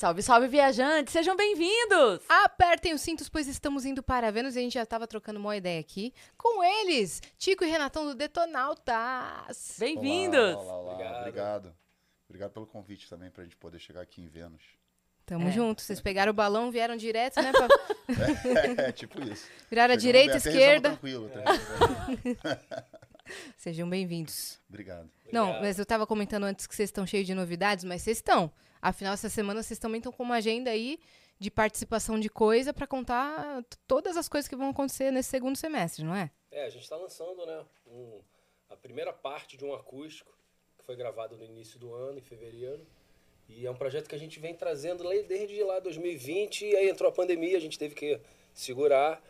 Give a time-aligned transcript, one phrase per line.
[0.00, 1.12] Salve, salve, viajantes!
[1.12, 2.22] Sejam bem-vindos!
[2.26, 5.54] Apertem os cintos, pois estamos indo para Vênus e a gente já estava trocando uma
[5.54, 9.76] ideia aqui com eles, Tico e Renatão do Detonautas.
[9.78, 10.56] Bem-vindos!
[10.56, 11.18] Obrigado.
[11.18, 11.76] Obrigado.
[12.26, 14.62] Obrigado pelo convite também para a gente poder chegar aqui em Vênus.
[15.26, 15.52] Tamo É.
[15.52, 15.82] junto.
[15.82, 17.52] Vocês pegaram o balão, vieram direto, né?
[17.52, 17.68] Pra...
[18.88, 19.46] É, tipo isso.
[19.68, 20.88] Viraram a direita, bem, esquerda.
[20.92, 22.38] tranquilo, aterrissamos bem.
[23.58, 24.58] Sejam bem-vindos.
[24.66, 25.10] Obrigado.
[25.30, 28.50] Não, mas eu tava comentando antes que vocês estão cheios de novidades, mas vocês estão.
[28.82, 30.98] Afinal, essa semana vocês também estão com uma agenda aí
[31.38, 36.04] de participação de coisa pra contar todas as coisas que vão acontecer nesse segundo semestre,
[36.04, 36.30] não é?
[36.50, 38.20] É, a gente está lançando né, um-
[38.68, 40.32] a primeira parte de um acústico
[40.78, 42.86] que foi gravado no início do ano, em fevereiro.
[43.48, 47.08] E é um projeto que a gente vem trazendo desde lá 2020, e aí entrou
[47.08, 48.20] a pandemia, a gente teve que
[48.54, 49.20] segurar.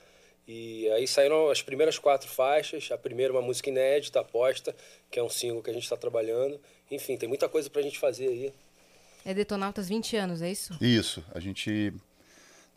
[0.46, 2.90] E aí saíram as primeiras quatro faixas.
[2.90, 4.74] A primeira, uma música inédita, aposta,
[5.10, 6.60] que é um single que a gente está trabalhando.
[6.90, 8.52] Enfim, tem muita coisa pra gente fazer aí.
[9.24, 10.76] É Detonautas 20 anos, é isso?
[10.80, 11.92] Isso, a gente.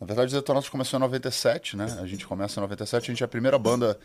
[0.00, 1.86] Na verdade, o Detonautas começou em 97, né?
[2.00, 3.98] A gente começa em 97, a gente é a primeira banda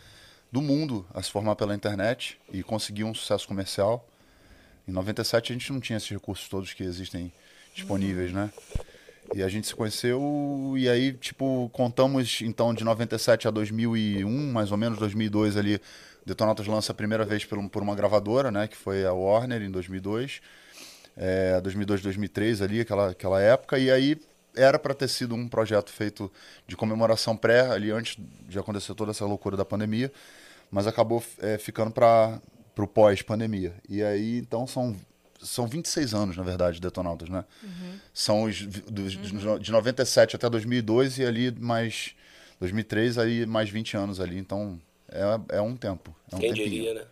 [0.50, 4.08] do mundo a se formar pela internet e conseguir um sucesso comercial.
[4.88, 7.32] Em 97 a gente não tinha esses recursos todos que existem
[7.74, 8.50] disponíveis, né?
[9.34, 14.72] E a gente se conheceu e aí, tipo, contamos então de 97 a 2001, mais
[14.72, 15.80] ou menos 2002 ali,
[16.26, 19.70] Detonautas lança a primeira vez por, por uma gravadora, né, que foi a Warner em
[19.70, 20.40] 2002.
[21.16, 24.16] É, 2002, 2003 ali, aquela, aquela época, e aí
[24.56, 26.30] era para ter sido um projeto feito
[26.66, 28.16] de comemoração pré, ali antes
[28.48, 30.10] de acontecer toda essa loucura da pandemia,
[30.70, 32.40] mas acabou é, ficando para
[32.78, 33.74] o pós-pandemia.
[33.88, 34.96] E aí, então, são,
[35.40, 37.44] são 26 anos, na verdade, de Detonautas, né?
[38.12, 39.12] São os dos-
[39.60, 42.14] de 97 até 2002 e ali mais
[42.58, 46.14] 2003, aí mais 20 anos ali, então é, é um tempo.
[46.30, 46.70] É um Quem tempinho.
[46.70, 47.04] diria, né?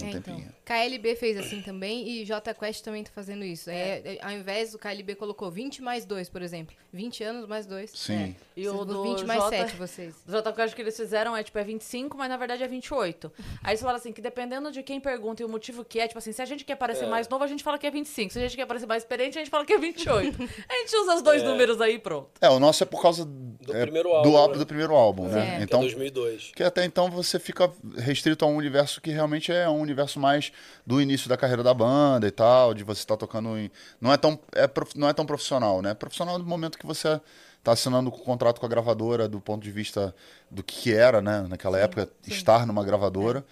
[0.00, 0.38] É um É, tempinho.
[0.38, 0.54] então.
[0.64, 3.70] KLB fez assim também e J Quest também tá fazendo isso.
[3.70, 6.74] É, é, ao invés do KLB colocou 20 mais 2, por exemplo.
[6.92, 7.90] 20 anos mais 2.
[7.90, 8.34] Sim.
[8.56, 10.14] E o do 20 mais Jota- 7, vocês.
[10.28, 13.32] O acho que eles fizeram é tipo é 25, mas na verdade é 28.
[13.62, 16.18] Aí eles falaram assim que dependendo de quem pergunta e o motivo que é, tipo
[16.18, 17.08] assim, se a gente quer parecer É.
[17.08, 18.32] mais novo, a gente fala que é 25.
[18.32, 20.36] Se a gente quer parecer mais experiente, a gente fala que é 28.
[20.68, 22.30] a gente usa os dois números aí e pronto.
[22.40, 23.28] É, o nosso é por causa
[23.70, 24.58] é, primeiro do álbum, álbum né?
[24.58, 25.40] do primeiro álbum, né?
[25.40, 25.56] É.
[25.56, 26.52] Que é Então, 2002.
[26.54, 30.50] que até então você fica restrito a um universo que realmente é um universo mais
[30.86, 34.16] do início da carreira da banda e tal, de você estar tocando em não é
[34.16, 35.94] tão é prof- não é tão profissional, né?
[35.94, 37.20] Profissional no momento que você
[37.58, 40.14] está assinando o contrato com a gravadora do ponto de vista
[40.50, 43.44] do que era, né, naquela época estar numa gravadora.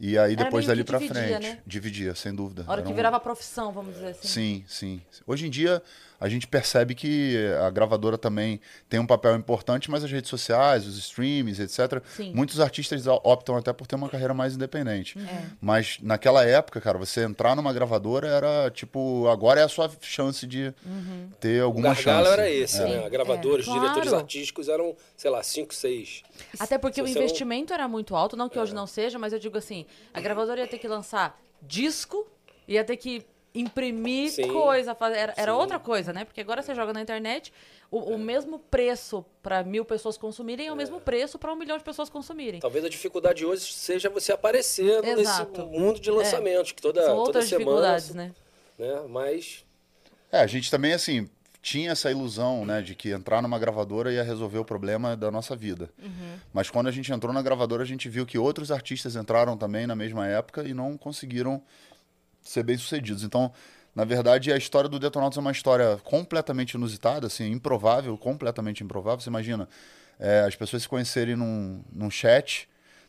[0.00, 1.58] E aí Era depois dali dividia, frente, né?
[1.66, 2.62] dividia, sem dúvida.
[2.68, 4.28] A hora Era que um- virava profissão, vamos dizer assim.
[4.28, 5.02] Sim, sim.
[5.26, 5.82] Hoje em dia
[6.20, 10.86] a gente percebe que a gravadora também tem um papel importante, mas as redes sociais,
[10.86, 12.02] os streams, etc.
[12.16, 12.32] Sim.
[12.34, 15.18] Muitos artistas optam até por ter uma carreira mais independente.
[15.18, 15.46] É.
[15.60, 20.46] Mas naquela época, cara, você entrar numa gravadora era tipo, agora é a sua chance
[20.46, 20.74] de
[21.40, 22.32] ter O alguma gargalo chance.
[22.40, 23.04] era esse, né?
[23.06, 23.80] A gravadora, os Claro.
[23.80, 26.22] diretores artísticos eram, sei lá, 5, 6.
[26.58, 29.18] Até porque Se o você não- investimento era muito alto, não que hoje não seja,
[29.18, 32.26] mas eu digo assim, a gravadora ia ter que lançar disco,
[32.66, 33.24] ia ter que
[33.54, 34.52] imprimir Sim.
[34.52, 36.24] coisa, fazer, era, era outra coisa, né?
[36.24, 37.52] Porque agora você joga na internet,
[37.90, 41.78] o, o mesmo preço para mil pessoas consumirem é o mesmo preço para um milhão
[41.78, 42.60] de pessoas consumirem.
[42.60, 47.20] Talvez a dificuldade hoje seja você aparecer nesse mundo de lançamentos, que toda, São toda
[47.20, 47.64] outras semana.
[47.64, 48.32] dificuldades, né?
[48.78, 49.02] né?
[49.08, 49.64] Mas
[50.30, 51.28] É, a gente também, assim,
[51.60, 55.56] tinha essa ilusão, né, de que entrar numa gravadora ia resolver o problema da nossa
[55.56, 55.90] vida.
[56.52, 59.86] Mas quando a gente entrou na gravadora, a gente viu que outros artistas entraram também
[59.86, 61.62] na mesma época e não conseguiram
[62.50, 63.22] ser bem-sucedidos.
[63.22, 63.52] Então,
[63.94, 69.20] na verdade, a história do Detonautas é uma história completamente inusitada, assim, improvável, completamente improvável.
[69.20, 69.68] Você imagina,
[70.18, 72.68] é, as pessoas se conhecerem num, num chat...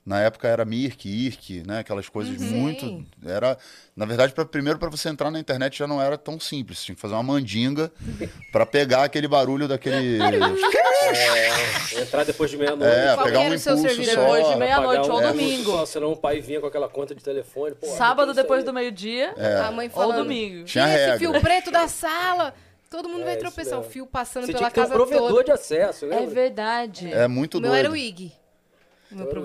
[0.09, 1.79] Na época era Mirk, Irk, né?
[1.81, 2.47] Aquelas coisas Uhum.
[2.47, 3.05] muito.
[3.23, 3.55] Era,
[3.95, 6.79] na verdade, pra, primeiro para você entrar na internet já não era tão simples.
[6.79, 7.91] Você tinha que fazer uma mandinga
[8.51, 10.17] para pegar aquele barulho daquele.
[11.13, 12.91] é, entrar depois de meia-noite.
[12.91, 14.15] É, Qual pegar um seu impulso serviço?
[14.15, 14.21] só.
[14.21, 15.71] Depois de meia-noite pagar um ou impulso domingo.
[15.71, 17.75] Só, senão o pai vinha com aquela conta de telefone.
[17.75, 20.23] Pô, Sábado depois do meio-dia A mãe ou falando.
[20.23, 20.65] domingo.
[20.65, 21.19] Tinha esse regra.
[21.19, 22.53] fio preto da sala.
[22.89, 23.75] Todo mundo É, vai tropeçar.
[23.77, 23.91] O mesmo.
[23.93, 25.43] fio passando Você pela tinha que ter um casa provedor toda.
[25.43, 26.23] de acesso, né?
[26.23, 27.13] É verdade.
[27.13, 27.79] É muito O meu doido.
[27.85, 28.31] era o IG.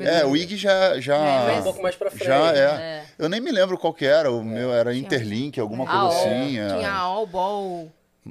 [0.06, 1.00] É, o IG já.
[1.00, 2.26] já É, Um pouco mais pra frente.
[2.26, 2.58] Já é.
[2.58, 3.05] É.
[3.19, 4.31] Eu nem me lembro qual que era.
[4.31, 6.58] O meu era Interlink, alguma Ah, coisa assim.
[6.58, 6.66] é.
[6.69, 7.88] Tinha All Ball,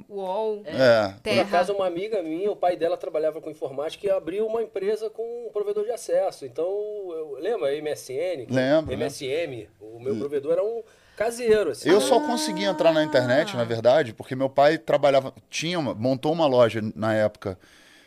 [0.08, 1.08] UOL, É.
[1.12, 1.42] Por Terra.
[1.42, 5.46] acaso, uma amiga minha, o pai dela trabalhava com informática e abriu uma empresa com
[5.46, 6.44] um provedor de acesso.
[6.44, 8.46] Então, eu, lembra MSN?
[8.50, 9.68] Lembro, MSM.
[9.80, 10.82] O meu provedor era um
[11.16, 11.88] caseiro, assim.
[11.88, 16.32] Eu só consegui entrar na internet, na verdade, porque meu pai trabalhava, tinha uma, montou
[16.32, 17.56] uma loja na época.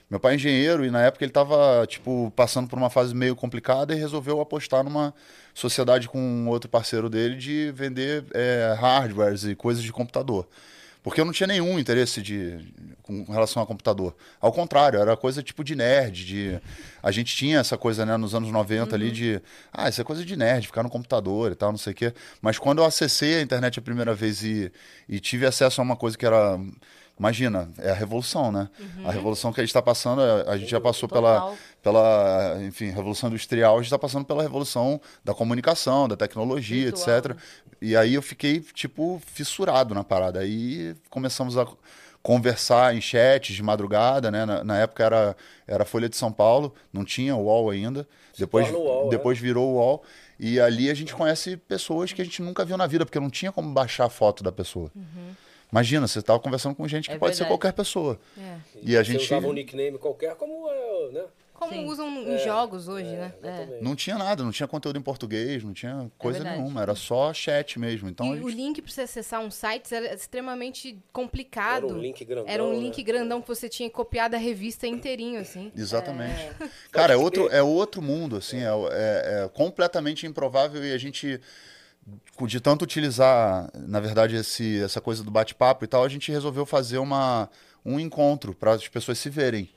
[0.10, 3.36] Meu pai é engenheiro e na época ele estava tipo passando por uma fase meio
[3.36, 5.14] complicada e resolveu apostar numa
[5.54, 10.48] sociedade com outro parceiro dele de vender é, hardwares e coisas de computador.
[11.08, 12.60] Porque eu não tinha nenhum interesse de,
[13.02, 14.14] com relação ao computador.
[14.42, 16.26] Ao contrário, era coisa tipo de nerd.
[16.26, 16.60] De,
[17.02, 19.42] a gente tinha essa coisa né, nos anos 90 ali de.
[19.72, 22.14] Ah, isso é coisa de nerd, ficar no computador e tal, não sei o quê.
[22.42, 24.70] Mas quando eu acessei a internet a primeira vez e,
[25.08, 26.60] e tive acesso a uma coisa que era.
[27.20, 28.70] Imagina, é a revolução, né?
[29.04, 31.58] A revolução que a gente está passando, a, a gente já passou pela, Total.
[31.82, 37.18] pela, enfim, revolução industrial, a gente está passando pela revolução da comunicação, da tecnologia, Virtual,
[37.18, 37.38] etc.
[37.82, 40.42] E aí eu fiquei, tipo, fissurado na parada.
[40.42, 41.68] Aí começamos a
[42.22, 44.46] conversar em chats de madrugada, né?
[44.46, 45.36] Na, na época era,
[45.66, 48.08] era Folha de São Paulo, não tinha o UOL ainda.
[48.38, 50.04] Depois, UOL, depois virou o UOL.
[50.40, 53.30] E ali a gente conhece pessoas que a gente nunca viu na vida, porque não
[53.30, 54.92] tinha como baixar a foto da pessoa.
[55.72, 57.60] Imagina, você estava conversando com gente que É pode ser verdade.
[57.60, 58.20] qualquer pessoa.
[58.38, 58.58] É.
[58.82, 61.24] E a Você gente usava um nickname qualquer, como é, né?
[61.54, 61.86] Como Sim.
[61.86, 63.34] usam em jogos hoje, né?
[63.44, 63.84] Exatamente.
[63.84, 67.80] não tinha nada, não tinha conteúdo em português, não tinha coisa nenhuma, era só chat
[67.80, 68.08] mesmo.
[68.08, 71.88] Então, a e o gente- link para você acessar um site era extremamente complicado.
[71.88, 72.54] Era um link grandão.
[72.54, 72.80] Era um né?
[72.80, 75.72] link grandão que você tinha que copiar da revista inteirinho, assim.
[75.76, 76.40] Exatamente.
[76.92, 81.42] Cara, é outro, é outro mundo, assim, é, é- é completamente improvável e a gente,
[82.46, 86.66] de tanto utilizar, na verdade, esse, essa coisa do bate-papo e tal, a gente resolveu
[86.66, 87.50] fazer uma,
[87.86, 89.70] um encontro para as pessoas se verem.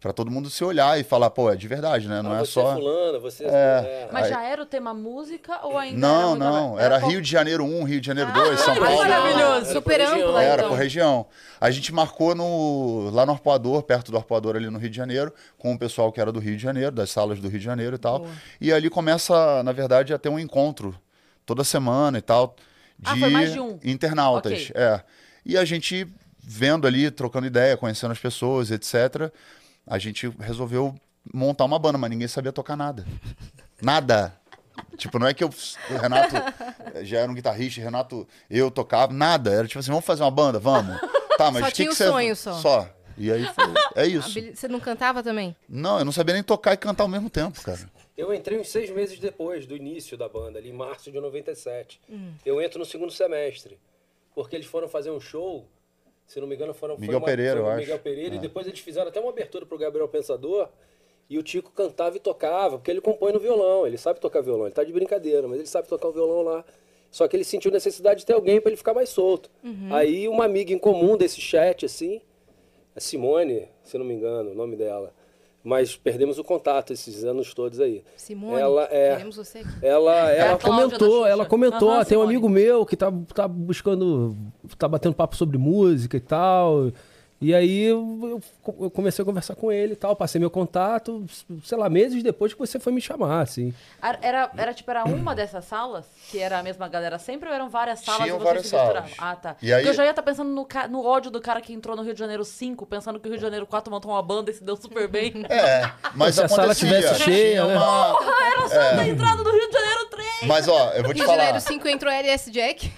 [0.00, 2.20] Para todo mundo se olhar e falar, pô, é de verdade, né?
[2.20, 2.72] Não Ah, é você só.
[2.72, 3.48] é fulana, você É.
[3.48, 4.08] é...
[4.12, 6.78] Mas Aí- já era o tema música ou ainda Não, era não.
[6.78, 8.98] Era qual- Rio de Janeiro 1, Rio de Janeiro 2, São que Paulo.
[8.98, 9.40] maravilhoso.
[9.54, 10.28] Era Super por região.
[10.28, 10.68] ampla, Era então.
[10.68, 11.26] por região.
[11.58, 15.32] A gente marcou no, lá no Arpoador, perto do Arpoador ali no Rio de Janeiro,
[15.56, 17.96] com o pessoal que era do Rio de Janeiro, das salas do Rio de Janeiro
[17.96, 18.18] e tal.
[18.18, 18.30] Boa.
[18.60, 20.94] E ali começa, na verdade, a ter um encontro
[21.44, 22.56] toda semana e tal.
[22.98, 23.78] De Ah, foi mais de um.
[23.84, 24.52] internautas.
[24.52, 24.72] Ok.
[24.74, 25.02] É.
[25.44, 26.06] E a gente
[26.38, 29.32] vendo ali, trocando ideia, conhecendo as pessoas, etc.
[29.86, 30.94] A gente resolveu
[31.32, 33.06] montar uma banda, mas ninguém sabia tocar nada.
[33.80, 34.34] Nada.
[34.96, 35.48] Tipo, não é que eu,
[35.90, 36.34] o Renato
[37.02, 39.50] já era um guitarrista, Renato, eu tocava, nada.
[39.50, 40.58] Era tipo assim, vamos fazer uma banda?
[40.58, 40.96] Vamos.
[41.36, 42.06] Tá, mas Só que tinha que o você...
[42.06, 42.52] sonho só.
[42.54, 42.88] Só.
[43.16, 43.64] E aí foi,
[43.96, 44.40] é isso.
[44.54, 45.54] Você não cantava também?
[45.68, 47.80] Não, eu não sabia nem tocar e cantar ao mesmo tempo, cara.
[48.16, 52.00] Eu entrei uns seis meses depois do início da banda, ali em março de 97.
[52.08, 52.32] Hum.
[52.46, 53.78] Eu entro no segundo semestre.
[54.34, 55.64] Porque eles foram fazer um show,
[56.26, 57.80] se não me engano, foram Miguel uma, Pereira, foi eu o acho.
[57.80, 58.38] Miguel Pereira, É.
[58.38, 60.68] e depois eles fizeram até uma abertura pro Gabriel Pensador.
[61.30, 64.66] E o Tico cantava e tocava, porque ele compõe no violão, ele sabe tocar violão,
[64.66, 66.64] ele tá de brincadeira, mas ele sabe tocar o violão lá.
[67.10, 69.48] Só que ele sentiu necessidade de ter alguém para ele ficar mais solto.
[69.90, 72.20] Aí uma amiga em comum desse chat, assim,
[72.94, 75.14] a Simone, se não me engano, o nome dela.
[75.66, 78.04] Mas perdemos o contato esses anos todos aí.
[78.18, 79.68] Simone, Ela é- queremos você aqui.
[79.80, 84.36] Ela, É ela comentou, ela comentou, "Ah, tem um amigo meu que tá, tá buscando,
[84.78, 86.92] tá batendo papo sobre música e tal.
[87.44, 88.40] E aí eu,
[88.80, 91.26] eu- comecei a conversar com ele e tal, passei meu contato,
[91.62, 93.74] sei lá, meses depois que você foi me chamar, assim.
[94.02, 96.06] Era, era, era, tipo, era uma dessas salas?
[96.30, 99.10] Que era a mesma galera sempre ou eram várias salas Tinham e vocês várias salas.
[99.18, 99.56] Ah, tá.
[99.60, 101.94] E aí- Porque eu já ia estar pensando no, no ódio do cara que entrou
[101.94, 104.50] no Rio de Janeiro 5, pensando que o Rio de Janeiro 4 montou uma banda
[104.50, 105.44] e se deu super bem.
[105.50, 107.76] É, mas Se a sala tivesse cheia, Tinha né?
[107.76, 110.28] uma- era só ter entrado no Rio de Janeiro 3!
[110.46, 111.36] Mas ó, eu vou te Rio de falar.
[111.44, 112.90] Janeiro 5 entrou LS Jack.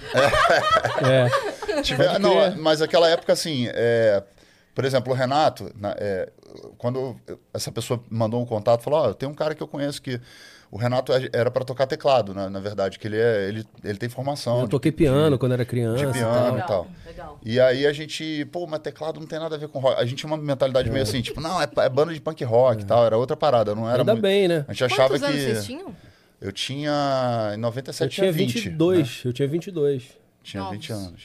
[1.03, 1.83] É.
[1.83, 4.23] Tiver- não, mas aquela época, assim, é,
[4.77, 6.31] por exemplo, o Renato, na- é,
[6.77, 7.17] quando
[7.53, 10.21] essa pessoa mandou um contato, falou: Ó, tem um cara que eu conheço que.
[10.71, 13.97] O Renato é- era para tocar teclado, na, na verdade, que ele, é, ele, ele
[13.99, 14.59] tem formação.
[14.59, 16.05] Eu de- toquei piano quando era criança.
[16.05, 16.49] de piano.
[16.49, 16.87] e legal, tal.
[17.07, 17.41] legal.
[17.45, 19.99] E aí a gente, pô, mas teclado não tem nada a ver com rock.
[20.01, 22.83] A gente tinha uma mentalidade meio assim, tipo, não, é, é banda de punk rock
[22.83, 24.65] e tal, era outra parada, não era Ainda muito- bem, né?
[24.69, 25.95] A gente achava Quantos anos que vocês tinham?
[26.41, 29.15] eu tinha em Eu 97 tinha 20, 22, né?
[29.25, 30.03] eu tinha 22.
[30.43, 30.77] Tinha Novos.
[30.79, 31.23] 20 anos.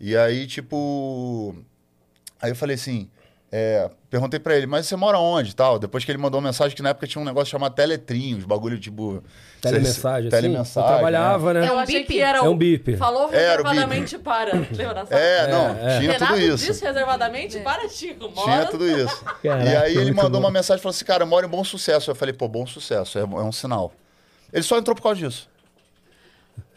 [0.00, 1.54] E aí, tipo.
[2.42, 3.08] Aí eu falei assim.
[3.54, 5.78] é, perguntei pra ele, mas você mora onde e tal?
[5.78, 8.44] Depois que ele mandou uma mensagem que na época tinha um negócio chamado Teletrim, os
[8.44, 9.22] bagulho tipo.
[9.60, 10.36] Telemensagem, assim.
[10.36, 10.90] Telemensagem.
[10.90, 11.68] Eu trabalhava, né?
[11.68, 12.12] Eu um achei bip?
[12.12, 12.96] que era É um bip.
[12.96, 13.36] Falou bip.
[13.38, 14.52] reservadamente para.
[14.74, 15.20] Lembra da sala?
[15.20, 15.98] É, não, É, é.
[16.00, 16.66] tinha Renato tudo isso.
[16.66, 18.28] disse reservadamente para Chico.
[18.30, 18.42] Mora...
[18.42, 19.24] Tinha tudo isso.
[19.42, 20.46] Caraca, e aí ele mandou bom.
[20.46, 22.10] uma mensagem e falou assim: cara, eu moro em bom sucesso.
[22.10, 23.92] Eu falei, pô, bom sucesso, é, é um sinal.
[24.52, 25.48] Ele só entrou por causa disso.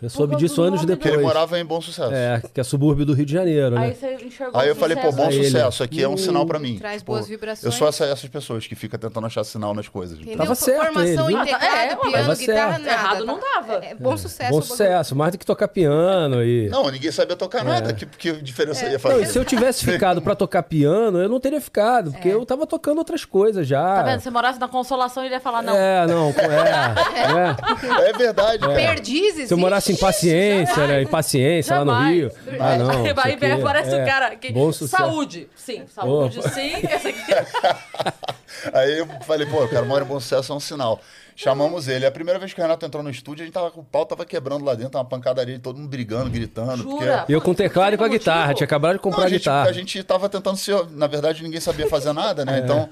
[0.06, 1.14] Eu soube disso anos nome Porque depois.
[1.16, 2.14] ele morava em bom sucesso.
[2.14, 3.94] É, que é subúrbio do Rio de Janeiro, Aí né?
[4.00, 5.18] você enxergou Aí eu falei, pô, sucesso.
[5.18, 6.78] bom Aí ele- sucesso, aqui é um sinal pra mim.
[6.78, 7.64] Traz Tipo, boas vibrações.
[7.64, 10.18] Eu sou essa- essas pessoas que ficam tentando achar sinal nas coisas.
[10.20, 10.38] Entendeu?
[10.38, 12.82] Tava certo Formação ele, integrada, Ah, tá- é, piano, tava guitarra, certo.
[12.86, 12.92] nada.
[12.92, 13.74] Errado não tava.
[13.86, 14.52] É, é bom sucesso.
[14.52, 16.70] Bom sucesso, mais do que tocar piano e...
[16.70, 17.94] Não, ninguém sabia tocar nada.
[17.94, 19.16] Que, que diferença ia fazer?
[19.16, 22.46] Não, e se eu tivesse ficado pra tocar piano, eu não teria ficado, porque eu
[22.46, 23.84] tava tocando outras coisas já.
[23.96, 24.20] Tá vendo?
[24.22, 25.76] Se morasse na consolação, ele ia falar, não.
[25.76, 26.36] É, não, é,
[28.06, 28.10] é.
[28.10, 28.66] É verdade.
[28.68, 29.48] Perdizes.
[29.48, 31.02] Se eu morasse em ixi, paciência, né?
[31.02, 32.16] Em paciência lá no Jamais.
[32.16, 32.32] Rio.
[32.60, 33.14] Ah, não.
[33.14, 34.52] Vai aqui ver, aparece é o cara aqui.
[34.52, 35.04] Bom sucesso.
[35.04, 35.48] Saúde.
[35.56, 36.50] Sim, saúde Opa.
[36.50, 36.72] sim.
[36.76, 37.22] Esse aqui.
[38.74, 41.00] Aí eu falei, pô, eu quero maior bom sucesso, é um sinal.
[41.36, 42.06] Chamamos ele.
[42.06, 44.06] A primeira vez que o Renato entrou no estúdio, a gente tava com o pau,
[44.06, 46.84] tava quebrando lá dentro, uma pancadaria, todo mundo brigando, gritando.
[46.84, 47.26] Jura?
[47.28, 48.20] E eu com o teclado e com a Motivo?
[48.20, 48.54] guitarra.
[48.54, 49.70] Tinha acabado de Não, comprar a a gente, guitarra.
[49.70, 50.72] a gente tava tentando se.
[50.92, 52.46] Na verdade, ninguém sabia fazer nada, É.
[52.46, 52.60] né?
[52.64, 52.90] Então,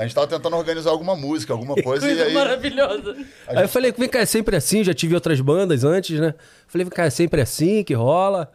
[0.00, 2.34] a gente tava tentando organizar alguma música, alguma coisa, e Coisa aí.
[2.34, 3.16] maravilhosa.
[3.46, 6.34] Aí eu falei, vem cá, é sempre assim, já tive outras bandas antes, né?
[6.66, 8.50] Falei, vem cá, é sempre assim que rola.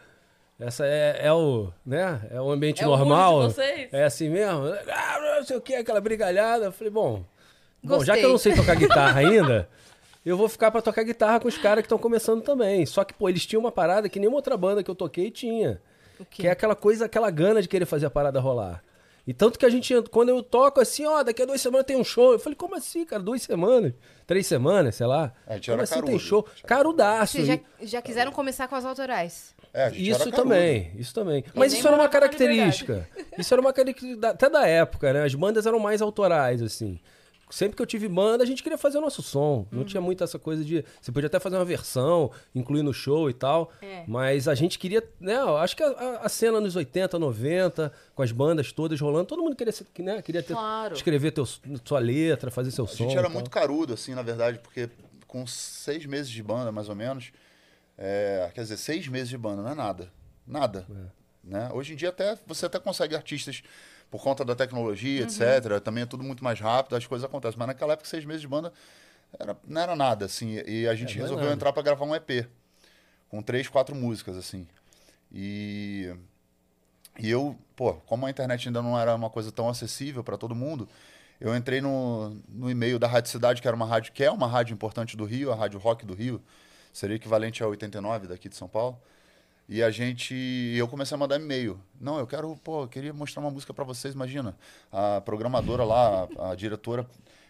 [0.60, 2.22] Essa é, é o, né?
[2.32, 3.48] É o ambiente É o normal.
[3.48, 3.90] de vocês.
[3.94, 4.64] É assim mesmo.
[4.90, 6.66] Ah, não sei o que, aquela brigalhada.
[6.66, 7.24] Eu falei, bom,
[7.84, 8.16] bom, já Gostei.
[8.20, 9.68] que eu não sei tocar guitarra ainda,
[10.26, 12.86] eu vou ficar pra tocar guitarra com os caras que estão começando também.
[12.86, 15.80] Só que, pô, eles tinham uma parada que nenhuma outra banda que eu toquei tinha.
[16.20, 16.26] O?
[16.26, 18.82] Que é aquela coisa, aquela gana de querer fazer a parada rolar.
[19.28, 21.96] E tanto que a gente, quando eu toco assim, ó, daqui a duas semanas tem
[21.98, 22.34] um show.
[22.34, 23.22] Eu falei, como assim, cara?
[23.24, 23.94] Duas semanas?
[24.28, 25.34] Três semanas, sei lá.
[25.48, 26.20] É, a gente como era assim tem carudo.
[26.20, 26.48] show?
[26.66, 27.34] Carudaço.
[27.34, 29.56] Vocês já, E- já quiseram começar com as autorais?
[29.74, 31.44] É, a gente Isso também, isso também.
[31.56, 33.10] Mas nem isso era uma característica.
[33.38, 35.24] Isso era uma característica até da época, né?
[35.24, 37.00] As bandas eram mais autorais, assim.
[37.50, 39.68] Sempre que eu tive banda, a gente queria fazer o nosso som.
[39.72, 40.84] Não tinha muito essa coisa de.
[41.00, 43.72] Você podia até fazer uma versão, incluir no show e tal.
[43.82, 44.04] É.
[44.08, 45.08] Mas a gente queria.
[45.20, 49.00] Né, eu acho que a, a- a cena nos 80, 90, com as bandas todas
[49.00, 50.96] rolando, todo mundo queria, ser- né, queria ter, Claro.
[50.96, 52.96] escrever teu, sua letra, fazer seu A som.
[53.04, 54.90] gente e era muito carudo, assim, na verdade, porque
[55.28, 57.32] com seis meses de banda, mais ou menos,
[57.98, 60.12] é, quer dizer, seis meses de banda não é nada.
[60.48, 60.86] Nada.
[61.44, 61.70] Né?
[61.74, 63.62] Hoje em dia até você até consegue artistas
[64.12, 65.80] por conta da tecnologia, etc.
[65.84, 67.58] Também é tudo muito mais rápido, as coisas acontecem.
[67.58, 68.72] Mas naquela época, seis meses de banda
[69.40, 70.62] era, não era nada, assim.
[70.66, 71.56] E a gente É, é resolveu nada.
[71.56, 72.48] entrar para gravar um EP.
[73.30, 74.68] Com três, quatro músicas, assim.
[75.32, 76.14] E...
[77.18, 80.54] E eu, pô, como a internet ainda não era uma coisa tão acessível para todo
[80.54, 80.88] mundo,
[81.40, 84.48] eu entrei no, no e-mail da Rádio Cidade, que era uma rádio, que é uma
[84.48, 86.42] rádio importante do Rio, a Rádio Rock do Rio,
[86.92, 89.00] seria equivalente a 89 daqui de São Paulo.
[89.68, 90.34] E a gente,
[90.78, 91.80] eu comecei a mandar e-mail.
[92.00, 94.56] Não, eu quero, pô, eu queria mostrar uma música para vocês, imagina.
[94.92, 97.06] A programadora lá, a, a diretora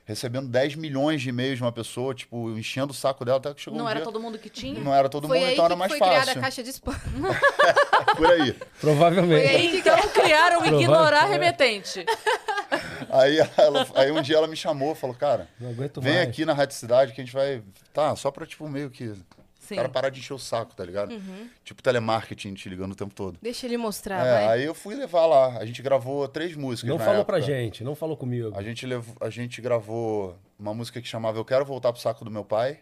[0.06, 3.60] recebendo 10 milhões de e-mails de uma pessoa, tipo, enchendo o saco dela até que
[3.60, 4.06] chegou Não um era dia.
[4.06, 4.80] todo mundo que tinha?
[4.80, 6.40] Não era todo foi mundo, aí então era que mais foi criada fácil.
[6.40, 6.94] a caixa de spam.
[8.16, 8.54] Por aí.
[8.80, 9.48] Provavelmente.
[9.48, 12.06] Foi aí Então criaram o ignorar remetente.
[13.10, 16.28] Aí, ela- aí um dia ela me chamou, falou, cara, Não aguento vem mais.
[16.28, 17.62] aqui na Rádio Cidade que a gente vai.
[17.94, 19.14] Tá, só pra, tipo, meio que.
[19.68, 19.74] Sim.
[19.74, 21.14] O cara parar de encher o saco, tá ligado?
[21.64, 23.38] Tipo telemarketing te ligando o tempo todo.
[23.42, 24.48] Deixa ele mostrar, É, vai.
[24.60, 25.58] aí eu fui levar lá.
[25.58, 26.90] A gente gravou três músicas.
[26.90, 27.34] Não na falou época.
[27.38, 28.52] pra gente, não falou comigo.
[28.56, 32.24] A gente, levou, a gente gravou uma música que chamava Eu Quero Voltar pro Saco
[32.24, 32.80] do Meu Pai.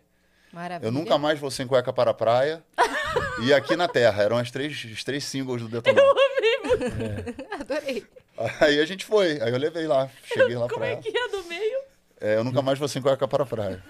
[0.51, 0.87] Maravilha.
[0.87, 2.63] Eu Nunca Mais Vou Sem Cueca para a Praia.
[3.43, 4.21] e Aqui na Terra.
[4.23, 6.03] Eram as três, os três singles do Detonão.
[7.59, 8.05] Adorei.
[8.59, 9.39] Aí a gente foi.
[9.41, 10.09] Aí eu levei lá.
[10.23, 11.01] Cheguei lá Como pra é ela.
[11.01, 11.79] que é do meio?
[12.19, 13.83] É, eu nunca mais vou sem cueca para a praia.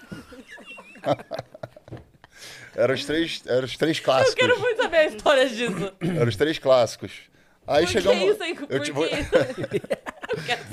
[2.76, 4.34] eram os três, eram os três Eu clássicos.
[4.34, 5.92] quero muito saber a história disso.
[6.02, 7.12] Eram os três clássicos.
[7.66, 8.18] Aí Por chegamos.
[8.18, 8.54] que isso aí?
[8.54, 9.04] Por eu, tipo,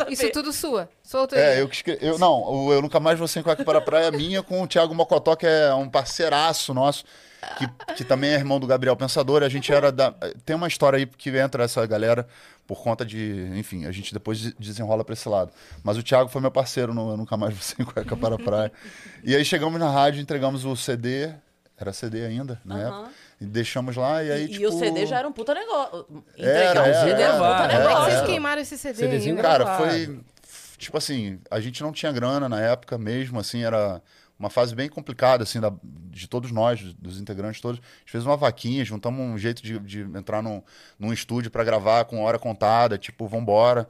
[0.10, 0.24] isso?
[0.24, 0.89] Eu tudo sua.
[1.03, 1.43] Sua autoria.
[1.43, 2.05] É, eu que escrevi.
[2.05, 4.62] Eu, não, o Eu Nunca Mais Vou Sem Cueca para a Praia é minha com
[4.62, 7.05] o Thiago Mocotó, que é um parceiraço nosso,
[7.58, 9.41] que, que também é irmão do Gabriel Pensador.
[9.43, 10.12] A gente era da.
[10.46, 12.27] Tem uma história aí que entra essa galera
[12.67, 13.50] por conta de.
[13.55, 15.51] Enfim, a gente depois de- desenrola pra esse lado.
[15.84, 18.39] Mas o Thiago foi meu parceiro no Eu Nunca Mais Vou Sem Cueca para a
[18.39, 18.72] Praia.
[19.24, 21.29] E aí chegamos na rádio, entregamos o CD.
[21.81, 22.88] Era CD ainda, na Aham.
[23.01, 23.11] época.
[23.41, 24.61] E deixamos lá, e aí, E, tipo...
[24.61, 26.05] e o CD já era um puta negócio.
[26.38, 28.11] Era, Entregar um era, CD era um puta era, Como é que negócio.
[28.11, 29.41] vocês queimaram esse CD CDzinho aí?
[29.41, 30.19] Cara, foi.
[30.77, 34.01] Tipo assim, a gente não tinha grana na época mesmo, assim, era
[34.38, 37.79] uma fase bem complicada, assim, da- de todos nós, dos integrantes todos.
[37.79, 40.61] A gente fez uma vaquinha, juntamos um jeito de, de entrar num,
[41.00, 43.88] num estúdio pra gravar com hora contada, tipo, vambora.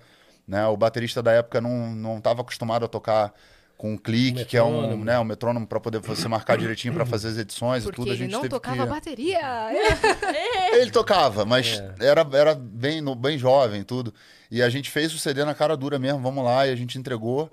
[0.48, 0.66] Né?
[0.68, 3.34] O baterista da época não, não tava acostumado a tocar
[3.82, 5.06] com um clique, que é um, Metrônomo.
[5.06, 8.12] né, um metrônomo pra poder você marcar direitinho pra fazer as edições Porque e tudo.
[8.12, 8.90] A ele gente não teve tocava que...
[8.90, 9.40] bateria.
[10.78, 14.14] Ele tocava, mas era, era bem, no- bem jovem tudo.
[14.52, 16.96] E a gente fez o CD na cara dura mesmo, vamos lá, e a gente
[17.00, 17.50] entregou.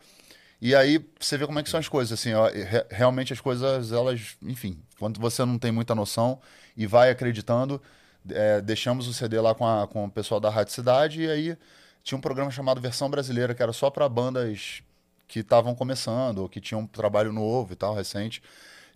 [0.61, 3.40] E aí você vê como é que são as coisas, assim, ó, re- realmente as
[3.40, 6.38] coisas, elas, enfim, quando você não tem muita noção
[6.76, 7.80] e vai acreditando,
[8.28, 11.56] é, deixamos o CD lá com, a- com o pessoal da Rádio Cidade, e aí
[12.02, 14.82] tinha um programa chamado Versão Brasileira, que era só para bandas
[15.28, 18.42] que estavam começando, ou que tinham um trabalho novo e tal, recente.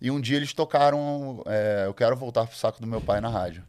[0.01, 3.29] E um dia eles tocaram é, Eu Quero Voltar pro Saco do Meu Pai na
[3.29, 3.63] rádio.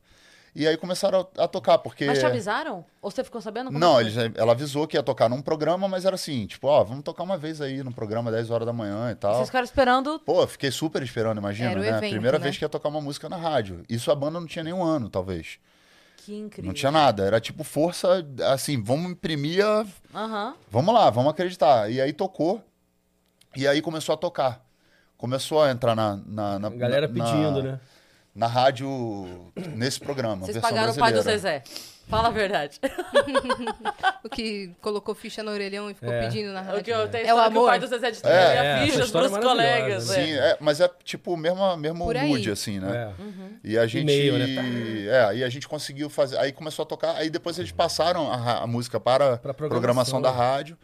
[0.56, 2.06] E aí começaram a, a tocar, porque...
[2.06, 2.84] Mas te avisaram?
[3.02, 3.66] Ou você ficou sabendo?
[3.66, 6.82] Como Não, eles, ela avisou que ia tocar num programa, mas era assim, tipo, ó,
[6.84, 9.34] vamos tocar uma vez aí no programa 10 horas da manhã e tal.
[9.34, 10.18] Vocês ficaram esperando.
[10.20, 11.88] Pô, fiquei super esperando, imagina, né?
[11.88, 12.44] evento, Primeira né?
[12.44, 13.82] vez que ia tocar uma música na rádio.
[13.88, 15.58] Isso a banda não tinha nenhum ano, talvez.
[16.24, 16.66] Que incrível.
[16.68, 17.24] Não tinha nada.
[17.24, 19.84] Era tipo força, assim, vamos imprimir a...
[20.14, 20.54] Aham.
[20.70, 21.90] Vamos lá, vamos acreditar.
[21.90, 22.62] E aí tocou,
[23.54, 24.64] e aí começou a tocar.
[25.18, 26.16] Começou a entrar na...
[26.26, 27.80] na, na A galera na- pedindo, né?
[28.34, 31.62] Na rádio, nesse programa, Vocês pagaram o pai do brasileira.
[31.62, 31.93] Zezé.
[32.08, 32.78] Fala a verdade.
[34.22, 36.22] O que colocou ficha no orelhão e ficou É.
[36.22, 36.82] pedindo na O rádio.
[36.84, 37.68] que eu tenho É o história que o amor.
[37.68, 40.10] pai do Zezé de É, é, essa fichas pros é colegas.
[40.10, 40.14] é.
[40.24, 43.12] Sim, é, mas é tipo o mesmo, mesmo mood, assim, né?
[43.20, 43.24] É.
[43.62, 44.02] E a gente.
[44.02, 45.06] E-mail, né?
[45.08, 46.38] É, aí a gente conseguiu fazer.
[46.38, 47.16] Aí começou a tocar.
[47.16, 49.68] Aí depois eles passaram a, a música para a programação.
[49.68, 50.78] programação da rádio.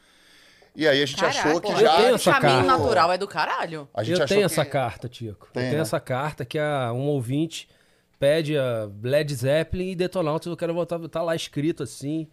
[0.76, 1.80] E aí a gente Caraca, achou que já.
[1.92, 2.78] eu tenho O essa caminho carta.
[2.78, 3.88] natural é do caralho.
[3.94, 5.48] A gente eu achou tenho que- essa carta, Tico.
[5.52, 5.82] Tem, eu tenho né?
[5.82, 7.68] essa carta que a, um ouvinte
[8.20, 12.28] pede a Led Zeppelin e Detonautas, eu quero voltar, tá lá escrito assim,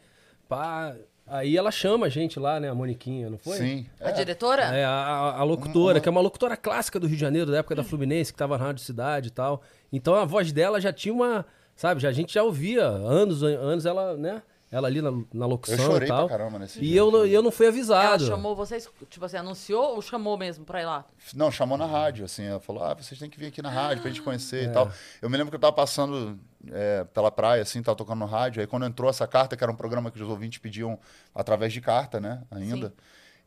[0.47, 0.93] pá.
[1.29, 3.57] Aí ela chama a gente lá, né, a Moniquinha, não foi?
[3.57, 3.85] Sim.
[3.99, 4.13] A é.
[4.13, 4.61] diretora?
[4.63, 7.57] É, a, a- a locutora, que é uma locutora clássica do Rio de Janeiro, da
[7.57, 9.61] época da Fluminense, que tava na Rádio Cidade e tal.
[9.91, 13.85] Então a voz dela já tinha uma, sabe, já, a gente já ouvia anos, anos
[13.85, 14.41] ela, né,
[14.71, 16.27] ela ali na, na Eu locução chorei e tal.
[16.27, 18.25] pra caramba nesse E eu, não- eu não fui Ela avisado.
[18.25, 21.05] chamou vocês, tipo assim, anunciou ou chamou mesmo pra ir lá?
[21.33, 22.43] Não, chamou na rádio, assim.
[22.43, 24.69] Ela falou, ah, vocês têm que vir aqui na rádio pra gente conhecer É.
[24.69, 24.91] e tal.
[25.21, 26.37] Eu me lembro que eu tava passando
[26.71, 28.59] é, pela praia, assim, tava tocando no rádio.
[28.59, 30.99] Aí quando entrou essa carta, que era um programa que os ouvintes pediam
[31.33, 32.87] através de carta, né, ainda.
[32.89, 32.93] Sim.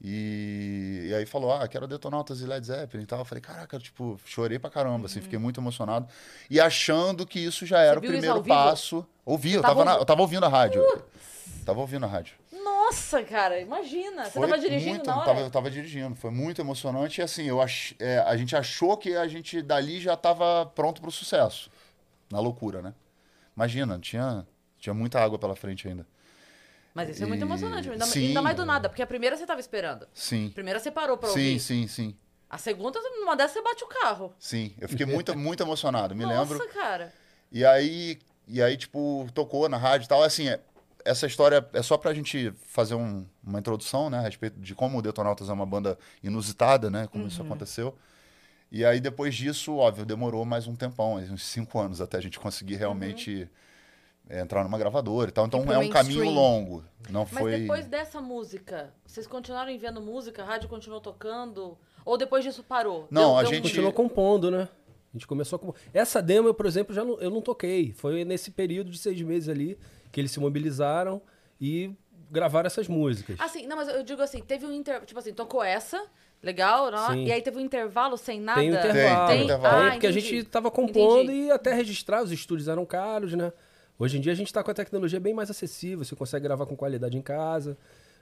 [0.02, 3.18] E, e aí falou, ah, quero Detonautas e Led Zeppelin e tal.
[3.18, 6.08] Eu falei, caraca, tipo, chorei pra caramba, assim, fiquei muito emocionado.
[6.48, 9.06] E achando que isso já era o primeiro passo.
[9.26, 10.82] Ouvi, eu tava na- eu tava ouvindo a rádio.
[11.66, 12.34] Tava ouvindo a rádio.
[12.64, 14.24] Nossa, cara, imagina.
[14.24, 15.24] Você Foi tava dirigindo muito, na hora?
[15.26, 17.20] Tava, eu tava dirigindo, foi muito emocionante.
[17.20, 21.00] E assim, eu ach, é, a gente achou que a gente dali já tava pronto
[21.00, 21.70] pro sucesso.
[22.30, 22.94] Na loucura, né?
[23.54, 24.46] Imagina, tinha,
[24.78, 26.06] tinha muita água pela frente ainda.
[26.94, 27.88] Mas isso é muito E- emocionante.
[27.90, 28.28] Ainda, Sim.
[28.28, 30.06] ainda mais do nada, porque a primeira você tava esperando.
[30.12, 30.48] Sim.
[30.48, 31.60] A primeira você parou pra Sim, ouvir.
[31.60, 32.16] sim, sim.
[32.48, 34.34] A segunda, numa dessas, você bate o carro.
[34.38, 34.74] Sim.
[34.80, 36.68] Eu fiquei muito, muito emocionado, me Nossa, lembro.
[36.74, 37.12] cara.
[37.52, 38.18] E aí,
[38.48, 40.20] e aí, tipo, tocou na rádio e tal.
[40.22, 40.60] Assim, é-
[41.04, 44.18] essa história é só pra gente fazer um- uma introdução, né?
[44.18, 47.06] A respeito de como o Detonautas é uma banda inusitada, né?
[47.06, 47.28] Como Uhum.
[47.28, 47.96] isso aconteceu.
[48.72, 52.38] E aí, depois disso, óbvio, demorou mais um tempão, uns cinco anos até a gente
[52.38, 53.48] conseguir realmente é,
[54.30, 55.46] entrar numa gravadora e tal.
[55.46, 56.84] Então pro é um caminho longo.
[57.08, 57.58] Não Mas foi.
[57.60, 60.42] depois dessa música, vocês continuaram enviando música?
[60.42, 61.76] A rádio continuou tocando?
[62.04, 63.06] Ou depois disso parou?
[63.10, 64.68] Não, a um- gente- continuou compondo, né?
[65.12, 65.74] A gente começou a compor.
[65.92, 67.92] Essa demo, eu, por exemplo, já não, eu não toquei.
[67.92, 69.76] Foi nesse período de seis meses ali
[70.12, 71.20] que eles se mobilizaram
[71.60, 71.90] e
[72.30, 73.36] gravaram essas músicas.
[73.40, 75.06] Assim, não, mas eu digo assim, teve um intervalo.
[75.06, 76.00] Tipo assim, tocou essa,
[76.40, 76.98] legal, né?
[77.10, 77.24] Sim.
[77.24, 78.60] e aí teve um intervalo sem nada.
[78.60, 79.28] Tem um Tem, intervalo.
[79.28, 79.74] tem intervalo.
[79.80, 80.26] Tem, Ah, porque a entendi.
[80.28, 81.46] gente tava compondo Entendi.
[81.46, 83.52] e até registrar, os estúdios eram caros, né?
[84.00, 86.64] Hoje em dia a gente tá com a tecnologia bem mais acessível, você consegue gravar
[86.64, 87.76] com qualidade em casa.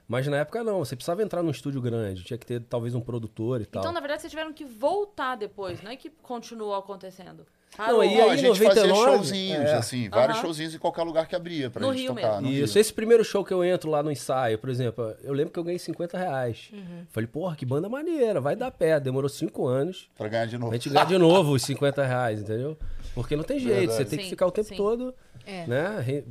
[0.07, 2.99] Mas na época não, você precisava entrar num estúdio grande, tinha que ter talvez um
[2.99, 3.81] produtor e tal.
[3.81, 7.45] Então, na verdade, vocês tiveram que voltar depois, não é que continuou acontecendo.
[7.77, 8.03] Não, Parou.
[8.03, 9.73] e Não, aí, a gente fazia 99, showzinhos, é.
[9.75, 10.45] assim, vários Aham.
[10.47, 12.41] showzinhos em qualquer lugar que abria pra No gente Rio tocar.
[12.41, 12.41] mesmo.
[12.41, 12.81] no Isso, Rio.
[12.81, 15.63] esse primeiro show que eu entro lá no ensaio, por exemplo, eu lembro que eu
[15.63, 16.71] ganhei 50 reais.
[17.09, 18.99] Falei, porra, que banda maneira, vai dar pé.
[18.99, 20.73] Demorou cinco anos Pra ganhar de novo.
[20.73, 22.75] gente ganhar de novo os 50 reais, entendeu?
[23.13, 23.97] Porque não tem jeito, Verdade.
[23.97, 24.75] você tem que Sim, ficar o tempo sim.
[24.75, 25.13] todo,
[25.49, 25.65] É.
[25.67, 26.23] né,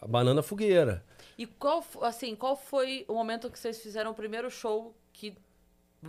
[0.00, 1.04] a, banana fogueira.
[1.36, 5.34] E qual, assim, qual foi o momento que vocês fizeram o primeiro show que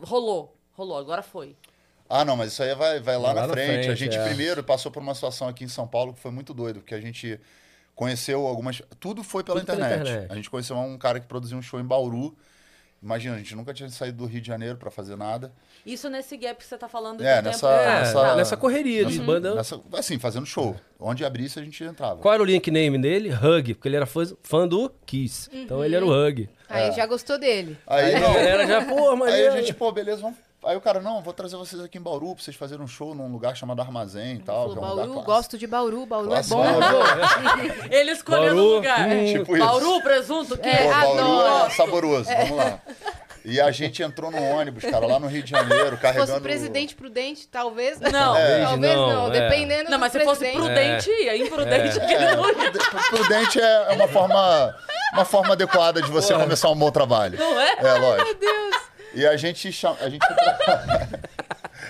[0.03, 0.57] rolou?
[0.73, 1.55] Rolou, agora foi.
[2.07, 3.69] Ah, não, mas isso aí vai, vai lá, Lá na, na frente.
[3.69, 4.25] A frente, gente é.
[4.25, 6.99] primeiro passou por uma situação aqui em São Paulo que foi muito doido, porque a
[6.99, 7.39] gente
[7.95, 8.81] conheceu algumas.
[8.99, 10.09] Tudo foi pela, Tudo pela internet.
[10.09, 10.31] internet.
[10.31, 12.37] A gente conheceu um cara que produziu um show em Bauru.
[13.03, 15.51] Imagina, a gente nunca tinha saído do Rio de Janeiro pra fazer nada.
[15.83, 17.81] Isso nesse gap que você tá falando É, de nessa- tempo.
[17.81, 19.55] É, nessa- nessa correria de Nessa- banda.
[19.55, 20.75] nessa- assim, fazendo show.
[20.99, 22.21] Onde abrisse, a gente entrava.
[22.21, 23.31] Qual era o nickname dele?
[23.33, 25.49] Hug, porque ele era fã, fã do Kiss.
[25.51, 26.47] Então ele era o Hug.
[26.69, 27.75] Aí já gostou dele.
[27.87, 29.33] Aí, Aí a não, galera já, pô, mas.
[29.33, 30.37] aí a gente, pô, beleza, vamos.
[30.63, 33.15] Aí o cara, não, vou trazer vocês aqui em Bauru pra vocês fazerem um show
[33.15, 34.69] num lugar chamado Armazém e tal.
[34.69, 36.79] Falou, que é um Bauru, gosto de Bauru, Bauru Clássico, é bom.
[36.79, 37.03] Bauru.
[37.89, 39.07] Ele escolheu Bauru, o lugar.
[39.09, 39.65] hum, Tipo isso.
[39.65, 40.69] Bauru, presunto, quê?
[40.69, 41.65] É, Pô, Bauru adoro.
[41.65, 42.79] é saboroso, vamos lá.
[43.43, 46.27] E a gente entrou no ônibus, cara, lá no Rio de Janeiro, Se carregando...
[46.27, 47.99] fosse presidente prudente, talvez.
[47.99, 48.35] Não.
[48.37, 48.63] É.
[48.63, 49.31] Talvez não, Não, é.
[49.31, 50.63] dependendo Não, do mas se fosse presidente.
[50.63, 51.37] prudente, ia.
[51.37, 54.75] Imprudente, É, aquele prude- Prudente é uma forma,
[55.13, 57.39] uma forma adequada de você começar um bom trabalho.
[57.39, 57.77] Não é?
[57.79, 58.25] É, lógico.
[58.25, 58.80] Meu Deus.
[59.13, 59.97] E a gente chama...
[60.01, 60.25] A gente...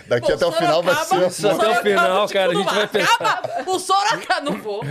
[0.07, 1.47] Daqui Pô, até o final vai Sorocaba- ser...
[1.51, 3.13] Até o final, cara, a gente vai pensar.
[3.13, 4.81] Acaba, o Sorocaba, não vou.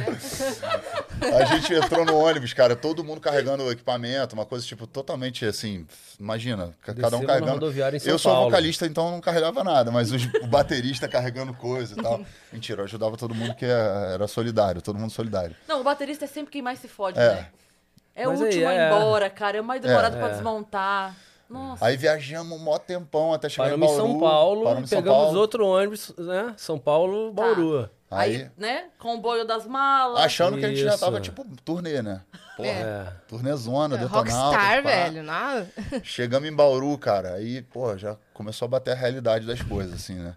[1.40, 5.44] A gente entrou no ônibus, cara, todo mundo carregando o equipamento, uma coisa, tipo, totalmente
[5.44, 5.86] assim,
[6.18, 7.72] imagina, ca- cada um carregando.
[8.04, 8.50] eu sou Paulo.
[8.50, 12.24] vocalista, então não carregava nada, mas os- o baterista carregando coisa e tal.
[12.52, 15.54] Mentira, eu ajudava todo mundo que é- era solidário, todo mundo solidário.
[15.68, 17.34] Não, o baterista é sempre quem mais se fode, É.
[17.34, 17.46] né?
[18.14, 18.86] É o Mas aí, último a ir é.
[18.86, 19.56] embora, cara.
[19.58, 20.18] É o mais demorado É.
[20.18, 20.32] pra É.
[20.32, 21.14] desmontar.
[21.50, 21.84] Nossa.
[21.84, 24.10] Aí viajamos um mó tempão até chegar Paramos em em Bauru.
[24.12, 26.54] São Paulo paramos em São pegamos Paulo, outro ônibus, né?
[26.56, 27.42] São Paulo, Tá.
[27.42, 27.90] Bauru.
[28.12, 28.84] Aí, Aí, né?
[28.98, 30.20] Comboio das malas.
[30.20, 30.98] achando que a gente já Isso.
[31.00, 32.22] tava, tipo, turnê, né?
[32.56, 33.12] Porra, É.
[33.28, 34.32] turnezona, detonautas.
[34.34, 34.88] Rockstar, pá.
[34.90, 35.22] velho.
[35.22, 35.68] Nada.
[36.02, 40.14] Chegamos em Bauru, cara, aí, pô, já começou a bater a realidade das coisas, assim,
[40.14, 40.34] né?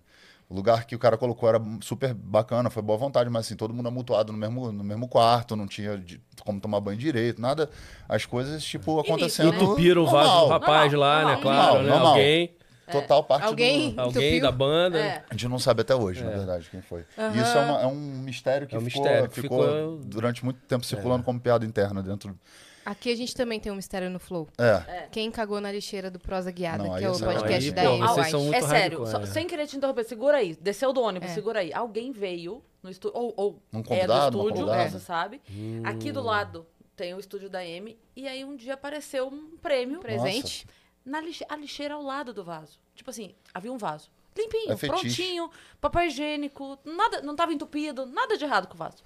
[0.50, 3.74] O lugar que o cara colocou era super bacana, foi boa vontade, mas assim, todo
[3.74, 7.70] mundo amutuado no mesmo, no mesmo quarto, não tinha de- como tomar banho direito, nada.
[8.08, 9.52] As coisas, tipo, acontecendo.
[9.52, 9.58] né?
[9.58, 11.24] Entupiram o vaso do rapaz Normal, lá, né?
[11.36, 11.90] normal, Claro, normal, né?
[11.90, 12.08] normal.
[12.14, 12.56] Alguém,
[12.92, 14.02] Total parte Alguém- do.
[14.02, 15.00] alguém da banda.
[15.00, 15.24] É.
[15.30, 16.36] A gente não sabe até hoje, na É.
[16.36, 17.06] verdade, quem foi.
[17.34, 19.98] E Isso é, uma- é um mistério que É um ficou, mistério que ficou ficou-
[20.04, 22.38] durante muito tempo circulando como piada interna dentro.
[22.86, 24.48] Aqui a gente também tem um mistério no Flow.
[24.58, 25.08] É.
[25.12, 27.90] Quem cagou na lixeira do Prosa Guiada, Não, que é o podcast aí, da pô,
[27.90, 28.32] Amy vocês White.
[28.32, 29.26] são muito é sério, só- é.
[29.26, 30.56] sem querer te interromper, segura aí.
[30.60, 31.34] Desceu do ônibus, É.
[31.34, 31.74] segura aí.
[31.74, 35.42] Alguém veio no estúdio, ou, ou Um é do estúdio, você sabe.
[35.86, 36.14] Aqui Hum.
[36.14, 37.98] do lado tem o estúdio da M.
[38.16, 40.68] E aí um dia apareceu um prêmio Presente.
[41.06, 42.78] na lixe- a lixeira ao lado do vaso.
[42.96, 44.10] Tipo assim, havia um vaso.
[44.38, 49.04] Limpinho, É prontinho, papel higiênico, nada, não tava entupido, nada de errado com o vaso.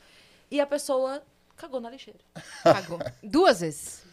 [0.49, 1.21] E a pessoa
[1.57, 2.19] cagou na lixeira.
[2.63, 2.99] Cagou.
[3.23, 4.03] Duas vezes.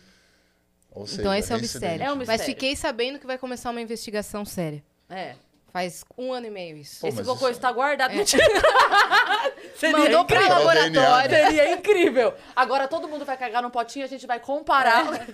[0.91, 1.91] Ou seja, então esse é o reincidente.
[1.93, 2.05] mistério.
[2.11, 2.45] É um Mas mistério.
[2.55, 4.83] fiquei sabendo que vai começar uma investigação séria.
[5.11, 5.35] É.
[5.73, 7.01] Faz um ano e meio isso.
[7.01, 8.13] Pô, Esse mas cocô isso- está guardado.
[8.13, 8.25] É.
[9.91, 10.59] Mandou pra incrível.
[10.65, 11.31] laboratório.
[11.31, 12.35] Seria incrível.
[12.55, 15.27] Agora todo mundo vai cagar num potinho, a gente vai comparar.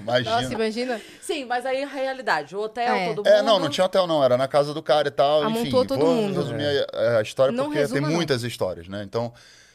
[0.00, 0.40] Imagina.
[0.40, 1.00] Nossa, imagina.
[1.20, 2.56] Sim, mas aí a realidade.
[2.56, 3.08] O hotel, É.
[3.08, 3.26] todo mundo.
[3.28, 5.60] É, não, não tinha hotel não, era na casa do cara e tal, enfim.
[5.60, 6.40] Amontou todo vou mundo.
[6.40, 8.16] resumir a, a história Não porque tem resuma, não.
[8.16, 9.02] muitas histórias, né?
[9.04, 9.32] Então,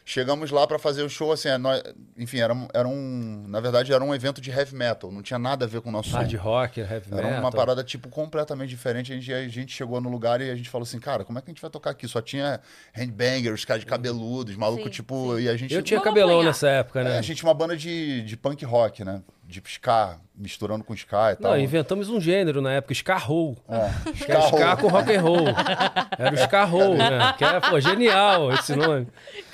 [0.10, 1.84] chegamos lá pra fazer o show, assim, é, nós,
[2.18, 5.38] enfim, era, um- era um, na verdade era um evento de heavy metal, não tinha
[5.38, 6.18] nada a ver com o nosso som.
[6.18, 7.40] Hard rock, heavy Era metal.
[7.42, 9.12] uma parada, tipo, completamente diferente.
[9.12, 11.42] A gente, a gente chegou no lugar e a gente falou assim, cara, como é
[11.42, 12.08] que a gente vai tocar aqui?
[12.08, 12.62] Só tinha
[12.94, 15.74] handbangers, caras de cabeludos, maluco, Sim, tipo, e a gente...
[15.74, 16.48] Eu tinha cabelão apanhar.
[16.48, 17.18] nessa época, É, né?
[17.18, 19.22] a gente tinha uma banda de, de punk rock, né?
[19.44, 21.52] De ska, misturando com ska e tal.
[21.52, 23.58] Não, inventamos um gênero na época, ska roll.
[23.70, 25.48] É, Que era ska com rock and roll.
[26.20, 27.34] Era o ska roll, né?
[27.38, 29.08] Que era, pô, genial esse nome.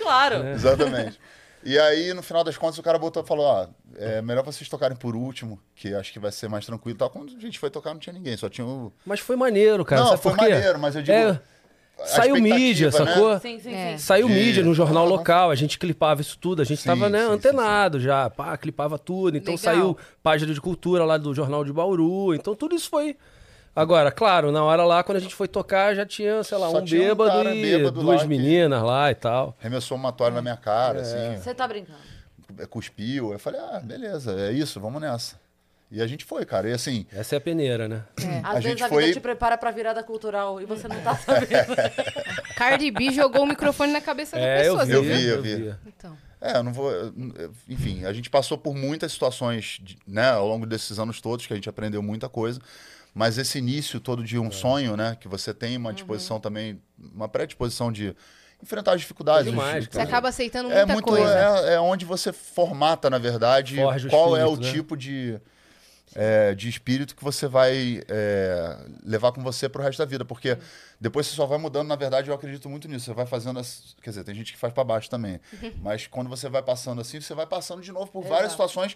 [0.03, 0.47] Claro.
[0.49, 1.19] Exatamente.
[1.65, 4.67] E aí, no final das contas, o cara botou e falou: ó, é melhor vocês
[4.67, 7.09] tocarem por último, que acho que vai ser mais tranquilo tal.
[7.09, 8.91] Quando a gente foi tocar, não tinha ninguém, só tinha o.
[9.05, 10.01] Mas foi maneiro, cara.
[10.01, 10.49] não, sabe foi por quê?
[10.51, 11.17] maneiro, mas eu digo.
[11.17, 11.39] É,
[12.05, 12.91] saiu mídia, né?
[12.91, 13.39] sacou?
[13.39, 13.91] Sim, sim, É.
[13.93, 13.97] sim.
[13.99, 15.13] Saiu De- mídia no jornal Aham.
[15.15, 18.29] local, a gente clipava isso tudo, a gente Sim, tava, né, sim, sim, antenado já,
[18.29, 19.37] pá, clipava tudo.
[19.37, 19.73] Então Legal.
[19.73, 23.15] saiu página de cultura lá do Jornal de Bauru, então tudo isso foi...
[23.75, 26.77] Agora, claro, na hora lá, quando a gente foi tocar, já tinha, sei lá, Só
[26.77, 29.55] um um bêbado cara e bêbado duas meninas lá e tal.
[29.59, 31.01] Remessou uma toalha na minha cara, É.
[31.01, 31.97] assim, Você tá brincando.
[32.69, 33.31] cuspiu.
[33.33, 35.41] Eu falei: ah, beleza, é isso, vamos nessa.
[35.91, 36.69] E a gente foi, cara.
[36.69, 38.03] E assim, Essa é a peneira, né?
[38.43, 40.99] Às A vezes gente a vida foi- te prepara pra virada cultural e você não
[41.01, 41.75] tá sabendo.
[42.55, 44.85] Cardi B jogou o microfone na cabeça da É, eu pessoa.
[44.85, 45.41] vi, você Eu viu?
[45.41, 45.75] vi, eu vi.
[45.87, 46.17] Então.
[46.41, 46.91] É, eu não vou.
[46.91, 51.45] eu- eu- Enfim, a gente passou por muitas situações, né, ao longo desses anos todos,
[51.47, 52.59] que a gente aprendeu muita coisa.
[53.13, 57.29] Mas esse início todo de um sonho, né, que você tem uma disposição também, uma
[57.29, 58.15] predisposição de
[58.63, 59.47] enfrentar as dificuldades.
[59.47, 61.67] É demais, Você acaba aceitando é muita muito coisa.
[61.67, 64.71] É, é onde você formata, na verdade, Forja o qual é o espírito, né?
[64.71, 65.39] tipo de,
[66.15, 70.23] é, de espírito que você vai é, levar com você pro resto da vida.
[70.23, 70.57] Porque
[70.99, 73.05] depois você só vai mudando, na verdade, eu acredito muito nisso.
[73.05, 73.59] Você vai fazendo.
[73.59, 75.39] As, quer dizer, tem gente que faz para baixo também.
[75.83, 78.69] Mas quando você vai passando assim, você vai passando de novo por várias Exato.
[78.69, 78.95] situações.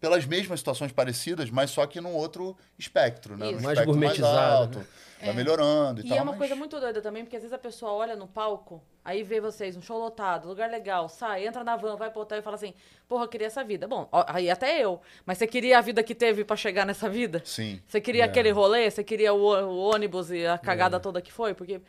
[0.00, 3.46] Pelas mesmas situações parecidas, mas só que num outro espectro, né?
[3.46, 3.56] Isso.
[3.56, 4.86] Num Mais espectro gourmetizado, alto,
[5.20, 6.18] vai melhorando e, E tal.
[6.18, 8.80] é uma mas- coisa muito doida também, porque às vezes a pessoa olha no palco,
[9.04, 12.38] aí vê vocês, um show lotado, lugar legal, sai, entra na van, vai pro hotel
[12.38, 12.74] e fala assim,
[13.08, 13.88] porra, eu queria essa vida.
[13.88, 15.00] Bom, aí até eu.
[15.26, 17.42] Mas você queria a vida que teve pra chegar nessa vida?
[17.44, 17.80] Sim.
[17.88, 18.26] Você queria É.
[18.26, 18.88] aquele rolê?
[18.88, 21.54] Você queria o, o ônibus e a cagada toda que foi?
[21.54, 21.80] Porque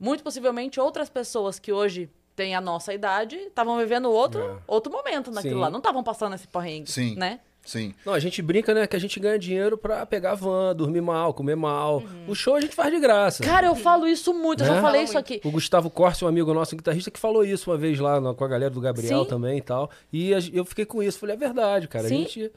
[0.00, 4.58] muito possivelmente outras pessoas que hoje têm a nossa idade estavam vivendo outro, É.
[4.66, 5.60] outro momento naquilo Sim.
[5.60, 5.68] lá.
[5.68, 7.14] Não estavam passando esse porrengue, Sim.
[7.14, 7.40] né?
[7.68, 7.94] Sim.
[8.02, 11.34] Não, a gente brinca, né, que a gente ganha dinheiro pra pegar van, dormir mal,
[11.34, 12.02] comer mal.
[12.26, 13.44] O show a gente faz de graça.
[13.44, 14.74] Cara, eu falo isso muito, eu Né?
[14.76, 15.38] já falei Fala isso aqui.
[15.44, 18.42] O Gustavo Corsi, um amigo nosso, guitarrista, que falou isso uma vez lá no- com
[18.42, 19.28] a galera do Gabriel Sim.
[19.28, 19.90] também e tal.
[20.10, 21.18] E a- eu fiquei com isso.
[21.18, 22.06] Falei, é verdade, cara.
[22.06, 22.20] A Sim.
[22.20, 22.50] gente.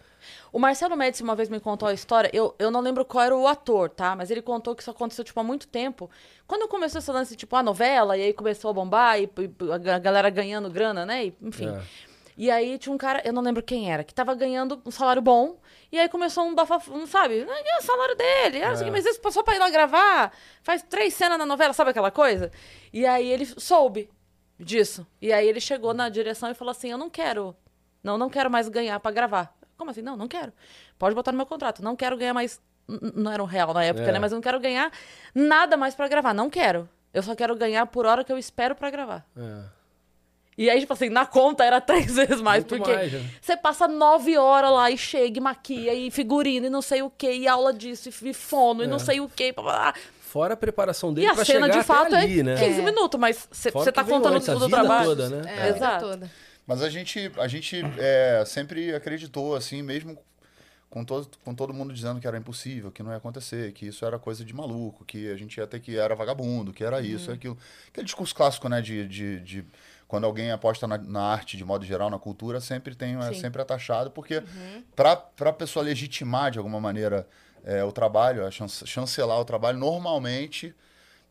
[0.54, 3.36] O Marcelo Médici uma vez me contou a história, eu, eu não lembro qual era
[3.36, 4.16] o ator, tá?
[4.16, 6.10] Mas ele contou que isso aconteceu, tipo, há muito tempo.
[6.48, 9.78] Quando começou esse lance, tipo, a novela, e aí começou a bombar, e, e a
[9.78, 11.26] ga- galera ganhando grana, né?
[11.26, 11.68] E, enfim.
[11.68, 11.82] É.
[12.42, 15.22] E aí tinha um cara, eu não lembro quem era, que tava ganhando um salário
[15.22, 15.60] bom,
[15.92, 17.46] e aí começou um bafafá, não sabe?
[17.48, 20.34] Ah, É o salário dele, não o quê, mas isso só pra ir lá gravar,
[20.64, 22.50] faz três cenas na novela, sabe aquela coisa?
[22.92, 24.10] E aí ele soube
[24.60, 25.06] disso.
[25.22, 27.56] E aí ele chegou na direção e falou assim: Eu não quero,
[28.04, 29.54] não, não quero mais ganhar pra gravar.
[29.78, 30.02] Como assim?
[30.02, 30.52] Não, não quero.
[30.98, 31.84] Pode botar no meu contrato.
[31.84, 32.60] Não quero ganhar mais.
[32.88, 34.12] Não era um real na época, É.
[34.14, 34.20] né?
[34.20, 34.92] Mas eu não quero ganhar
[35.34, 36.34] nada mais pra gravar.
[36.34, 36.90] Não quero.
[37.14, 39.26] Eu só quero ganhar por hora que eu espero pra gravar.
[39.38, 39.64] É.
[40.58, 43.30] E aí, tipo assim, na conta era três vezes mais, Muito porque mais, né?
[43.42, 47.10] você passa nove horas lá e chega e maquia, e figurino, e não sei o
[47.10, 49.54] que, e aula disso, e, e fono, e não sei o que.
[50.20, 52.56] Fora a preparação E dele a pra cena chegar de até fato ali, é né?
[52.56, 52.84] 15 É.
[52.84, 55.06] minutos, mas você Fora tá contando antes, a tudo do vida trabalho.
[55.10, 55.42] toda, né?
[55.46, 56.06] É, a vida Exato.
[56.06, 56.32] toda.
[56.68, 60.18] Mas a gente, a gente é, sempre acreditou, assim, mesmo
[60.90, 64.06] com todo, com todo mundo dizendo que era impossível, que não ia acontecer, que isso
[64.06, 67.32] era coisa de maluco, que a gente ia ter que era vagabundo, que era isso,
[67.32, 67.58] aquilo.
[67.90, 69.66] Aquele discurso clássico, né, de, de, de
[70.12, 73.40] quando alguém aposta na, na arte de modo geral, na cultura, sempre tem é Sim.
[73.40, 74.44] sempre ataxado, porque
[74.94, 77.26] para a pessoa legitimar de alguma maneira
[77.64, 80.76] é, o trabalho, a chance- chancelar o trabalho, normalmente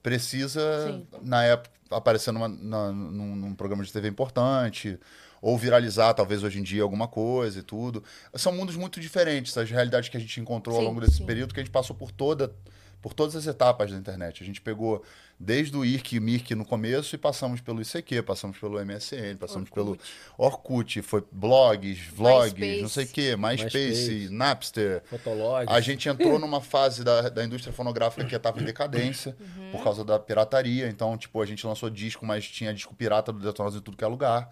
[0.03, 1.07] precisa, Sim.
[1.21, 4.99] na época, aparecer numa, na- num, num programa de TV importante,
[5.43, 8.03] ou viralizar, talvez hoje em dia, alguma coisa e tudo.
[8.35, 11.53] São mundos muito diferentes, as realidades que a gente encontrou ao Sim, longo desse período,
[11.53, 12.51] que a gente passou por toda
[13.03, 14.43] por todas as etapas da internet.
[14.43, 15.03] A gente pegou
[15.43, 19.71] desde o IRC e MIRC no começo e passamos pelo ICQ, passamos pelo MSN, passamos
[19.71, 19.99] pelo
[20.37, 22.83] Orkut, foi blogs, vlogs, MySpace.
[22.83, 24.29] não sei o quê, MySpace, MySpace.
[24.31, 25.03] Napster.
[25.07, 25.67] Fotolog.
[25.67, 29.71] A gente entrou numa fase da, da indústria fonográfica que estava em decadência Uhum.
[29.73, 30.89] por causa da pirataria.
[30.89, 34.05] Então, tipo, a gente lançou disco, mas tinha disco pirata do Detonautas em tudo que
[34.05, 34.51] é lugar.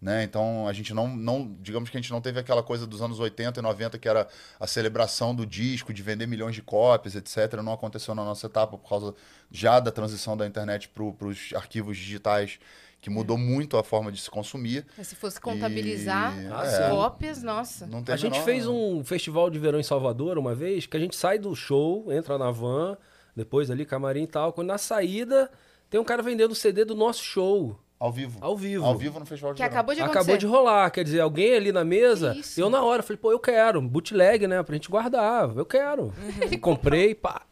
[0.00, 0.22] Né?
[0.22, 1.56] Então, a gente não, não.
[1.60, 4.28] Digamos que a gente não teve aquela coisa dos anos 80 e 90, que era
[4.60, 7.54] a celebração do disco, de vender milhões de cópias, etc.
[7.64, 9.12] Não aconteceu na nossa etapa por causa
[9.50, 12.60] já da transição da internet para os arquivos digitais,
[13.00, 14.86] que mudou muito a forma de se consumir.
[14.96, 16.90] Mas se fosse contabilizar E- as é.
[16.90, 17.84] cópias, nossa.
[17.86, 21.00] Não A gente menor- fez um festival de verão em Salvador uma vez, que a
[21.00, 22.96] gente sai do show, entra na van,
[23.34, 24.52] depois ali, camarim e tal.
[24.52, 25.50] Quando na saída,
[25.90, 28.38] tem um cara vendendo o CD do nosso show, Ao vivo.
[28.40, 28.84] ao vivo.
[28.84, 29.74] Ao vivo no Festival de Que Verão.
[29.76, 30.18] acabou de acontecer.
[30.20, 32.60] Acabou de rolar, quer dizer, alguém ali na mesa, isso?
[32.60, 36.04] eu na hora falei, pô, eu quero, bootleg, né, pra gente guardar, eu quero.
[36.04, 36.58] Uhum.
[36.60, 37.42] Comprei, pá,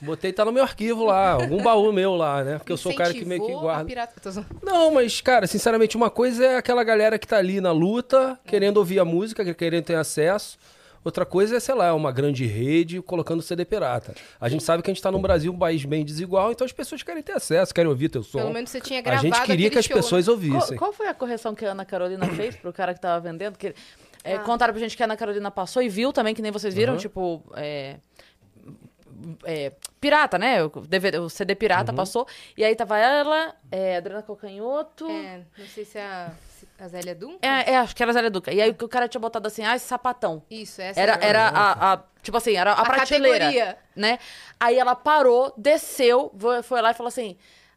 [0.00, 2.94] botei, tá no meu arquivo lá, algum baú meu lá, né, porque eu sou o
[2.94, 3.84] cara que meio que guarda.
[3.84, 4.46] pirata-.
[4.62, 8.76] Não, mas, cara, sinceramente, uma coisa é aquela galera que tá ali na luta, querendo
[8.76, 10.58] ouvir a música, que- querendo ter acesso.
[11.04, 14.14] Outra coisa é, sei lá, uma grande rede colocando CD pirata.
[14.40, 16.72] A gente sabe que a gente tá num Brasil, um país bem desigual, então as
[16.72, 18.38] pessoas querem ter acesso, querem ouvir teu som.
[18.38, 20.02] Pelo menos você tinha a gravado gente queria que as show, né?
[20.02, 20.76] pessoas Qual, ouvissem.
[20.76, 23.56] qual foi a correção que a Ana Carolina fez pro cara que tava vendendo?
[23.58, 23.74] Que,
[24.24, 26.72] é, Contaram pra gente que a Ana Carolina passou e viu também, que nem vocês
[26.72, 26.98] viram, Uhum.
[27.00, 27.42] tipo.
[27.56, 27.96] é,
[29.44, 30.64] é, pirata, né?
[30.64, 32.26] O, DVD, o CD pirata passou.
[32.56, 35.06] E aí tava ela, é, Adriana Calcanhoto.
[35.08, 36.32] É, não sei se é a,
[36.84, 37.38] a Zélia Dum.
[37.40, 38.52] É, é, acho que era Zélia Duca.
[38.52, 40.42] E aí o cara tinha botado assim, ah, sapatão.
[40.50, 43.38] Isso, essa Era, era a, a- Tipo assim, era a, A prateleira.
[43.46, 43.78] categoria.
[43.96, 44.18] Né?
[44.60, 47.36] Aí ela parou, desceu, foi lá e falou assim: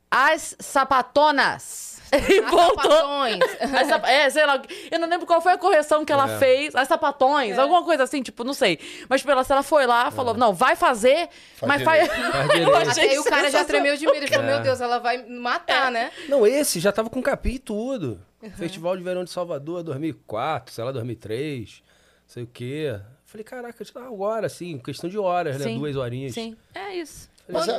[0.09, 1.93] as sapatonas.
[2.15, 2.83] E As voltou.
[2.91, 3.39] sapatões.
[3.75, 4.61] As sapa- É, sei lá.
[4.91, 6.37] Eu não lembro qual foi a correção que ela É.
[6.37, 6.73] fez.
[6.75, 8.79] As sapatões, alguma coisa assim, tipo, não sei.
[9.09, 12.07] Mas tipo, ela, ela foi lá, falou: não, vai fazer, Faz mas faz.
[12.07, 12.21] Faz
[12.55, 12.75] Eu direito.
[12.75, 14.17] achei Até aí o cara já tremeu de medo.
[14.17, 14.53] Ele falou, É.
[14.53, 16.11] meu Deus, ela vai me matar, né?
[16.29, 18.21] Não, esse já tava com capim e tudo.
[18.55, 21.81] Festival de Verão de Salvador, 2004, sei lá, 2003,
[22.27, 22.97] sei o quê.
[23.25, 25.65] Falei, caraca, agora, assim, questão de horas, né?
[25.65, 26.33] Sim, Duas horinhas.
[26.33, 27.27] Sim, é isso.
[27.47, 27.73] Mas é,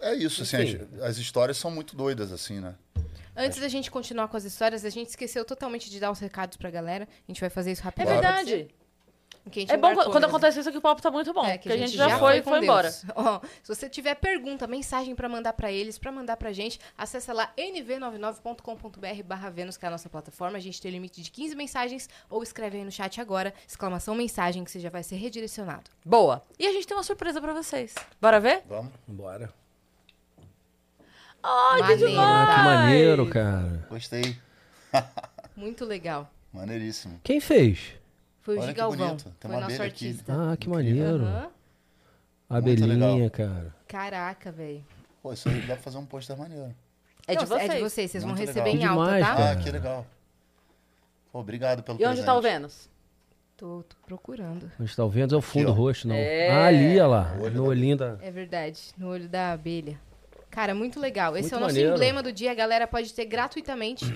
[0.00, 2.74] é- é isso, assim, as, as histórias são muito doidas, assim, né?
[3.36, 6.56] Antes da gente continuar com as histórias, a gente esqueceu totalmente de dar os recados
[6.56, 7.06] pra galera.
[7.06, 8.12] A gente vai fazer isso É rapidinho.
[8.14, 8.68] verdade.
[9.50, 10.26] Que a gente É bom quando mesmo.
[10.26, 11.44] acontece isso que o papo tá muito bom.
[11.44, 12.64] É, porque a gente, já, foi e com foi Deus.
[12.64, 12.92] embora.
[13.14, 17.32] Ó, se você tiver pergunta, mensagem pra mandar pra eles, pra mandar pra gente, acessa
[17.32, 20.56] lá nv99.com.br barra Vênus, que é a nossa plataforma.
[20.58, 24.64] A gente tem limite de 15 mensagens, ou escreve aí no chat agora, exclamação mensagem,
[24.64, 25.90] que você já vai ser redirecionado.
[26.04, 26.42] Boa.
[26.58, 27.94] E a gente tem uma surpresa pra vocês.
[28.20, 28.62] Bora ver?
[28.68, 28.92] Vamos?
[29.06, 29.52] Bora.
[31.42, 32.18] Ai, que demais!
[32.18, 33.86] Ah, que maneiro, cara.
[33.88, 34.36] Gostei.
[35.56, 36.28] Muito legal.
[36.52, 37.20] Maneiríssimo.
[37.22, 37.92] Quem fez?
[38.48, 39.06] Foi o Olha que Gigalvão.
[39.08, 39.24] bonito.
[39.24, 40.06] Tem Foi uma nosso abelha aqui.
[40.08, 40.32] artista.
[40.52, 41.22] Ah, que maneiro.
[41.22, 41.50] Aham.
[42.48, 43.74] Abelhinha, cara.
[43.86, 44.82] Caraca, velho.
[45.22, 46.74] Pô, isso aí dá pra fazer um pôster maneiro.
[47.26, 47.70] É de Não, vocês.
[47.70, 48.80] É de vocês, vocês vão receber legal.
[48.80, 49.36] em alta, Demais, tá?
[49.36, 49.50] cara.
[49.50, 50.06] Ah, que legal.
[51.30, 52.54] Pô, obrigado pelo E onde tá o presente.
[52.60, 52.90] Vênus?
[53.54, 54.72] Tô, tô procurando.
[54.80, 55.72] Onde tá o vento é o fundo ó.
[55.74, 56.14] roxo, não.
[56.14, 56.50] É.
[56.50, 57.36] Ah, ali, olha lá.
[57.38, 58.16] Olho no da- olhinho da...
[58.22, 60.00] É verdade, no olho da abelha.
[60.48, 61.36] Cara, muito legal.
[61.36, 61.94] Esse Muito é o nosso maneiro.
[61.96, 62.50] emblema do dia.
[62.50, 64.06] A galera pode ter gratuitamente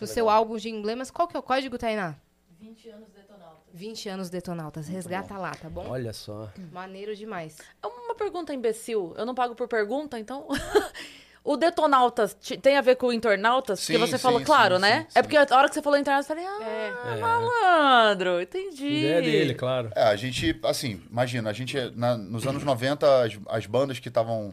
[0.00, 1.10] no seu álbum de emblemas.
[1.10, 2.14] Qual que é o código, Tainá?
[2.60, 3.29] 20 anos detonautas.
[3.72, 4.88] 20 anos Detonautas.
[4.88, 5.86] Resgata lá, tá bom?
[5.88, 6.50] Olha só.
[6.72, 7.56] Maneiro demais.
[7.84, 9.14] Uma pergunta imbecil.
[9.16, 10.46] Eu não pago por pergunta, então.
[11.44, 13.80] o Detonautas tem a ver com o Internautas?
[13.80, 15.06] Sim, que você sim, falou, sim, claro, sim, né?
[15.08, 15.18] sim.
[15.18, 17.20] É porque a hora que você falou Internautas, eu falei, ah, É.
[17.20, 18.86] malandro, entendi.
[18.86, 19.90] Ideia dele, claro.
[19.94, 24.08] É, a gente, assim, imagina, a gente, na- nos anos 90, as, as bandas que
[24.08, 24.52] estavam.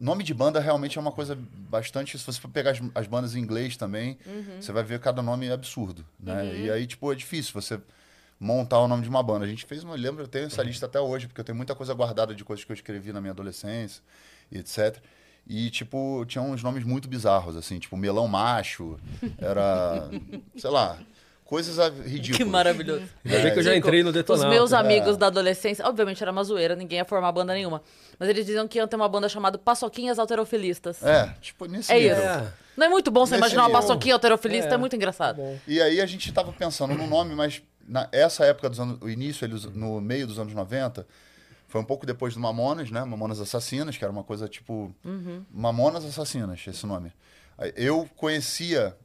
[0.00, 2.16] Nome de banda realmente é uma coisa bastante.
[2.16, 4.16] Se você for pegar as, as bandas em inglês também,
[4.60, 6.54] você vai ver cada nome absurdo, né?
[6.56, 7.80] E aí, tipo, é difícil você
[8.40, 9.44] montar o nome de uma banda.
[9.44, 9.94] A gente fez uma.
[9.94, 12.64] Lembra, eu tenho essa lista até hoje, porque eu tenho muita coisa guardada de coisas
[12.64, 14.02] que eu escrevi na minha adolescência
[14.50, 14.96] e etc.
[15.46, 18.98] E, tipo, tinha uns nomes muito bizarros, assim, tipo, Melão Macho,
[19.38, 20.08] era.
[20.58, 20.98] sei lá,
[21.44, 22.36] coisas a- ridículas.
[22.36, 23.04] Que maravilhoso.
[23.24, 24.50] Ainda bem que eu já entrei no Os detonauta.
[24.50, 25.18] meus amigos É.
[25.18, 27.82] da adolescência, obviamente era uma zoeira, ninguém ia formar banda nenhuma.
[28.18, 31.02] Mas eles diziam que iam ter uma banda chamada Paçoquinhas Alterofilistas.
[31.02, 32.16] É, tipo, nesse É nível.
[32.18, 32.26] isso.
[32.26, 32.52] É.
[32.76, 33.80] Não é muito bom você Nesse imaginar uma nível.
[33.80, 35.40] paçoquinha alterofilista, é, É, muito engraçado.
[35.66, 39.08] E aí a gente tava pensando no nome, mas na, essa época dos anos, o
[39.08, 41.06] início, eles, no meio dos anos 90,
[41.66, 43.04] foi um pouco depois do Mamonas, né?
[43.04, 44.94] Mamonas Assassinas, que era uma coisa tipo.
[45.50, 47.12] Mamonas Assassinas, esse nome.
[47.74, 48.96] Eu conhecia,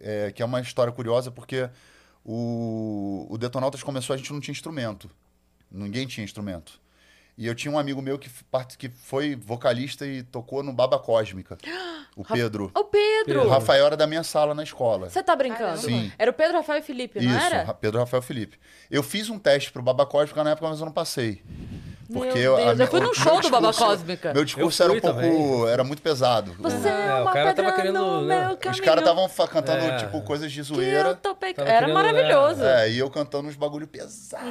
[0.00, 1.68] é, que é uma história curiosa, porque
[2.24, 5.10] o, o Detonautas começou, a gente não tinha instrumento.
[5.70, 6.80] Ninguém tinha instrumento.
[7.36, 8.30] E eu tinha um amigo meu que,
[8.78, 11.58] que foi vocalista e tocou no Baba Cósmica.
[12.16, 12.70] O Pedro.
[12.76, 13.44] Ô, Pedro!
[13.44, 15.10] O Rafael era da minha sala na escola.
[15.10, 15.78] Você tá brincando?
[15.78, 16.12] Sim.
[16.16, 17.64] Era o Pedro, Rafael e Felipe, não Isso, era?
[17.64, 18.56] Ra- Pedro Rafael Felipe.
[18.88, 21.42] Eu fiz um teste pro Baba Cósmica na época, mas eu não passei.
[22.08, 24.32] Meu Porque Deus, a eu minha- fui num o show meu do Baba discurso- Cósmica.
[24.32, 25.16] Meu discurso era um pouco.
[25.16, 25.66] também.
[25.72, 26.54] Era muito pesado.
[26.60, 28.46] Você É, é o uma cara pedra tava querendo, né?
[28.62, 29.96] meu Os caras estavam cantando, É.
[29.96, 31.14] tipo, coisas de que eu zoeira.
[31.16, 31.52] tô pe...
[31.52, 32.62] Tava Era querendo, maravilhoso.
[32.62, 34.44] É, e eu cantando uns bagulho pesado.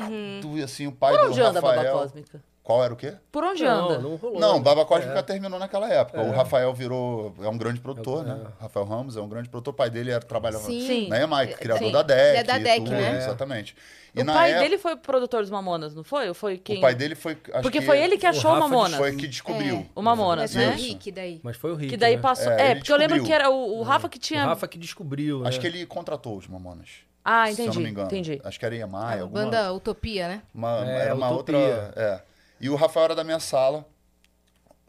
[0.57, 1.97] E assim, o pai Por do onde anda a Baba Rafael.
[1.97, 2.43] Cósmica?
[2.63, 3.13] Qual era o quê?
[3.29, 3.99] Por onde Não, anda?
[3.99, 4.39] não rolou.
[4.39, 4.61] Não, né?
[4.63, 5.21] Baba Cósmica É.
[5.21, 6.21] terminou naquela época.
[6.21, 7.35] O Rafael virou.
[7.41, 8.39] É um grande produtor, né?
[8.57, 9.73] Rafael Ramos é um grande produtor.
[9.73, 11.09] O pai dele era, trabalhava Sim.
[11.09, 11.91] Na EMAI, criador Sim.
[11.91, 12.19] da DEC.
[12.29, 13.17] Ele é da DEC, tudo, né?
[13.17, 13.75] Exatamente.
[14.15, 16.29] E O na pai época, dele foi produtor dos Mamonas, não foi?
[16.29, 16.77] Ou foi quem?
[16.77, 17.33] O pai dele foi.
[17.51, 18.95] acho Porque que foi ele que o achou o Rafa Mamonas.
[18.97, 19.75] Foi que descobriu.
[19.79, 19.85] É.
[19.93, 20.75] O Mamonas, Mas foi o né?
[20.75, 21.41] Rick daí.
[21.43, 21.89] Mas foi o Rick.
[21.89, 22.21] Que daí né?
[22.21, 22.49] passou.
[22.53, 23.25] É, É, porque eu lembro descobriu.
[23.25, 24.45] que era o, o Rafa que tinha.
[24.45, 25.49] O Rafa que descobriu, né?
[25.49, 26.87] Acho que ele contratou os Mamonas.
[27.25, 27.75] Ah, Se eu entendi.
[27.77, 28.07] não me engano.
[28.07, 28.41] Entendi.
[28.43, 30.41] Acho que era EMAI, alguma Banda Utopia, né?
[30.55, 31.57] Uma, É, era uma Utopia.
[31.57, 31.93] outra.
[31.95, 32.32] É.
[32.63, 33.85] E o Rafael era da minha sala.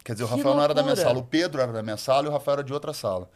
[0.05, 1.09] Quer dizer, o Que Rafael não era da minha loucura.
[1.09, 3.29] sala, o Pedro era da minha sala e o Rafael era de outra sala.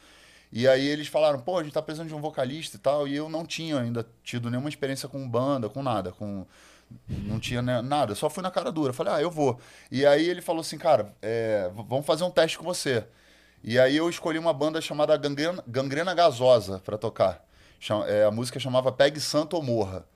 [0.53, 3.09] E aí eles falaram, pô, a gente tá precisando de um vocalista e tal.
[3.09, 6.47] E eu não tinha ainda tido nenhuma experiência com banda, com nada, com.
[7.09, 8.93] Não tinha nada, só fui na cara dura.
[8.93, 9.59] Falei, ah, eu vou.
[9.91, 13.05] E aí ele falou assim, cara, é, vamos fazer um teste com você.
[13.63, 17.45] E aí eu escolhi uma banda chamada Gangrena, Gangrena Gasosa pra tocar.
[18.07, 20.07] É, a música chamava Pegue Santo ou Morra.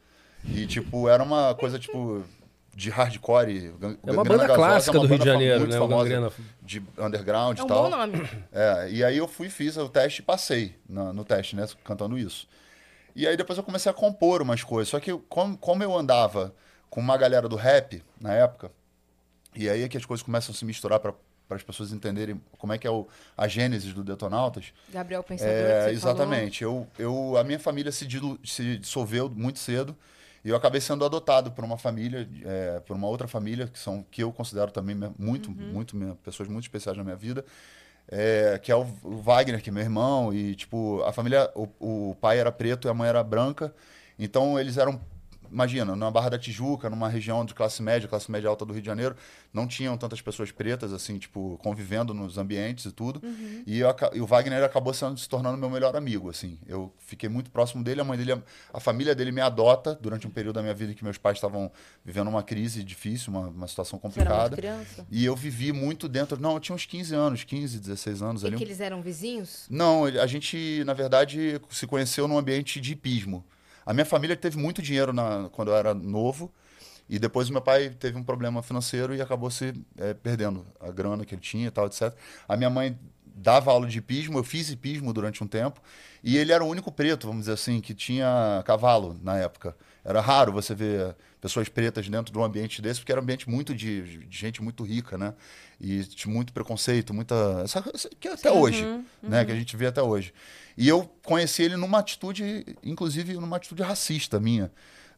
[0.44, 2.24] E, tipo, era uma coisa, tipo,
[2.74, 3.74] de hardcore.
[4.06, 5.78] É uma banda clássica é uma do Rio de Janeiro, né?
[5.78, 6.32] Famosa Gangrena.
[6.62, 7.82] De underground É e um tal.
[7.85, 8.28] bom nome.
[8.50, 11.66] É, e aí eu fui, fiz o teste e passei no teste, né?
[11.85, 12.48] Cantando isso.
[13.14, 14.88] E aí depois eu comecei a compor umas coisas.
[14.88, 16.54] Só que como, como eu andava
[16.88, 18.70] com uma galera do rap na época,
[19.54, 21.12] e aí é que as coisas começam a se misturar para
[21.50, 23.06] as pessoas entenderem como é que é o,
[23.37, 24.72] a gênese do Detonautas.
[24.90, 25.52] Gabriel Pensador.
[25.54, 26.64] É, que você exatamente.
[26.64, 29.94] Eu, eu, a minha família se, dilu- se dissolveu muito cedo
[30.44, 34.05] e eu acabei sendo adotado por uma família, é, por uma outra família que são
[34.11, 37.44] que eu considero também muito, muito minha, pessoas muito especiais na minha vida,
[38.09, 41.68] é, que é o, o Wagner, que é meu irmão e tipo a família, o,
[41.78, 43.72] o pai era preto e a mãe era branca,
[44.18, 45.00] então eles eram
[45.52, 48.80] Imagina, na Barra da Tijuca, numa região de classe média, classe média alta do Rio
[48.80, 49.14] de Janeiro,
[49.52, 53.20] não tinham tantas pessoas pretas, assim, tipo, convivendo nos ambientes e tudo.
[53.66, 56.58] E, eu e o Wagner acabou sendo, se tornando meu melhor amigo, assim.
[56.66, 60.30] Eu fiquei muito próximo dele, a mãe dele, a família dele me adota durante um
[60.30, 61.70] período da minha vida em que meus pais estavam
[62.02, 64.56] vivendo uma crise difícil, uma, uma situação Você era muito complicada.
[64.56, 65.06] criança?
[65.10, 66.40] E eu vivi muito dentro.
[66.40, 68.56] Não, eu tinha uns 15 anos, 15, 16 anos E ali.
[68.56, 69.66] que eles eram vizinhos?
[69.68, 73.44] Não, a gente, na verdade, se conheceu num ambiente de hipismo.
[73.84, 76.52] A minha família teve muito dinheiro na- quando eu era novo,
[77.08, 81.24] e depois meu pai teve um problema financeiro e acabou se eh, perdendo a grana
[81.24, 82.14] que ele tinha e tal, etc.
[82.48, 82.98] A minha mãe
[83.34, 85.80] dava aula de hipismo, eu fiz hipismo durante um tempo,
[86.22, 89.76] e ele era o único preto, vamos dizer assim, que tinha cavalo na época.
[90.04, 93.50] Era raro você ver pessoas pretas dentro de um ambiente desse, porque era um ambiente
[93.50, 95.35] muito de, de gente muito rica, né?
[95.81, 97.35] E tinha muito preconceito, muita.
[97.64, 98.83] essa- essa- que até hoje,
[99.22, 99.44] né?
[99.44, 100.33] Que a gente vê até hoje.
[100.78, 104.70] E eu conheci ele numa atitude, inclusive numa atitude racista minha,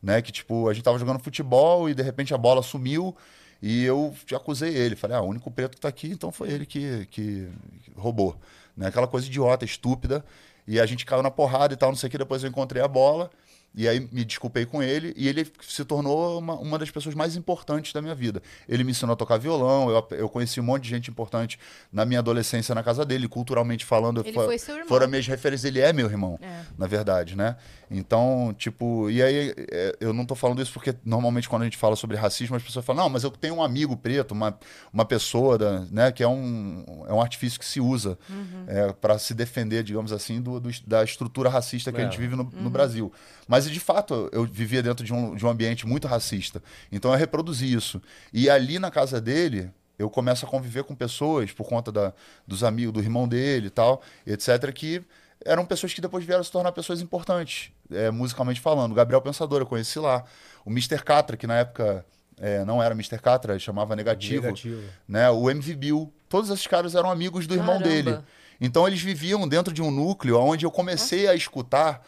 [0.03, 0.21] né?
[0.23, 3.15] Que tipo, a gente tava jogando futebol e de repente a bola sumiu
[3.63, 4.97] e eu te acusei ele.
[4.97, 7.47] Falei, ah, o único preto que tá aqui, então foi ele que, que
[7.95, 8.35] roubou.
[8.75, 8.87] Né?
[8.89, 10.25] Aquela coisa idiota, estúpida.
[10.67, 12.17] E a gente caiu na porrada e tal, não sei o que.
[12.17, 13.31] Depois eu encontrei a bola.
[13.77, 17.35] E aí me desculpei com ele e ele se tornou uma, uma das pessoas mais
[17.35, 18.41] importantes da minha vida.
[18.69, 21.59] Ele me ensinou a tocar violão, eu, eu conheci um monte de gente importante
[21.93, 24.21] na minha adolescência na casa dele, culturalmente falando.
[24.21, 24.89] Ele fo- foi seu irmão.
[24.89, 26.61] Foram minhas referências, ele é meu irmão, É.
[26.79, 27.57] na verdade, né?
[27.91, 31.77] Então, tipo, e aí é, eu não tô falando isso porque normalmente quando a gente
[31.77, 34.57] fala sobre racismo, as pessoas falam, não, mas eu tenho um amigo preto, uma,
[34.93, 38.93] uma pessoa, da, né, que é um, é um artifício que se usa Uhum.
[39.01, 42.05] para se defender, digamos assim, do, do- da estrutura racista que a É.
[42.05, 42.63] gente vive no, Uhum.
[42.63, 43.13] no Brasil.
[43.47, 46.62] Mas, de fato, eu vivia dentro de um, de um ambiente muito racista.
[46.90, 48.00] Então, eu reproduzi isso.
[48.33, 52.12] E ali na casa dele, eu começo a conviver com pessoas, por conta da,
[52.46, 55.02] dos amigos, do irmão dele e tal, etc., que
[55.44, 58.92] eram pessoas que depois vieram se tornar pessoas importantes, é, musicalmente falando.
[58.92, 60.25] O Gabriel Pensador, eu conheci lá.
[60.65, 61.02] O Mr.
[61.02, 62.04] Catra, que na época
[62.38, 63.19] é, não era Mr.
[63.21, 64.46] Catra, chamava Negativo.
[64.46, 64.83] Negativo.
[65.06, 65.31] Né?
[65.31, 66.12] O MV Bill.
[66.29, 67.88] Todos esses caras eram amigos do irmão Caramba.
[67.88, 68.19] dele.
[68.60, 72.04] Então eles viviam dentro de um núcleo onde eu comecei a escutar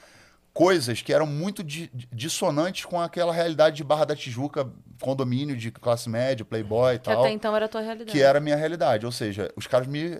[0.56, 4.66] coisas que eram muito di- di- dissonantes com aquela realidade de Barra da Tijuca,
[5.00, 8.10] condomínio de classe média, playboy e Que tal até então era a tua realidade.
[8.10, 9.04] que era a minha realidade.
[9.04, 10.18] Ou seja, os caras me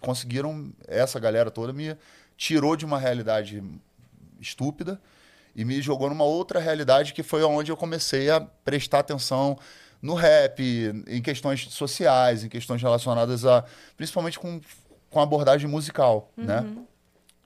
[0.00, 1.94] conseguiram, essa galera toda me
[2.36, 3.62] tirou de uma realidade
[4.40, 4.98] estúpida
[5.54, 9.58] e me jogou numa outra realidade que foi onde eu comecei a prestar atenção
[10.00, 10.62] no rap,
[11.06, 13.64] em questões sociais, em questões relacionadas a.
[13.96, 14.60] principalmente com,
[15.10, 16.64] com abordagem musical, né?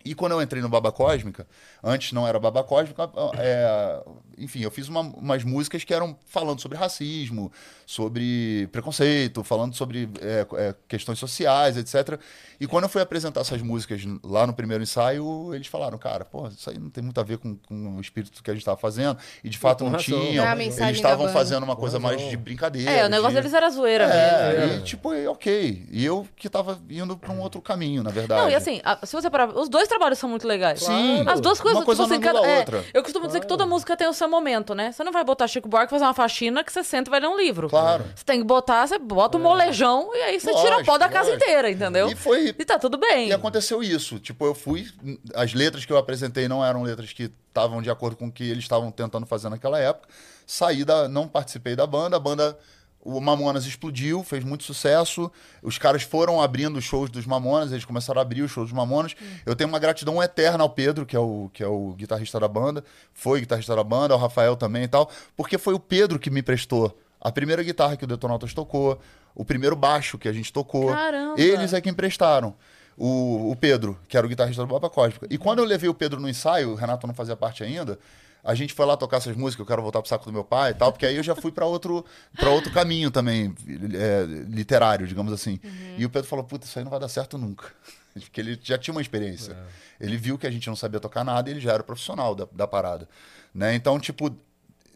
[0.04, 1.46] E quando eu entrei no Baba Cósmica,
[1.82, 4.00] antes não era Baba Cósmica, é,
[4.38, 7.52] enfim, eu fiz uma- umas músicas que eram falando sobre racismo,
[7.84, 12.18] sobre preconceito, falando sobre é, é, questões sociais, etc.
[12.60, 16.46] E quando eu fui apresentar essas músicas lá no primeiro ensaio, eles falaram, cara, pô,
[16.48, 18.76] isso aí não tem muito a ver com, com o espírito que a gente estava
[18.78, 19.18] fazendo.
[19.42, 20.04] E de fato não razão.
[20.20, 20.46] tinham.
[20.46, 22.90] A mensagem Eles estavam fazendo uma coisa mais de brincadeira.
[22.90, 23.40] É, o negócio de...
[23.40, 24.20] deles era zoeira mesmo.
[24.20, 24.76] É, É.
[24.76, 25.86] e tipo, ok.
[25.90, 28.40] E eu que tava indo pra um outro caminho, na verdade.
[28.42, 30.80] Não, e assim, se você parar, os dois trabalhos são muito legais.
[30.80, 31.24] Sim.
[31.26, 32.84] As duas coisas, Uma coisa tipo, assim, cada- é, outra.
[32.94, 34.92] eu costumo dizer que toda música tem o seu momento, né?
[34.92, 37.28] Você não vai botar Chico Buarque fazer uma faxina que você senta e vai ler
[37.28, 37.68] um livro.
[37.68, 38.04] Claro.
[38.14, 40.98] Você tem que botar, você bota um molejão e aí você tira o pó Lógico,
[40.98, 41.44] da casa lógico.
[41.44, 42.08] inteira, entendeu?
[42.08, 42.54] E foi.
[42.58, 43.28] E tá tudo bem.
[43.28, 44.18] E aconteceu isso.
[44.18, 44.86] Tipo, eu fui.
[45.34, 48.44] As letras que eu apresentei não eram letras que estavam de acordo com o que
[48.44, 50.08] eles estavam tentando fazer naquela época.
[50.46, 51.08] Saí da.
[51.08, 52.16] Não participei da banda.
[52.16, 52.56] A banda.
[53.00, 55.30] O Mamonas explodiu, fez muito sucesso.
[55.62, 58.76] Os caras foram abrindo os shows dos Mamonas, eles começaram a abrir os shows dos
[58.76, 59.14] Mamonas.
[59.46, 62.48] Eu tenho uma gratidão eterna ao Pedro, que é o, que é o guitarrista da
[62.48, 62.84] banda.
[63.14, 65.10] Foi guitarrista da banda, ao Rafael também e tal.
[65.36, 68.98] Porque foi o Pedro que me prestou a primeira guitarra que o Detonautas tocou,
[69.34, 70.88] o primeiro baixo que a gente tocou.
[70.88, 71.40] Caramba!
[71.40, 72.54] Eles é que emprestaram.
[72.96, 75.26] O, o Pedro, que era o guitarrista do Baba Cósmica.
[75.30, 77.96] E quando eu levei o Pedro no ensaio, o Renato não fazia parte ainda,
[78.42, 80.70] a gente foi lá tocar essas músicas, eu quero voltar pro saco do meu pai
[80.70, 82.04] e tal, porque aí eu já fui para outro,
[82.36, 83.54] pra outro caminho também,
[83.94, 85.60] é, literário, digamos assim.
[85.96, 87.66] E o Pedro falou, puta, isso aí não vai dar certo nunca.
[88.14, 89.56] Porque ele já tinha uma experiência.
[90.00, 92.48] Ele viu que a gente não sabia tocar nada e ele já era profissional da,
[92.50, 93.08] da parada.
[93.54, 93.74] Né?
[93.74, 94.34] Então, tipo,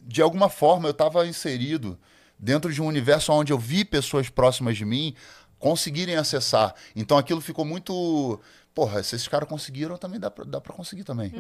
[0.03, 1.99] de alguma forma eu estava inserido
[2.39, 5.15] dentro de um universo onde eu vi pessoas próximas de mim
[5.63, 6.75] conseguirem acessar.
[6.95, 8.41] Então aquilo ficou muito.
[8.75, 11.31] Porra, se esses caras conseguiram, também dá pra, dá pra conseguir também.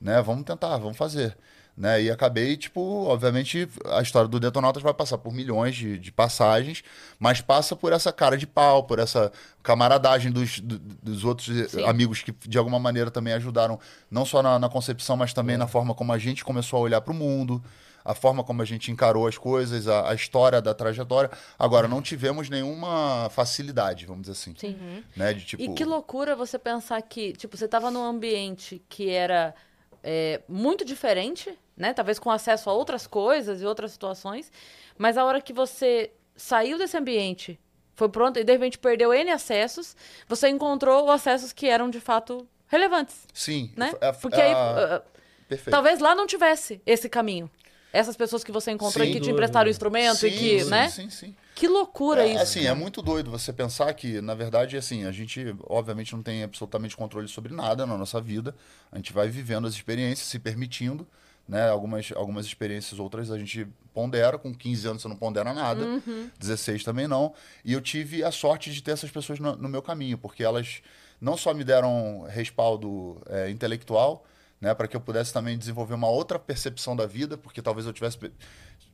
[0.00, 0.20] Né?
[0.22, 1.36] Vamos tentar, vamos fazer.
[1.76, 2.02] Né?
[2.02, 6.82] E acabei, tipo, obviamente, a história do Detonautas vai passar por milhões de, de passagens,
[7.18, 9.30] mas passa por essa cara de pau, por essa
[9.62, 11.84] camaradagem dos, do- dos outros Sim.
[11.84, 13.78] amigos que, de alguma maneira, também ajudaram,
[14.10, 17.00] não só na, na concepção, mas também na forma como a gente começou a olhar
[17.00, 17.62] para o mundo,
[18.04, 21.30] a forma como a gente encarou as coisas, a, a história da trajetória.
[21.58, 24.54] Agora, não tivemos nenhuma facilidade, vamos dizer assim.
[24.56, 25.04] Sim.
[25.16, 25.32] Né?
[25.34, 29.54] De, tipo, E que loucura você pensar que, tipo, você tava num ambiente que era
[30.02, 31.92] é, muito diferente, né?
[31.92, 34.50] Talvez com acesso a outras coisas e outras situações,
[34.96, 37.58] mas a hora que você saiu desse ambiente,
[37.94, 39.94] foi pronto e de repente perdeu N acessos,
[40.26, 43.72] você encontrou acessos que eram de fato relevantes, Sim.
[43.76, 43.92] né?
[44.00, 45.10] é- é- Porque aí, a- uh,
[45.48, 45.70] Perfeito.
[45.70, 47.50] talvez lá não tivesse esse caminho.
[47.92, 50.64] Essas pessoas que você encontrou Sem e que te emprestaram o instrumento e Sim, que,
[50.64, 50.88] sim, né?
[50.88, 51.34] Sim, sim.
[51.54, 52.42] Que loucura É, isso.
[52.42, 56.42] assim, é muito doido você pensar que, na verdade, assim, a gente, obviamente, não tem
[56.42, 58.54] absolutamente controle sobre nada na nossa vida.
[58.92, 61.06] A gente vai vivendo as experiências, se permitindo,
[61.48, 61.68] né?
[61.68, 64.38] Algumas, algumas experiências, outras a gente pondera.
[64.38, 65.84] Com 15 anos você não pondera nada.
[65.84, 66.30] Uhum.
[66.38, 67.34] 16 também não.
[67.64, 70.80] E eu tive a sorte de ter essas pessoas no, no meu caminho, porque elas
[71.20, 74.24] não só me deram respaldo é, intelectual,
[74.60, 77.92] né, para que eu pudesse também desenvolver uma outra percepção da vida, porque talvez eu
[77.92, 78.18] tivesse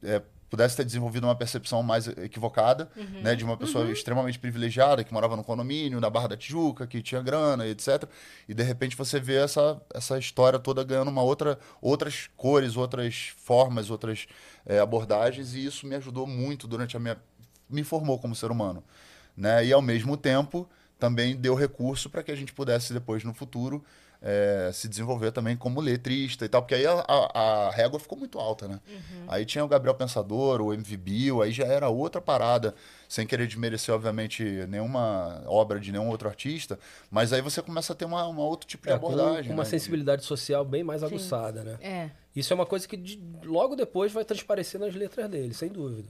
[0.03, 2.89] é, pudesse ter desenvolvido uma percepção mais equivocada,
[3.23, 7.03] né, de uma pessoa extremamente privilegiada que morava no condomínio, na Barra da Tijuca, que
[7.03, 8.05] tinha grana, etc.
[8.49, 13.33] E de repente você vê essa, essa história toda ganhando uma outra outras cores, outras
[13.37, 14.27] formas, outras
[14.65, 17.17] é, abordagens e isso me ajudou muito durante a minha
[17.69, 18.85] me formou como ser humano,
[19.37, 19.67] né?
[19.67, 20.69] E ao mesmo tempo
[21.01, 23.85] também deu recurso para que a gente pudesse depois no futuro
[24.23, 28.19] é, se desenvolver também como letrista e tal, porque aí a, a, a régua ficou
[28.19, 28.81] muito alta, né?
[29.29, 32.75] Aí tinha o Gabriel Pensador, o MV Bill, aí já era outra parada,
[33.09, 36.79] sem querer desmerecer, obviamente, nenhuma obra de nenhum outro artista,
[37.11, 39.53] mas aí você começa a ter uma, uma outro tipo de É, com abordagem.
[39.53, 39.69] uma né?
[39.69, 41.79] sensibilidade social bem mais aguçada, né?
[41.81, 42.11] É.
[42.35, 46.09] Isso é uma coisa que de- logo depois vai transparecer nas letras dele, sem dúvida.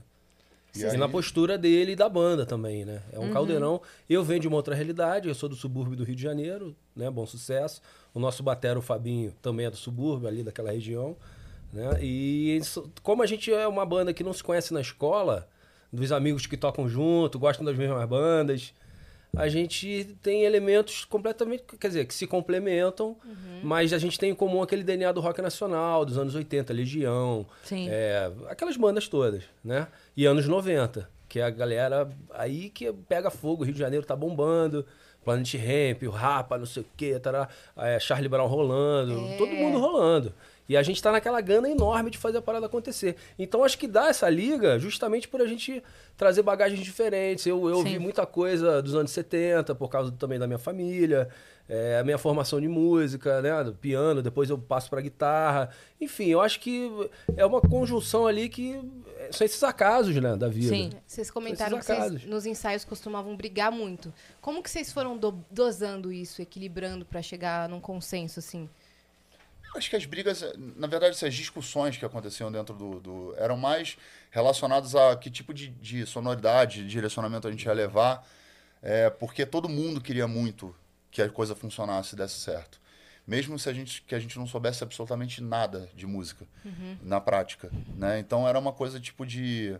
[0.81, 3.01] E E, aí- na postura dele e da banda também, né?
[3.11, 3.33] É um Uhum.
[3.33, 3.81] caldeirão.
[4.09, 7.09] Eu venho de uma outra realidade, eu sou do subúrbio do Rio de Janeiro, né?
[7.09, 7.81] Bom sucesso.
[8.13, 11.15] O nosso batera, o Fabinho, também é do subúrbio, ali daquela região.
[11.73, 11.99] Né?
[12.01, 15.47] E isso- como a gente é uma banda que não se conhece na escola,
[15.91, 18.73] dos amigos que tocam junto, gostam das mesmas bandas,
[19.35, 23.15] a gente tem elementos completamente, quer dizer, que se complementam,
[23.63, 27.45] mas a gente tem em comum aquele DNA do rock nacional, dos anos 80, Legião,
[27.63, 27.87] Sim.
[27.89, 29.87] é, aquelas bandas todas, né?
[30.15, 34.05] E anos 90, que é a galera aí que pega fogo, o Rio de Janeiro
[34.05, 34.85] tá bombando,
[35.23, 39.37] Planet Ramp, o Rapa, não sei o quê, tará, é, Charlie Brown rolando, É.
[39.37, 40.33] todo mundo rolando.
[40.69, 43.15] E a gente tá naquela gana enorme de fazer a parada acontecer.
[43.39, 45.81] Então acho que dá essa liga justamente por a gente
[46.17, 47.45] trazer bagagens diferentes.
[47.45, 47.83] Eu, eu Sim.
[47.93, 51.29] vi muita coisa dos anos 70, por causa também da minha família,
[51.69, 53.63] é, a minha formação de música, né?
[53.63, 55.69] Do piano, depois eu passo pra guitarra.
[55.99, 56.89] Enfim, eu acho que
[57.35, 58.79] é uma conjunção ali que
[59.17, 60.69] é, são esses acasos, né, da vida.
[60.69, 60.89] Sim.
[61.05, 64.13] Vocês comentaram que vocês, nos ensaios costumavam brigar muito.
[64.41, 68.69] Como que vocês foram do- dosando isso, equilibrando pra chegar num consenso, assim?
[69.75, 70.43] Acho que as brigas,
[70.75, 72.99] na verdade, essas discussões que aconteciam dentro do.
[72.99, 73.97] do- eram mais
[74.31, 78.27] relacionadas a que tipo de, de sonoridade, de direcionamento a gente ia levar,
[78.81, 80.73] é, porque todo mundo queria muito
[81.11, 82.79] que a coisa funcionasse e desse certo.
[83.25, 86.45] Mesmo se a gente, que a gente não soubesse absolutamente nada de música
[87.03, 87.69] na prática.
[87.95, 88.19] Né?
[88.19, 89.75] Então era uma coisa tipo de.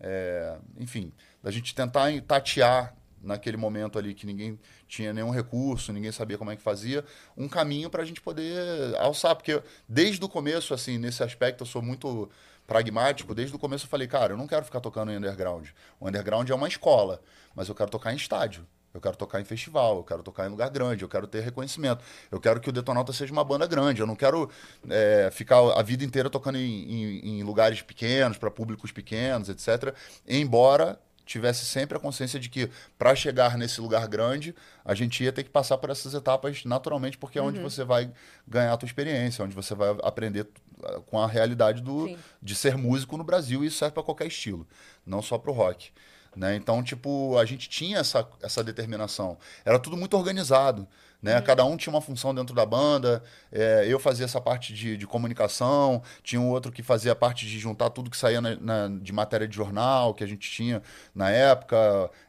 [0.00, 1.12] é, enfim,
[1.42, 2.94] da gente tentar tatear
[3.26, 4.58] naquele momento ali que ninguém
[4.88, 7.04] tinha nenhum recurso, ninguém sabia como é que fazia,
[7.36, 9.34] um caminho para a gente poder alçar.
[9.36, 12.30] Porque desde o começo, assim, nesse aspecto, eu sou muito
[12.66, 13.34] pragmático.
[13.34, 15.68] Desde o começo eu falei, cara, eu não quero ficar tocando em underground.
[16.00, 17.20] O underground é uma escola,
[17.54, 18.66] mas eu quero tocar em estádio.
[18.94, 22.02] Eu quero tocar em festival, eu quero tocar em lugar grande, eu quero ter reconhecimento.
[22.30, 24.00] Eu quero que o Detonauta seja uma banda grande.
[24.00, 24.48] Eu não quero
[24.88, 29.94] é, ficar a vida inteira tocando em, em- em lugares pequenos, para públicos pequenos, etc.
[30.26, 34.54] Embora tivesse sempre a consciência de que para chegar nesse lugar grande,
[34.84, 38.10] a gente ia ter que passar por essas etapas naturalmente, porque é onde você vai
[38.46, 40.46] ganhar a tua experiência, onde você vai aprender
[40.84, 42.18] ah, com a realidade do, Sim.
[42.40, 44.66] de ser músico no Brasil, e isso serve para qualquer estilo,
[45.04, 45.90] não só para o rock.
[46.36, 46.54] Né?
[46.54, 49.38] Então, tipo, a gente tinha essa, essa determinação.
[49.64, 50.86] Era tudo muito organizado.
[51.34, 51.40] Né?
[51.42, 53.22] Cada um tinha uma função dentro da banda.
[53.52, 57.46] É, eu fazia essa parte de, de comunicação, tinha um outro que fazia a parte
[57.46, 60.82] de juntar tudo que saía na- na- de matéria de jornal que a gente tinha
[61.14, 61.76] na época.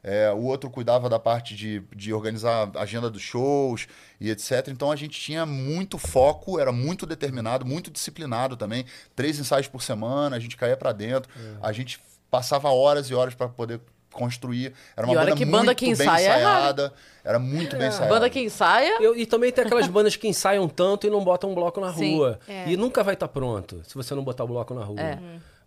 [0.03, 3.87] É, o outro cuidava da parte de, de organizar a agenda dos shows
[4.19, 4.67] e etc.
[4.69, 8.85] Então a gente tinha muito foco, era muito determinado, muito disciplinado também.
[9.15, 11.29] Três ensaios por semana, a gente caía pra dentro.
[11.61, 13.79] A gente passava horas e horas para poder
[14.17, 14.73] construir.
[14.95, 16.39] Era uma E olha banda que muito banda que bem ensaia é raro.
[16.41, 16.93] ensaiada.
[17.23, 18.13] Era muito bem ensaiada.
[18.13, 18.97] Banda que ensaia.
[19.01, 21.93] Eu- e também tem aquelas bandas que ensaiam tanto e não botam um bloco na
[21.93, 22.15] Sim.
[22.15, 22.39] rua.
[22.47, 22.69] É.
[22.69, 24.99] E nunca vai estar pronto se você não botar o bloco na rua.
[24.99, 25.19] É.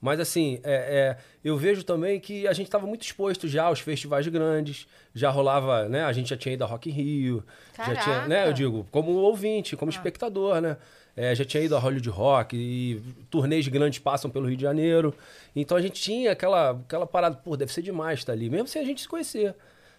[0.03, 3.80] Mas assim, é, é, eu vejo também que a gente estava muito exposto já aos
[3.80, 4.86] festivais grandes.
[5.14, 6.05] Já rolava, né?
[6.05, 7.44] A gente já tinha ido a Rock in Rio.
[7.76, 8.28] Já tinha, Caraca!
[8.28, 8.48] né?
[8.48, 9.78] Eu digo, como ouvinte, Ah.
[9.78, 10.78] como espectador, né?
[11.22, 15.14] É, já tinha ido a Hollywood Rock e turnês grandes passam pelo Rio de Janeiro.
[15.54, 18.80] Então a gente tinha aquela, aquela parada, pô, deve ser demais estar ali, mesmo sem
[18.80, 19.54] a gente se conhecer.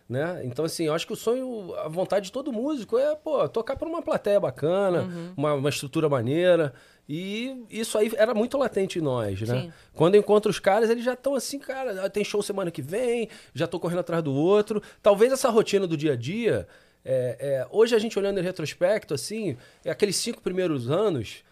[0.10, 0.42] Né?
[0.44, 3.76] Então, assim, eu acho que o sonho, a vontade de todo músico é, pô, tocar
[3.78, 5.34] para uma plateia bacana, Uhum.
[5.38, 6.74] uma, uma estrutura maneira.
[7.08, 9.62] E isso aí era muito latente em nós, né?
[9.62, 9.74] Sim.
[9.94, 13.30] Quando eu encontro os caras, eles já estão assim, cara, tem show semana que vem,
[13.54, 14.82] já tô correndo atrás do outro.
[15.04, 16.68] Talvez essa rotina do dia a dia,
[17.04, 21.44] é, é, hoje a gente olhando em retrospecto, assim, é aqueles cinco primeiros anos,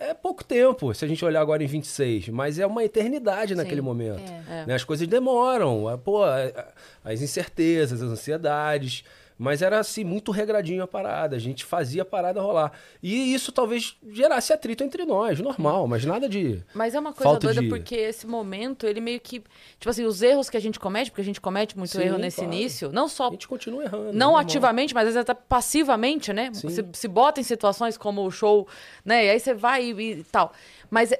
[0.00, 3.80] é pouco tempo, se a gente olhar agora em 26, mas é uma eternidade naquele
[3.80, 4.20] momento.
[4.48, 4.62] é.
[4.62, 4.66] É.
[4.66, 4.74] Né?
[4.74, 6.72] As coisas demoram, a- pô, a-
[7.04, 9.02] as incertezas, as ansiedades.
[9.38, 11.36] Mas era assim, muito regradinho a parada.
[11.36, 12.72] A gente fazia a parada rolar.
[13.00, 16.60] E isso talvez gerasse atrito entre nós, normal, mas nada de.
[16.74, 19.38] Mas é uma coisa Falta doida de- porque esse momento, ele meio que.
[19.78, 22.18] Tipo assim, os erros que a gente comete, porque a gente comete muito Sim, erro
[22.18, 22.52] nesse claro.
[22.52, 24.06] início, não só A gente continua errando.
[24.06, 24.36] não normal.
[24.40, 26.50] ativamente, mas às vezes até passivamente, né?
[26.52, 26.68] Sim.
[26.68, 28.66] Se, se bota em situações como o show,
[29.04, 29.26] né?
[29.26, 30.52] E aí você vai e, e tal.
[30.90, 31.12] Mas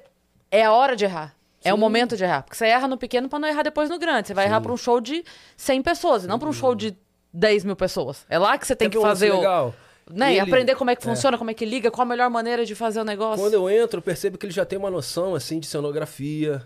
[0.50, 1.36] é, a hora de errar.
[1.64, 1.80] É o Sim.
[1.80, 2.42] momento de errar.
[2.42, 4.28] Porque você erra no pequeno pra não errar depois no grande.
[4.28, 5.24] Você vai errar pra um show de
[5.56, 6.96] 100 pessoas, e não pra um show de
[7.32, 8.24] 10 mil pessoas.
[8.28, 9.36] É lá que você tem Quer que um lance fazer o.
[9.38, 9.74] legal?
[10.10, 10.30] Né?
[10.30, 12.64] E Ele- aprender como é que funciona, como é que liga, qual a melhor maneira
[12.64, 13.44] de fazer o negócio.
[13.44, 16.62] Quando eu entro, eu percebo que ele já tem uma noção, assim, de cenografia,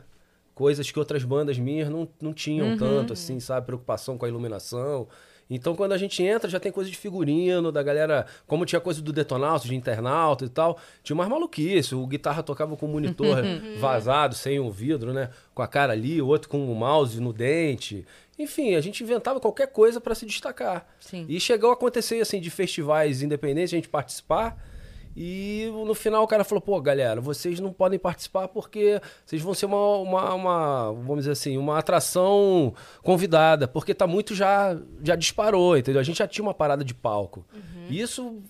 [0.54, 2.76] coisas que outras bandas minhas não, não tinham Uhum.
[2.76, 3.66] tanto, assim, sabe?
[3.66, 5.08] Preocupação com a iluminação.
[5.50, 8.24] Então, quando a gente entra, já tem coisa de figurino, da galera...
[8.46, 11.92] Como tinha coisa do detonauta, de internauta e tal, tinha umas maluquices.
[11.92, 13.36] O guitarra tocava com o monitor
[13.78, 15.28] vazado, sem o vidro, né?
[15.54, 18.06] Com a cara ali, o outro com o mouse no dente.
[18.38, 20.86] Enfim, a gente inventava qualquer coisa para se destacar.
[21.00, 21.26] Sim.
[21.28, 24.56] E chegou a acontecer, assim, de festivais independentes, a gente participar...
[25.14, 29.52] E no final o cara falou, pô, galera, vocês não podem participar porque vocês vão
[29.52, 32.72] ser uma, uma, uma, vamos dizer assim, uma atração
[33.02, 34.74] convidada, porque tá muito já,
[35.04, 36.00] já disparou, entendeu?
[36.00, 37.44] A gente já tinha uma parada de palco.
[37.90, 38.42] E isso,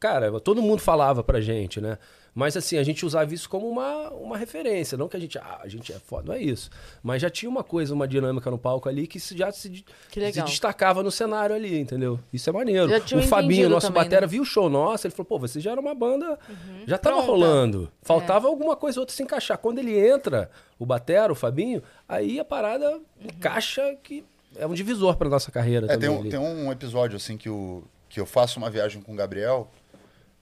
[0.00, 1.98] cara, todo mundo falava pra gente, né?
[2.38, 5.58] Mas assim, a gente usava isso como uma, uma referência, não que a gente, ah,
[5.60, 6.70] a gente é foda, não é isso.
[7.02, 10.32] Mas já tinha uma coisa, uma dinâmica no palco ali que se- já se, Que
[10.32, 12.20] se destacava no cenário ali, entendeu?
[12.32, 12.88] Isso é maneiro.
[13.16, 14.26] O Fabinho, nosso também, batera, né?
[14.28, 16.38] viu o show nosso, ele falou, pô, você já era uma banda,
[16.86, 17.32] já tava Pronta.
[17.32, 17.90] rolando.
[18.02, 19.58] Faltava alguma coisa ou outra se encaixar.
[19.58, 24.24] Quando ele entra, o batera, o Fabinho, aí a parada encaixa que
[24.56, 26.16] é um divisor pra nossa carreira É, tem, também.
[26.16, 26.30] um, ali.
[26.30, 29.68] tem um episódio assim que, o, que eu faço uma viagem com o Gabriel,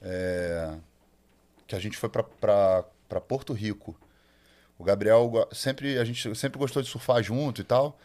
[0.02, 0.74] é,
[1.66, 3.96] que a gente foi pra Porto Rico.
[4.78, 7.98] O Gabriel sempre a gente sempre gostou de surfar junto e tal.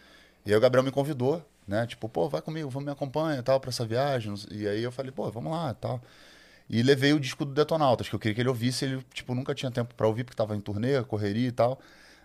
[0.45, 1.86] E aí o Gabriel me convidou, né?
[1.86, 4.34] Tipo, pô, vai comigo, vamos me acompanha tal pra essa viagem.
[4.49, 6.01] E aí eu falei, pô, vamos lá tal.
[6.70, 9.53] E levei o disco do Detonautas, que eu queria que ele ouvisse, ele tipo nunca
[9.53, 11.80] tinha tempo pra ouvir porque tava em turnê, correria e tal.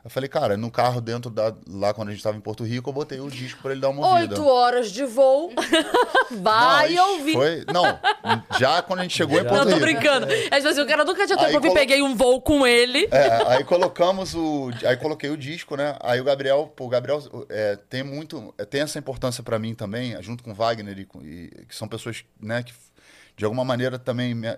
[0.07, 2.88] Eu falei, cara, no carro dentro da lá quando a gente tava em Porto Rico,
[2.90, 4.34] eu botei o disco pra ele dar uma ouvida.
[4.34, 5.50] Oito horas de voo.
[6.30, 7.32] Vai Não, ouvir.
[7.32, 7.98] Foi, não,
[8.59, 9.48] já quando a gente chegou em Já.
[9.48, 9.98] Porto Não, tô Rico.
[10.00, 10.26] brincando.
[10.32, 13.09] É tipo assim, o cara nunca tinha pra ouvir, colo- peguei um voo com ele.
[13.11, 14.70] É, aí colocamos o.
[14.84, 15.96] Aí coloquei o disco, né?
[16.00, 18.54] Aí o Gabriel, pô, o Gabriel é, tem muito.
[18.59, 21.88] é, tem essa importância pra mim também, junto com o Wagner, e, e- que são
[21.88, 22.72] pessoas, né, que
[23.36, 24.57] de alguma maneira também me-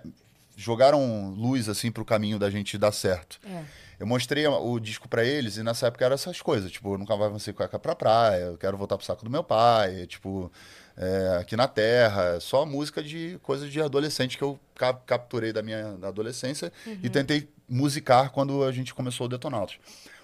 [0.55, 3.39] jogaram luz assim pro caminho da gente dar certo.
[3.45, 3.63] É.
[3.99, 7.17] Eu mostrei o disco pra eles e nessa época eram essas coisas, tipo, eu nunca
[7.17, 10.49] mais vou ser cueca pra praia, eu quero voltar pro saco do meu pai, tipo,
[10.95, 15.61] é, aqui na terra, só música de coisas de adolescente que eu cap- capturei da
[15.61, 16.71] minha adolescência
[17.03, 19.75] e tentei musicar quando a gente começou o Detonautas.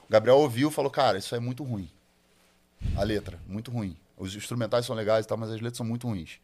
[0.08, 1.90] O Gabriel ouviu e falou, cara, isso é muito ruim.
[2.96, 3.98] A letra, muito ruim.
[4.18, 6.40] Os instrumentais são legais e tal, mas as letras são muito ruins.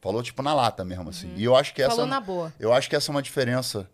[0.00, 1.32] Falou, tipo, na lata mesmo, assim.
[1.36, 1.90] E eu acho que essa...
[1.96, 2.52] Falou na boa.
[2.60, 3.88] Eu acho que essa é uma diferença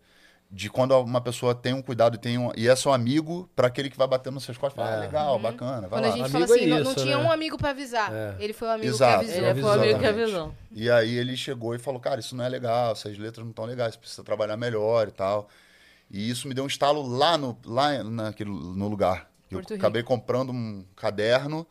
[0.49, 3.67] de quando uma pessoa tem um cuidado e, tem um, e é seu amigo para
[3.67, 4.81] aquele que vai batendo nas suas costas.
[4.81, 6.07] e Fala, ah, legal, bacana, vai Quando lá.
[6.07, 7.23] a gente Amigo fala assim, é não, não isso, tinha né?
[7.23, 8.13] um amigo pra avisar.
[8.13, 8.35] É.
[8.39, 9.25] Ele foi o amigo Exato.
[9.25, 9.69] que Ele avisou.
[9.69, 10.55] foi o amigo que avisou.
[10.71, 13.65] E aí ele chegou e falou, cara, isso não é legal, essas letras não estão
[13.65, 15.49] legais, você precisa trabalhar melhor e tal.
[16.09, 19.29] E isso me deu um estalo lá no, lá naquele, no lugar.
[19.51, 19.83] Eu Porto Rico.
[19.85, 21.67] acabei comprando um caderno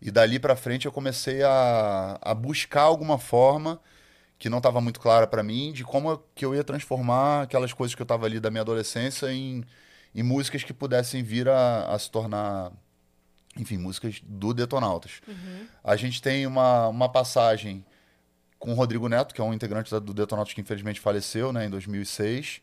[0.00, 3.80] e dali pra frente eu comecei a, a buscar alguma forma
[4.38, 7.72] que não estava muito clara para mim de como eu- que eu ia transformar aquelas
[7.72, 9.64] coisas que eu estava ali da minha adolescência em,
[10.14, 12.70] em músicas que pudessem vir a, a se tornar,
[13.56, 15.20] enfim, músicas do Detonautas.
[15.82, 17.84] A gente tem uma, uma passagem
[18.58, 21.70] com o Rodrigo Neto, que é um integrante do Detonautas que infelizmente faleceu né, em
[21.70, 22.60] 2006,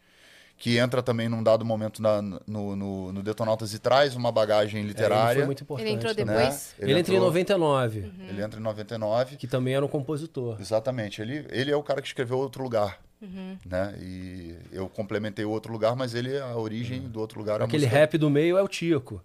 [0.57, 4.77] que entra também num dado momento na- no, no, no Detonautas e traz uma bagagem
[4.77, 5.35] É, ele literária.
[5.35, 5.87] foi muito importante.
[5.87, 6.23] Ele entrou né?
[6.23, 6.75] depois?
[6.79, 9.35] Ele, entra em entrou- 99, Ele entra em 99.
[9.35, 10.57] que também era um compositor.
[10.59, 11.21] Exatamente.
[11.21, 12.99] Ele, ele é o cara que escreveu Outro Lugar.
[13.21, 13.57] Uhum.
[13.65, 13.95] Né?
[13.99, 17.61] E eu complementei o Outro Lugar, mas ele, a origem do Outro Lugar...
[17.61, 19.21] a Aquele música- rap do meio é o Tico.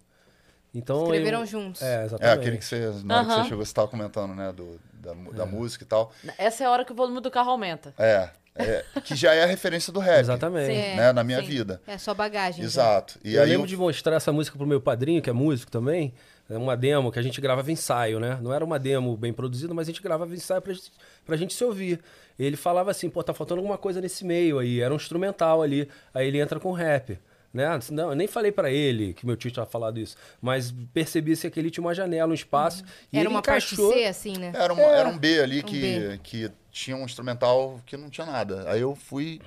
[0.73, 1.81] Então, Escreveram eu- juntos.
[1.81, 2.39] É, É, exatamente.
[2.39, 4.53] aquele que você, na hora que você chegou, você estava comentando, né?
[4.53, 6.11] Do, da, da música e tal.
[6.37, 7.93] Essa é a hora que o volume do carro aumenta.
[7.97, 10.19] É, é, que já é a referência do rap.
[10.19, 10.73] Exatamente.
[10.73, 10.95] Sim.
[10.95, 11.11] Né?
[11.13, 11.47] Na minha Sim.
[11.47, 11.81] vida.
[11.87, 12.63] É só bagagem.
[12.63, 13.19] Exato.
[13.23, 15.71] E eu aí lembro eu- de mostrar essa música pro meu padrinho, que é músico
[15.71, 16.13] também.
[16.49, 18.37] É uma demo que a gente gravava ensaio, né?
[18.41, 20.91] Não era uma demo bem produzida, mas a gente gravava ensaio pra, gente-
[21.25, 22.01] pra gente se ouvir.
[22.37, 24.81] Ele falava assim, pô, tá faltando alguma coisa nesse meio aí.
[24.81, 25.87] Era um instrumental ali.
[26.13, 27.17] Aí ele entra com rap.
[27.53, 27.67] Né?
[27.91, 31.49] Não, eu nem falei pra ele que meu tio tinha falado isso, mas percebi se
[31.51, 32.81] que ele tinha uma janela, um espaço.
[33.11, 33.89] E Era ele uma encaixou.
[33.89, 34.53] parte C, assim, né?
[34.55, 36.19] Era, um, era um B ali Um que, B.
[36.23, 38.69] que tinha um instrumental que não tinha nada.
[38.69, 39.41] Aí eu fui.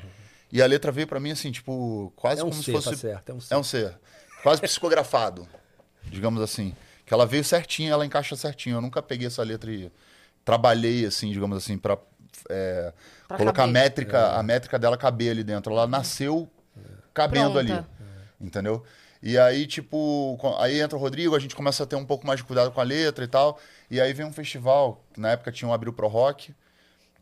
[0.52, 2.90] E a letra veio pra mim assim, tipo, quase É um como C, se fosse.
[2.90, 3.54] tá certo, é um C.
[3.54, 3.94] É um C.
[4.42, 5.48] Quase psicografado,
[6.04, 6.74] digamos assim.
[7.06, 8.76] Que ela veio certinho, ela encaixa certinho.
[8.76, 9.90] Eu nunca peguei essa letra e
[10.44, 11.98] trabalhei, assim, digamos assim, pra,
[12.48, 12.92] é,
[13.26, 15.72] Pra colocar a métrica, a métrica dela caber ali dentro.
[15.72, 16.48] Ela nasceu
[17.12, 17.58] cabendo Pronta.
[17.74, 17.86] ali.
[18.40, 18.82] Entendeu?
[19.22, 22.40] E aí, tipo, aí entra o Rodrigo, a gente começa a ter um pouco mais
[22.40, 23.58] de cuidado com a letra e tal.
[23.90, 26.54] E aí vem um festival, que na época tinha um Abril Pro Rock,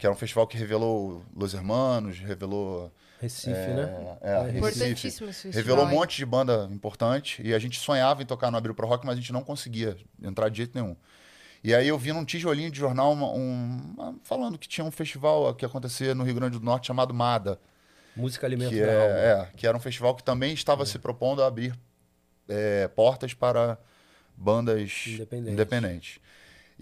[0.02, 2.90] que era um festival que revelou Los Hermanos, revelou.
[3.20, 4.18] Recife, é, né?
[4.20, 5.48] é, É, Recife.
[5.52, 8.84] Revelou um monte de banda importante e a gente sonhava em tocar no Abril Pro
[8.84, 10.96] Rock, mas a gente não conseguia entrar de jeito nenhum.
[11.62, 14.90] E aí eu vi num tijolinho de jornal uma- um, uma- falando que tinha um
[14.90, 17.60] festival que acontecia no Rio Grande do Norte chamado MADA,
[18.16, 21.46] Música Alimento que, é, é, que era um festival que também estava se propondo a
[21.46, 21.78] abrir
[22.48, 23.78] é, portas para
[24.36, 25.52] bandas Independentes.
[25.52, 26.20] independentes.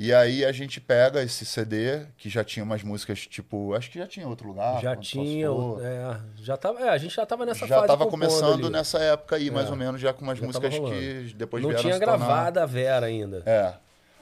[0.03, 3.99] E aí a gente pega esse CD, que já tinha umas músicas, tipo, acho que
[3.99, 4.81] já tinha outro lugar.
[4.81, 8.11] já tinha, é, já tava, é, a gente já tava nessa já fase estava compondo
[8.23, 8.71] começando ali.
[8.71, 9.71] nessa época aí, mais É.
[9.71, 12.67] ou menos, já com umas Já músicas tava que depois Não vieram tinha gravada a
[12.67, 13.43] Vera ainda.
[13.45, 13.75] É.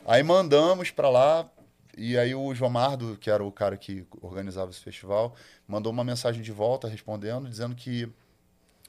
[0.05, 1.49] Aí mandamos pra lá,
[1.97, 6.03] e aí o João Mardo, que era o cara que organizava esse festival, mandou uma
[6.03, 8.09] mensagem de volta respondendo, dizendo que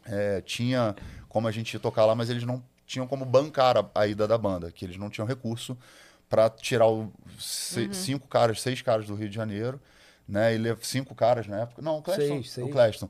[0.08, 0.96] é, tinha
[1.28, 4.40] como a gente tocar lá, mas eles não tinham como bancar a, a ida da
[4.40, 5.78] banda, que eles não tinham recurso
[6.30, 9.82] para tirar o, se- cinco caras, seis caras do Rio de Janeiro,
[10.28, 10.56] né?
[10.56, 11.82] E cinco caras na época.
[11.82, 12.26] Não, o Cleston.
[12.28, 12.68] Seis, seis.
[12.68, 13.10] O Cleston.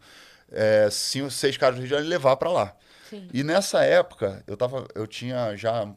[0.51, 2.75] É, cinco, seis caras do Rio de Janeiro e levar para lá.
[3.09, 3.27] Sim.
[3.33, 5.87] E nessa época, eu, tava, eu tinha já.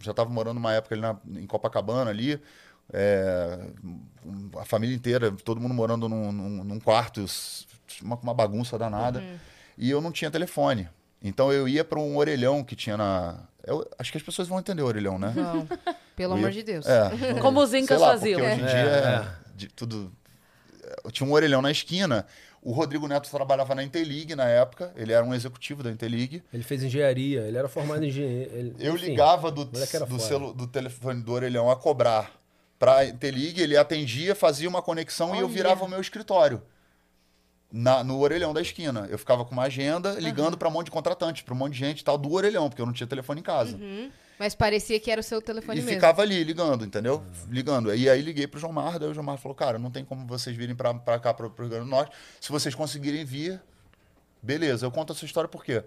[0.00, 2.40] Já estava morando uma época ali na- em Copacabana ali.
[2.92, 3.58] é,
[4.58, 7.24] a família inteira, todo mundo morando num, num- num quarto,
[8.02, 9.22] uma, uma bagunça danada.
[9.76, 10.88] E eu não tinha telefone.
[11.22, 13.40] Então eu ia para um orelhão que tinha na.
[13.66, 15.32] Eu- acho que as pessoas vão entender o orelhão, né?
[15.34, 15.66] Não,
[16.16, 16.86] pelo amor de Deus.
[16.86, 17.34] É.
[17.40, 18.40] Como os Sei incas lá, faziam.
[18.40, 19.14] Porque hoje em É, dia é.
[19.14, 20.12] é de tudo.
[21.04, 22.26] Eu tinha um orelhão na esquina
[22.62, 26.42] O Rodrigo Neto trabalhava na Interlig na época, ele era um executivo da Interlig.
[26.52, 28.48] Ele fez engenharia, ele era formado em engenharia.
[28.52, 29.06] ele- Eu enfim.
[29.10, 32.32] ligava do, do, celu, do telefone do orelhão a cobrar
[32.76, 35.54] pra Interlig, ele atendia, fazia uma conexão e eu Olha.
[35.54, 36.60] virava o meu escritório.
[37.70, 39.06] Na, no orelhão da esquina.
[39.10, 41.78] Eu ficava com uma agenda ligando pra um monte de contratantes, pra um monte de
[41.80, 43.76] gente e tal, do orelhão, porque eu não tinha telefone em casa.
[43.76, 44.10] Uhum.
[44.38, 45.94] Mas parecia que era o seu telefone E mesmo.
[45.96, 47.22] ficava ali ligando, entendeu?
[47.50, 47.94] Ligando.
[47.94, 50.26] E aí liguei pro João Mar, daí o João Mar falou, cara, não tem como
[50.26, 52.16] vocês virem pra, pra cá, pro, pro Rio Grande do Norte.
[52.40, 53.60] Se vocês conseguirem vir,
[54.40, 54.86] beleza.
[54.86, 55.82] Eu conto essa história por quê?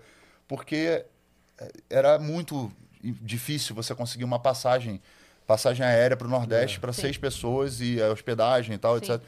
[0.48, 1.04] Porque
[1.58, 2.72] eh, era muito
[3.02, 5.02] difícil você conseguir uma passagem,
[5.48, 7.02] passagem aérea pro Nordeste pra Sim.
[7.04, 9.14] seis pessoas e a hospedagem e tal, Sim.
[9.14, 9.22] etc.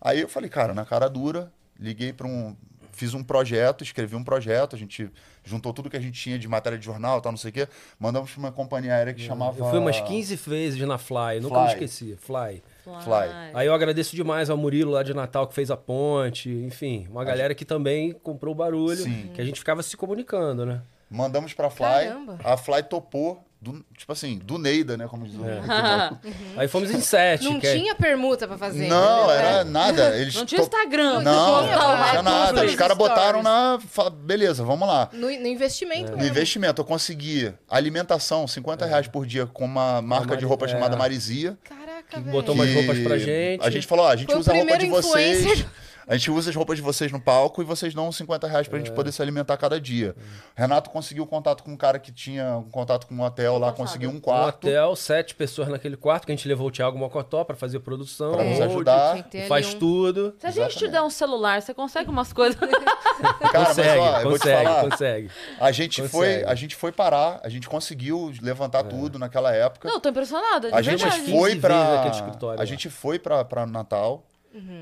[0.00, 2.56] Aí eu falei, cara, na cara dura, liguei para um.
[2.92, 5.10] Fiz um projeto, escrevi um projeto, a gente
[5.42, 7.68] juntou tudo que a gente tinha de matéria de jornal, tal, não sei o quê.
[7.98, 9.58] Mandamos para uma companhia aérea que chamava.
[9.58, 11.72] Eu fui umas 15 vezes na Fly, nunca me Fly.
[11.72, 12.16] esqueci.
[12.16, 12.62] Fly.
[12.84, 13.50] Fly.
[13.52, 17.24] Aí eu agradeço demais ao Murilo lá de Natal que fez a ponte, enfim, uma
[17.24, 19.32] galera que também comprou o barulho, Sim.
[19.34, 20.80] que a gente ficava se comunicando, né?
[21.10, 21.86] Mandamos pra Fly.
[21.86, 22.38] Caramba.
[22.44, 25.06] A Fly topou, do, tipo assim, do Neida, né?
[25.08, 25.42] Como diz o.
[26.56, 27.44] Aí fomos em sete.
[27.44, 28.86] Não que é- tinha permuta pra fazer.
[28.88, 30.16] Não, era nada.
[30.18, 31.20] Eles Não tinha Instagram.
[31.20, 32.64] Não, tinha, não lá, tinha é nada.
[32.66, 33.78] Os caras botaram na.
[34.22, 35.08] Beleza, vamos lá.
[35.12, 36.30] No, no investimento No mesmo.
[36.30, 40.68] investimento, eu consegui alimentação, 50 reais por dia, com uma marca Mari- de roupa é.
[40.68, 41.56] chamada Marizia.
[41.64, 42.30] Caraca, velho.
[42.32, 43.64] botou umas roupas pra gente.
[43.64, 45.64] A gente falou, ó, a gente Foi usa a roupa de vocês.
[46.06, 48.78] A gente usa as roupas de vocês no palco e vocês dão 50 reais pra
[48.78, 48.94] gente É.
[48.94, 50.14] poder se alimentar cada dia.
[50.54, 54.10] Renato conseguiu contato com um cara que tinha um contato com um hotel lá, conseguiu
[54.10, 54.66] um Um quarto.
[54.66, 58.32] hotel, sete pessoas naquele quarto, que a gente levou o Thiago Mocotó pra fazer produção.
[58.32, 59.26] Pra nos ajudar.
[59.48, 60.34] Faz um- tudo.
[60.38, 60.92] Se a gente te Exatamente.
[60.92, 62.58] der um celular, você consegue umas coisas.
[63.52, 64.90] Cara, consegue, mas ó, eu vou te consegue, falar.
[64.90, 65.30] consegue.
[65.60, 66.12] A gente, Consegue.
[66.42, 69.88] foi, a gente foi parar, a gente conseguiu levantar tudo naquela época.
[69.88, 70.68] Não, tô impressionada.
[70.72, 71.22] A gente verdade.
[71.30, 72.54] umas foi 15 pra.
[72.58, 74.22] A gente foi pra, pra Natal,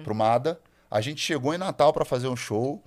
[0.02, 0.58] pro Mada.
[0.92, 2.82] A gente chegou em Natal pra fazer um show.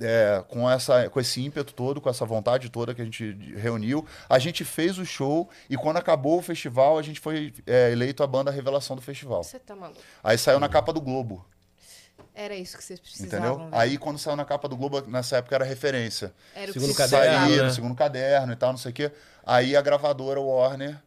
[0.00, 4.04] é, com, essa, com esse ímpeto todo, com essa vontade toda que a gente reuniu.
[4.30, 8.22] A gente fez o show e quando acabou o festival, a gente foi é, eleito
[8.22, 9.44] a banda revelação do festival.
[9.44, 10.00] Você tá maluco.
[10.22, 11.44] Aí saiu na capa do Globo,
[12.34, 13.38] Era isso que vocês precisavam.
[13.38, 13.58] entendeu?
[13.70, 13.70] velho.
[13.78, 16.32] Aí quando saiu na capa do Globo, nessa época era referência.
[16.54, 17.40] Era o que Segundo vocês caderno.
[17.44, 17.62] Saía né?
[17.64, 19.12] no segundo caderno e tal, não sei o quê.
[19.44, 20.98] Aí a gravadora Warner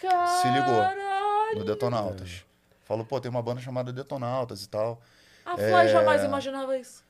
[0.00, 2.44] se ligou no Detonautas.
[2.84, 5.02] Falou, pô, tem uma banda chamada Detonautas e tal.
[5.46, 7.04] A Fly jamais imaginava isso.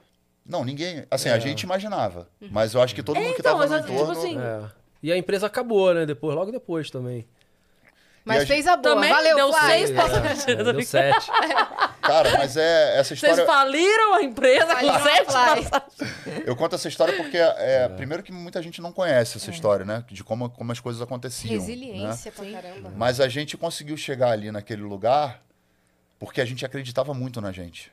[0.44, 1.04] Não, ninguém.
[1.10, 2.28] Assim, a gente imaginava.
[2.50, 4.12] Mas eu acho que todo mundo que então, tava no mas, tipo entorno.
[4.12, 4.70] assim, É.
[5.02, 6.04] E a empresa acabou, né?
[6.06, 7.26] Depois, logo depois também.
[8.24, 8.94] Mas a fez a boa.
[8.96, 9.66] Também Valeu, deu Fly.
[9.66, 10.48] seis É, passagens.
[10.48, 11.30] é, deu sete.
[12.02, 13.46] Cara, mas é essa Vocês história.
[13.46, 15.70] faliram a empresa Faliram com sete Fly.
[15.70, 16.42] passagens.
[16.46, 20.04] Eu conto essa história porque, é, primeiro que muita gente não conhece essa história, né?
[20.08, 21.52] De como, como as coisas aconteciam.
[21.54, 21.58] né?
[21.60, 22.92] Resiliência pra caramba.
[22.96, 25.40] Mas a gente conseguiu chegar ali naquele lugar
[26.18, 27.92] porque a gente acreditava muito na gente.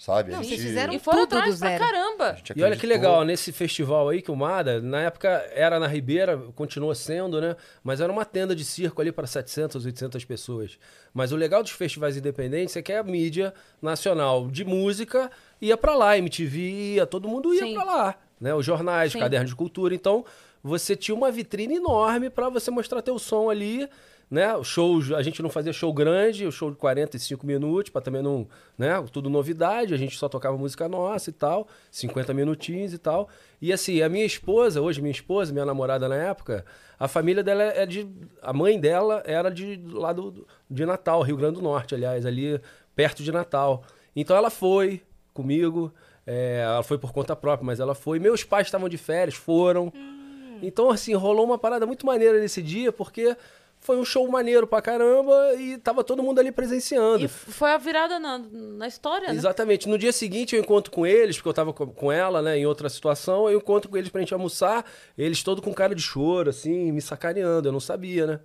[0.00, 0.32] Sabe?
[0.32, 2.30] A Não, gente, vocês fizeram E foram Tudo do atrás pra caramba.
[2.30, 5.86] a E olha que legal, nesse festival aí que o Mada, na época era na
[5.86, 7.54] Ribeira, continua sendo, né?
[7.84, 10.78] Mas era uma tenda de circo ali para 700, 800 pessoas.
[11.12, 15.30] Mas o legal dos festivais independentes é que a mídia nacional de música
[15.60, 18.54] ia para lá, MTV ia, todo mundo ia para lá, né?
[18.54, 19.18] Os jornais, Sim.
[19.18, 19.94] cadernos de cultura.
[19.94, 20.24] Então,
[20.62, 23.86] você tinha uma vitrine enorme para você mostrar teu som ali,
[24.30, 24.54] né?
[24.54, 28.22] O show, a gente não fazia show grande, o show de 45 minutos, para também
[28.22, 28.46] não,
[28.78, 28.90] né?
[29.10, 33.28] Tudo novidade, a gente só tocava música nossa e tal, 50 minutinhos e tal.
[33.60, 36.64] E assim, a minha esposa, hoje minha esposa, minha namorada na época,
[36.98, 38.08] a família dela é de.
[38.40, 42.60] A mãe dela era de lá do, de Natal, Rio Grande do Norte, aliás, ali
[42.94, 43.82] perto de Natal.
[44.14, 45.02] Então ela foi
[45.34, 45.92] comigo,
[46.24, 48.20] é, ela foi por conta própria, mas ela foi.
[48.20, 49.92] Meus pais estavam de férias, foram.
[50.62, 53.34] Então, assim, rolou uma parada muito maneira nesse dia, porque
[53.80, 57.24] foi um show maneiro pra caramba e tava todo mundo ali presenciando.
[57.24, 59.34] E foi a virada na, na história, né?
[59.34, 59.88] Exatamente.
[59.88, 62.66] No dia seguinte eu encontro com eles, porque eu tava com- com ela, né, em
[62.66, 64.84] outra situação, eu encontro com eles pra gente almoçar,
[65.16, 68.40] eles todo com cara de choro, assim, me sacaneando, eu não sabia, né?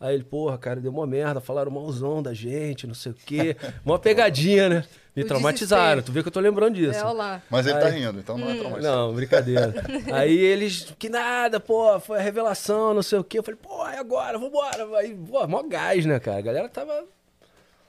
[0.00, 3.56] Aí ele, porra, cara, deu uma merda, falaram malzão da gente, não sei o quê.
[3.86, 4.84] Uma pegadinha, né?
[5.14, 6.02] Me O traumatizaram, desespero.
[6.06, 6.98] tu vê que eu tô lembrando disso.
[6.98, 7.42] É, olha lá.
[7.50, 8.96] Mas ele tá Aí- rindo, então não é traumatizante.
[8.96, 9.74] Não, brincadeira.
[10.12, 13.38] Aí eles, que nada, pô, foi a revelação, não sei o quê.
[13.38, 14.84] Eu falei, pô, é agora, vambora.
[14.98, 16.38] Aí, pô, mó gás, né, cara?
[16.38, 17.04] A galera tava.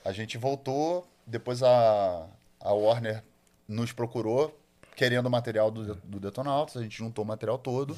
[0.03, 2.25] A gente voltou, depois a,
[2.59, 3.23] a Warner
[3.69, 4.53] nos procurou,
[4.97, 7.95] querendo o material do, do Detonautas, a gente juntou o material todo.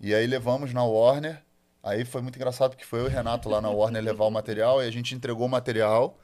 [0.00, 1.38] E aí levamos na Warner.
[1.82, 4.30] Aí foi muito engraçado porque foi eu e o Renato lá na Warner levar o
[4.30, 6.16] material e a gente entregou o material.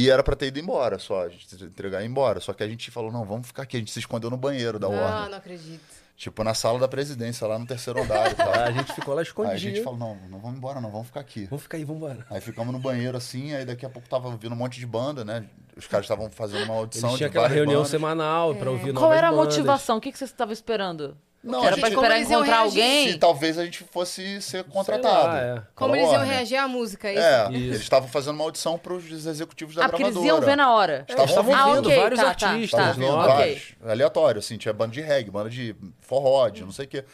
[0.00, 2.38] E era pra ter ido embora só, a gente entregar e ir embora.
[2.40, 3.76] Só que a gente falou, não, vamos ficar aqui.
[3.76, 5.30] A gente se escondeu no banheiro da Ah, Warner.
[5.30, 5.80] não acredito.
[6.16, 8.26] Tipo, na sala da presidência, lá no terceiro andar.
[8.66, 9.58] A gente ficou lá Aí a escondido.
[9.58, 11.44] gente falou, não, não vamos embora não, vamos ficar aqui.
[11.46, 12.26] Vamos ficar aí, vambora.
[12.28, 15.24] Aí ficamos no banheiro assim, aí daqui a pouco tava vindo um monte de banda,
[15.24, 15.44] né?
[15.76, 17.90] os caras estavam fazendo uma audição Eles tinham de aquela reunião bandas.
[17.90, 19.46] semanal pra ouvir novas Qual era a bandas.
[19.56, 19.98] motivação?
[19.98, 21.16] O que, que você estava esperando?
[21.42, 22.80] Não, Era a pra gente- Como esperar encontrar reagir?
[22.82, 23.12] alguém?
[23.12, 25.26] Se talvez a gente fosse ser contratado.
[25.28, 25.62] lá, é.
[25.74, 27.22] Como eles iam reagir à música, é isso?
[27.22, 27.54] É, Isso.
[27.56, 30.26] eles estavam fazendo uma audição pros executivos da Ah, porque gravadora.
[30.28, 31.04] eles iam ver na hora.
[31.08, 33.14] É, Estavam estavam Ah, ouvindo ok, vários tá, tá, artistas Estavam tá.
[33.14, 33.36] ouvindo ok.
[33.36, 33.62] vários.
[33.86, 37.04] Aleatório, assim, tinha banda de reggae, banda de forró, de não sei o quê.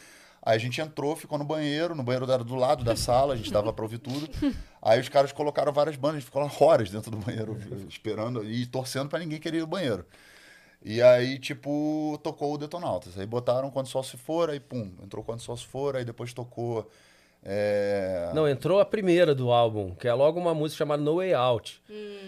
[0.41, 3.37] Aí a gente entrou, ficou no banheiro, no banheiro era do lado da sala, a
[3.37, 4.27] gente dava pra ouvir tudo.
[4.81, 7.57] Aí os caras colocaram várias bandas, a gente ficou lá horas dentro do banheiro,
[7.89, 10.05] esperando e torcendo pra ninguém querer ir ao banheiro.
[10.87, 13.17] E aí, tipo, tocou o Detonautas.
[13.17, 15.95] Aí botaram Quando o Sol Se For, aí pum, entrou Quando o Sol Se For,
[15.95, 16.87] aí depois tocou.
[17.43, 21.33] é, Não, entrou a primeira do álbum, que é logo uma música chamada No Way
[21.33, 21.81] Out.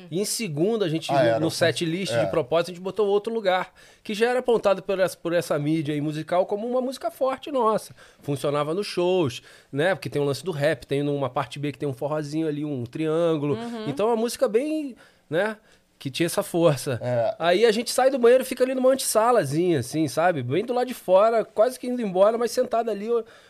[0.10, 2.26] E em segundo, a gente, Ah, no, era no set list é.
[2.26, 3.72] de propósito, a gente botou outro lugar,
[4.03, 7.51] que já era apontado por essa, por essa mídia aí musical como uma música forte
[7.51, 7.95] nossa.
[8.22, 9.93] Funcionava nos shows, né?
[9.93, 12.66] Porque tem o lance do rap, tem uma parte B que tem um forrozinho ali,
[12.66, 13.55] um triângulo.
[13.88, 14.95] Então é uma música bem,
[15.30, 15.58] né?
[16.00, 17.00] Que tinha essa força.
[17.02, 17.36] É.
[17.39, 20.43] Aí a gente sai do banheiro e fica ali numa antessalazinha, assim, sabe?
[20.43, 23.08] Bem do lado de fora, quase que indo embora, mas sentado ali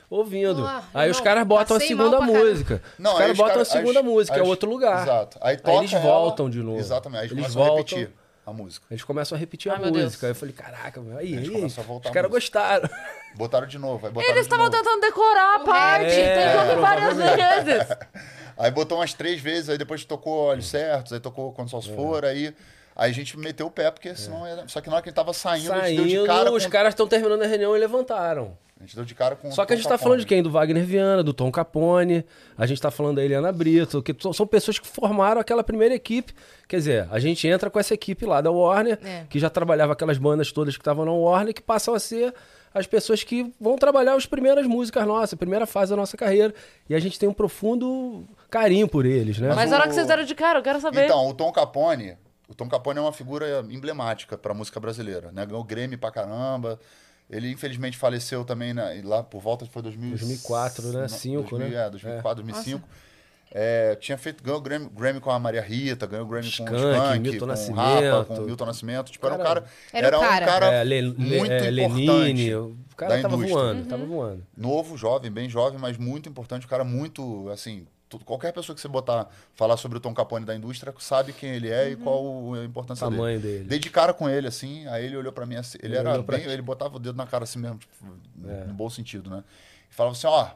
[0.10, 0.66] ouvindo.
[0.66, 2.82] Ah, aí não, os caras botam a segunda música.
[2.98, 5.04] Não, os aí caras botam caras- a segunda as- música, é as- outro lugar.
[5.04, 5.38] Exato.
[5.42, 6.80] Aí, Aí eles ela- voltam de novo.
[6.80, 7.20] Exatamente.
[7.20, 7.98] Aí eles, Eles começam voltam.
[7.98, 8.86] a repetir a música.
[8.90, 10.08] Eles começam a repetir Ai, a meu música.
[10.10, 10.24] Deus.
[10.24, 12.90] Aí eu falei, caraca, aí, Eles aí, começam a voltar os caras gostaram.
[13.36, 14.06] Botaram de novo.
[14.08, 16.06] Aí botaram Eles estavam tentando decorar a parte.
[16.16, 17.88] É, tem que ouvir várias vezes.
[18.58, 21.82] Aí botou umas três vezes, aí depois tocou Olhos Certos, aí tocou Quando o Sol
[21.82, 22.54] Se For, aí...
[23.00, 24.64] Aí a gente meteu o pé, porque senão ia...
[24.68, 26.52] Só que na hora que a gente tava saindo, a gente deu de Saindo, cara
[26.52, 26.72] os com...
[26.72, 28.58] caras estão terminando a reunião e levantaram.
[28.80, 30.42] A gente deu de cara com Só que a gente o tá falando de quem?
[30.42, 32.26] Do Wagner Viana, do Tom Capone,
[32.58, 35.94] a gente tá falando da Eliana Brito, que são- são pessoas que formaram aquela primeira
[35.94, 36.34] equipe.
[36.68, 39.26] Quer dizer, a gente entra com essa equipe lá da Warner, É.
[39.30, 42.34] que já trabalhava aquelas bandas todas que estavam na Warner, que passam a ser
[42.78, 46.54] as pessoas que vão trabalhar as primeiras músicas nossas, a primeira fase da nossa carreira.
[46.90, 49.48] E a gente tem um profundo carinho por eles, né?
[49.50, 51.06] Mas Mas a hora o- que vocês deram de cara, eu quero saber.
[51.06, 52.16] Então, o Tom Capone,
[52.48, 55.46] o Tom Capone é uma figura emblemática pra música brasileira, né?
[55.46, 56.80] Ganhou Grêmio pra caramba.
[57.30, 61.02] Ele infelizmente faleceu também né, lá por volta foi 2000, 2004, né?
[61.02, 61.86] Não, Cinco, 2000, né?
[61.86, 62.88] É, 2004, 2005.
[63.52, 66.76] É, tinha feito ganhou Grammy, Grammy com a Maria Rita, ganhou Grammy com o Skank,
[66.76, 67.78] Skank, Milton com o Nascimento.
[68.12, 69.12] Rapa, com o Milton Nascimento.
[69.12, 70.46] Tipo, era um Cara, era era o um cara.
[70.46, 71.72] cara É, Le- Le- muito é, importante.
[71.72, 73.56] Lenine, o cara da tava indústria.
[73.64, 74.44] voando, tava voando.
[74.56, 78.82] novo, jovem, bem jovem, mas muito importante, um cara muito, assim, tu- qualquer pessoa que
[78.82, 82.54] você botar falar sobre o Tom Capone da indústria sabe quem ele é e qual
[82.54, 83.18] a importância O dele.
[83.22, 83.64] tamanho dele.
[83.64, 86.22] Dei de cara com ele, assim, aí ele olhou pra mim assim, ele, Ele era
[86.22, 87.94] bem, ele botava o dedo na cara assim mesmo, tipo,
[88.46, 88.66] É.
[88.66, 89.44] no bom sentido, né?
[89.90, 90.48] E falava assim, ó,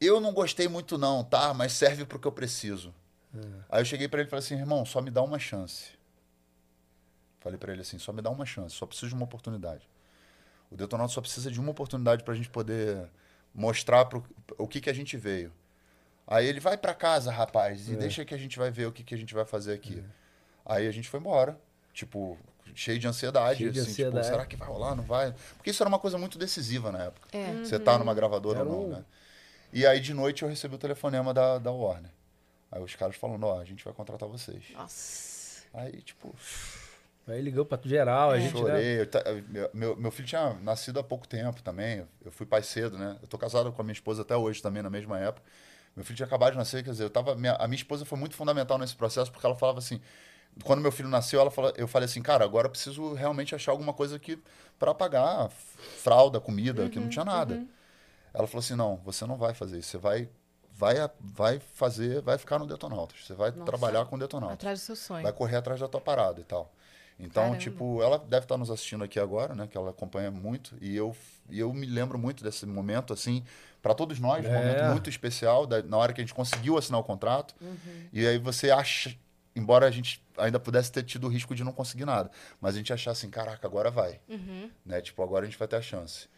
[0.00, 1.52] eu não gostei muito não, tá?
[1.54, 2.94] Mas serve pro que eu preciso.
[3.34, 3.40] É.
[3.68, 5.90] Aí eu cheguei pra ele e falei assim, irmão, só me dá uma chance.
[7.40, 9.88] Falei pra ele assim, só me dá uma chance, só preciso de uma oportunidade.
[10.70, 13.08] O Detonautas só precisa de uma oportunidade pra gente poder
[13.54, 14.24] mostrar pro,
[14.58, 15.52] o que que a gente veio.
[16.26, 17.96] Aí ele vai pra casa, rapaz, e É.
[17.96, 20.02] deixa que a gente vai ver o que que a gente vai fazer aqui.
[20.66, 21.58] Aí a gente foi embora,
[21.92, 22.36] tipo,
[22.74, 24.16] cheio de ansiedade, Cheio de assim, ansiedade.
[24.26, 25.34] tipo, será que vai rolar, não vai?
[25.56, 27.28] Porque isso era uma coisa muito decisiva na época.
[27.36, 27.54] É.
[27.64, 29.04] Você tá numa gravadora Era ou não, um- né?
[29.72, 32.10] E aí de noite eu recebi o telefonema da, da Warner.
[32.70, 34.62] Aí os caras falando, ó, a gente vai contratar vocês.
[34.74, 35.62] Nossa.
[35.72, 36.34] Aí, tipo,
[37.26, 38.60] Aí ligou pra geral, a gente, né?
[38.60, 39.00] chorei.
[39.02, 42.06] Eu meu- meu, filho tinha nascido há pouco tempo também.
[42.24, 43.18] Eu fui pai cedo, né?
[43.20, 45.46] Eu tô casado com a minha esposa até hoje também, na mesma época.
[45.94, 47.34] Meu filho tinha acabado de nascer, quer dizer, eu tava.
[47.34, 50.00] Minha, a minha esposa foi muito fundamental nesse processo, porque ela falava assim.
[50.64, 53.70] Quando meu filho nasceu, ela fala, eu falei assim, cara, agora eu preciso realmente achar
[53.72, 54.42] alguma coisa aqui
[54.78, 57.62] para pagar fralda, comida, que não tinha nada.
[58.38, 60.28] Ela falou assim, não, você não vai fazer isso, você vai,
[60.72, 64.96] vai, vai fazer, vai ficar no Detonautas, você vai trabalhar com Detonautas Atrás do seu
[64.96, 65.22] sonho.
[65.24, 66.72] vai correr atrás da tua parada e tal.
[67.20, 67.58] Então, Caramba.
[67.58, 69.66] tipo, ela deve estar nos assistindo aqui agora, né?
[69.66, 70.76] Que ela acompanha muito.
[70.80, 71.16] E eu,
[71.50, 73.42] e eu me lembro muito desse momento, assim,
[73.82, 74.54] para todos nós, um É.
[74.54, 77.56] momento muito especial, da- na hora que a gente conseguiu assinar o contrato.
[77.60, 77.76] Uhum.
[78.12, 79.18] E aí você acha,
[79.56, 82.30] embora a gente ainda pudesse ter tido o risco de não conseguir nada,
[82.60, 84.20] mas a gente achar assim, caraca, agora vai.
[84.28, 84.70] Uhum.
[84.86, 85.00] Né?
[85.00, 86.28] Tipo, agora a gente vai ter a chance.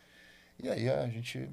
[0.62, 1.46] E aí a gente,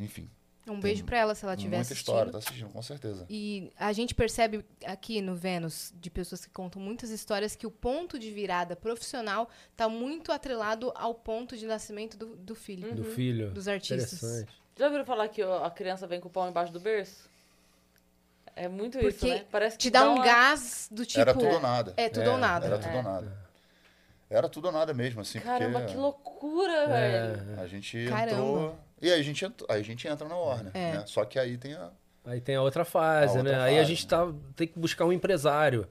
[0.00, 0.28] enfim,
[0.68, 2.14] Um beijo pra ela se ela estiver muita assistindo.
[2.14, 3.26] história, tá assistindo, com certeza.
[3.28, 7.70] E a gente percebe aqui no Vênus, de pessoas que contam muitas histórias, que o
[7.70, 12.94] ponto de virada profissional está muito atrelado ao ponto de nascimento do, do filho.
[12.94, 13.50] Do filho.
[13.50, 14.12] Dos artistas.
[14.22, 14.52] Interessante.
[14.76, 17.28] Já ouviram falar que ó, a criança vem com o pau embaixo do berço?
[18.56, 19.44] É muito isso, Porque né?
[19.50, 21.20] Parece que Te dá um uma- gás do tipo.
[21.20, 21.94] era tudo ou nada.
[21.96, 22.66] É tudo É, ou nada.
[22.66, 22.96] Era tudo É.
[22.96, 23.38] ou nada.
[24.28, 25.94] Era tudo ou nada mesmo, assim, Caramba, porque...
[25.94, 26.86] que loucura, É.
[27.36, 27.60] velho.
[27.60, 28.32] A gente Caramba.
[28.32, 28.78] entrou.
[29.00, 30.70] E aí a gente, aí a gente entra na Warner.
[30.74, 30.92] É.
[30.92, 31.04] Né?
[31.06, 31.90] Só que aí tem a.
[32.24, 33.62] Aí tem a outra fase, A outra né?
[33.62, 35.86] Aí a fase, gente tá, tem que buscar um empresário.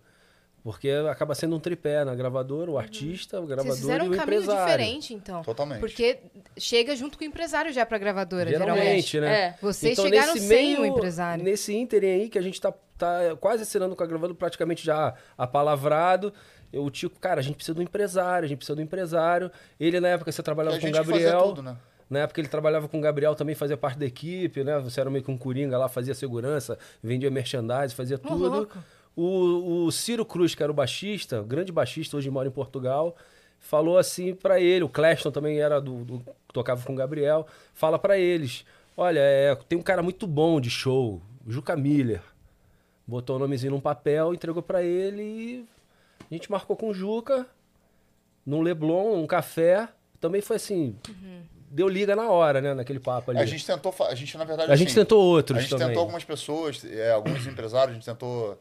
[0.62, 4.12] Porque acaba sendo um tripé na gravadora, o artista, o Vocês gravador fizeram e um
[4.12, 4.66] o caminho empresário.
[4.84, 5.42] diferente, então.
[5.42, 5.80] Totalmente.
[5.80, 6.20] Porque
[6.58, 8.78] chega junto com o empresário já pra gravadora, geralmente.
[8.78, 9.40] Geralmente, né?
[9.42, 9.56] É.
[9.62, 11.44] Vocês Então, chegaram nesse sem meio- o empresário.
[11.44, 15.16] Nesse ínterim aí, que a gente tá, tá quase assinando com a gravadora, praticamente já
[15.38, 16.34] apalavrado.
[16.74, 19.50] eu- O Tico, cara, a gente precisa do empresário, a gente precisa do empresário.
[19.80, 21.42] Ele, na época, você E trabalhava com o Gabriel.
[21.44, 21.76] tudo, né?
[22.10, 24.80] Na época ele trabalhava com o Gabriel, também fazia parte da equipe, né?
[24.80, 28.68] Você era meio que um coringa lá, fazia segurança, vendia merchandise, fazia tudo.
[29.16, 33.16] O, o Ciro Cruz, que era o baixista, grande baixista, hoje mora em Portugal,
[33.60, 38.00] falou assim pra ele, o Cleston também era do, do- tocava com o Gabriel, fala
[38.00, 42.22] pra eles, olha, é, tem um cara muito bom de show, Juca Miller.
[43.06, 45.66] Botou o nomezinho num papel, entregou pra ele e
[46.30, 47.46] a gente marcou com o Juca,
[48.46, 49.90] num Leblon, um café.
[50.22, 50.96] Também foi assim,
[51.70, 53.40] deu liga na hora, né, naquele papo ali.
[53.40, 55.88] A gente tentou, a gente na verdade A gente assim, tentou outros A gente também.
[55.88, 58.60] tentou algumas pessoas, é, alguns empresários, a gente tentou.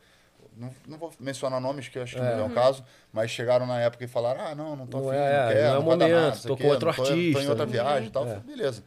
[0.57, 3.65] Não, não vou mencionar nomes, que eu acho que não é o caso, mas chegaram
[3.65, 5.73] na época e falaram: ah, não, não tô Não afim, é, não quero, não é
[5.73, 7.49] não o vai dar momento, nada, não tô com outro não tô, tô em artista,
[7.51, 7.73] outra né?
[7.73, 8.27] viagem e tal.
[8.27, 8.85] Falei, beleza.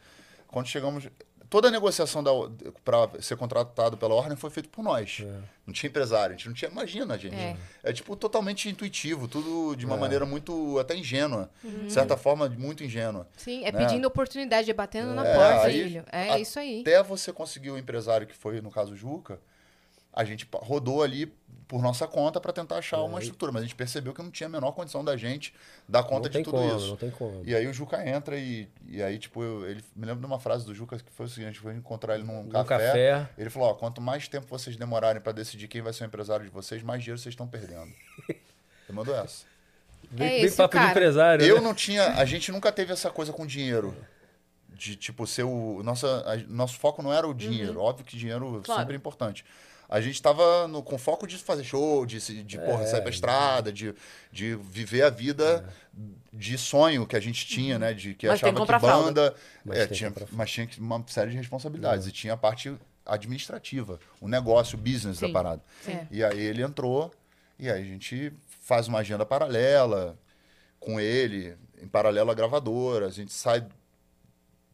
[0.48, 1.08] Quando chegamos.
[1.52, 2.24] Toda a negociação
[2.82, 5.18] para ser contratado pela Warner foi feita por nós.
[5.22, 5.38] É.
[5.66, 6.70] Não tinha empresário, a gente não tinha.
[6.70, 7.36] Imagina, gente.
[7.36, 7.54] É.
[7.82, 9.98] É, tipo totalmente intuitivo, tudo de uma É.
[9.98, 11.50] maneira muito até ingênua.
[11.62, 11.84] Uhum.
[11.88, 13.28] De certa forma, muito ingênua.
[13.36, 13.78] Sim, é né?
[13.84, 16.04] pedindo oportunidade, é batendo na É, porta, aí- filho.
[16.10, 16.80] É isso aí.
[16.80, 19.38] Até você conseguir o empresário, que foi no caso o Juca,
[20.10, 21.30] a gente rodou ali
[21.72, 24.46] por nossa conta para tentar achar uma estrutura, mas a gente percebeu que não tinha
[24.46, 25.54] a menor condição da gente
[25.88, 26.88] dar conta não tem de tudo como, isso.
[26.88, 27.42] não tem como.
[27.46, 30.38] E aí o Juca entra e, e aí, tipo, eu- ele me lembro de uma
[30.38, 32.86] frase do Juca que foi o seguinte: a gente foi encontrar ele num No café.
[32.88, 33.30] café.
[33.38, 36.44] Ele falou: ó, quanto mais tempo vocês demorarem para decidir quem vai ser o empresário
[36.44, 37.90] de vocês, mais dinheiro vocês estão perdendo.
[38.28, 38.38] Ele
[38.92, 39.46] mandou essa.
[40.10, 40.90] Bem, É bem esse papo de cara.
[40.90, 41.46] empresário.
[41.46, 41.60] Eu né?
[41.62, 42.04] não tinha.
[42.18, 43.96] A gente nunca teve essa coisa com dinheiro.
[44.68, 45.80] De, tipo, ser o.
[45.82, 47.80] Nossa, a- nosso foco não era o dinheiro.
[47.80, 48.80] Óbvio que dinheiro Claro.
[48.80, 49.42] sempre é importante.
[49.92, 53.10] A gente tava no, com foco de fazer show, de, se- de porra, sair pra
[53.10, 53.94] estrada, de,
[54.32, 55.68] de viver a vida
[56.32, 57.92] de sonho que a gente tinha, né?
[57.92, 59.34] De que Mas achava que que banda.
[59.62, 62.06] Mas é, tinha, mas tinha uma série de responsabilidades.
[62.06, 62.74] E tinha a parte
[63.04, 65.26] administrativa, o negócio, o business Sim.
[65.26, 65.62] da parada.
[65.86, 66.06] É.
[66.10, 67.12] E aí ele entrou,
[67.58, 68.32] e aí a gente
[68.62, 70.18] faz uma agenda paralela
[70.80, 73.62] com ele, em paralelo à gravadora, a gente sai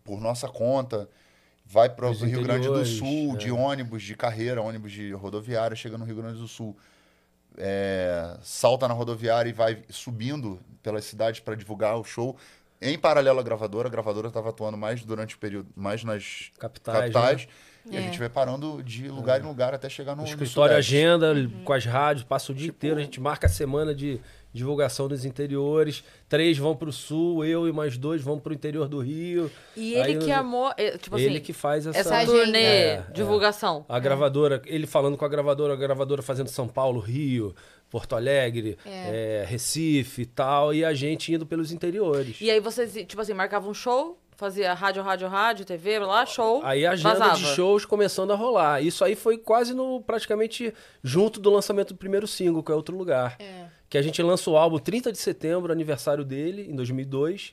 [0.04, 1.08] por nossa conta,
[1.70, 3.36] vai para o Rio Grande do Sul, é.
[3.36, 6.74] de ônibus, de carreira, ônibus de rodoviária, chega no Rio Grande do Sul,
[7.56, 12.36] é, salta na rodoviária e vai subindo pelas cidades para divulgar o show.
[12.80, 16.98] Em paralelo à gravadora, a gravadora estava atuando mais durante o período, mais nas Capitais,
[17.12, 17.48] capitais.
[17.90, 17.98] E É.
[17.98, 20.94] a gente vai parando de lugar em lugar até chegar no, O no escritório Sudeste.
[20.96, 21.64] agenda Uhum.
[21.64, 24.20] com as rádios, passa o dia inteiro, a gente marca a semana de
[24.52, 26.02] divulgação dos interiores.
[26.28, 29.50] Três vão pro sul, eu e mais dois vão pro interior do Rio.
[29.76, 30.72] E ele Aí que amou.
[30.76, 33.84] eh, Tipo ele assim, que faz essa, essa turnê, É, divulgação.
[33.88, 37.54] A gravadora, ele falando com a gravadora, a gravadora fazendo São Paulo, Rio,
[37.90, 39.42] Porto Alegre, É.
[39.42, 42.40] é, Recife e tal, e a gente indo pelos interiores.
[42.40, 46.60] E aí vocês, tipo assim, marcavam um show, fazia rádio, rádio, rádio, TV, lá, show.
[46.64, 47.36] Aí a agenda vazava.
[47.36, 48.80] de shows começando a rolar.
[48.80, 50.72] Isso aí foi quase no praticamente
[51.02, 53.36] junto do lançamento do primeiro single, que é Outro Lugar.
[53.40, 53.66] É.
[53.90, 57.52] Que a gente lança o álbum 30 de setembro, aniversário dele, em 2002.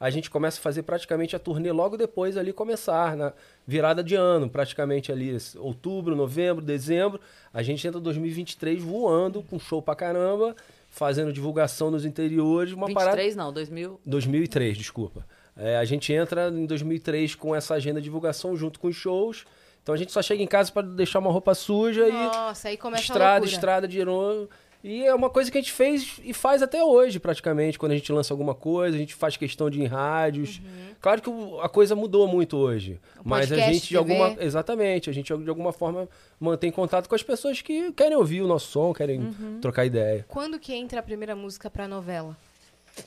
[0.00, 3.34] A gente começa a fazer praticamente a turnê logo depois ali começar, na
[3.66, 7.20] virada de ano, praticamente ali, outubro, novembro, dezembro.
[7.52, 10.56] A gente entra 2023 voando, com show pra caramba,
[10.88, 14.00] fazendo divulgação nos interiores, uma parada 23 não, 2000.
[14.06, 15.26] 2003, desculpa.
[15.56, 19.44] É, a gente entra em 2003 com essa agenda de divulgação junto com os shows.
[19.82, 22.76] Então a gente só chega em casa para deixar uma roupa suja Nossa, aí e
[22.76, 24.48] começa a estrada, estrada de novo.
[24.84, 27.78] E é uma coisa que a gente fez e faz até hoje, praticamente.
[27.78, 30.60] Quando a gente lança alguma coisa, a gente faz questão de ir em rádios.
[31.00, 31.30] Claro que
[31.62, 33.00] a coisa mudou muito hoje.
[33.24, 33.60] O Mas a Uhum.
[33.62, 34.30] gente, de alguma.
[34.30, 34.44] TV.
[34.44, 36.08] Exatamente, a gente de alguma forma
[36.40, 39.58] mantém contato com as pessoas que querem ouvir o nosso som, querem Uhum.
[39.60, 40.24] trocar ideia.
[40.28, 42.36] Quando que entra a primeira música pra novela?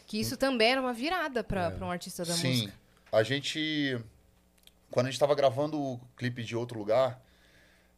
[0.08, 1.84] Que isso também era uma virada pra, É.
[1.84, 2.50] um artista da Sim.
[2.50, 2.74] música.
[3.12, 4.00] A gente.
[4.92, 7.22] Quando a gente estava gravando o clipe de outro lugar,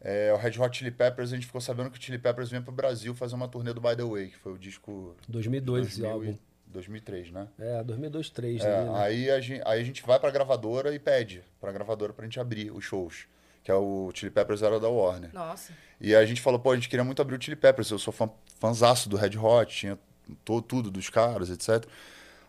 [0.01, 2.61] é, o Red Hot Chili Peppers, a gente ficou sabendo que o Chili Peppers vinha
[2.61, 6.01] pro Brasil fazer uma turnê do By The Way, que foi o disco 2002 esse
[6.01, 6.31] 2000 álbum.
[6.31, 7.47] e 2003, né?
[7.59, 8.63] É, 2002, 2003.
[8.63, 8.91] É, né?
[8.99, 12.39] aí, a gente, aí a gente vai pra gravadora e pede pra gravadora pra gente
[12.39, 13.25] abrir os shows.
[13.63, 15.29] Que é o Chili Peppers era da Warner.
[15.33, 15.73] Nossa.
[15.99, 17.91] E a gente falou, pô, a gente queria muito abrir o Chili Peppers.
[17.91, 18.29] Eu sou fã,
[18.59, 19.99] fãzaço do Red Hot, tinha
[20.45, 21.85] to, tudo dos caras, etc.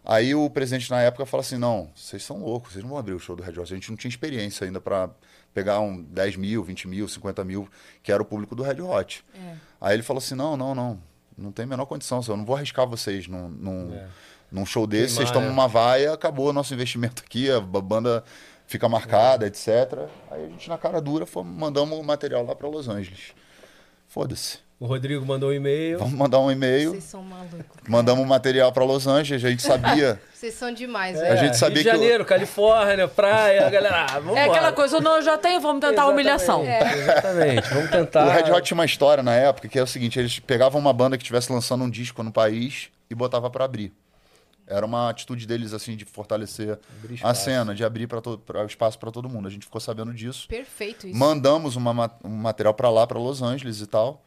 [0.05, 3.12] Aí o presidente na época falou assim: não, vocês são loucos, vocês não vão abrir
[3.14, 3.72] o show do Red Hot.
[3.72, 5.11] A gente não tinha experiência ainda pra
[5.53, 7.68] pegar um 10 mil, 20 mil, 50 mil,
[8.03, 9.24] que era o público do Red Hot.
[9.35, 9.55] É.
[9.81, 11.01] Aí ele falou assim: não, não, não,
[11.37, 14.09] não tem a menor condição, eu não vou arriscar vocês num, num, É.
[14.51, 15.53] num show desse, vocês tomam é.
[15.53, 18.24] uma vaia, acabou o nosso investimento aqui, a ba- banda
[18.66, 19.68] fica marcada, etc.
[20.31, 23.35] Aí a gente, na cara dura, fomos, mandamos o material lá pra Los Angeles.
[24.07, 24.59] Foda-se.
[24.81, 25.99] O Rodrigo mandou um e-mail.
[25.99, 26.91] Vamos mandar um e-mail.
[26.93, 27.64] Vocês são malucos.
[27.89, 30.20] Mandamos um material pra Los Angeles, a gente sabia.
[30.33, 31.39] Vocês são demais, A velho.
[31.39, 34.07] gente sabia É, Rio de que o- Janeiro, Califórnia, praia, a galera.
[34.09, 36.64] Ah, vamos É aquela coisa, não, eu já tenho, vamos tentar a humilhação.
[36.64, 38.26] Exatamente, vamos tentar.
[38.26, 40.93] O Red Hot tinha uma história na época que é o seguinte: eles pegavam uma
[40.93, 43.93] banda que estivesse lançando um disco no país e botava pra abrir.
[44.64, 46.79] Era uma atitude deles, assim, de fortalecer
[47.24, 49.49] a cena, de abrir pra to- pra- espaço pra todo mundo.
[49.49, 50.47] A gente ficou sabendo disso.
[50.47, 51.18] Perfeito isso.
[51.18, 54.22] Mandamos uma ma- um material pra lá, pra Los Angeles e tal.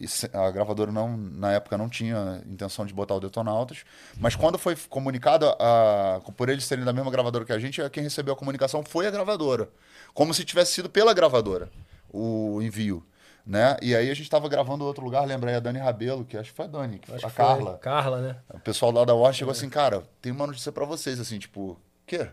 [0.00, 3.84] E a gravadora não, na época não tinha intenção de botar o Detonautas.
[4.16, 8.02] Mas quando foi comunicado, a- por eles serem da mesma gravadora que a gente, quem
[8.04, 9.68] recebeu a comunicação foi a gravadora.
[10.14, 11.68] Como se tivesse sido pela gravadora
[12.12, 13.04] o envio.
[13.44, 13.76] Né?
[13.80, 16.50] E aí a gente tava gravando em outro lugar, lembrei a Dani Rabelo, que acho
[16.50, 17.30] que foi a Dani, que a que foi.
[17.30, 17.78] Carla.
[17.78, 18.36] Carla, né?
[18.52, 21.60] O pessoal lá da Warner chegou assim, cara, tem uma notícia pra vocês, assim, tipo,
[21.70, 21.76] o
[22.06, 22.28] quê?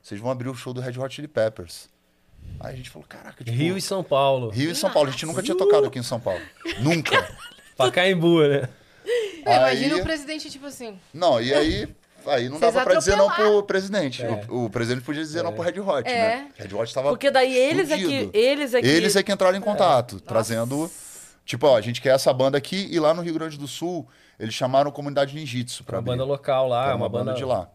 [0.00, 1.88] Vocês vão abrir o show do Red Hot Chili Peppers.
[2.60, 4.50] Aí a gente falou, caraca, tipo, Rio e São Paulo.
[4.50, 5.08] Rio e São Paulo.
[5.08, 6.40] A gente nunca tinha tocado aqui em São Paulo.
[6.80, 7.26] Nunca.
[7.76, 8.68] Pacaembu, né?
[9.46, 10.98] É, imagina Aí- o presidente, tipo assim.
[11.12, 11.88] Não, e aí.
[12.26, 13.56] Aí não Vocês dava pra dizer não atropelaram.
[13.58, 14.22] pro presidente.
[14.50, 16.12] O, o presidente podia dizer não pro Red Hot, É.
[16.12, 16.48] né?
[16.58, 17.08] Red Hot tava.
[17.08, 18.30] Porque daí eles é fudido.
[18.30, 18.38] que.
[18.38, 18.86] Eles é que.
[18.86, 20.90] Eles é que entraram em contato, trazendo.
[21.46, 24.06] Tipo, ó, a gente quer essa banda aqui e lá no Rio Grande do Sul
[24.38, 26.10] eles chamaram Comunidade Ninjitsu pra Uma abrir.
[26.12, 27.70] banda local lá, era uma, banda, de lá.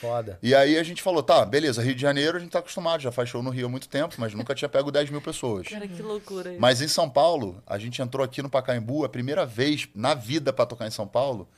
[0.00, 0.38] Foda.
[0.42, 3.12] E aí a gente falou, tá, beleza, Rio de Janeiro a gente tá acostumado, já
[3.12, 5.68] faz show no Rio há muito tempo, mas nunca tinha pego 10 mil pessoas.
[5.68, 6.60] Cara, que loucura isso.
[6.60, 10.52] Mas em São Paulo, a gente entrou aqui no Pacaembu, a primeira vez na vida
[10.52, 11.48] pra tocar em São Paulo,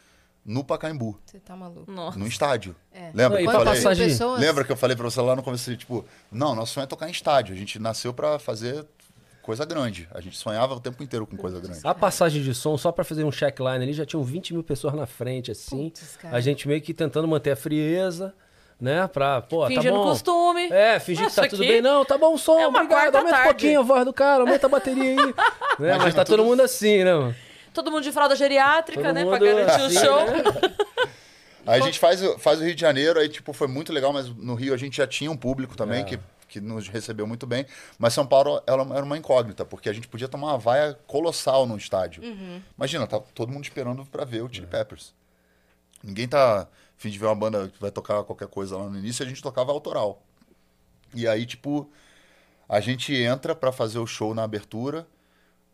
[0.45, 1.91] no Pacaembu, Você tá maluco.
[1.91, 2.19] Nossa.
[2.19, 2.77] no estádio.
[2.93, 3.11] É.
[3.15, 3.97] Lembra que eu pra falei?
[3.97, 4.41] pessoas?
[4.41, 7.09] Lembra que eu falei pra você lá no começo, tipo, não, nosso sonho é tocar
[7.09, 7.55] em estádio.
[7.55, 8.85] A gente nasceu pra fazer
[9.45, 10.09] coisa grande.
[10.15, 11.81] A gente sonhava o tempo inteiro com coisa grande.
[11.85, 14.95] A passagem de som, só pra fazer um checkline ali, já tinham 20 mil pessoas
[14.95, 15.91] na frente, assim.
[15.91, 18.35] Putz, a gente meio que tentando manter a frieza,
[18.81, 19.07] né?
[19.07, 20.05] Pra, pô, Fingindo tá bom.
[20.11, 20.69] costume.
[20.73, 21.81] É, fingir que tá tudo bem.
[21.83, 23.15] Não, tá bom o som, é obrigado.
[23.17, 23.45] Aumenta um tarde.
[23.49, 25.17] pouquinho a voz do cara, aumenta a bateria aí.
[25.79, 25.99] né?
[25.99, 27.35] Mas tá todo mundo assim, né, mano?
[27.73, 29.25] Todo mundo de fralda geriátrica, Todo né?
[29.25, 30.25] mundo Pra garantir o assim, show.
[30.27, 30.43] né?
[31.67, 34.13] Aí a gente faz, o- faz o Rio de Janeiro, aí tipo, foi muito legal,
[34.13, 36.05] mas no Rio a gente já tinha um público também É.
[36.05, 36.19] que,
[36.55, 37.67] que nos recebeu muito bem.
[37.99, 41.67] Mas São Paulo ela era uma incógnita, porque a gente podia tomar uma vaia colossal
[41.67, 42.23] no estádio.
[42.77, 45.13] Imagina, tá todo mundo esperando pra ver o Chili Peppers.
[46.03, 48.97] Ninguém tá a fim de ver uma banda que vai tocar qualquer coisa lá no
[48.97, 50.23] início, a gente tocava autoral.
[51.13, 51.91] E aí, tipo,
[52.69, 55.07] a gente entra pra fazer o show na abertura,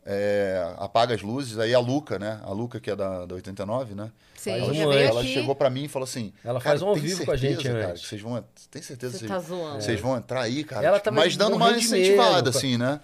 [0.05, 2.41] é, apaga as luzes, aí a Luca, né?
[2.43, 4.11] A Luca, que é da, da 89, né?
[4.35, 5.09] Sim, veio antes.
[5.11, 7.37] Ela chegou pra mim e falou assim: Ela "Cara, faz um ao vivo com a
[7.37, 8.45] gente certeza, cara, antes." que vocês vão.
[8.71, 9.83] Tem certeza Você que tá vocês, zoando.
[9.83, 10.87] vocês vão entrar aí, cara?
[10.87, 13.01] Ela Tipo, tava mas dando uma incentivada, medo, assim, né?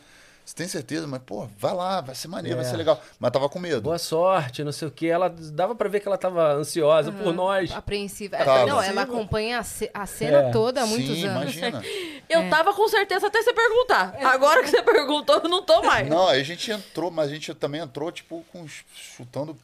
[0.47, 1.09] Você tem certeza?
[1.09, 2.62] Mas, pô, vai lá, vai ser maneiro, É.
[2.62, 3.03] vai ser legal.
[3.18, 3.80] Mas tava com medo.
[3.80, 5.09] Boa sorte, não sei o que.
[5.09, 7.72] Ela dava pra ver que ela tava ansiosa por nós.
[7.72, 8.36] Apreensiva.
[8.36, 8.64] Tava.
[8.64, 10.51] Não, ela acompanha a, ce- a cena É.
[10.53, 11.57] toda há muitos Sim, anos.
[11.57, 11.82] imagina.
[12.30, 14.14] Eu tava com certeza até você perguntar.
[14.24, 16.09] Agora que você perguntou, eu não tô mais.
[16.09, 19.57] Não, aí a gente entrou, mas a gente também entrou, tipo, com, chutando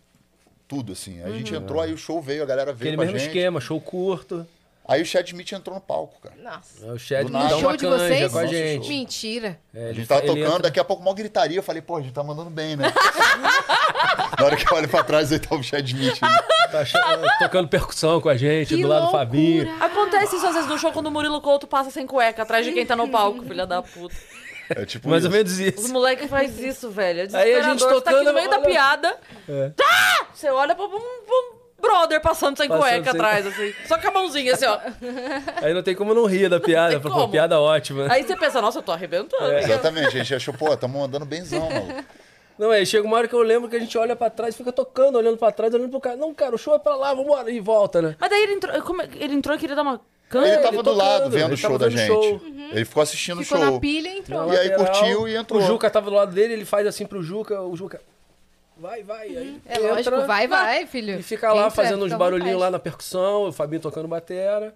[0.69, 1.23] tudo, assim.
[1.23, 1.39] A Uhum.
[1.39, 3.29] gente entrou, aí o show veio, a galera veio Aquele com a mesmo gente.
[3.29, 4.45] esquema, show curto.
[4.87, 6.35] Aí o Chad Smith entrou no palco, cara.
[6.43, 6.87] Nossa.
[6.93, 7.49] O Chad Do nada.
[7.51, 8.33] dá No uma de canja vocês?
[8.33, 8.89] com a gente.
[8.89, 9.59] Mentira.
[9.73, 11.59] É, A gente tava ele tocando, entra- daqui a pouco uma gritaria.
[11.59, 12.93] Eu falei, pô, a gente tá mandando bem, né?
[14.39, 16.19] Na hora que eu olho pra trás, aí tá o Chad Smith.
[16.21, 16.43] ali.
[16.71, 19.25] tá achando- tocando percussão com a gente, Que do lado do loucura.
[19.27, 19.77] Fabinho.
[19.81, 22.73] Acontece isso às vezes no show quando o Murilo Couto passa sem cueca atrás de
[22.73, 24.15] quem tá no palco, filha da puta.
[24.71, 25.37] É tipo Mais ou isso.
[25.37, 25.93] menos Os isso.
[25.93, 27.21] moleques fazem isso, velho.
[27.33, 27.81] É Aí a gente.
[27.81, 29.17] Você tá aqui no tocando, meio da piada.
[29.49, 29.69] É.
[29.71, 30.27] Tá!
[30.33, 33.75] Você olha pra um, pra um brother passando sem Passando cueca sem- atrás, assim.
[33.87, 34.79] Só com a mãozinha, assim, ó.
[35.63, 37.29] Aí não tem como não rir da piada, Tem pô, como.
[37.29, 38.07] piada ótima.
[38.11, 39.45] Aí você pensa, nossa, eu tô arrebentando.
[39.53, 39.61] É.
[39.65, 42.05] Exatamente, a gente achou, pô, tamo andando benzão, maluco.
[42.59, 44.71] Não, aí chega uma hora que eu lembro que a gente olha pra trás, fica
[44.71, 46.17] tocando, olhando pra trás, olhando pro cara.
[46.17, 47.51] Não, cara, o show é pra lá, vambora.
[47.51, 48.15] E volta, né?
[48.21, 50.47] Mas daí ele entrou, como é- ele entrou e queria dar uma cana.
[50.47, 52.07] Ele ele tava do tocando, lado vendo ele o show da gente.
[52.07, 52.41] show.
[52.73, 53.73] Ele ficou assistindo o Ficou show.
[53.73, 54.47] na pilha e entrou.
[54.47, 55.61] Na E aí curtiu e entrou.
[55.63, 58.01] O Juca tava do lado dele, ele faz assim pro Juca, o Juca.
[58.83, 59.29] Vai, vai.
[59.29, 61.21] Aí É lógico, vai, vai, filho.
[61.21, 64.75] E fica lá Entra, fazendo uns barulhinhos lá na percussão, o Fabinho tocando batera.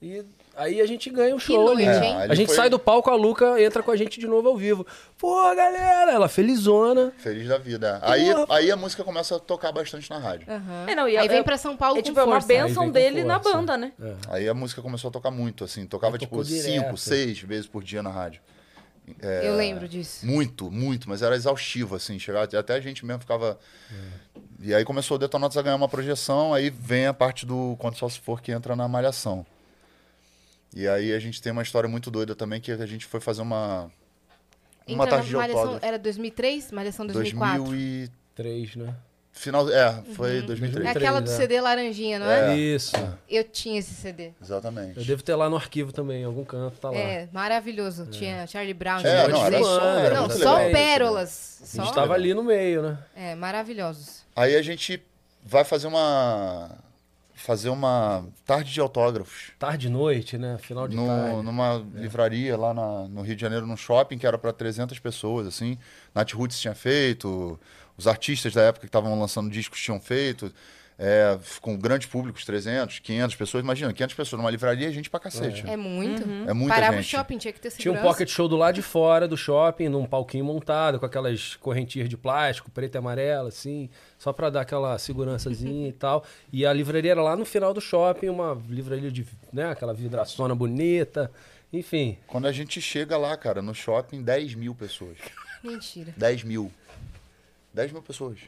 [0.00, 0.24] E
[0.56, 1.64] aí a gente ganha o Que show.
[1.64, 2.06] noite, né?
[2.06, 2.16] hein?
[2.20, 4.48] É, A gente foi sai do palco, a Luca entra com a gente de novo
[4.48, 4.86] ao vivo.
[5.18, 7.12] Pô, galera, ela felizona.
[7.18, 7.98] Feliz da vida.
[8.02, 10.46] Aí, aí a música começa a tocar bastante na rádio.
[10.48, 10.86] Aham.
[10.88, 12.40] É, não, e Aí é- vem é- pra São Paulo É com tipo, é uma
[12.40, 12.46] força.
[12.48, 13.58] Vem com dele na força.
[13.58, 13.92] banda, né?
[14.28, 15.84] Aí a música começou a tocar muito, assim.
[15.86, 16.64] Tocava, tipo, direto.
[16.64, 18.40] cinco, seis vezes por dia na rádio.
[19.20, 20.24] É, Eu lembro disso.
[20.24, 22.18] Muito, muito, mas era exaustivo, assim.
[22.18, 23.58] Chegava, até a gente mesmo ficava.
[24.60, 27.96] E aí começou o Detonados a ganhar uma projeção, aí vem a parte do Quando
[27.96, 29.44] Só Se For que entra na Malhação.
[30.74, 33.42] E aí a gente tem uma história muito doida também, que a gente foi fazer
[33.42, 33.90] uma.
[34.86, 35.84] Uma Entra tarde de autógrafo.
[35.84, 36.72] era 2003?
[36.72, 37.64] Malhação 2004?
[37.64, 38.10] 2000 e...
[38.34, 38.94] Três, né?
[39.34, 40.86] Final, é, foi 2003.
[40.86, 41.36] É aquela do né?
[41.36, 42.54] CD laranjinha, não é?
[42.56, 42.92] Isso.
[43.28, 44.30] Eu tinha esse CD.
[44.40, 44.98] Exatamente.
[44.98, 46.96] Eu devo ter lá no arquivo também, em algum canto, tá lá.
[46.96, 48.06] É, maravilhoso.
[48.06, 49.00] Tinha Charlie Brown.
[49.00, 50.70] É, não, era só- era Não, só legal.
[50.72, 51.58] pérolas.
[51.62, 51.84] A Só...
[51.84, 52.98] gente tava ali no meio, né?
[53.16, 54.22] É, maravilhosos.
[54.36, 55.02] Aí a gente
[55.44, 56.70] vai fazer uma.
[57.34, 59.50] Fazer uma tarde de autógrafos.
[59.58, 60.58] Tarde e noite, né?
[60.60, 61.42] Final de no- tarde.
[61.42, 65.46] numa livraria lá na- no Rio de Janeiro, num shopping, que era para 300 pessoas,
[65.48, 65.76] assim.
[66.14, 67.58] Nath Roots tinha feito,
[67.96, 70.52] os artistas da época que estavam lançando discos tinham feito,
[70.98, 73.64] é, com grandes públicos, 300, 500 pessoas.
[73.64, 75.64] Imagina, 500 pessoas numa livraria, gente pra cacete.
[75.66, 76.22] É muito.
[76.48, 77.06] É muita Parava gente.
[77.06, 78.06] o shopping, tinha que ter Tinha um segurança.
[78.06, 82.16] pocket show do lado de fora do shopping, num palquinho montado, com aquelas correntinhas de
[82.16, 86.24] plástico, preto e amarelo, assim, só pra dar aquela segurançazinha e tal.
[86.52, 90.54] E a livraria era lá no final do shopping, uma livraria de, né, aquela vidraçona
[90.54, 91.32] bonita,
[91.72, 92.18] enfim.
[92.28, 95.16] Quando a gente chega lá, cara, no shopping, 10 mil pessoas.
[95.64, 96.14] Mentira.
[96.16, 96.70] 10 mil.
[97.74, 98.38] 10 mil pessoas.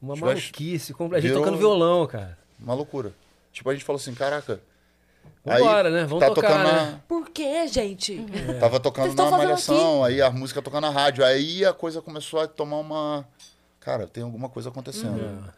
[0.00, 2.36] Uma Tivesse- maluquice, compre- a gente virou- tocando violão, cara.
[2.60, 3.12] Uma loucura.
[3.52, 4.60] Tipo, a gente falou assim, caraca.
[5.44, 6.04] Vambora, né?
[6.04, 6.90] Vamos tá tocar, tocando né?
[6.92, 8.24] na- Por quê, gente?
[8.60, 11.24] Tava tocando na malhação, aí a música tocando na rádio.
[11.24, 13.26] Aí a coisa começou a tomar uma.
[13.80, 15.52] Cara, tem alguma coisa acontecendo.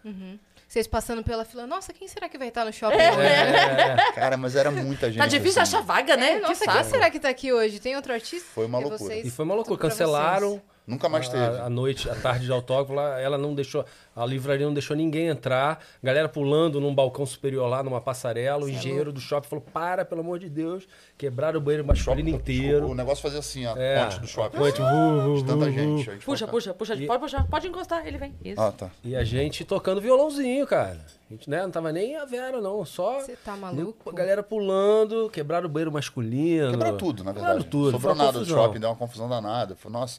[0.69, 3.21] Vocês passando pela fila, nossa, quem será que vai estar no shopping É, hoje?
[3.27, 4.13] é.
[4.13, 5.19] Cara, mas era muita gente.
[5.19, 5.77] Tá difícil assim.
[5.77, 6.33] achar vaga, né?
[6.33, 7.81] É, nossa, quem será que tá aqui hoje?
[7.81, 8.47] Tem outro artista?
[8.55, 8.99] Foi uma É loucura.
[8.99, 9.79] vocês, E foi uma loucura.
[9.81, 10.61] Cancelaram.
[10.89, 11.45] Nunca mais teve.
[11.45, 13.85] A, a noite, a tarde de autógrafo, lá, ela não deixou,
[14.17, 15.85] a livraria não deixou ninguém entrar.
[16.03, 18.65] Galera pulando num balcão superior lá, numa passarela.
[18.65, 20.89] O é engenheiro do shopping falou: para, pelo amor de Deus.
[21.19, 22.87] Quebraram o banheiro masculino inteiro.
[22.89, 24.57] O negócio fazia assim, a É, ponte do shopping.
[24.57, 26.11] ponte, vu, De tanta gente.
[26.11, 26.95] A Puxa, puxa, puxa.
[26.95, 28.35] E- Pode puxar, pode encostar, ele vem.
[28.43, 28.61] Isso.
[28.61, 28.91] Ah, tá.
[29.05, 30.99] E a gente tocando violãozinho, cara.
[31.31, 32.83] A gente né, não tava nem a Vera, não.
[32.87, 34.09] Só Você tá maluco?
[34.09, 36.71] a galera pulando, quebraram o banheiro masculino.
[36.71, 37.71] Quebrou tudo, na Quebraram verdade.
[37.71, 37.91] tudo.
[37.91, 39.77] Sobrou nada do shopping, deu uma confusão danada.
[39.77, 40.19] Foi, nossa.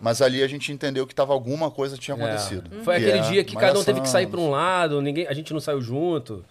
[0.00, 2.20] Mas ali a gente entendeu que tava alguma coisa tinha É.
[2.22, 2.70] acontecido.
[2.84, 5.32] Foi Que aquele dia que cada um teve que sair pra um lado, ninguém, a
[5.32, 6.44] gente não saiu junto.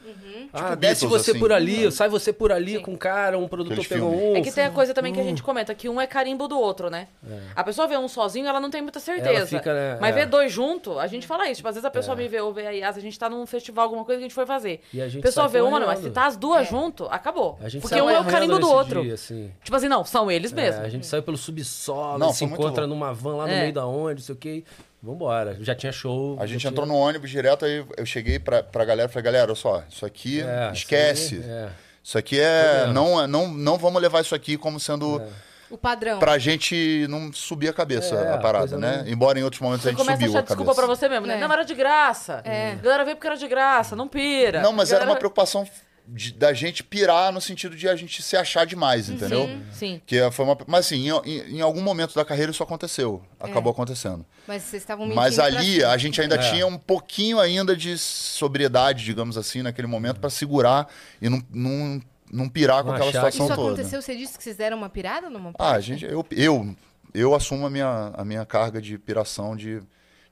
[0.53, 1.39] Ah, desce Beatles, você assim.
[1.39, 4.29] por ali, sai você por ali com um cara, um produtor Aqueles pegou filmes.
[4.29, 4.35] um.
[4.37, 6.59] É que tem a coisa também que a gente comenta, que um é carimbo do
[6.59, 7.07] outro, né?
[7.55, 9.45] A pessoa vê um sozinho, ela não tem muita certeza.
[9.47, 10.19] Fica, né, Mas é.
[10.19, 11.57] vê dois junto, a gente fala isso.
[11.57, 13.45] Tipo, às vezes a pessoa me vê ou vê a Yas, a gente tá num
[13.45, 14.81] festival, alguma coisa que a gente foi fazer.
[14.93, 17.57] E a gente pessoa sai vê uma, não, mas se tá as duas junto, acabou.
[17.61, 19.01] A gente Porque um é o carimbo do outro.
[19.03, 19.51] dia, assim.
[19.63, 20.81] Tipo assim, não, são eles É, mesmo.
[20.83, 23.61] a gente saiu pelo subsolo, Não, se muito encontra numa van lá no É.
[23.61, 24.63] meio da onde, não sei o que.
[25.01, 25.57] Vambora.
[25.61, 26.37] Já tinha show.
[26.39, 29.13] A gente já entrou tinha- no ônibus direto, aí eu cheguei pra, pra galera e
[29.13, 31.35] falei, galera, olha só, isso aqui É, esquece.
[31.35, 31.69] isso aí, é.
[32.03, 32.87] Isso aqui é.
[32.93, 35.21] Não, é- não, não vamos levar isso aqui como sendo.
[35.69, 36.17] O padrão.
[36.17, 39.01] Pra gente não subir a cabeça É, a parada, né?
[39.03, 40.87] não- Embora em outros momentos a Você gente começa a subiu achar a desculpa cabeça.
[40.87, 41.35] pra você mesmo, né?
[41.35, 41.39] É.
[41.41, 42.41] Não, era de graça.
[42.45, 42.71] É.
[42.71, 44.61] A galera veio porque era de graça, não pira.
[44.61, 45.67] Não, mas A era uma galera- preocupação
[46.07, 49.47] de- da gente pirar no sentido de a gente se achar demais, entendeu?
[49.73, 50.01] Sim.
[50.05, 53.21] Que foi uma, mas assim, em, em- algum momento da carreira isso aconteceu.
[53.39, 54.25] Acabou acontecendo.
[54.47, 56.49] Mas vocês estavam mentindo Mas ali a gente ainda É.
[56.51, 60.87] tinha um pouquinho ainda de sobriedade, digamos assim, naquele momento, pra segurar
[61.21, 62.01] e não, não,
[62.31, 63.73] não pirar com Não aquela achar situação Isso toda.
[63.73, 65.85] aconteceu, você disse que vocês deram uma pirada numa Ah, a parte?
[65.87, 66.75] gente, eu, eu,
[67.13, 69.81] eu assumo a minha, a minha carga de piração de,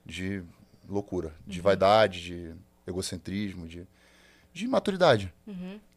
[0.05, 0.41] de
[0.87, 2.53] loucura, de vaidade, de
[2.87, 3.85] egocentrismo, de,
[4.55, 5.33] de maturidade.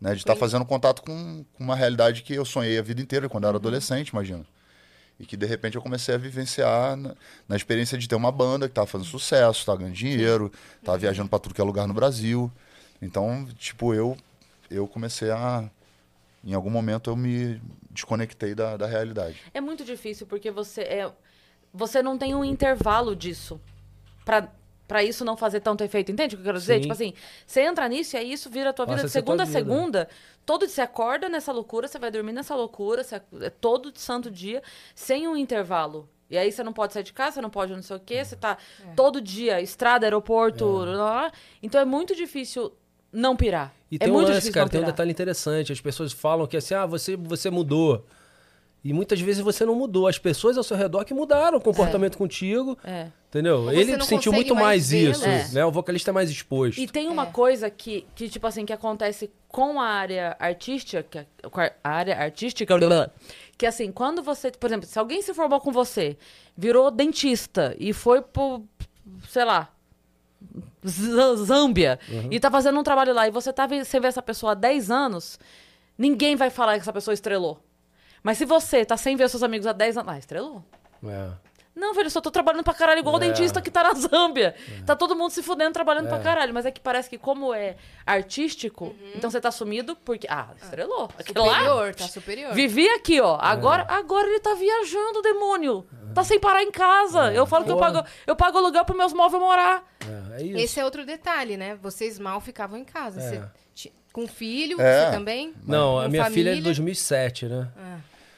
[0.01, 0.10] Né?
[0.14, 3.44] De estar fazendo contato com, com uma realidade que eu sonhei a vida inteira quando
[3.44, 4.44] eu era adolescente, imagina.
[5.20, 7.14] E que de repente eu comecei a vivenciar na,
[7.48, 11.28] na experiência de ter uma banda que estava fazendo sucesso, estava ganhando dinheiro, estava viajando
[11.28, 12.51] para tudo que é lugar no Brasil.
[13.01, 14.16] Então, tipo, eu,
[14.68, 15.70] eu comecei a.
[16.43, 17.60] Em algum momento eu me
[17.90, 19.40] desconectei da, da realidade.
[19.55, 21.12] É muito difícil porque você é
[21.72, 23.60] você não tem um intervalo disso
[24.24, 24.48] pra
[24.89, 26.10] para isso não fazer tanto efeito.
[26.10, 26.77] Entende o que eu quero dizer?
[26.77, 26.81] Sim.
[26.81, 27.12] Tipo assim,
[27.47, 29.59] você entra nisso e aí isso vira a tua vida de segunda a vida.
[29.59, 30.09] segunda.
[30.47, 34.31] Todo dia você acorda nessa loucura, você vai dormir nessa loucura, você, é todo santo
[34.31, 34.62] dia
[34.94, 36.09] sem um intervalo.
[36.31, 38.24] E aí você não pode sair de casa, você não pode não sei o quê,
[38.24, 38.56] você tá
[38.86, 38.93] É.
[38.94, 41.32] todo dia, estrada, aeroporto, lá, lá, lá.
[41.62, 42.73] então é muito difícil
[43.12, 43.74] não pirar.
[43.90, 45.73] E é tem um muito lance, difícil cara, tem um detalhe interessante.
[45.73, 48.05] As pessoas falam que assim, ah, você, você mudou.
[48.84, 50.06] E muitas vezes você não mudou.
[50.06, 52.78] As pessoas ao seu redor que mudaram o comportamento contigo.
[52.84, 53.09] É.
[53.28, 53.70] Entendeu?
[53.72, 55.24] Ele sentiu muito mais mais isso.
[55.26, 55.48] É.
[55.52, 55.64] Né?
[55.64, 56.78] O vocalista é mais exposto.
[56.78, 57.26] E tem uma É.
[57.26, 62.76] coisa que, que, tipo assim, que acontece com a área artística, com a área artística,
[63.56, 66.16] que assim, quando você, por exemplo, se alguém se formou com você,
[66.56, 68.62] virou dentista e foi pro,
[69.28, 69.68] sei lá,
[71.36, 71.98] Zâmbia,
[72.30, 74.55] e tá fazendo um trabalho lá, e você tá vendo, você vê essa pessoa há
[74.55, 75.38] 10 anos,
[75.96, 77.59] ninguém vai falar que essa pessoa estrelou.
[78.28, 80.62] Mas se você tá sem ver seus amigos há 10 anos, ah, estrelou.
[81.02, 81.30] É.
[81.74, 83.20] Não, velho, eu só tô trabalhando pra caralho igual o É.
[83.26, 84.55] dentista que tá na Zâmbia.
[84.84, 86.52] Tá todo mundo se fudendo trabalhando pra caralho.
[86.52, 90.26] Mas é que parece que como é artístico, então você tá sumido porque...
[90.28, 91.09] Ah, estrelou.
[91.18, 91.55] Aquilo lá...
[91.55, 92.52] Superior, tá superior.
[92.52, 93.38] Vivi aqui, ó.
[93.40, 95.86] Agora, agora ele tá viajando, demônio.
[96.14, 97.32] Tá sem parar em casa.
[97.32, 99.90] Eu falo que eu pago, eu pago aluguel pros meus móveis morar.
[100.36, 100.59] É, é isso.
[100.59, 101.76] Esse é outro detalhe, né?
[101.76, 103.22] Vocês mal ficavam em casa.
[103.22, 103.30] É.
[103.30, 103.42] Você
[104.12, 105.05] com filho, É.
[105.05, 105.55] você também?
[105.64, 106.62] Não, a minha filha é de família?
[106.64, 107.68] 2007, né?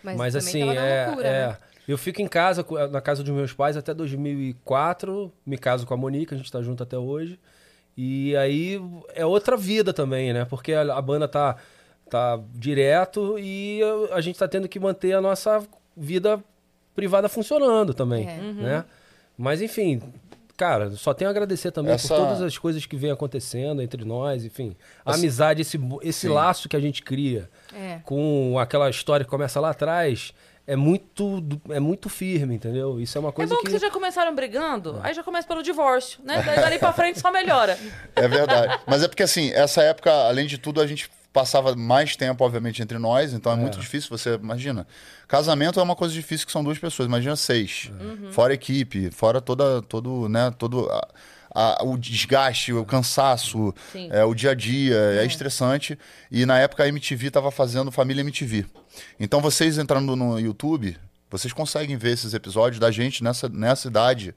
[0.03, 1.57] Mas, Mas, assim, é, loucura, é, né?
[1.87, 5.97] eu fico em casa, na casa dos meus pais até 2004, me caso com a
[5.97, 7.39] Monique, a gente tá junto até hoje.
[7.97, 8.81] E aí
[9.15, 10.45] é outra vida também, né?
[10.45, 11.57] Porque a, a banda tá,
[12.09, 13.81] tá direto e
[14.13, 15.63] a, gente tá tendo que manter a nossa
[15.97, 16.43] vida
[16.95, 18.41] privada funcionando também, É.
[18.41, 18.85] né?
[19.37, 20.03] Mas enfim,
[20.61, 24.05] cara, só tenho a agradecer também Essa- por todas as coisas que vem acontecendo entre
[24.05, 24.77] nós, enfim.
[25.05, 28.01] A amizade, esse, esse laço que a gente cria É.
[28.05, 30.35] com aquela história que começa lá atrás,
[30.67, 33.01] é muito, é muito firme, entendeu?
[33.01, 33.65] Isso é uma É coisa bom que...
[33.67, 33.71] que.
[33.71, 36.43] vocês já começaram brigando, aí já começa pelo divórcio, né?
[36.45, 37.79] Daí dali pra frente só melhora.
[38.15, 38.79] É verdade.
[38.87, 42.83] Mas é porque, assim, essa época, além de tudo, a gente passava mais tempo, obviamente,
[42.83, 44.35] entre nós, então é, muito difícil você.
[44.35, 44.87] Imagina.
[45.29, 47.91] Casamento é uma coisa difícil que são duas pessoas, imagina seis.
[48.33, 50.89] Fora equipe, fora toda, todo, né, todo.
[50.91, 51.09] a-
[51.53, 53.75] a- o desgaste, o cansaço,
[54.13, 55.25] é, o dia a dia, é.
[55.27, 55.99] estressante.
[56.31, 58.67] E na época a MTV estava fazendo Família MTV.
[59.19, 60.97] Então vocês entrando no YouTube,
[61.29, 64.33] vocês conseguem ver esses episódios da gente nessa, nessa idade,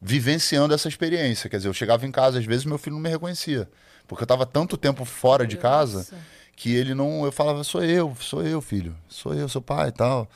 [0.00, 1.48] vivenciando essa experiência.
[1.50, 3.68] Quer dizer, eu chegava em casa, às vezes meu filho não me reconhecia.
[4.08, 6.08] Porque eu estava tanto tempo fora de casa
[6.56, 7.24] que ele não.
[7.24, 8.96] Eu falava, sou eu, sou eu, filho.
[9.08, 10.28] Sou eu, seu pai e tal.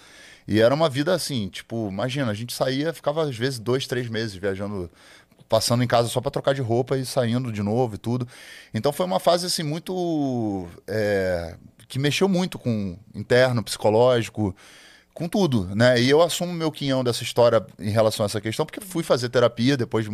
[0.46, 4.08] E era uma vida assim, tipo, imagina, a gente saía, ficava às vezes dois, três
[4.08, 4.90] meses viajando,
[5.48, 8.28] passando em casa só para trocar de roupa e saindo de novo e tudo.
[8.74, 10.68] Então foi uma fase assim muito.
[10.86, 11.56] é,
[11.88, 14.56] que mexeu muito com interno, psicológico,
[15.14, 16.00] com tudo, né?
[16.00, 19.28] E eu assumo meu quinhão dessa história em relação a essa questão, porque fui fazer
[19.28, 20.04] terapia depois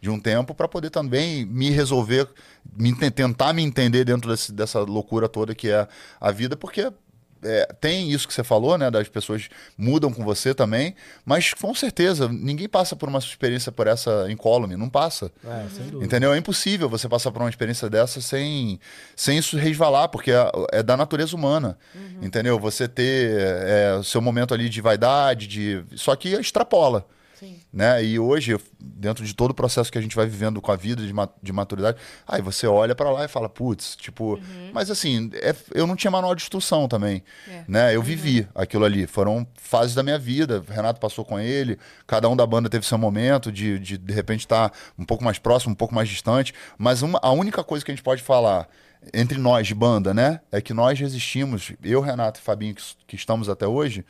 [0.00, 2.28] de um- tempo para poder também me resolver,
[2.76, 5.86] me tentar me entender dentro desse- dessa loucura toda que é
[6.20, 6.92] a vida, porque
[7.42, 8.90] é, tem isso que você falou, né?
[8.90, 10.94] Das pessoas mudam com você também,
[11.24, 15.30] mas com certeza ninguém passa por uma experiência por essa incólume, não passa.
[15.44, 16.04] É, sem dúvida.
[16.04, 16.34] Entendeu?
[16.34, 18.78] É impossível você passar por uma experiência dessa sem,
[19.16, 21.78] sem isso resvalar, porque é, é da natureza humana.
[22.22, 22.58] Entendeu?
[22.58, 25.84] Você ter é, o seu momento ali de vaidade, de.
[25.96, 27.06] Só que extrapola.
[27.40, 27.56] Sim.
[27.72, 28.04] Né?
[28.04, 31.04] E hoje, dentro de todo o processo que a gente vai vivendo com a vida
[31.04, 31.98] de, ma- de maturidade,
[32.28, 34.38] aí você olha pra lá e fala, putz, tipo.
[34.72, 37.22] Mas assim, é- eu não tinha manual de instrução também.
[37.48, 37.64] É.
[37.66, 37.96] Né?
[37.96, 39.06] Eu vivi aquilo ali.
[39.06, 40.62] Foram fases da minha vida.
[40.68, 44.40] Renato passou com ele, cada um da banda teve seu momento de, de, de repente,
[44.40, 46.52] estar um pouco mais próximo, um pouco mais distante.
[46.76, 48.68] Mas uma, a única coisa que a gente pode falar
[49.14, 50.40] entre nós de banda, né?
[50.52, 54.04] É que nós resistimos, eu, Renato e Fabinho, que, que estamos até hoje,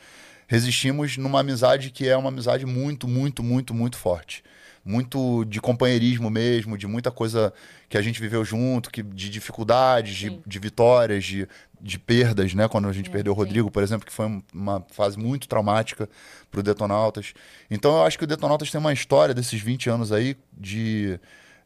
[0.51, 4.43] resistimos numa amizade que é uma amizade muito, muito, muito, muito forte.
[4.85, 7.53] Muito de companheirismo mesmo, de muita coisa
[7.89, 10.43] que a gente viveu junto, que, de dificuldades, de, Sim.
[10.45, 11.47] de vitórias, de,
[11.81, 12.67] de perdas, né?
[12.67, 13.43] Quando a gente perdeu o sim.
[13.43, 16.09] Rodrigo, por exemplo, que foi um- uma fase muito traumática
[16.51, 17.33] pro Detonautas.
[17.71, 21.21] Então eu acho que o Detonautas tem uma história desses 20 anos aí de,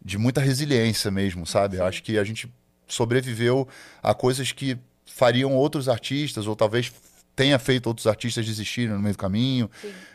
[0.04, 1.78] de muita resiliência mesmo, sabe?
[1.78, 2.52] Eu acho que a gente
[2.86, 3.66] sobreviveu
[4.02, 6.92] a coisas que fariam outros artistas, ou talvez
[7.36, 9.70] tenha feito outros artistas desistirem no meio do caminho.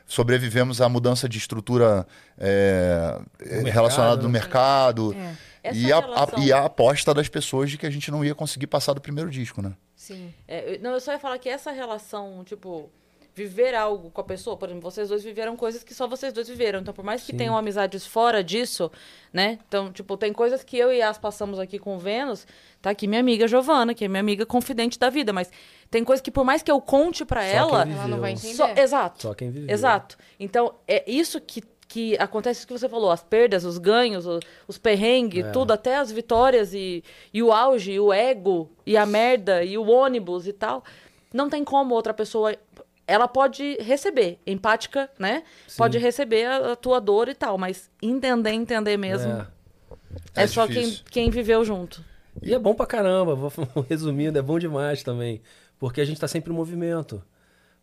[0.05, 4.39] Sobrevivemos à mudança de estrutura é, mercado, relacionada no né?
[4.39, 5.15] mercado.
[5.63, 8.33] É, E a, a- e a aposta das pessoas de que a gente não ia
[8.33, 9.73] conseguir passar do primeiro disco, né?
[9.95, 10.33] sim.
[10.47, 12.89] É, não, eu só ia falar que essa relação, tipo,
[13.43, 16.47] viver algo com a pessoa, por exemplo, vocês dois viveram coisas que só vocês dois
[16.49, 16.79] viveram.
[16.79, 17.37] Então, por mais que Sim.
[17.37, 18.91] tenham amizades fora disso,
[19.31, 19.57] né?
[19.67, 22.45] Então, tipo, tem coisas que eu e As passamos aqui com o Vênus.
[22.81, 25.49] Tá aqui minha amiga Giovana, que é minha amiga confidente da vida, mas
[25.89, 28.31] tem coisas que por mais que eu conte pra Só ela, quem Ela não vai
[28.33, 28.53] entender.
[28.53, 29.21] só, exato.
[29.21, 29.73] Só quem viveu.
[29.73, 30.17] Exato.
[30.39, 34.39] Então, é isso que, que acontece, isso que você falou, as perdas, os ganhos, o-
[34.67, 35.51] os perrengues, É.
[35.51, 37.03] tudo, até as vitórias e,
[37.33, 40.83] e o auge, e o ego, e a merda, e o ônibus e tal.
[41.33, 42.55] Não tem como outra pessoa.
[43.09, 45.43] Ela pode receber, empática, né?
[45.77, 49.31] Pode receber a, a tua dor e tal, mas entender, entender mesmo.
[49.31, 49.47] É.
[50.35, 52.03] É, É só quem, quem viveu junto.
[52.41, 53.51] E é bom pra caramba, vou
[53.89, 55.41] resumindo, é bom demais também.
[55.79, 57.23] Porque a gente tá sempre em movimento.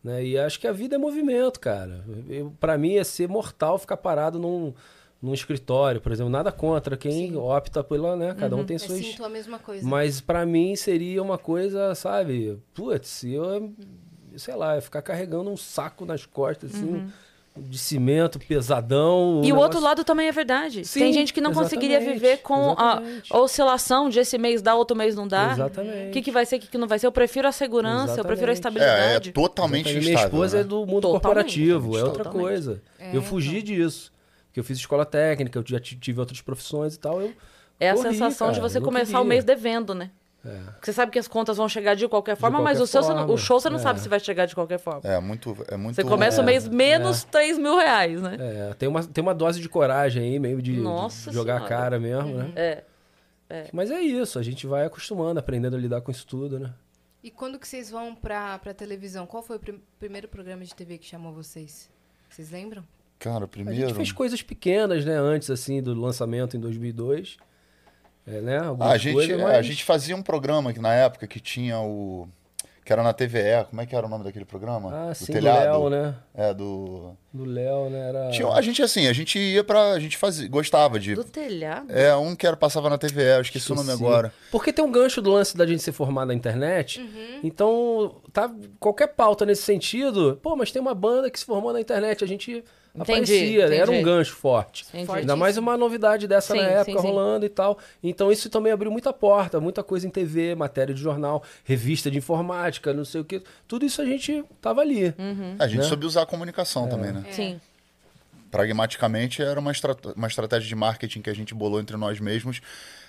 [0.05, 0.24] Né?
[0.24, 2.05] E acho que a vida é movimento, cara.
[2.28, 4.73] Eu, pra mim é ser mortal ficar parado num,
[5.20, 6.31] num escritório, por exemplo.
[6.31, 8.35] Nada contra quem opta pela, né?
[8.39, 8.98] Cada um tem Eu suas.
[9.01, 9.85] sinto a mesma coisa.
[9.86, 12.59] Mas pra mim seria uma coisa, sabe?
[12.74, 13.73] Putz, eu,
[14.38, 17.06] sei lá, eu ficar carregando um saco nas costas, assim,
[17.58, 19.36] de cimento, pesadão.
[19.36, 20.84] E o negócio- outro lado também é verdade.
[20.84, 23.32] Sim, Tem gente que não conseguiria exatamente, viver com a, exatamente.
[23.32, 25.52] a oscilação de esse mês dá, outro mês não dá.
[25.52, 26.08] Exatamente.
[26.08, 27.06] O que, que vai ser, o que, que não vai ser.
[27.06, 28.82] Eu prefiro a segurança, eu prefiro a Exatamente.
[28.82, 29.32] É, é estabilidade.
[29.32, 30.26] totalmente Minha instável.
[30.26, 30.62] esposa né?
[30.62, 32.42] é do mundo Totalmente, corporativo, é outra totalmente.
[32.46, 32.82] coisa.
[32.98, 34.12] É, eu fugi disso.
[34.48, 37.20] Porque eu fiz escola técnica, eu já ti- tive outras profissões e tal.
[37.22, 37.32] Eu
[37.80, 39.28] É a corri, sensação de cara, você eu começar o queria.
[39.28, 40.10] mês devendo, né?
[40.47, 40.60] É.
[40.73, 43.02] Porque você sabe que as contas vão chegar de qualquer forma, mas qualquer o, seu,
[43.02, 43.82] você não- o forma, show você não é.
[43.82, 45.01] sabe se vai chegar de qualquer forma.
[45.05, 45.94] É muito, é muito.
[45.97, 48.36] Você começa É, o mês menos 3 mil reais, né?
[48.39, 51.98] É, tem uma, tem uma dose de coragem aí, meio de, de jogar a cara
[51.98, 52.52] mesmo, né?
[52.56, 52.85] É.
[53.73, 56.73] Mas é isso, a gente vai acostumando, aprendendo a lidar com isso tudo, né?
[57.23, 59.27] E quando que vocês vão pra, pra televisão?
[59.27, 61.89] Qual foi o prim- primeiro programa de TV que chamou vocês?
[62.28, 62.85] Vocês lembram?
[63.18, 63.81] Cara, A primeiro.
[63.89, 67.36] gente fez coisas pequenas, né, antes, assim, do lançamento em 2002.
[68.27, 68.59] É, né?
[68.81, 71.40] Ah, a, gente, coisas, é, mas- a gente fazia um programa que na época que
[71.40, 72.28] tinha o.
[72.85, 73.65] Que era na TVE.
[73.69, 74.93] Como é que era o nome daquele programa?
[74.94, 75.59] Ah, do sim, do telhado.
[75.61, 76.15] Léo, né?
[76.32, 77.16] É, do.
[77.32, 78.09] Do Léo, né?
[78.11, 78.31] Era...
[78.31, 79.90] Tinha, a gente, assim, a gente ia pra.
[79.93, 81.16] A gente fazia, gostava de.
[81.16, 81.90] Do telhado.
[81.90, 84.05] É, um que era, passava na TVE, eu esqueci, o nome Esqueci.
[84.05, 84.32] agora.
[84.53, 87.01] Porque tem um gancho do lance da gente ser formado na internet.
[87.01, 87.40] Uhum.
[87.43, 88.48] Então, tá
[88.78, 90.39] qualquer pauta nesse sentido.
[90.40, 92.23] Pô, mas tem uma banda que se formou na internet.
[92.23, 92.62] A gente
[93.02, 93.68] aparecia.
[93.68, 93.77] né?
[93.77, 94.05] Era um entendi.
[94.10, 94.85] gancho forte.
[94.94, 95.10] Entendi.
[95.20, 97.06] Ainda mais uma novidade dessa Sim, na sim, época sim.
[97.06, 97.78] rolando e tal.
[98.02, 102.18] Então isso também abriu muita porta, muita coisa em TV, matéria de jornal, revista de
[102.18, 103.43] informática, não sei o que.
[103.68, 105.14] Tudo isso a gente tava ali.
[105.18, 105.56] Uhum.
[105.59, 105.85] A gente Né?
[105.85, 107.24] soube usar a comunicação também, né?
[107.31, 107.60] Sim.
[108.51, 112.60] Pragmaticamente, era uma, estra- uma estratégia de marketing que a gente bolou entre nós mesmos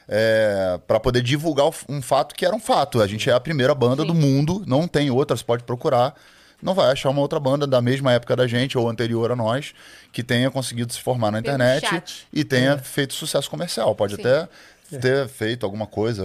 [0.10, 3.02] é, para poder divulgar um fato que era um fato.
[3.02, 6.16] A gente é a primeira banda do mundo, não tem outra, você pode procurar.
[6.62, 9.74] Não vai achar uma outra banda da mesma época da gente ou anterior a nós
[10.12, 12.04] que tenha conseguido se formar na internet
[12.34, 13.94] e tenha feito sucesso comercial.
[13.96, 14.22] Pode Sim.
[14.22, 14.48] até
[15.00, 16.24] ter feito alguma coisa,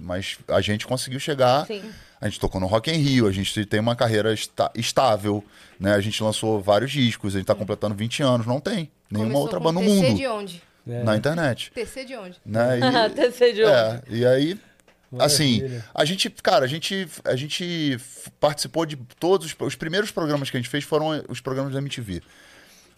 [0.00, 1.66] mas a gente conseguiu chegar.
[1.66, 1.82] Sim.
[2.20, 5.44] A gente tocou no Rock in Rio, a gente tem uma carreira esta- estável,
[5.78, 5.92] né?
[5.94, 9.42] A gente lançou vários discos, a gente tá completando 20 anos, não tem nenhuma Começou
[9.42, 10.62] outra banda no TC mundo de onde?
[10.88, 11.02] É.
[11.02, 12.36] na internet, TC de onde?
[12.46, 12.78] né?
[13.14, 13.72] TC de E, onde?
[13.74, 14.58] é, e aí
[15.18, 15.60] Assim,
[15.94, 17.98] a gente, cara, a gente, a gente
[18.40, 21.78] participou de todos os, os primeiros programas que a gente fez foram os programas da
[21.78, 22.22] MTV.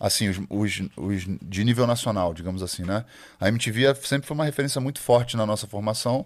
[0.00, 3.04] Assim, os, os, os de nível nacional, digamos assim, né?
[3.40, 6.24] A MTV é- sempre foi uma referência muito forte na nossa formação,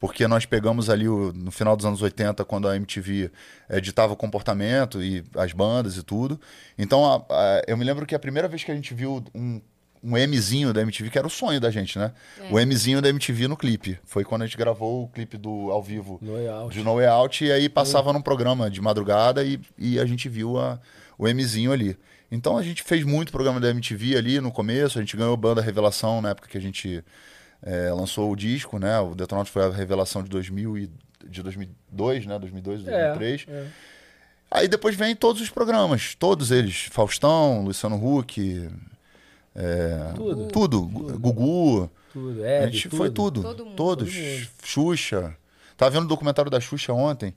[0.00, 3.30] porque nós pegamos ali o- no final dos anos 80, quando a MTV
[3.70, 6.40] editava o comportamento e as bandas e tudo.
[6.78, 9.60] Então, a- a- eu me lembro que a primeira vez que a gente viu um,
[10.02, 12.12] um Mzinho da MTV, que era o sonho da gente, né?
[12.50, 13.98] O Mzinho da MTV no clipe.
[14.04, 16.34] Foi quando a gente gravou o clipe do ao vivo No
[16.68, 20.28] de No Way Out, e aí passava num programa de madrugada e, e a gente
[20.28, 20.80] viu a,
[21.16, 21.96] o Mzinho ali.
[22.30, 25.60] Então a gente fez muito programa da MTV ali no começo, a gente ganhou banda
[25.60, 27.04] Revelação na época que a gente
[27.62, 28.98] eh, lançou o disco, né?
[28.98, 30.90] O Detonautas foi a revelação de, 2000 e,
[31.28, 32.38] de 2002, né?
[32.38, 33.46] 2002, 2003.
[33.46, 33.66] É, é.
[34.50, 36.88] Aí depois vem todos os programas, todos eles.
[36.90, 38.68] Faustão, Luciano Huck,
[39.54, 40.48] é, Tudo.
[40.48, 40.82] tudo.
[40.82, 41.90] Gu- Gugu.
[42.12, 43.42] Tudo, a gente foi tudo.
[43.42, 43.76] Todo mundo.
[43.76, 44.12] Todos.
[44.14, 44.48] Todo.
[44.64, 45.36] Xuxa.
[45.76, 47.34] Tava vendo o documentário da Xuxa ontem.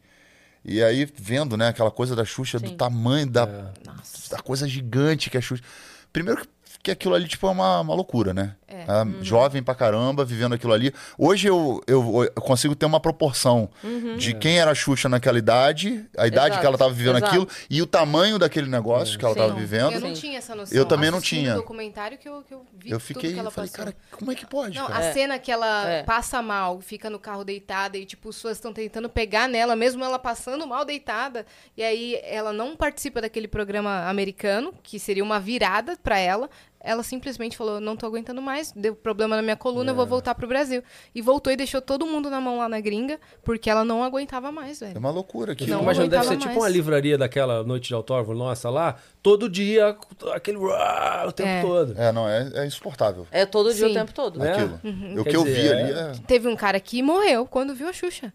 [0.63, 2.75] E aí, vendo, né, aquela coisa da Xuxa, do Sim.
[2.77, 3.87] tamanho da, É.
[3.87, 4.35] Nossa.
[4.35, 5.63] da coisa gigante que é a Xuxa.
[6.11, 6.47] Primeiro que,
[6.83, 8.55] que aquilo ali, tipo, é uma, uma loucura, né?
[8.75, 8.85] É.
[8.87, 10.93] Ah, Jovem pra caramba, vivendo aquilo ali.
[11.17, 13.69] Hoje eu, eu, eu consigo ter uma proporção
[14.17, 17.31] de quem era a Xuxa naquela idade, a idade Exato, que ela tava vivendo exato.
[17.31, 19.39] aquilo e o tamanho daquele negócio que ela Sim.
[19.39, 19.93] tava vivendo.
[19.93, 20.77] Eu não tinha essa noção.
[20.77, 21.55] Eu também não tinha.
[21.55, 23.85] documentário que eu, que eu vi Eu tudo fiquei, que ela eu falei, passou.
[23.85, 25.09] cara, como é que pode, Não, cara?
[25.09, 26.03] a cena que ela É.
[26.03, 30.03] passa mal, fica no carro deitada e, tipo, as pessoas estão tentando pegar nela, mesmo
[30.03, 31.45] ela passando mal deitada.
[31.77, 36.49] E aí ela não participa daquele programa americano, que seria uma virada pra ela.
[36.79, 40.35] Ela simplesmente falou: não tô aguentando mais, deu problema na minha coluna, eu vou voltar
[40.35, 40.83] pro Brasil.
[41.15, 44.51] E voltou e deixou todo mundo na mão lá na gringa, porque ela não aguentava
[44.51, 44.99] mais, É velho.
[44.99, 46.73] uma loucura fico Não imaginando, deve ser aguentava tipo uma mais.
[46.75, 49.97] livraria daquela noite de autógrafo nossa lá, todo dia,
[50.33, 51.61] aquele o tempo É.
[51.61, 51.95] todo.
[51.99, 53.25] É, não, é, é insuportável.
[53.31, 53.91] É todo dia Sim.
[53.91, 54.37] o tempo todo.
[54.39, 54.51] Né?
[54.51, 54.75] Aquilo.
[55.19, 56.21] O Quer que eu dizer, vi é- ali é.
[56.27, 58.31] Teve um cara que morreu quando viu a Xuxa.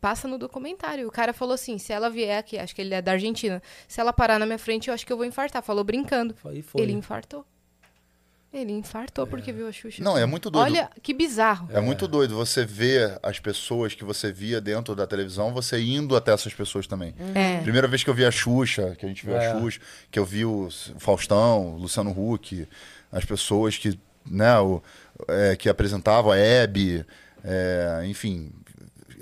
[0.00, 1.08] Passa no documentário.
[1.08, 3.98] O cara falou assim: se ela vier aqui, acho que ele é da Argentina, se
[4.00, 5.60] ela parar na minha frente, eu acho que eu vou infartar.
[5.62, 6.34] Falou brincando.
[6.76, 7.44] Ele infartou.
[8.52, 10.02] Ele infartou porque viu a Xuxa.
[10.02, 10.64] Não, é muito doido.
[10.72, 11.68] Olha que bizarro.
[11.70, 16.16] É muito doido você ver as pessoas que você via dentro da televisão, você indo
[16.16, 17.14] até essas pessoas também.
[17.34, 17.60] É.
[17.60, 19.48] Primeira vez que eu vi a Xuxa, que a gente viu É.
[19.52, 19.80] a Xuxa,
[20.10, 20.68] que eu vi o
[20.98, 22.66] Faustão, o Luciano Huck,
[23.12, 24.82] as pessoas que, né, o,
[25.28, 27.04] é, que apresentavam a Hebe,
[27.44, 28.50] é, enfim,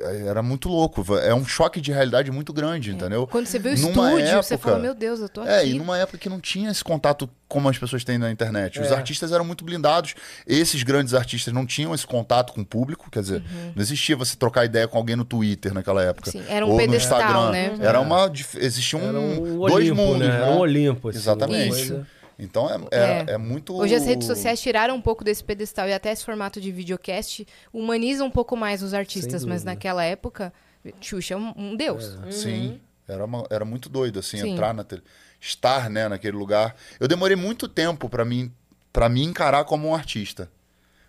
[0.00, 1.04] era muito louco.
[1.18, 3.26] É um choque de realidade muito grande, entendeu?
[3.26, 5.50] Quando você vê o Numa estúdio, você época- fala: Meu Deus, eu tô aqui.
[5.50, 8.80] É, e numa época que não tinha esse contato como as pessoas têm na internet.
[8.80, 8.94] Os É.
[8.94, 10.14] artistas eram muito blindados.
[10.46, 13.08] Esses grandes artistas não tinham esse contato com o público.
[13.10, 13.42] Quer dizer,
[13.74, 16.30] não existia você trocar ideia com alguém no Twitter naquela época.
[16.34, 16.42] Uhum.
[16.42, 17.50] Sim, era um ou no pedestal, Instagram.
[17.50, 17.76] né?
[17.80, 18.32] Era uma.
[18.56, 20.28] Existia um, Era um dois Olimpo, mundos, né?
[20.28, 20.36] né?
[20.42, 21.94] Era um Olimpo, assim, Exatamente.
[22.38, 23.74] Então é, é, é muito.
[23.74, 27.46] Hoje as redes sociais tiraram um pouco desse pedestal e até esse formato de videocast
[27.72, 30.52] humaniza um pouco mais os artistas, mas naquela época,
[31.00, 32.18] Xuxa é um, um deus.
[32.30, 32.80] Sim.
[33.08, 34.50] Era, uma- era muito doido, assim, Sim.
[34.50, 35.02] entrar na tele...
[35.40, 36.74] estar, né, naquele lugar.
[36.98, 38.52] Eu demorei muito tempo pra mim,
[38.92, 40.50] para me encarar como um artista.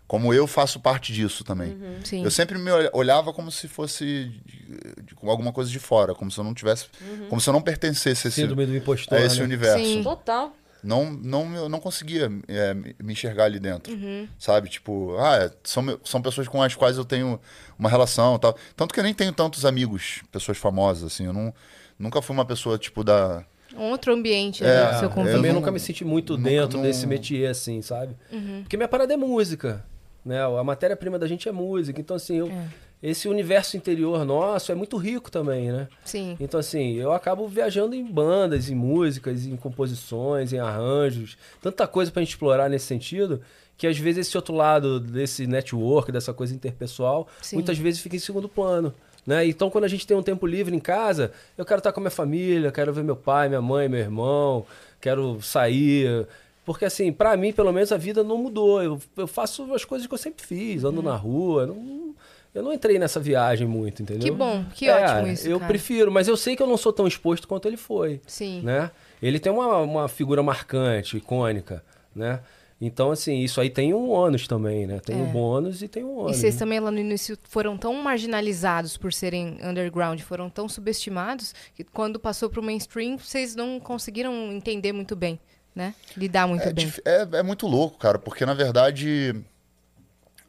[0.08, 1.76] Como eu faço parte disso também.
[2.06, 2.24] Sim.
[2.24, 6.16] Eu sempre me olha- olhava como se fosse de- de- com alguma coisa de fora,
[6.16, 6.86] como se eu não tivesse,
[7.28, 9.44] como se eu não pertencesse a esse, Síndrome do impostor, a esse né?
[9.44, 9.84] universo.
[9.84, 10.04] Sim.
[10.04, 10.56] Total.
[10.84, 14.28] Não, não, eu não conseguia é, me enxergar ali dentro, Uhum.
[14.40, 14.70] sabe?
[14.70, 17.40] Tipo, ah, é, são, são pessoas com as quais eu tenho
[17.78, 18.58] uma relação e tal.
[18.76, 21.26] Tanto que eu nem tenho tantos amigos, pessoas famosas, assim.
[21.26, 21.54] Eu não,
[21.98, 23.44] nunca fui uma pessoa, tipo, da...
[23.76, 25.36] Um outro ambiente, É, né, seu eu Eu convívio.
[25.38, 28.16] também nunca me senti muito nunca dentro não- desse métier, assim, sabe?
[28.32, 28.62] Uhum.
[28.64, 29.84] Porque minha parada é música,
[30.26, 30.42] né?
[30.42, 32.00] A matéria-prima da gente é música.
[32.00, 32.68] Então, assim, eu, É.
[33.02, 35.88] esse universo interior nosso é muito rico também, né?
[36.04, 36.36] Sim.
[36.40, 41.38] Então, assim, eu acabo viajando em bandas, em músicas, em composições, em arranjos.
[41.62, 43.42] Tanta coisa pra gente explorar nesse sentido,
[43.78, 47.58] que às vezes esse outro lado desse network, dessa coisa interpessoal, Sim.
[47.58, 48.94] muitas vezes fica em segundo plano.
[49.28, 49.46] Né?
[49.46, 52.04] Então, quando a gente tem um tempo livre em casa, eu quero estar com a
[52.04, 54.66] minha família, quero ver meu pai, minha mãe, meu irmão,
[55.00, 56.26] quero sair.
[56.66, 58.82] Porque, assim, pra mim, pelo menos, a vida não mudou.
[58.82, 61.68] Eu, eu faço as coisas que eu sempre fiz, ando na rua.
[61.68, 62.16] Não,
[62.58, 64.24] eu não entrei nessa viagem muito, entendeu?
[64.24, 65.68] Que bom, que É, ótimo isso, Eu cara.
[65.70, 68.20] prefiro, mas eu sei que eu não sou tão exposto quanto ele foi.
[68.28, 68.62] Sim.
[68.62, 68.92] Né?
[69.22, 71.84] Ele tem uma, uma figura marcante, icônica,
[72.16, 72.40] né?
[72.80, 75.00] Então, assim, isso aí tem um ônus também, né?
[75.04, 75.20] Tem É.
[75.20, 76.38] um bônus e tem um E ônus.
[76.38, 76.60] vocês né?
[76.60, 82.20] também lá no início foram tão marginalizados por serem underground, foram tão subestimados, que quando
[82.20, 85.40] passou pro mainstream, vocês não conseguiram entender muito bem,
[85.74, 85.96] né?
[86.16, 86.94] Lidar muito É, bem.
[87.04, 89.34] é, é muito louco, cara, porque na verdade,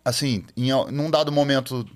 [0.05, 1.87] assim, em, num dado momento,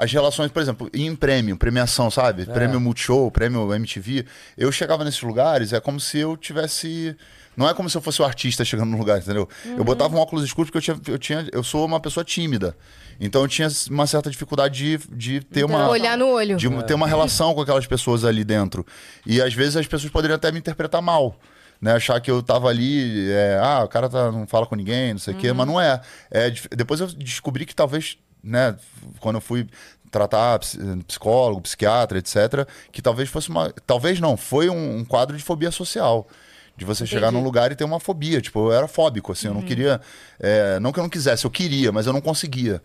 [0.00, 2.46] as relações, por exemplo, em prêmio, premiação, sabe?
[2.46, 4.24] Prêmio Multishow, prêmio MTV,
[4.56, 7.14] eu chegava nesses lugares, é como se eu tivesse.
[7.54, 9.46] Não é como se eu fosse o artista chegando no lugar, entendeu?
[9.76, 11.46] Eu botava um óculos escuros porque eu tinha, eu tinha.
[11.52, 12.74] Eu sou uma pessoa tímida.
[13.20, 15.90] Então eu tinha uma certa dificuldade de, de ter uma.
[15.90, 16.56] Olhar no olho.
[16.56, 18.86] de ter uma relação com aquelas pessoas ali dentro.
[19.26, 21.36] E às vezes as pessoas poderiam até me interpretar mal.
[21.78, 25.14] Né, achar que eu tava ali, é, ah, o cara tá, não fala com ninguém,
[25.14, 25.98] não sei o quê, mas não é.
[26.30, 26.52] é.
[26.76, 28.76] Depois eu descobri que talvez, né,
[29.20, 29.66] quando eu fui
[30.10, 33.72] tratar ps- psicólogo, psiquiatra, etc., que talvez fosse uma.
[33.86, 36.26] Talvez não, foi um, um quadro de fobia social.
[36.76, 38.40] De você chegar num lugar e ter uma fobia.
[38.40, 40.00] Tipo, eu era fóbico, assim, eu não queria.
[40.38, 42.80] é, não que eu não quisesse, eu queria, mas eu não conseguia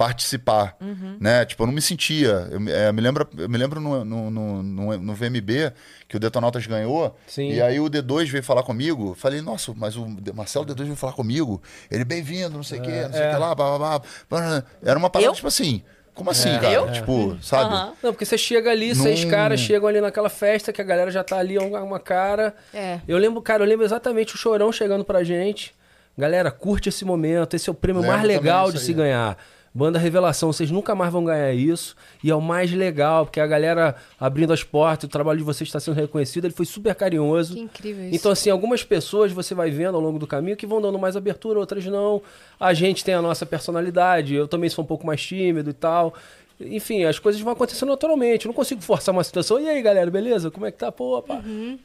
[0.00, 0.78] participar,
[1.20, 1.44] né?
[1.44, 2.48] Tipo, eu não me sentia.
[2.50, 4.62] Eu, me- é, me lembro, eu me lembro no, no, no,
[4.98, 5.74] no- VMB
[6.08, 7.14] que o Detonautas ganhou.
[7.26, 7.50] Sim.
[7.52, 9.14] E aí o D2 veio falar comigo.
[9.14, 11.60] Falei, nossa, mas o Marcelo D2 veio falar comigo.
[11.90, 13.30] Ele, bem-vindo, não sei o quê, não sei o é.
[13.30, 14.00] que lá, blá, blá,
[14.30, 14.64] blá.
[14.82, 15.34] Era uma parada, Eu?
[15.34, 15.82] tipo assim.
[16.14, 16.72] Como assim, cara?
[16.72, 16.90] Eu?
[16.92, 17.64] Tipo, sabe?
[17.74, 17.92] Aham.
[18.02, 21.10] Não, porque você chega ali, seis Num- caras chegam ali naquela festa que a galera
[21.10, 22.54] já tá ali, uma, uma cara.
[22.72, 23.00] É.
[23.06, 25.74] Eu lembro, cara, eu lembro exatamente o Chorão chegando pra gente.
[26.16, 29.36] Galera, curte esse momento, esse é o prêmio Lembro mais legal de se ganhar.
[29.72, 31.94] Banda Revelação, vocês nunca mais vão ganhar isso.
[32.24, 35.68] E é o mais legal, porque a galera abrindo as portas, o trabalho de vocês
[35.68, 36.46] está sendo reconhecido.
[36.46, 37.54] Ele foi super carinhoso.
[37.54, 38.16] Que incrível isso.
[38.16, 41.16] Então, assim, algumas pessoas você vai vendo ao longo do caminho que vão dando mais
[41.16, 42.20] abertura, outras não.
[42.58, 46.14] A gente tem a nossa personalidade, eu também sou um pouco mais tímido e tal.
[46.60, 48.44] Enfim, as coisas vão acontecendo naturalmente.
[48.44, 49.58] Eu não consigo forçar uma situação.
[49.58, 50.50] E aí, galera, beleza?
[50.50, 50.92] Como é que tá?
[50.92, 51.42] Pô, pá.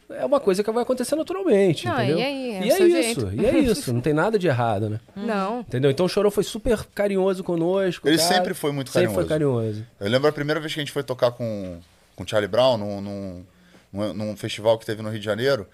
[0.10, 1.94] É uma coisa que vai acontecer naturalmente, Uhum.
[1.94, 2.20] Não, entendeu?
[2.20, 2.50] e aí?
[2.52, 2.90] É e é isso,
[3.30, 3.34] jeito.
[3.42, 3.94] e é isso.
[3.94, 5.00] Não tem nada de errado, né?
[5.16, 5.62] Não.
[5.62, 5.90] Entendeu?
[5.92, 8.08] Então o Chorão foi super carinhoso conosco.
[8.08, 8.30] Ele cara.
[8.34, 9.64] sempre foi muito Sempre foi carinhoso.
[9.66, 9.88] carinhoso.
[10.00, 11.80] Eu lembro a primeira vez que a gente foi tocar com,
[12.16, 13.46] com o Charlie Brown num, num,
[13.94, 15.66] num, num festival que teve no Rio de Janeiro.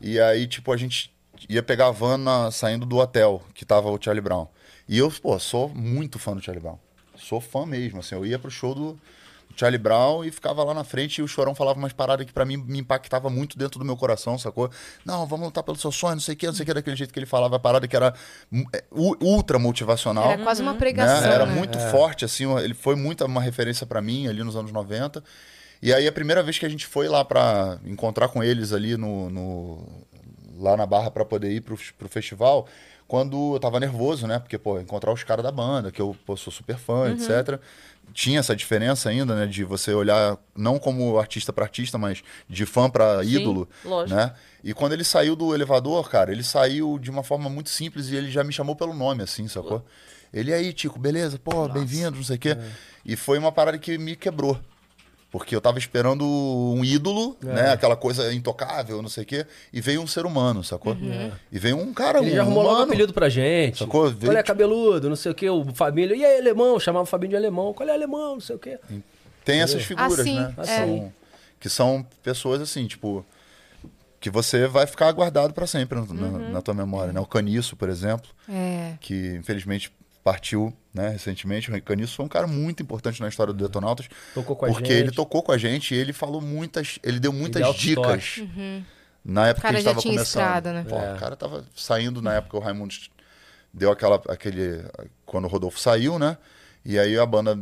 [0.00, 1.12] E aí, tipo, a gente
[1.48, 4.46] ia pegar a van na- saindo do hotel que tava o Charlie Brown.
[4.88, 6.78] E eu, pô, sou muito fã do Charlie Brown.
[7.18, 8.14] Sou fã mesmo, assim.
[8.14, 8.98] Eu ia pro show do
[9.56, 12.44] Charlie Brown e ficava lá na frente e o Chorão falava umas paradas que pra
[12.44, 14.70] mim me impactava muito dentro do meu coração, sacou?
[15.04, 16.94] Não, vamos lutar pelo seu sonho, não sei o que, não sei o que, daquele
[16.96, 18.14] jeito que ele falava a parada que era
[18.52, 20.78] hum, é, ultra motivacional Era quase uma né?
[20.78, 21.54] pregação, Era né?
[21.54, 25.24] muito forte, assim, ele foi muito uma referência pra mim ali nos anos 90.
[25.82, 28.96] E aí a primeira vez que a gente foi lá pra encontrar com eles ali
[28.96, 30.06] no, no-
[30.58, 32.66] lá na Barra pra poder ir pro, pro festival,
[33.08, 34.38] quando eu tava nervoso, né?
[34.38, 37.58] Porque, pô, encontrar os caras da banda, que eu pô, sou super fã, etc.
[38.12, 39.46] Tinha essa diferença ainda, né?
[39.46, 44.14] De você olhar não como artista pra artista, mas de fã pra Sim, ídolo, lógico.
[44.14, 44.34] né?
[44.62, 48.16] E quando ele saiu do elevador, cara, ele saiu de uma forma muito simples e
[48.16, 49.82] ele já me chamou pelo nome, assim, sacou?
[50.32, 51.38] Ele aí, Tico, beleza?
[51.38, 52.58] Pô, bem-vindo, não sei o quê.
[53.04, 54.60] E foi uma parada que me quebrou.
[55.30, 57.70] Porque eu tava esperando um ídolo, né?
[57.72, 59.46] Aquela coisa intocável, não sei o quê.
[59.70, 60.96] E veio um ser humano, sacou?
[61.52, 62.90] E veio um cara, Ele um já arrumou logo um humano.
[62.92, 63.78] apelido pra gente.
[63.80, 64.04] Sacou?
[64.04, 66.16] Qual Veio, é tipo- cabeludo, não sei o que, o família.
[66.16, 66.80] E aí, alemão?
[66.80, 67.74] Chamava o Fabinho de alemão.
[67.74, 68.34] Qual é alemão?
[68.34, 68.78] Não sei o quê.
[69.44, 70.54] Tem essas figuras, Assim, né?
[70.58, 70.64] é.
[70.64, 71.12] São-
[71.60, 73.24] que são pessoas assim, tipo.
[74.20, 77.20] que você vai ficar guardado para sempre na, na- na tua memória, né?
[77.20, 78.94] O Caniço, por exemplo, É.
[79.00, 79.92] que infelizmente
[80.24, 81.70] partiu, né, recentemente.
[81.70, 84.86] O Caniço foi um cara muito importante na história do Detonautas, Tocou com a porque
[84.92, 84.98] gente.
[85.04, 87.86] ele tocou com a gente e ele falou muitas, ele deu muitas autotoque.
[87.86, 88.84] dicas.
[89.24, 90.42] Na época O cara que a gente já tava tinha começando.
[90.42, 90.86] estrada, né?
[90.88, 91.14] Pô, É.
[91.14, 92.94] O cara tava saindo na época, o Raimundo
[93.72, 94.84] deu aquela, aquele.
[95.26, 96.36] Quando o Rodolfo saiu, né?
[96.84, 97.58] E aí a banda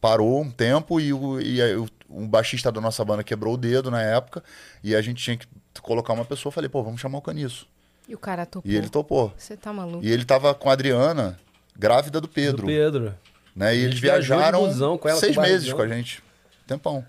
[0.00, 3.56] parou um tempo e o, e aí o, um baixista da nossa banda quebrou o
[3.56, 4.42] dedo na época.
[4.82, 5.46] E a gente tinha que
[5.80, 6.50] colocar uma pessoa.
[6.50, 7.66] Eu falei, pô, vamos chamar o Caniço.
[8.08, 8.70] E o cara topou.
[8.70, 9.32] E ele topou.
[9.36, 10.04] Você tá maluco.
[10.04, 11.38] E ele tava com a Adriana,
[11.78, 12.62] grávida do Pedro.
[12.62, 13.14] Do Pedro.
[13.54, 13.76] Né?
[13.76, 16.22] E eles viajaram busão com ela, seis com meses com a gente.
[16.66, 17.06] Tempão.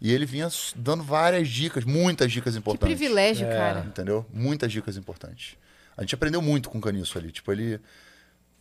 [0.00, 2.96] E ele vinha dando várias dicas, muitas dicas Que importantes.
[2.96, 3.54] privilégio, É.
[3.54, 3.80] cara.
[3.80, 4.24] Entendeu?
[4.32, 5.56] Muitas dicas importantes.
[5.96, 7.30] A gente aprendeu muito com o Caniço ali.
[7.30, 7.78] Tipo, ele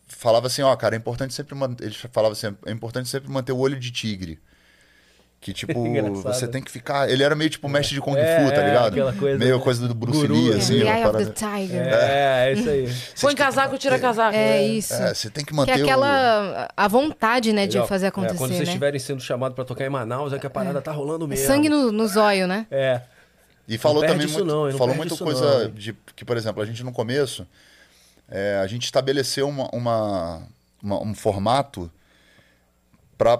[0.07, 1.85] falava assim, ó, cara, é importante sempre manter.
[1.85, 4.37] Ele falava assim, é importante sempre manter o olho de tigre.
[5.41, 6.33] Que, tipo, Engraçado.
[6.33, 7.09] você tem que ficar.
[7.09, 8.87] Ele era meio tipo mestre de Kung É, Fu, tá é, ligado?
[8.87, 9.63] aquela coisa, meio né?
[9.63, 10.55] coisa do Bruce Guru, Lee, é.
[10.57, 10.73] assim.
[10.81, 11.81] Eye of the Tiger.
[11.87, 12.93] É, é isso aí.
[13.21, 14.35] Põe casaco, tira casaco.
[14.35, 14.93] É, isso.
[14.93, 18.09] É, você tem que que manter é o- aquela a vontade, né, de fazer É,
[18.09, 18.65] acontecer, quando vocês né?
[18.65, 21.47] estiverem sendo chamados pra tocar em Manaus, é que a parada tá rolando É mesmo.
[21.47, 22.67] sangue no, no zóio, né?
[22.69, 22.99] É.
[23.65, 26.65] E falou também isso muito, não, falou muita coisa não, de que, por exemplo, a
[26.65, 27.47] gente no começo,
[28.29, 30.41] é, a gente estabeleceu uma, uma-
[30.83, 31.89] uma- um formato
[33.17, 33.39] para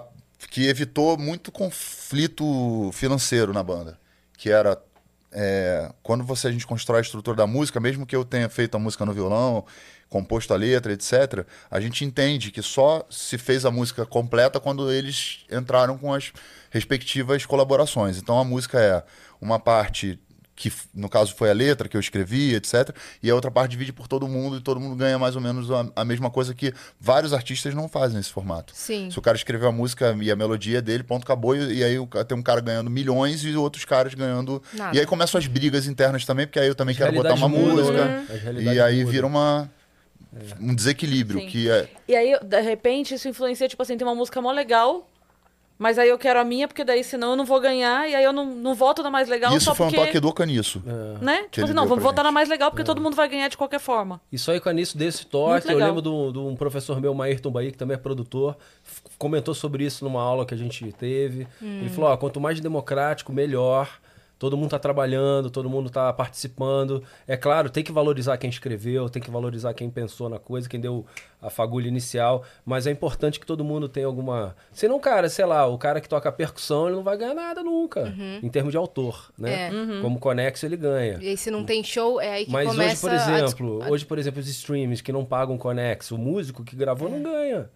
[0.50, 4.00] que evitou muito conflito financeiro na banda,
[4.38, 4.82] que era
[5.32, 8.76] é, quando você a gente constrói a estrutura da música, mesmo que eu tenha feito
[8.76, 9.66] a música no violão,
[10.10, 14.92] composto a letra, etc., a gente entende que só se fez a música completa quando
[14.92, 16.34] eles entraram com as
[16.72, 18.18] respectivas colaborações.
[18.18, 19.04] Então a música é
[19.40, 20.20] uma parte
[20.60, 22.94] que no caso foi a letra que eu escrevi, etc.
[23.24, 25.72] E a outra parte divide por todo mundo e todo mundo ganha mais ou menos
[25.72, 28.74] a, a mesma coisa que vários artistas não fazem nesse formato.
[28.76, 29.10] Sim.
[29.10, 31.56] Se o cara escreveu a música e a melodia é dele, ponto, acabou.
[31.56, 34.62] E, e aí o tem um cara ganhando milhões e outros caras ganhando.
[34.74, 34.98] Nada.
[34.98, 37.48] E aí começam as brigas internas também, porque aí eu também As quero botar uma
[37.48, 38.06] música.
[38.06, 38.26] né?
[38.60, 39.12] E aí mudam.
[39.12, 39.72] vira uma.
[40.60, 41.48] Um desequilíbrio, Sim.
[41.48, 41.90] que é.
[42.06, 45.10] E aí, de repente, isso influencia, tipo assim, tem uma música mó legal,
[45.80, 48.24] mas aí eu quero a minha, porque daí senão eu não vou ganhar, e aí
[48.24, 50.06] eu não, não voto na mais legal Isso só foi um porque...
[50.06, 50.84] toque do caniço.
[51.22, 51.44] Né?
[51.44, 53.56] que Tipo assim, não, vamos votar na mais legal, porque todo mundo vai ganhar de
[53.56, 54.20] qualquer forma.
[54.30, 57.50] Isso aí, com nisso desse toque, eu lembro de um, de um professor meu, Maírton
[57.50, 58.58] Bahia, que também é produtor,
[59.18, 61.48] comentou sobre isso numa aula que a gente teve.
[61.62, 63.90] Ele falou, ó, quanto mais democrático, melhor.
[64.40, 67.04] Todo mundo tá trabalhando, todo mundo tá participando.
[67.28, 70.80] É claro, tem que valorizar quem escreveu, tem que valorizar quem pensou na coisa, quem
[70.80, 71.06] deu
[71.42, 74.56] a fagulha inicial, mas é importante que todo mundo tenha alguma...
[74.72, 78.14] Senão, cara, sei lá, o cara que toca percussão, ele não vai ganhar nada nunca,
[78.42, 79.68] em termos de autor, né?
[79.68, 80.02] É.
[80.02, 81.18] Como Conexo, ele ganha.
[81.22, 83.28] E aí, se não tem show, é aí que Mas hoje, começa por a dis-
[83.44, 87.10] exemplo, a- hoje, por exemplo, os streams que não pagam Conex, o músico que gravou
[87.10, 87.70] não ganha.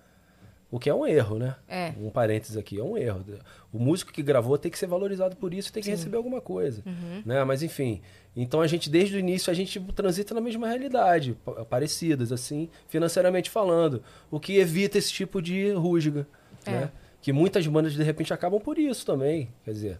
[0.74, 1.56] O que é um erro, né?
[1.68, 1.94] É.
[2.02, 3.24] Um parênteses aqui, é um erro.
[3.72, 6.82] O músico que gravou tem que ser valorizado por isso, tem que receber alguma coisa,
[6.84, 7.22] Uhum.
[7.24, 7.44] né?
[7.44, 8.02] Mas enfim,
[8.36, 12.70] então a gente desde o início a gente transita na mesma realidade, pa- parecidas assim,
[12.88, 14.02] financeiramente falando,
[14.32, 16.26] o que evita esse tipo de rusga,
[16.66, 16.72] É.
[16.72, 16.91] né?
[17.22, 20.00] Que muitas bandas de repente acabam por isso também, quer dizer,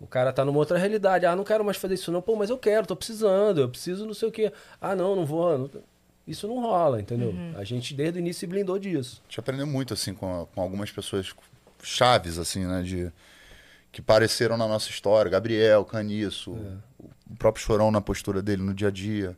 [0.00, 1.26] o cara tá numa outra realidade.
[1.26, 2.22] Ah, não quero mais fazer isso não.
[2.22, 4.52] Pô, mas eu quero, tô precisando, eu preciso não sei o quê.
[4.80, 5.58] Ah, não, não vou.
[5.58, 5.70] não-
[6.30, 7.30] Isso não rola, entendeu?
[7.30, 7.54] Uhum.
[7.56, 9.20] A gente desde o início se blindou disso.
[9.24, 11.34] A gente aprendeu muito, assim, com, com algumas pessoas
[11.82, 12.82] chaves, assim, né?
[12.82, 13.12] De,
[13.90, 15.28] que apareceram na nossa história.
[15.28, 17.04] Gabriel, Caniço, É.
[17.32, 19.36] o próprio Chorão na postura dele no dia a dia.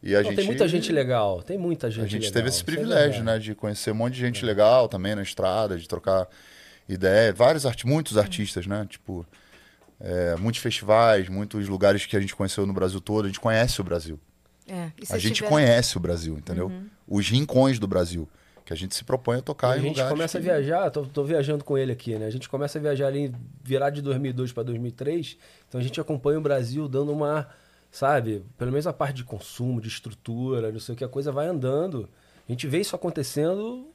[0.00, 2.48] E a Não, gente, tem muita gente legal, tem muita gente A gente legal, teve
[2.48, 3.38] esse é privilégio, né?
[3.40, 6.28] De conhecer um monte de gente legal também na estrada, de trocar
[6.88, 7.32] ideia.
[7.32, 8.86] Vários arti muitos artistas, né?
[8.88, 9.26] Tipo,
[9.98, 13.24] é, muitos festivais, muitos lugares que a gente conheceu no Brasil todo.
[13.24, 14.20] A gente conhece o Brasil.
[14.68, 16.66] É, e A gente conhece o Brasil, entendeu?
[16.66, 16.86] Uhum.
[17.06, 18.28] Os rincões do Brasil.
[18.64, 20.90] Que a gente se propõe a tocar a em gente lugares começa que- a viajar,
[20.90, 22.26] tô, tô viajando com ele aqui, né?
[22.26, 23.32] A gente começa a viajar ali,
[23.62, 25.36] virar de 2002 para 2003,
[25.68, 27.48] então a gente acompanha o Brasil dando uma,
[27.92, 31.30] sabe, pelo menos a parte de consumo, de estrutura, não sei o que, a coisa
[31.30, 32.08] vai andando.
[32.48, 33.86] A gente vê isso acontecendo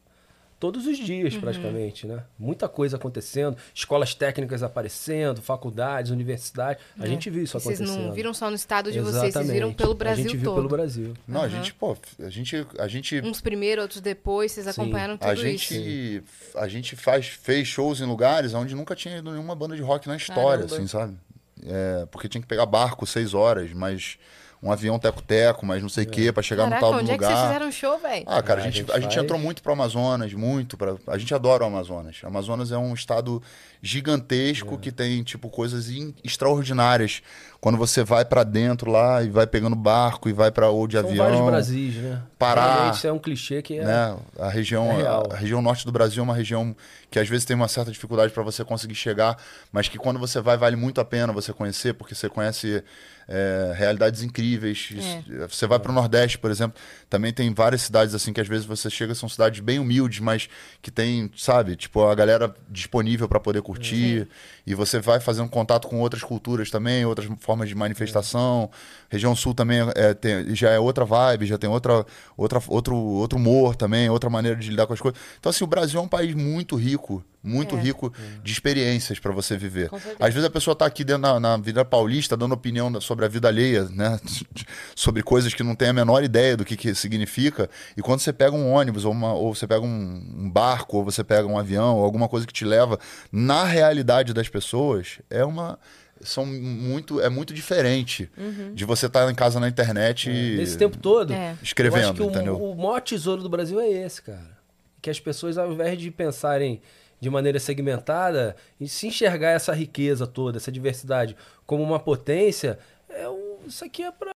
[0.61, 1.41] todos os dias, Uhum.
[1.41, 2.23] praticamente, né?
[2.37, 7.59] Muita coisa acontecendo, escolas técnicas aparecendo, faculdades, universidades, a gente viu isso É.
[7.59, 8.05] Vocês acontecendo.
[8.07, 9.75] não viram só no estado de vocês, vocês viram Exatamente.
[9.77, 10.55] pelo Brasil A gente viu todo.
[10.57, 11.13] pelo Brasil.
[11.27, 15.27] Não, a gente, pô, a gente, a gente Uns primeiro, outros depois, vocês acompanharam tudo
[15.29, 15.43] A isso.
[15.43, 16.23] gente,
[16.55, 20.07] a gente faz, fez shows em lugares onde nunca tinha ido nenhuma banda de rock
[20.07, 20.75] na história, Caramba.
[20.75, 21.17] assim, sabe?
[21.65, 24.17] É, porque tinha que pegar barco seis horas, mas
[24.63, 27.11] um avião teco-teco, mas não sei o quê, pra chegar Caraca, no tal onde do
[27.13, 27.47] é que vocês lugar.
[27.53, 28.25] fizeram show, velho?
[28.27, 30.77] Ah, cara, Ah, a a gente, gente a gente entrou muito pro Amazonas, muito.
[30.77, 32.21] Pra, a gente adora o Amazonas.
[32.23, 33.41] O Amazonas é um estado
[33.81, 37.21] gigantesco que tem, tipo, coisas in- extraordinárias.
[37.61, 40.97] Quando você vai pra dentro lá e vai pegando barco e vai pra ou de
[40.97, 42.21] São avião, vários Brasis, né?
[42.39, 43.85] Pará, Realmente, Isso é um clichê que é.
[43.85, 44.17] né?
[44.39, 45.29] A região, É real.
[45.31, 46.75] a região norte do Brasil é uma região
[47.11, 49.37] que às vezes tem uma certa dificuldade para você conseguir chegar,
[49.71, 52.83] mas que quando você vai vale muito a pena você conhecer, porque você conhece
[53.27, 54.89] é, realidades incríveis.
[55.29, 55.47] É.
[55.47, 56.81] Você vai para o Nordeste, por exemplo,
[57.11, 60.47] também tem várias cidades assim que às vezes você chega são cidades bem humildes, mas
[60.81, 64.29] que tem, sabe, tipo a galera disponível para poder curtir
[64.65, 68.71] e você vai fazendo contato com outras culturas também, outras formas de manifestação.
[69.11, 72.05] Região Sul também é, tem- já é outra vibe, já tem outra,
[72.37, 75.19] outra, outro, outro humor também, outra maneira de lidar com as coisas.
[75.37, 77.79] Então, assim, o Brasil é um país muito rico, muito É.
[77.81, 79.89] rico de experiências para você viver.
[80.17, 83.27] Às vezes a pessoa tá aqui dentro na, na vida paulista dando opinião sobre a
[83.27, 84.17] vida alheia, né?
[84.95, 87.69] sobre coisas que não tem a menor ideia do que, que significa.
[87.97, 91.03] E quando você pega um ônibus, ou, uma, ou você pega um, um barco, ou
[91.03, 92.97] você pega um avião, ou alguma coisa que te leva
[93.31, 95.77] na realidade das pessoas, é uma.
[96.23, 98.29] São muito, é muito diferente
[98.73, 101.33] de você estar em casa na internet e Esse tempo todo.
[101.33, 101.49] É.
[101.49, 102.57] Eu acho escrevendo, que o, entendeu?
[102.57, 104.57] o maior tesouro do Brasil é esse, cara.
[105.01, 106.81] Que as pessoas, ao invés de pensarem
[107.19, 111.35] de maneira segmentada, e se enxergar essa riqueza toda, essa diversidade
[111.67, 114.31] como uma potência, é um, isso aqui é pra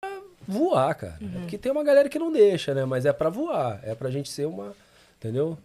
[0.47, 1.17] voar, cara.
[1.21, 2.85] É porque tem uma galera que não deixa, né?
[2.85, 3.79] Mas é pra voar.
[3.83, 4.73] É pra gente ser uma.
[5.17, 5.57] Entendeu?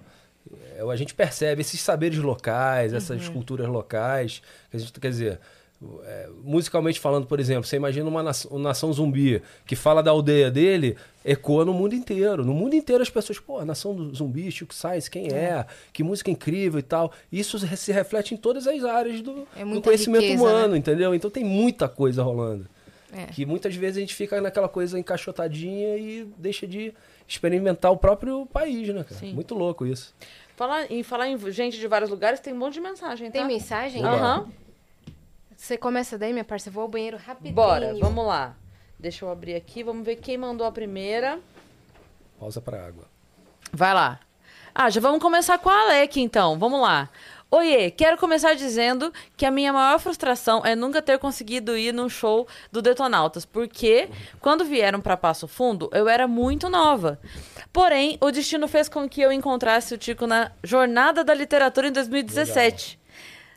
[0.77, 4.43] É, a gente percebe esses saberes locais, essas culturas locais.
[4.71, 5.39] Que a gente, quer dizer, é,
[6.43, 10.51] musicalmente falando, por exemplo, você imagina uma nação, uma nação zumbi que fala da aldeia
[10.51, 12.45] dele, ecoa no mundo inteiro.
[12.45, 15.65] No mundo inteiro as pessoas, pô, a nação do zumbi, Chico Sainz, quem é?
[15.93, 17.13] Que música incrível e tal.
[17.33, 20.79] Isso se- reflete em todas as áreas do, É do conhecimento riqueza, humano, né?
[20.79, 21.15] entendeu?
[21.15, 22.67] Então tem muita coisa rolando.
[23.13, 23.27] É.
[23.27, 26.95] Que muitas vezes a gente fica naquela coisa encaixotadinha e deixa de
[27.27, 29.19] experimentar o próprio país, né, cara?
[29.21, 29.33] Sim.
[29.33, 30.15] Muito louco isso.
[30.57, 33.33] Falar em falar em gente de vários lugares, tem um monte de mensagem, tá?
[33.39, 34.05] Tem mensagem?
[34.05, 34.47] Aham.
[35.61, 36.71] Você começa daí, minha parça.
[36.71, 37.55] Eu vou ao banheiro rapidinho.
[37.55, 38.57] Bora, vamos lá.
[38.99, 41.39] Deixa eu abrir aqui, vamos ver quem mandou a primeira.
[42.39, 43.05] Pausa pra água.
[43.71, 44.19] Vai lá.
[44.75, 46.59] Ah, já vamos começar com a Alec, então.
[46.59, 47.11] Vamos lá.
[47.51, 52.09] Oiê, quero começar dizendo que a minha maior frustração é nunca ter conseguido ir num
[52.09, 54.09] show do Detonautas, porque
[54.41, 57.21] quando vieram pra Passo Fundo, eu era muito nova.
[57.71, 61.93] Porém, o destino fez com que eu encontrasse o Tico na Jornada da Literatura em
[61.93, 63.00] 2017.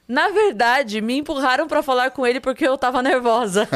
[0.08, 3.68] Na verdade, me empurraram pra falar com ele porque eu tava nervosa.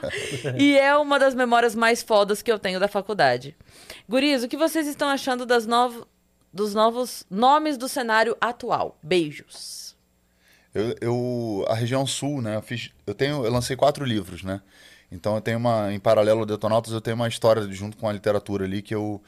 [0.58, 3.54] e é uma das memórias mais fodas que eu tenho da faculdade.
[4.08, 6.06] Guris, o que vocês estão achando das novo-
[6.52, 8.98] dos novos nomes do cenário atual?
[9.02, 9.94] Beijos.
[10.74, 12.56] Eu, eu- a região sul, né?
[12.56, 14.60] Eu, fiz, eu tenho, eu lancei quatro livros, né?
[15.10, 18.12] Então eu tenho uma, em paralelo ao Detonautas, eu tenho uma história junto com a
[18.12, 19.22] literatura ali que eu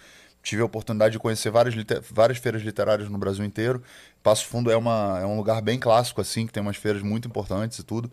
[0.48, 1.74] tive a oportunidade de conhecer várias,
[2.10, 3.82] várias feiras literárias no Brasil inteiro.
[4.22, 7.28] Passo Fundo é, uma, é um lugar bem clássico assim, que tem umas feiras muito
[7.28, 8.10] importantes e tudo.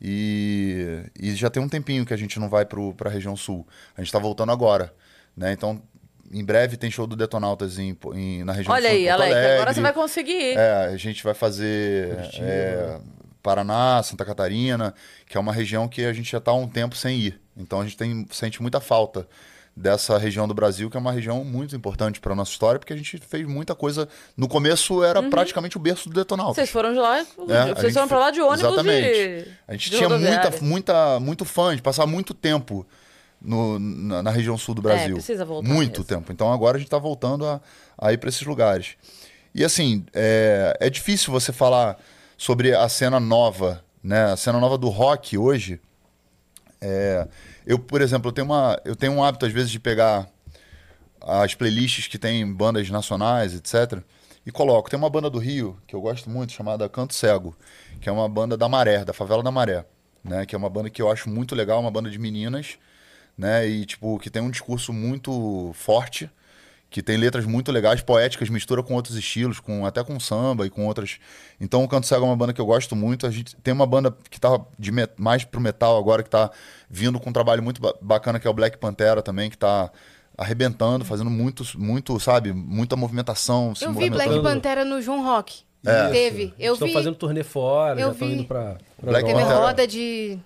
[0.00, 3.66] E, e já tem um tempinho que a gente não vai para a região sul.
[3.94, 4.94] A gente está voltando agora,
[5.36, 5.52] né?
[5.52, 5.82] Então
[6.32, 8.96] em breve tem show do Detonautas em, em- na região Olha sul.
[8.98, 10.56] em aí, Alec, agora você vai conseguir ir.
[10.56, 13.00] É, a gente vai fazer é,
[13.42, 14.94] Paraná, Santa Catarina,
[15.26, 17.40] que é uma região que a gente já está há um tempo sem ir.
[17.54, 19.28] Então a gente tem, sente muita falta
[19.76, 22.96] dessa região do Brasil, que é uma região muito importante para nossa história, porque a
[22.96, 24.08] gente fez muita coisa.
[24.36, 26.56] No começo era praticamente o berço do Detonautas.
[26.56, 27.24] Vocês foram de lá, É,
[27.74, 29.08] vocês foram pra lá de ônibus Exatamente.
[29.44, 32.86] de A gente de tinha muita, muita, muito fã de passar muito tempo
[33.40, 35.12] no- na, na região sul do Brasil.
[35.12, 36.04] É, precisa voltar Muito mesmo.
[36.04, 36.30] tempo.
[36.32, 37.60] Então agora a gente está voltando a,
[37.96, 38.96] a ir para esses lugares.
[39.54, 41.96] E assim, é, é difícil você falar
[42.36, 44.24] sobre a cena nova, né?
[44.32, 45.80] A cena nova do rock hoje.
[46.82, 47.26] É,
[47.66, 50.28] eu, por exemplo, eu tenho, uma, eu tenho um hábito às vezes de pegar
[51.20, 54.02] as playlists que tem bandas nacionais, etc.
[54.44, 54.88] E coloco.
[54.88, 57.54] Tem uma banda do Rio que eu gosto muito, chamada Canto Cego,
[58.00, 59.84] que é uma banda da Maré, da favela da Maré,
[60.24, 60.46] né?
[60.46, 62.78] Que é uma banda que eu acho muito legal, uma banda de meninas,
[63.36, 63.66] né?
[63.68, 66.30] E tipo que tem um discurso muito forte,
[66.90, 70.70] que tem letras muito legais, poéticas, mistura com outros estilos, com até com samba e
[70.70, 71.18] com outras.
[71.60, 73.26] Então o Canto Cego é uma banda que eu gosto muito.
[73.26, 76.50] A gente tem uma banda que tá de met- mais pro metal agora que tá
[76.90, 79.88] vindo com um trabalho muito ba- bacana que é o Black Pantera também, que tá
[80.36, 84.40] arrebentando, fazendo muito, muito, sabe, muita movimentação, Eu vi Black.
[84.42, 85.60] Pantera no João Rock.
[85.86, 86.08] É.
[86.08, 86.52] Teve.
[86.58, 86.94] Eu Estão vi.
[86.94, 90.38] fazendo turnê fora, eu já estão indo pra, pra Black Teve roda de.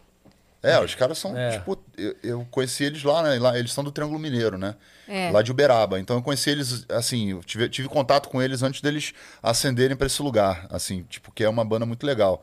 [0.62, 1.52] É, os caras são, É.
[1.58, 3.38] tipo, eu, eu conheci eles lá, né?
[3.38, 4.74] Lá, eles são do Triângulo Mineiro, né?
[5.08, 5.30] É.
[5.30, 5.98] Lá de Uberaba.
[6.00, 9.12] Então eu conheci eles, assim, eu tive, tive contato com eles antes deles
[9.42, 12.42] ascenderem para esse lugar, assim, tipo, que é uma banda muito legal.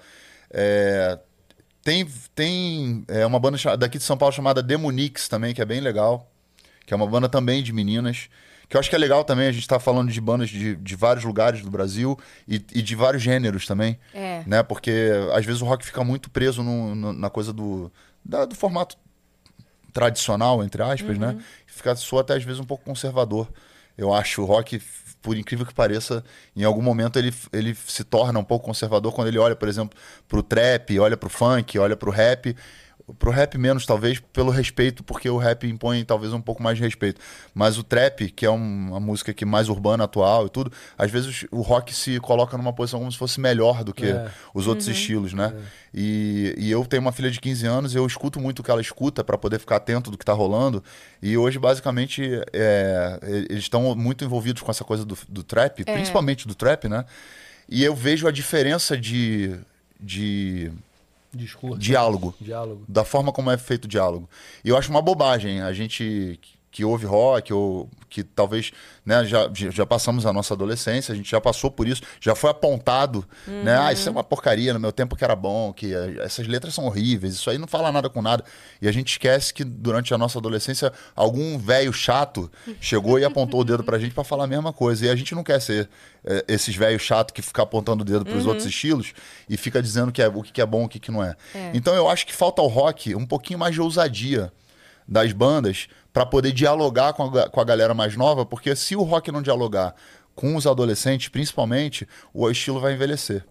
[0.50, 1.18] É,
[1.84, 2.06] tem
[2.36, 6.30] tem é, uma banda daqui de São Paulo chamada Demonix também, que é bem legal,
[6.86, 8.30] que é uma banda também de meninas.
[8.70, 10.96] Que eu acho que é legal também, a gente tá falando de bandas de, de
[10.96, 12.18] vários lugares do Brasil
[12.48, 14.44] e, e de vários gêneros também É.
[14.48, 14.64] né?
[14.64, 17.92] Porque às vezes o rock fica muito preso no- no- na coisa do,
[18.24, 18.96] da- do formato
[19.94, 21.38] tradicional, entre aspas, né?
[21.68, 23.48] Fica soa até às vezes um pouco conservador.
[23.98, 24.82] Eu acho o rock,
[25.22, 26.24] por incrível que pareça,
[26.56, 29.98] em algum momento ele, ele se torna um pouco conservador quando ele olha, por exemplo,
[30.28, 32.56] pro trap, olha pro funk, olha pro rap.
[33.20, 36.84] Pro rap menos, talvez, pelo respeito, porque o rap impõe talvez um pouco mais de
[36.84, 37.20] respeito.
[37.54, 41.10] Mas o trap, que é um- uma música que mais urbana, atual e tudo, às
[41.12, 44.30] vezes o rock se coloca numa posição como se fosse melhor do que É.
[44.54, 45.54] os outros estilos, né?
[45.94, 48.82] E, e eu tenho uma filha de 15 anos, eu escuto muito o que ela
[48.82, 50.84] escuta para poder ficar atento do que tá rolando.
[51.22, 52.24] E hoje, basicamente,
[52.54, 53.20] é,
[53.50, 55.94] eles estão muito envolvidos com essa coisa do, do trap, É.
[55.94, 57.04] principalmente do trap, né?
[57.68, 59.56] E eu vejo a diferença de,
[60.00, 60.72] de
[61.34, 61.78] Discurso.
[61.80, 62.84] diálogo Diálogo.
[62.88, 64.30] da forma como é feito o diálogo.
[64.64, 66.40] E eu acho uma bobagem a gente
[66.72, 68.72] que- ouve rock ou que talvez
[69.06, 72.49] né, já, já passamos a nossa adolescência, a gente já passou por isso, já foi
[72.49, 73.77] apontado, né?
[73.77, 76.73] Ah, isso é uma porcaria, no meu tempo que era bom, que eh, essas letras
[76.73, 78.43] são horríveis, isso aí não fala nada com nada.
[78.81, 83.61] E a gente esquece que durante a nossa adolescência algum velho chato chegou e apontou
[83.61, 85.06] o dedo pra gente pra falar a mesma coisa.
[85.06, 85.89] E a gente não quer ser
[86.26, 89.14] eh, esses velhos chato que fica apontando o dedo pros outros estilos
[89.49, 91.35] e fica dizendo que é, o que é bom, o que, que não é.
[91.56, 91.72] É.
[91.73, 94.52] Então eu acho que falta ao rock um pouquinho mais de ousadia
[95.12, 99.04] das bandas para poder dialogar com a, com a galera mais nova, porque se o
[99.04, 99.94] rock não dialogar
[100.34, 103.44] com os adolescentes, principalmente, o estilo vai envelhecer.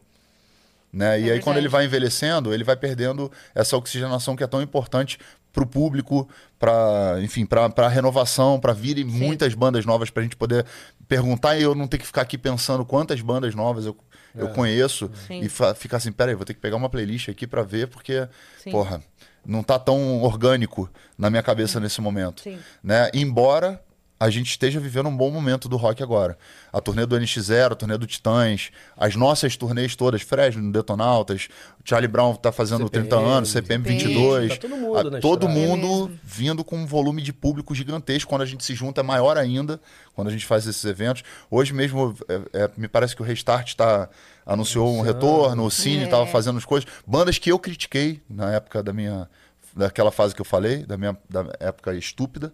[0.92, 1.20] Né?
[1.20, 1.58] e aí, quando verdade.
[1.58, 5.20] ele vai envelhecendo, ele vai perdendo essa oxigenação que é tão importante
[5.52, 6.28] para o público,
[6.58, 10.66] para enfim, para a renovação, para virem muitas bandas novas para a gente poder
[11.06, 13.96] perguntar e eu não ter que ficar aqui pensando quantas bandas novas eu,
[14.34, 15.40] eu conheço Sim.
[15.42, 18.26] e ficar assim, peraí, vou ter que pegar uma playlist aqui para ver, porque,
[18.58, 18.72] Sim.
[18.72, 19.00] porra,
[19.44, 20.88] não tá tão orgânico
[21.18, 22.58] na minha cabeça nesse momento Sim.
[22.82, 23.10] né?
[23.14, 23.80] Embora
[24.22, 26.36] a gente esteja vivendo um bom momento do rock agora.
[26.70, 31.48] A turnê do NX0, a turnê do Titãs, as nossas turnês todas, Fresno, Detonautas,
[31.82, 34.50] o Charlie Brown tá fazendo CPM, 30 anos, CPM 22.
[34.50, 35.58] Tá todo mundo a- na todo estrada.
[35.66, 38.28] mundo vindo com um volume de público gigantesco.
[38.28, 39.80] Quando a gente se junta é maior ainda,
[40.14, 41.22] quando a gente faz esses eventos.
[41.50, 44.06] Hoje mesmo, é- é, me parece que o Restart tá,
[44.44, 46.04] anunciou um retorno, o Cine É.
[46.04, 46.88] estava fazendo as coisas.
[47.06, 49.28] Bandas que eu critiquei na época da minha
[49.74, 52.52] daquela fase que eu falei, da minha da época estúpida,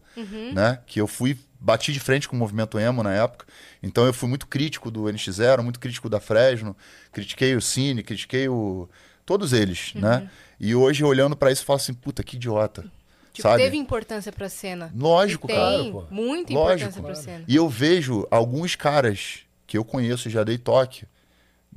[0.52, 0.78] né?
[0.86, 3.46] Que eu fui bati de frente com o movimento emo na época.
[3.82, 6.76] Então eu fui muito crítico do NX0, muito crítico da Fresno,
[7.12, 8.86] critiquei o Cine, critiquei o
[9.24, 10.28] todos eles, né?
[10.60, 12.82] E hoje olhando pra isso eu falo assim, puta, que idiota.
[13.32, 13.62] Tipo, sabe?
[13.62, 14.90] teve importância pra cena.
[14.94, 15.78] Lógico, E cara.
[15.78, 16.04] Tem pô.
[16.10, 17.44] muita Lógico, importância pra cena.
[17.48, 21.04] E eu vejo alguns caras que eu conheço e já dei toque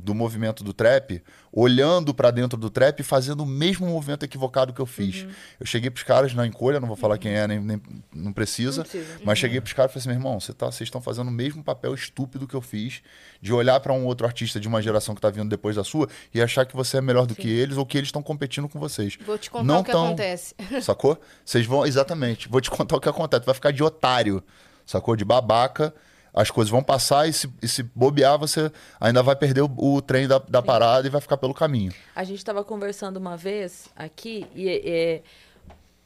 [0.01, 1.21] do movimento do trap,
[1.51, 5.23] olhando pra dentro do trap e fazendo o mesmo movimento equivocado que eu fiz.
[5.23, 5.30] Uhum.
[5.59, 7.81] Eu cheguei pros caras na encolha, não vou falar quem é, nem, nem-
[8.13, 9.19] não precisa, Não precisa.
[9.26, 11.61] mas cheguei pros caras e falei assim, meu irmão, tá, vocês estão fazendo o mesmo
[11.63, 13.01] papel estúpido que eu fiz,
[13.41, 16.07] de olhar pra um outro artista de uma geração que tá vindo depois da sua
[16.34, 18.80] e achar que você é melhor do que eles ou que eles estão competindo com
[18.80, 19.17] vocês.
[19.26, 20.55] Vou te contar Não o que tão- acontece.
[20.81, 21.19] Sacou?
[21.43, 21.85] Vocês vão.
[21.85, 22.47] Exatamente.
[22.47, 23.41] Vou te contar o que acontece.
[23.41, 24.41] Tu vai ficar de otário,
[24.85, 25.15] sacou?
[25.15, 25.93] De babaca.
[26.34, 30.01] As coisas vão passar e se, e se bobear, você ainda vai perder o, o
[30.01, 31.93] trem da, da parada e vai ficar pelo caminho.
[32.15, 34.68] A gente estava conversando uma vez aqui e,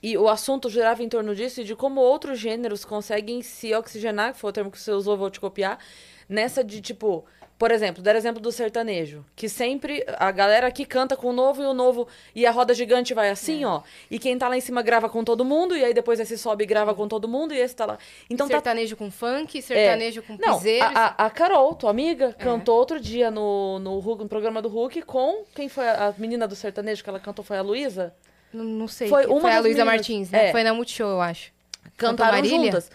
[0.02, 3.74] e, e o assunto girava em torno disso e de como outros gêneros conseguem se
[3.74, 5.80] oxigenar, que foi o termo que você usou, vou te copiar,
[6.28, 7.26] nessa de tipo.
[7.64, 11.64] Por exemplo, dar exemplo do sertanejo, que sempre a galera aqui canta com o novo
[11.64, 13.82] e o novo, e a roda gigante vai assim, ó.
[14.12, 16.66] E quem tá lá em cima grava com todo mundo, e aí depois esse sobe
[16.66, 17.98] e grava com todo mundo, e esse tá lá.
[18.30, 20.84] Então tá sertanejo com funk, sertanejo com não, piseiro.
[20.84, 25.02] a, a- a Carol, tua amiga, cantou outro dia no, no, no programa do Hulk
[25.04, 25.46] com.
[25.56, 27.46] Quem foi a, a menina do sertanejo que ela cantou?
[27.46, 28.14] Foi a Luísa?
[28.52, 29.08] Não, não sei.
[29.08, 29.86] Foi Foi, uma a das Luísa.
[29.86, 30.50] Martins, né?
[30.50, 30.52] É.
[30.52, 31.54] Foi na Multishow, eu acho.
[31.96, 32.92] Cantaram juntas.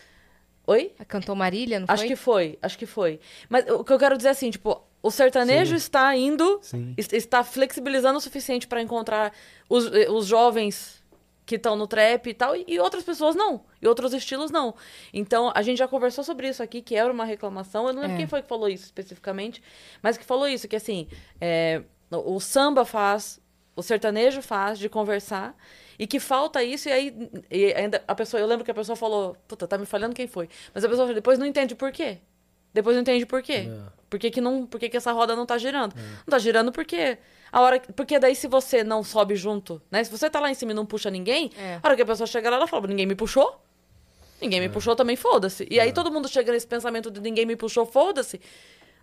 [0.70, 0.92] Oi?
[1.08, 2.08] Cantou Marília, não Acho foi?
[2.08, 3.18] que foi, acho que foi.
[3.48, 6.92] Mas o que eu quero dizer é assim, tipo, o sertanejo está indo, Sim.
[6.96, 9.32] es- está flexibilizando o suficiente para encontrar
[9.68, 11.02] os, eh, os jovens
[11.46, 14.74] que estão no trap e tal, e, e outras pessoas não, e outros estilos não.
[15.14, 18.16] Então, a gente já conversou sobre isso aqui, que era uma reclamação, eu não lembro
[18.16, 18.18] É.
[18.18, 19.62] quem foi que falou isso especificamente,
[20.02, 21.08] mas que falou isso, que assim,
[21.40, 21.80] é,
[22.10, 23.40] o samba faz,
[23.74, 25.56] o sertanejo faz de conversar,
[25.98, 28.94] e que falta isso, e aí e ainda a pessoa, eu lembro que a pessoa
[28.96, 32.18] falou, puta, tá me falhando quem foi, mas a pessoa depois não entende por quê.
[32.72, 33.66] Depois não entende por quê.
[33.68, 33.98] É.
[34.10, 35.94] Por que, que não, por que, que essa roda não tá girando?
[35.96, 37.18] Não tá girando porque
[37.50, 40.04] a hora, que- porque daí se você não sobe junto, né?
[40.04, 41.80] Se você tá lá em cima e não puxa ninguém, É.
[41.82, 43.60] a hora que a pessoa chega lá, ela fala, ninguém me puxou?
[44.40, 45.66] Ninguém me puxou também, foda-se.
[45.68, 48.40] E aí todo mundo chega nesse pensamento de ninguém me puxou, foda-se.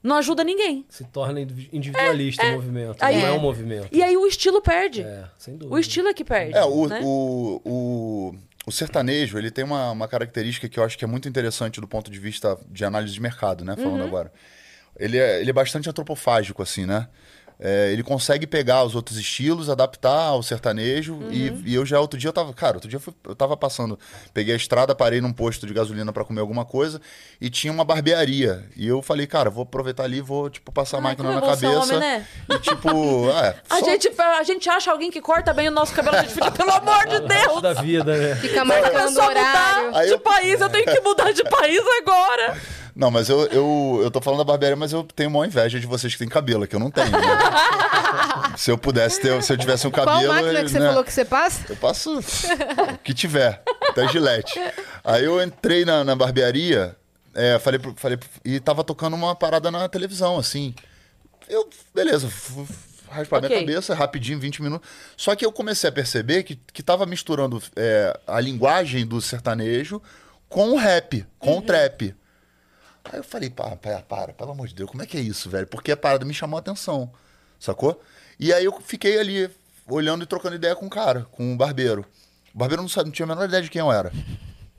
[0.05, 0.85] Não ajuda ninguém.
[0.87, 2.97] Se torna indivi- individualista o movimento.
[3.01, 3.33] Aí- não é É.
[3.33, 3.87] um movimento.
[3.91, 5.01] E aí o estilo perde.
[5.01, 5.75] É, sem dúvida.
[5.75, 6.55] O estilo é que perde.
[6.55, 7.01] É, o, né?
[7.03, 8.35] o, o,
[8.67, 11.87] o sertanejo, ele tem uma, uma característica que eu acho que é muito interessante do
[11.87, 13.75] ponto de vista de análise de mercado, né?
[13.75, 14.31] Falando agora.
[14.97, 17.07] Ele é, ele é bastante antropofágico, assim, né?
[17.59, 21.19] É, ele consegue pegar os outros estilos, adaptar ao sertanejo.
[21.31, 22.53] E, e eu já outro dia eu tava.
[22.53, 23.97] Cara, outro dia eu, fui- eu tava passando.
[24.33, 26.99] Peguei a estrada, parei num posto de gasolina pra comer alguma coisa
[27.39, 28.65] e tinha uma barbearia.
[28.75, 31.41] E eu falei, cara, vou aproveitar ali, vou, tipo, passar a Ai, máquina na é
[31.41, 31.67] cabeça.
[31.79, 32.27] homem, né?
[32.49, 33.55] E tipo, é.
[33.69, 36.33] A só- gente, a gente acha alguém que corta bem o nosso cabelo, a gente
[36.33, 37.61] fica, pelo amor de Deus!
[37.61, 38.35] da vida, né?
[38.35, 39.91] Fica marcando pessoa horário.
[39.93, 42.57] de eu- país, eu tenho que mudar de país agora.
[42.95, 45.85] Não, mas eu, eu, eu tô falando da barbearia, mas eu tenho uma inveja de
[45.85, 47.11] vocês que têm cabelo, que eu não tenho.
[47.11, 47.19] né?
[48.57, 50.33] se eu pudesse ter, se eu tivesse um Qual cabelo.
[50.33, 50.87] máquina que você né?
[50.87, 51.65] falou que você passa?
[51.67, 54.53] Eu passo o que tiver, até gilete.
[55.03, 56.95] Aí eu entrei na, na barbearia,
[57.33, 60.73] é, falei, pro- falei pro- e tava tocando uma parada na televisão, assim.
[61.49, 62.29] Eu, beleza,
[63.09, 63.59] raspar minha Ok.
[63.59, 64.89] cabeça rapidinho, 20 minutos.
[65.17, 70.01] Só que eu comecei a perceber que, que tava misturando é, a linguagem do sertanejo
[70.47, 72.15] com o rap, com o trap.
[73.11, 75.49] Aí eu falei, para, para, para, pelo amor de Deus, como é que é isso,
[75.49, 75.67] velho?
[75.67, 77.11] Porque a parada me chamou a atenção,
[77.59, 78.01] sacou?
[78.39, 79.49] E aí eu fiquei ali,
[79.87, 82.05] olhando e trocando ideia com o cara, com o barbeiro.
[82.53, 84.11] O barbeiro não, sabe, não tinha a menor ideia de quem eu era.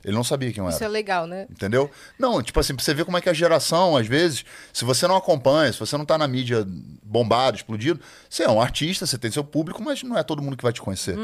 [0.07, 0.85] Ele não sabia quem eu Isso era.
[0.85, 1.45] é legal, né?
[1.51, 1.91] Entendeu?
[2.17, 5.05] Não, tipo assim, pra você ver como é que a geração, às vezes, se você
[5.05, 6.65] não acompanha, se você não tá na mídia
[7.03, 10.55] bombado, explodido, você é um artista, você tem seu público, mas não é todo mundo
[10.55, 11.17] que vai te conhecer.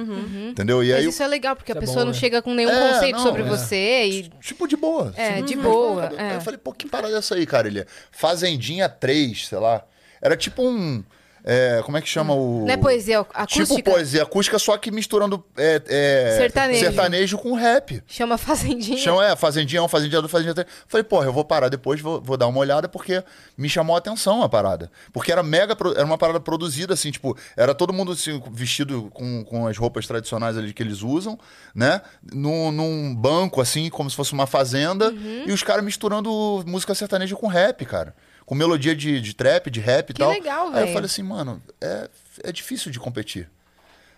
[0.50, 0.84] Entendeu?
[0.84, 2.20] E Mas aí, isso é legal, porque a Isso é pessoa bom, não né?
[2.20, 3.46] chega com nenhum É, conceito não, sobre é.
[3.46, 5.14] você e tipo, de boa.
[5.16, 6.36] É, Assim, de boa, Aí é.
[6.36, 7.68] Eu falei, pô, que parada é essa aí, cara?
[7.70, 9.84] Ele é Fazendinha 3, sei lá.
[10.22, 11.04] Era tipo um.
[11.44, 12.66] É, como é que chama o.
[12.66, 13.76] Não é poesia acústica?
[13.76, 16.80] Tipo poesia acústica, só que misturando é, é, Sertanejo.
[16.80, 18.02] sertanejo com rap.
[18.08, 18.98] Chama Fazendinha.
[18.98, 20.68] Chama, é, Fazendinha 1, Fazendinha 2, Fazendinha 3.
[20.88, 23.24] Falei, porra, eu vou parar depois, vou, vou dar uma olhada, porque
[23.58, 24.90] me chamou a atenção a parada.
[25.12, 29.44] Porque era mega, era uma parada produzida, assim, tipo, era todo mundo assim, vestido com,
[29.44, 31.38] com as roupas tradicionais ali que eles usam,
[31.76, 32.02] né?
[32.32, 35.44] Num, num banco, assim, como se fosse uma fazenda, Uhum.
[35.48, 38.16] e os caras misturando música sertaneja com rap, cara.
[38.54, 40.30] Com melodia de, de trap, de rap e Que tal.
[40.30, 42.08] legal, Aí eu falei assim, mano, é,
[42.44, 43.50] é difícil de competir.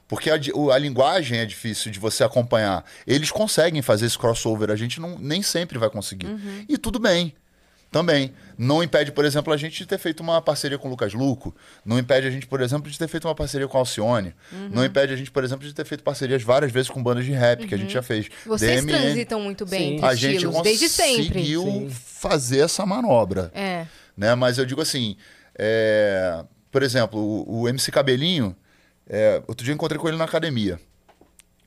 [0.09, 2.83] Porque a, a linguagem é difícil de você acompanhar.
[3.07, 6.27] Eles conseguem fazer esse crossover, a gente não, nem sempre vai conseguir.
[6.27, 6.65] Uhum.
[6.67, 7.33] E tudo bem.
[7.89, 8.33] Também.
[8.57, 11.55] Não impede, por exemplo, a gente de ter feito uma parceria com o Lucas Luco.
[11.85, 14.33] Não impede a gente, por exemplo, de ter feito uma parceria com a Alcione.
[14.51, 14.69] Uhum.
[14.69, 17.31] Não impede a gente, por exemplo, de ter feito parcerias várias vezes com bandas de
[17.31, 18.25] rap, que a gente já fez.
[18.25, 18.31] Uhum.
[18.47, 18.99] Vocês DMN.
[18.99, 19.93] transitam muito bem Sim.
[19.95, 21.27] entre A gente estilos, desde sempre.
[21.27, 21.89] conseguiu Sim.
[21.89, 23.85] fazer essa manobra É.
[24.15, 24.35] né?
[24.35, 25.17] Mas eu digo assim,
[25.57, 28.55] é, por exemplo, o, o MC Cabelinho,
[29.07, 30.79] é, outro dia eu encontrei com ele na academia,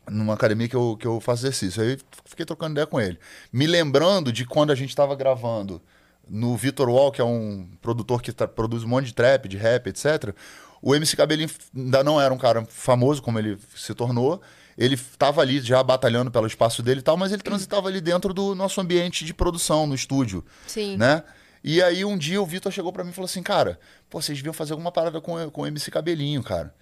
[0.08, 1.82] numa academia que eu, que eu faço exercício.
[1.82, 3.18] Aí fiquei trocando ideia com ele,
[3.52, 5.80] me lembrando de quando a gente estava gravando
[6.28, 9.86] no Vitor Wall, que é um produtor que produz um monte de trap, de rap,
[9.88, 10.34] etc.
[10.80, 14.40] O MC Cabelinho ainda não era um cara famoso como ele se tornou.
[14.76, 18.32] Ele estava ali já batalhando pelo espaço dele e tal, mas ele transitava ali dentro
[18.32, 20.96] do nosso ambiente de produção, no estúdio Sim.
[20.96, 21.24] né?
[21.70, 23.78] E aí um dia o Vitor chegou pra mim e falou assim, cara,
[24.09, 26.73] pô, vocês deviam fazer alguma parada com, com o MC Cabelinho, cara.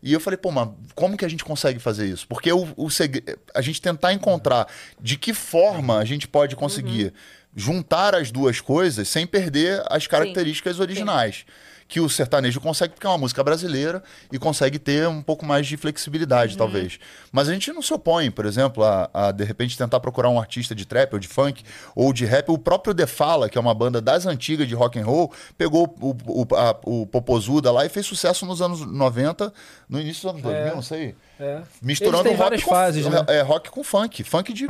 [0.00, 2.24] E eu falei, pô, mas como que a gente consegue fazer isso?
[2.28, 4.68] Porque o, o segre- a gente tentar encontrar
[5.00, 7.12] de que forma a gente pode conseguir
[7.56, 11.44] juntar as duas coisas sem perder as características originais.
[11.88, 15.66] Que o sertanejo consegue, porque é uma música brasileira e consegue ter um pouco mais
[15.66, 16.98] de flexibilidade, talvez.
[17.32, 20.38] Mas a gente não se opõe, por exemplo, a, a, de repente tentar procurar um
[20.38, 21.62] artista de trap ou de funk
[21.96, 22.50] ou de rap.
[22.50, 25.86] O próprio The Fala, que é uma banda das antigas de rock and roll, pegou
[25.98, 26.10] o,
[26.42, 29.50] o, a- o Popozuda lá e fez sucesso nos anos 90,
[29.88, 31.14] no início dos anos 2000, não sei.
[31.40, 31.62] É.
[31.80, 33.24] Misturando rock várias com, fases, né?
[33.28, 34.22] é, rock com funk.
[34.24, 34.66] Funk de.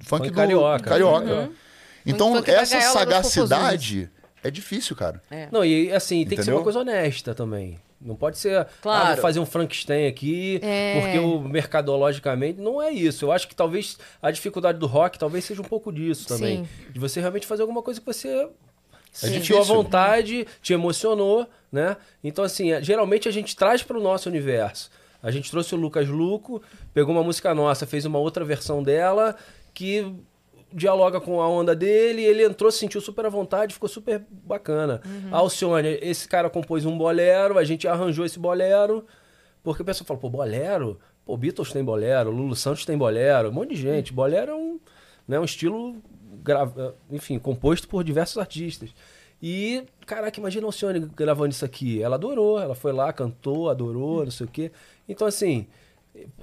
[0.00, 0.84] Funk, do, carioca.
[0.88, 1.50] carioca.
[2.06, 4.10] Então, Funk da essa sagacidade
[4.44, 5.20] é difícil, cara.
[5.50, 6.56] Não, e assim, tem que ser Entendeu?
[6.58, 7.78] uma coisa honesta também.
[8.00, 9.06] Não pode ser, Claro.
[9.06, 11.00] ah, vou fazer um Frankenstein aqui, É.
[11.00, 13.24] porque o mercadologicamente não é isso.
[13.24, 16.68] Eu acho que talvez a dificuldade do rock talvez seja um pouco disso também.
[16.90, 18.48] De você realmente fazer alguma coisa que você
[19.10, 19.58] sentiu difícil.
[19.58, 21.96] à vontade, te emocionou, né?
[22.22, 24.90] Então, assim, é- geralmente a gente traz para o nosso universo.
[25.22, 26.60] A gente trouxe o Lucas Luco,
[26.92, 29.34] pegou uma música nossa, fez uma outra versão dela
[29.72, 30.12] que
[30.74, 35.00] dialoga com a onda dele, ele entrou, se sentiu super à vontade, ficou super bacana.
[35.30, 39.06] A Alcione, esse cara compôs um bolero, a gente arranjou esse bolero,
[39.62, 40.98] porque o pessoal fala, pô, bolero?
[41.24, 44.12] Pô, Beatles tem bolero, Lulu Santos tem bolero, um monte de gente.
[44.12, 44.80] Bolero é um,
[45.26, 45.96] né, um estilo,
[46.42, 46.70] gra-
[47.10, 48.90] enfim, composto por diversos artistas.
[49.40, 52.02] E, caraca, imagina a Alcione gravando isso aqui.
[52.02, 54.72] Ela adorou, ela foi lá, cantou, adorou, não sei o quê.
[55.08, 55.66] Então, assim,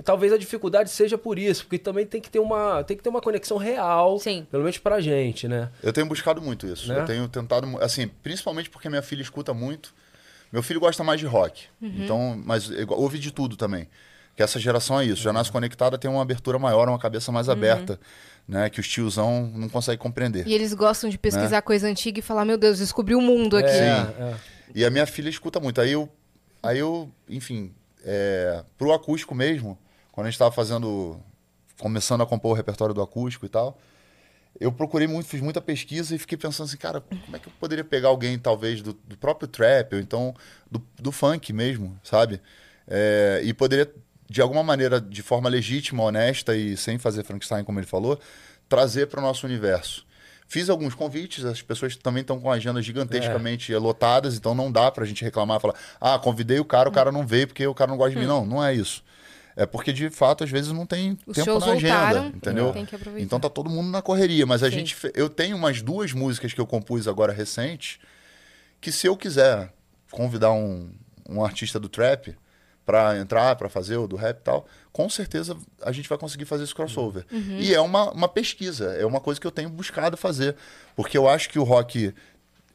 [0.04, 3.10] talvez a dificuldade seja por isso, porque também tem que ter uma, tem que ter
[3.10, 4.46] uma conexão real, Sim.
[4.50, 5.70] pelo menos pra gente, né?
[5.82, 6.88] Eu tenho buscado muito isso.
[6.92, 7.00] Né?
[7.00, 9.94] Eu tenho tentado, assim, principalmente porque minha filha escuta muito.
[10.52, 11.64] Meu filho gosta mais de rock.
[11.82, 13.88] Então, mas ouve de tudo também.
[14.36, 15.22] Que essa geração é isso.
[15.22, 17.98] Já nasce conectada, tem uma abertura maior, uma cabeça mais aberta,
[18.46, 18.70] né?
[18.70, 20.46] Que os tiozão não conseguem compreender.
[20.46, 23.70] E eles gostam de pesquisar coisa antiga e falar, meu Deus, descobri o mundo aqui.
[23.70, 24.12] É, Sim.
[24.20, 24.36] é.
[24.76, 25.80] E a minha filha escuta muito.
[25.80, 26.10] Aí eu
[26.62, 29.78] aí eu, enfim, é, pro acústico mesmo,
[30.12, 31.20] quando a gente tava fazendo,
[31.80, 33.78] começando a compor o repertório do acústico e tal,
[34.60, 37.54] eu procurei muito, fiz muita pesquisa e fiquei pensando assim, cara, como é que eu
[37.60, 40.36] poderia pegar alguém, talvez, do, do próprio trap, ou então
[40.70, 42.42] do, do funk mesmo, sabe?
[42.88, 43.92] É, e poderia,
[44.30, 48.20] de alguma maneira, de forma legítima, honesta e sem fazer Frankenstein, como ele falou,
[48.68, 50.06] trazer para o nosso universo.
[50.52, 55.06] Fiz alguns convites, as pessoas também estão com agendas gigantescamente lotadas, então não dá pra
[55.06, 57.96] gente reclamar, falar, ah, convidei o cara, o cara não veio porque o cara não
[57.96, 58.26] gosta de mim.
[58.26, 59.02] Não, não é isso.
[59.56, 62.74] É porque, de fato, às vezes não tem Os tempo na agenda, voltaram, entendeu?
[63.18, 64.80] Então tá todo mundo na correria, mas a Sim.
[64.80, 67.98] gente, eu tenho umas duas músicas que eu compus agora recentes,
[68.82, 69.72] que se eu quiser
[70.12, 70.92] convidar um,
[71.30, 72.36] um artista do trap
[72.86, 76.46] pra entrar, pra fazer o do rap e tal, com certeza a gente vai conseguir
[76.46, 77.26] fazer esse crossover.
[77.32, 77.58] Uhum.
[77.60, 80.56] E é uma, uma pesquisa, é uma coisa que eu tenho buscado fazer,
[80.96, 82.14] porque eu acho que o rock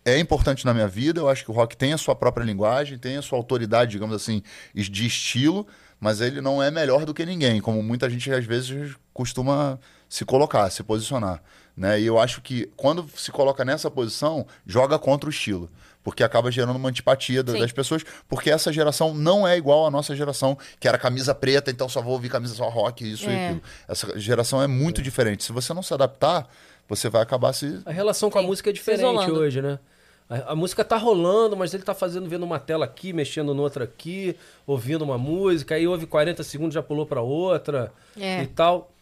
[0.04, 2.96] é importante na minha vida, eu acho que o rock tem a sua própria linguagem,
[2.96, 4.42] tem a sua autoridade, digamos assim,
[4.72, 5.66] de estilo,
[5.98, 10.24] mas ele não é melhor do que ninguém, como muita gente às vezes costuma se
[10.24, 11.42] colocar, se posicionar.
[11.76, 12.00] Né?
[12.00, 15.68] E eu acho que quando se coloca nessa posição, joga contra o estilo.
[16.02, 19.90] Porque acaba gerando uma antipatia da- das pessoas, porque essa geração não é igual à
[19.90, 23.32] nossa geração, que era camisa preta, então só vou ouvir camisa só rock, isso e
[23.32, 23.46] É.
[23.46, 23.62] aquilo.
[23.88, 25.42] Essa geração é muito diferente.
[25.44, 26.48] Se você não se adaptar,
[26.88, 29.78] você vai acabar se A relação com a Sim, música é diferente hoje, né?
[30.30, 33.84] A, a música tá rolando, mas ele tá fazendo, vendo uma tela aqui, mexendo noutra
[33.84, 34.36] aqui,
[34.66, 38.42] ouvindo uma música, aí ouve 40 segundos, já pulou pra outra É.
[38.42, 38.92] e tal.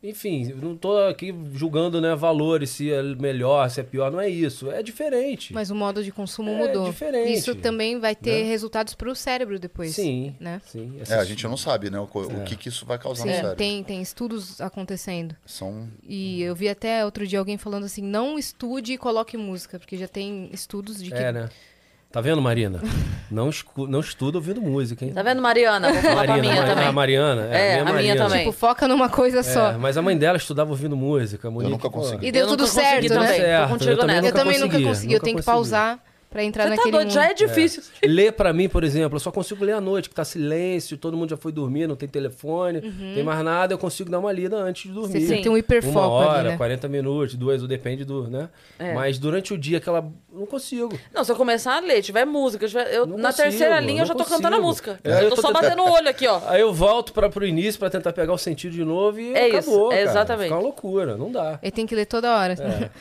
[0.00, 4.28] Enfim, não tô aqui julgando, né, valores, se é melhor, se é pior, não é
[4.28, 4.70] isso.
[4.70, 5.52] É diferente.
[5.52, 6.86] Mas o modo de consumo É mudou.
[6.88, 8.48] diferente, Isso também vai ter né?
[8.48, 9.92] resultados pro cérebro depois.
[9.96, 10.60] Sim, Né?
[10.64, 11.00] sim.
[11.08, 11.98] É, a gente não sabe, né?
[11.98, 12.44] O, o É.
[12.44, 13.56] que, que isso vai causar no Sim, cérebro.
[13.56, 15.34] tem, tem estudos acontecendo.
[15.44, 15.88] São.
[16.02, 19.96] E eu vi até outro dia alguém falando assim: não estude e coloque música, porque
[19.96, 21.16] já tem estudos de que.
[21.16, 21.48] É, né?
[22.18, 22.80] Tá vendo, Marina?
[23.30, 23.86] não, escu...
[23.86, 25.12] não estuda ouvindo música, hein?
[25.12, 25.92] Tá vendo, Mariana?
[25.92, 26.86] Vou falar pra Marina, minha também.
[26.88, 27.42] a Mariana.
[27.42, 28.24] É, minha a minha Marina.
[28.24, 28.38] também.
[28.40, 29.78] Tipo, foca numa coisa É, só.
[29.78, 31.48] mas a mãe dela estudava ouvindo música.
[31.48, 31.98] Monique, nunca pô.
[32.00, 32.26] consegui.
[32.26, 33.20] E deu Eu tudo nunca certo, também.
[33.28, 33.36] né?
[33.36, 34.16] Certo, eu também.
[34.16, 35.12] Eu nunca também nunca consegui.
[35.12, 36.00] Eu nunca tenho que pausar
[36.30, 37.04] pra entrar Você tá naquele doido?
[37.06, 37.14] mundo.
[37.14, 37.82] Já é difícil.
[38.04, 41.16] Ler pra mim, por exemplo, eu só consigo ler à noite, que tá silêncio, todo
[41.16, 42.80] mundo já foi dormir, não tem telefone,
[43.14, 45.20] tem mais nada, eu consigo dar uma lida antes de dormir.
[45.20, 46.56] Você tem um hiperfoco Uma hora, ali, né?
[46.56, 48.48] 40 minutos, duas, depende do, né?
[48.78, 48.94] É.
[48.94, 50.04] Mas durante o dia, aquela.
[50.32, 50.96] Não consigo.
[51.12, 54.02] Não, se eu começar a ler, tiver música, tiver- eu, Não na consigo, terceira linha
[54.02, 54.66] eu já não tô cantando a consigo.
[54.68, 55.00] música.
[55.02, 56.40] É, eu eu tô tô só tentando- batendo o olho aqui, ó.
[56.46, 59.48] Aí eu volto pra, pro início pra tentar pegar o sentido de novo e É
[59.48, 59.92] isso, acabou.
[59.92, 60.10] é cara.
[60.10, 60.44] exatamente.
[60.44, 61.58] Fica uma loucura, não dá.
[61.62, 62.54] Ele tem que ler toda hora.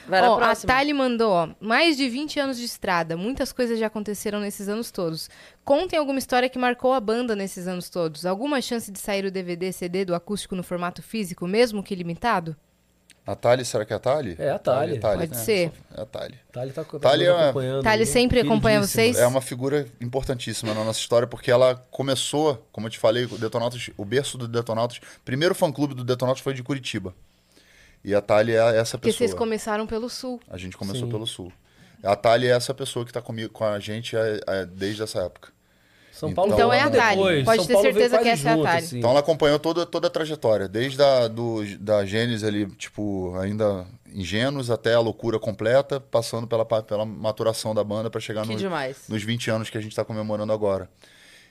[0.08, 0.56] Vai na Ó, a.
[0.56, 4.92] Thali mandou, ó, mais de 20 anos de estrada, muitas coisas já aconteceram nesses anos
[4.92, 5.30] todos.
[5.66, 8.26] Contem alguma história que marcou a banda nesses anos todos.
[8.26, 12.56] Alguma chance de sair o DVD, CD do acústico no formato físico, mesmo que limitado?
[13.26, 14.38] A Thali, será que é a Thali?
[14.40, 15.00] É a Thali.
[15.02, 15.74] Pode ser.
[15.94, 16.40] É a Thali.
[16.50, 17.84] Thali tá, tá Thali nos é- acompanhando.
[17.84, 19.18] Thali aí, sempre acompanha vocês?
[19.18, 23.38] É uma figura importantíssima na nossa história, porque ela começou, como eu te falei, o
[23.38, 27.14] Detonautas, o berço do Detonautas, primeiro fã-clube do Detonautas foi de Curitiba.
[28.02, 29.28] E a Thali é essa Porque pessoa.
[29.28, 30.40] vocês começaram pelo sul.
[30.50, 31.12] A gente começou Sim.
[31.12, 31.52] pelo Sul.
[32.04, 35.20] A Thali é essa pessoa que está comigo, com a gente é, é, desde essa
[35.24, 35.52] época.
[36.12, 37.16] São Paulo Então veio é a logo Thali.
[37.16, 37.46] depois.
[37.46, 38.78] Pode São ter Paulo certeza que essa é a junto, Thali.
[38.84, 38.98] assim.
[38.98, 43.86] Então ela acompanhou toda, toda a trajetória, desde a, do, da Gênesis ali, tipo, ainda
[44.14, 48.54] ingênuos até a loucura completa, passando pela, pela maturação da banda para chegar no,
[49.10, 50.90] nos 20 anos que a gente está comemorando agora.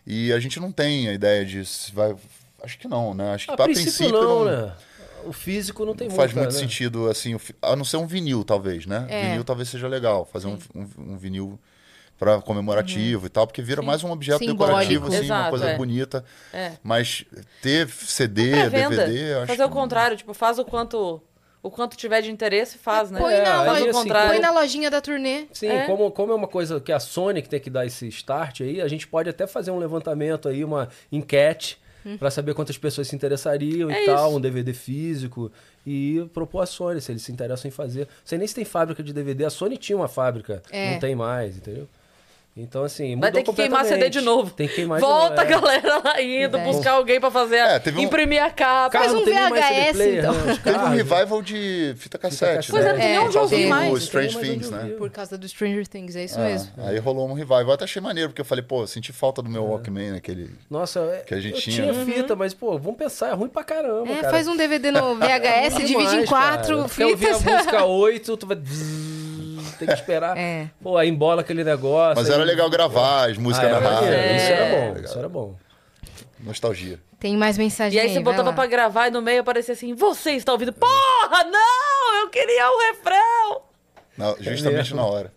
[0.04, 2.14] E a gente não tem a ideia de se vai.
[2.62, 3.34] Acho que não, né?
[3.34, 4.72] Acho que A pra princípio, princípio, não, não, né?
[5.24, 6.60] O físico não tem não faz muita, muito né?
[6.60, 9.06] sentido, assim, a não ser um vinil, talvez, né?
[9.08, 9.28] É.
[9.28, 11.58] Vinil talvez seja legal, fazer um, um, um vinil
[12.18, 14.64] para comemorativo e tal, porque vira mais um objeto Simbólico.
[14.66, 15.76] decorativo, assim, uma Exato, coisa é.
[15.76, 16.24] bonita.
[16.52, 16.72] É.
[16.82, 17.24] Mas
[17.60, 18.68] ter CD.
[18.70, 21.20] DVD, eu acho Fazer o que- contrário, tipo, faz o quanto
[21.62, 23.18] o quanto tiver de interesse, faz, né?
[23.18, 24.30] Põe, É, na, loja- assim, contrário.
[24.30, 25.46] põe na lojinha da turnê.
[25.52, 25.84] Sim, É.
[25.86, 28.80] como, como é uma coisa que a Sony que tem que dar esse start aí,
[28.80, 31.76] a gente pode até fazer um levantamento aí, uma enquete,
[32.18, 34.36] pra saber quantas pessoas se interessariam É e tal, isso.
[34.38, 35.50] um DVD físico,
[35.86, 38.00] e propor a Sony, se eles se interessam em fazer.
[38.00, 40.92] Não sei nem se tem fábrica de DVD, a Sony tinha uma fábrica, É.
[40.92, 41.88] não tem mais, entendeu?
[42.58, 44.50] Então, assim, Vai mudou ter que queimar CD de novo.
[44.50, 45.66] Tem que queimar Volta a de novo.
[45.68, 45.78] é.
[45.78, 46.64] galera lá indo, Verdade.
[46.64, 48.98] buscar alguém pra fazer, a- É, teve um- imprimir a capa.
[48.98, 50.32] Faz um não VHS, player, então.
[50.32, 50.58] né?
[50.64, 52.92] Teve um revival de fita cassete, Pois é, né?
[52.94, 53.66] não tem É, onde ouvir tem.
[53.66, 53.92] mais.
[53.92, 54.94] O Strange Não Things, né?
[54.96, 56.70] Por causa do Stranger Things, é isso É, mesmo.
[56.78, 57.60] Aí rolou um revival.
[57.60, 59.68] Eu até achei maneiro, porque eu falei, pô, senti falta do meu É.
[59.68, 60.50] Walkman, aquele.
[60.70, 62.10] Nossa, é- Que a gente eu tinha, tinha né?
[62.10, 64.30] fita, mas, pô, vamos pensar, é ruim pra caramba, É, cara.
[64.30, 66.88] faz um DVD no VHS, divide em quatro cara.
[66.88, 67.46] Quer ouvir fitas.
[67.46, 68.56] a música 8, tu vai...
[69.78, 70.36] Tem que esperar.
[70.36, 70.68] É.
[70.82, 72.16] Pô, aí embola aquele negócio.
[72.16, 74.08] Mas aí- era legal gravar as músicas Ah, na rádio.
[74.12, 74.36] É.
[74.36, 75.04] Isso era bom, Legal.
[75.04, 75.54] isso era bom.
[76.40, 76.98] Nostalgia.
[77.18, 78.54] Tem mais mensagem E aí você vai botava lá.
[78.54, 80.72] pra gravar e no meio aparecia assim, você está ouvindo.
[80.72, 82.20] Porra, não!
[82.22, 83.62] Eu queria o refrão!
[84.16, 84.96] Na- justamente mesmo.
[84.96, 85.32] na hora.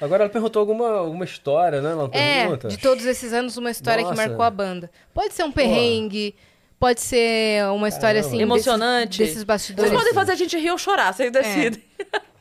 [0.00, 1.90] Agora ela perguntou alguma, alguma história, né?
[1.90, 2.68] Ela não É, pergunta.
[2.68, 4.14] de todos esses anos, uma história Nossa.
[4.14, 4.88] que marcou a banda.
[5.12, 6.36] Pode ser um perrengue,
[6.78, 8.28] pode ser uma história Caramba.
[8.36, 8.40] assim.
[8.42, 9.18] Emocionante.
[9.18, 9.90] Desses, desses bastidores.
[9.90, 11.82] Vocês podem fazer a gente rir ou chorar, vocês decidem.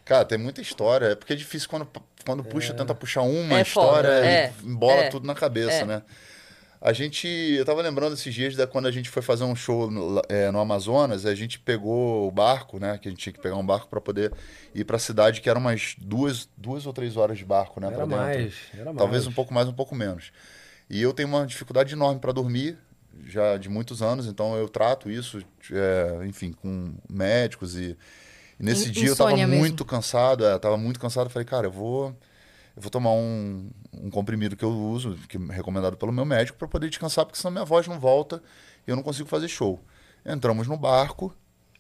[0.07, 1.07] Cara, tem muita história.
[1.07, 1.87] É porque é difícil quando,
[2.25, 5.85] quando puxa, tenta puxar uma É história e é, embola é, tudo na cabeça, é.
[5.85, 6.01] né?
[6.79, 7.27] A gente.
[7.27, 10.51] Eu tava lembrando esses dias da quando a gente foi fazer um show no, é,
[10.51, 12.97] no Amazonas, a gente pegou o barco, né?
[12.99, 14.31] Que a gente tinha que pegar um barco para poder
[14.73, 17.87] ir pra cidade, que era umas duas, duas ou três horas de barco, né?
[17.91, 18.97] Era mais, era mais.
[18.97, 20.31] Talvez um pouco mais, um pouco menos.
[20.89, 22.77] E eu tenho uma dificuldade enorme para dormir,
[23.25, 27.97] já de muitos anos, então eu trato isso, é, enfim, com médicos e,
[28.59, 29.53] e nesse In- dia eu tava mesmo.
[29.55, 32.15] muito cansado, é, tava muito cansado, falei, cara, eu vou
[32.75, 36.57] eu vou tomar um, um comprimido que eu uso, que é recomendado pelo meu médico,
[36.59, 38.41] para poder descansar, porque senão minha voz não volta
[38.87, 39.79] e eu não consigo fazer show.
[40.25, 41.33] Entramos no barco,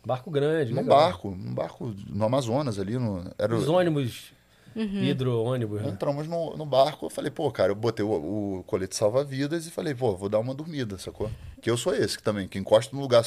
[0.05, 0.97] Barco grande, num legal.
[0.97, 4.31] barco, num barco no Amazonas ali, no, era Os ônibus,
[4.75, 5.03] Uhum.
[5.03, 5.89] hidro-ônibus, né?
[5.89, 9.71] Entramos no, no barco, eu falei, pô, cara, eu botei o, o colete salva-vidas e
[9.71, 11.29] falei, pô, vou dar uma dormida, sacou?
[11.61, 13.23] Que eu sou esse que também, que encosta no lugar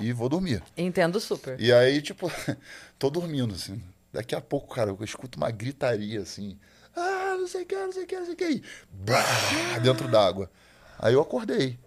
[0.00, 0.62] e vou dormir.
[0.76, 1.60] Entendo super.
[1.60, 2.30] E aí, tipo,
[2.98, 3.80] tô dormindo, assim.
[4.12, 6.58] Daqui a pouco, cara, eu escuto uma gritaria, assim.
[6.96, 8.44] Ah, não sei o que, não sei o que, não sei o que.
[8.50, 8.62] E
[8.92, 10.50] brá, dentro d'água.
[10.98, 11.78] Aí eu acordei.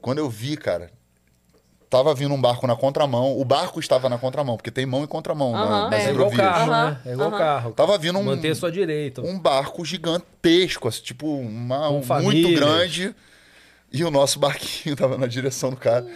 [0.00, 0.90] Quando eu vi, cara,
[1.88, 3.38] tava vindo um barco na contramão.
[3.38, 5.90] O barco estava na contramão, porque tem mão e contramão na- Aham.
[5.90, 6.36] nas É igual hidrovias.
[6.56, 7.00] carro, Aham, né?
[7.06, 7.72] É igual carro.
[7.72, 9.22] Tava vindo um, Manter sua direita.
[9.22, 13.14] um barco gigantesco, assim, tipo, uma, um, muito grande.
[13.90, 16.06] E o nosso barquinho tava na direção do cara.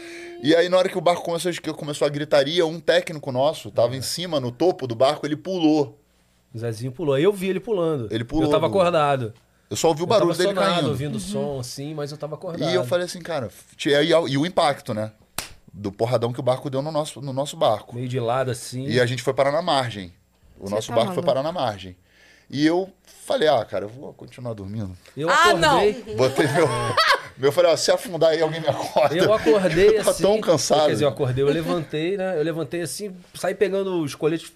[0.43, 3.94] E aí, na hora que o barco começou, começou a gritaria, um técnico nosso tava
[3.94, 5.98] em cima, no topo do barco, ele pulou.
[6.52, 7.14] O Zezinho pulou.
[7.14, 8.09] Aí eu vi ele pulando.
[8.10, 9.32] Ele pulou Eu tava do- acordado.
[9.70, 10.89] Eu só ouvi o Eu barulho tava dele sonado, caindo.
[10.89, 12.69] ouvindo o som assim, mas eu tava acordado.
[12.70, 13.48] E eu falei assim, cara,
[13.86, 15.12] e, e o impacto, né?
[15.73, 17.94] Do porradão que o barco deu no nosso, no nosso barco.
[17.94, 18.85] Meio de lado assim.
[18.86, 20.12] E a gente foi parar na margem.
[20.59, 21.97] O Você nosso tá barco foi parar na margem.
[22.51, 22.90] E eu
[23.24, 24.94] falei, ah, cara, eu vou continuar dormindo.
[25.16, 26.02] Eu Ah, acordei.
[26.16, 26.66] Botei meu.
[27.36, 29.16] meu eu falei, ó, se afundar aí, alguém me acorda.
[29.16, 30.22] Eu acordei Eu tava assim.
[30.22, 30.86] tão cansado.
[30.86, 32.38] Quer dizer, eu acordei, eu levantei, né?
[32.38, 34.52] Eu levantei assim, saí pegando os coletes,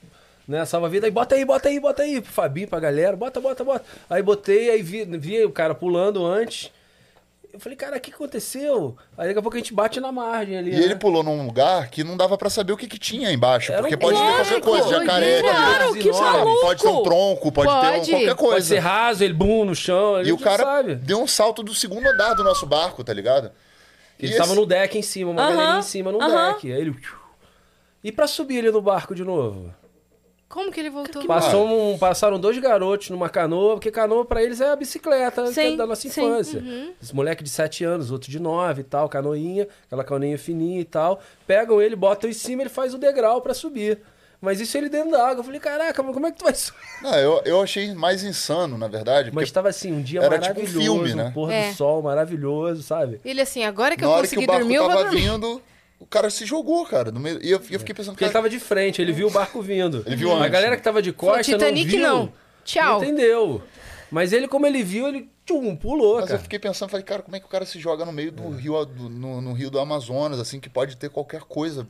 [0.47, 0.65] né?
[0.65, 3.85] Salva-vida, aí bota aí, bota aí, bota aí, pro Fabinho, pra galera, bota, bota, bota.
[4.09, 6.71] Aí botei, aí vi, vi o cara pulando antes.
[7.57, 8.99] Eu falei, cara, o que aconteceu?
[9.17, 10.73] Aí daqui a pouco a gente bate na margem ali.
[10.73, 10.83] E né?
[10.83, 13.73] ele pulou num lugar que não dava pra saber o que, que tinha embaixo.
[13.73, 15.41] Era porque um pode ter qualquer coisa, jacaré.
[15.41, 16.37] Claro, que enorme.
[16.39, 16.61] maluco!
[16.61, 18.11] pode ter um tronco, pode, ter um, Pode.
[18.11, 18.67] qualquer Pode coisa.
[18.69, 20.21] ser raso, ele bum no chão.
[20.23, 20.97] E o cara sabe.
[20.97, 23.51] deu um salto do segundo andar do nosso barco, tá ligado?
[24.21, 26.53] Ele E tava esse- no deck em cima, uma Aham, galerinha em cima no aham.
[26.53, 26.71] deck.
[26.71, 26.95] Aí ele.
[28.05, 29.75] E pra subir ele no barco de novo?
[30.49, 31.25] Como que ele voltou?
[31.27, 35.49] Passou um- passaram dois garotos numa canoa, porque canoa pra eles é a bicicleta que
[35.61, 36.63] é Sim, da nossa sim, infância.
[37.03, 40.85] Esse moleque de 7 anos, outro de 9 e tal, canoinha, aquela canoinha fininha e
[40.85, 41.21] tal.
[41.47, 43.99] Pegam ele, botam em cima, ele faz o degrau pra subir.
[44.41, 45.41] Mas isso ele dentro da água.
[45.41, 46.79] Eu falei, caraca, mas como é que tu vai subir?
[47.03, 49.31] Não, eu, eu achei mais insano, na verdade.
[49.33, 51.25] Mas Porque tava assim, um dia era tipo um maravilhoso, filme, né?
[51.25, 51.71] um pôr É.
[51.71, 53.21] do sol maravilhoso, sabe?
[53.25, 55.21] Ele assim, agora que na eu que consegui o barco dormir, eu vou tava dormir.
[55.23, 55.63] vindo,
[55.99, 57.11] o cara se jogou, cara.
[57.11, 59.29] No meio, e eu, eu fiquei pensando, Porque ele cara, tava de frente, ele viu
[59.29, 60.03] o barco vindo.
[60.07, 60.51] Ele viu A antes.
[60.51, 62.01] galera que tava de costa Titanic não viu.
[62.01, 62.33] não.
[62.65, 63.03] Tchau.
[63.03, 63.63] Entendeu?
[64.11, 66.39] Mas ele, como ele viu, ele tchum, pulou, Mas eu cara.
[66.41, 68.85] fiquei pensando, falei, cara, como é que o cara se joga no meio do rio,
[68.85, 71.87] do- no, no rio do Amazonas, assim, que pode ter qualquer coisa.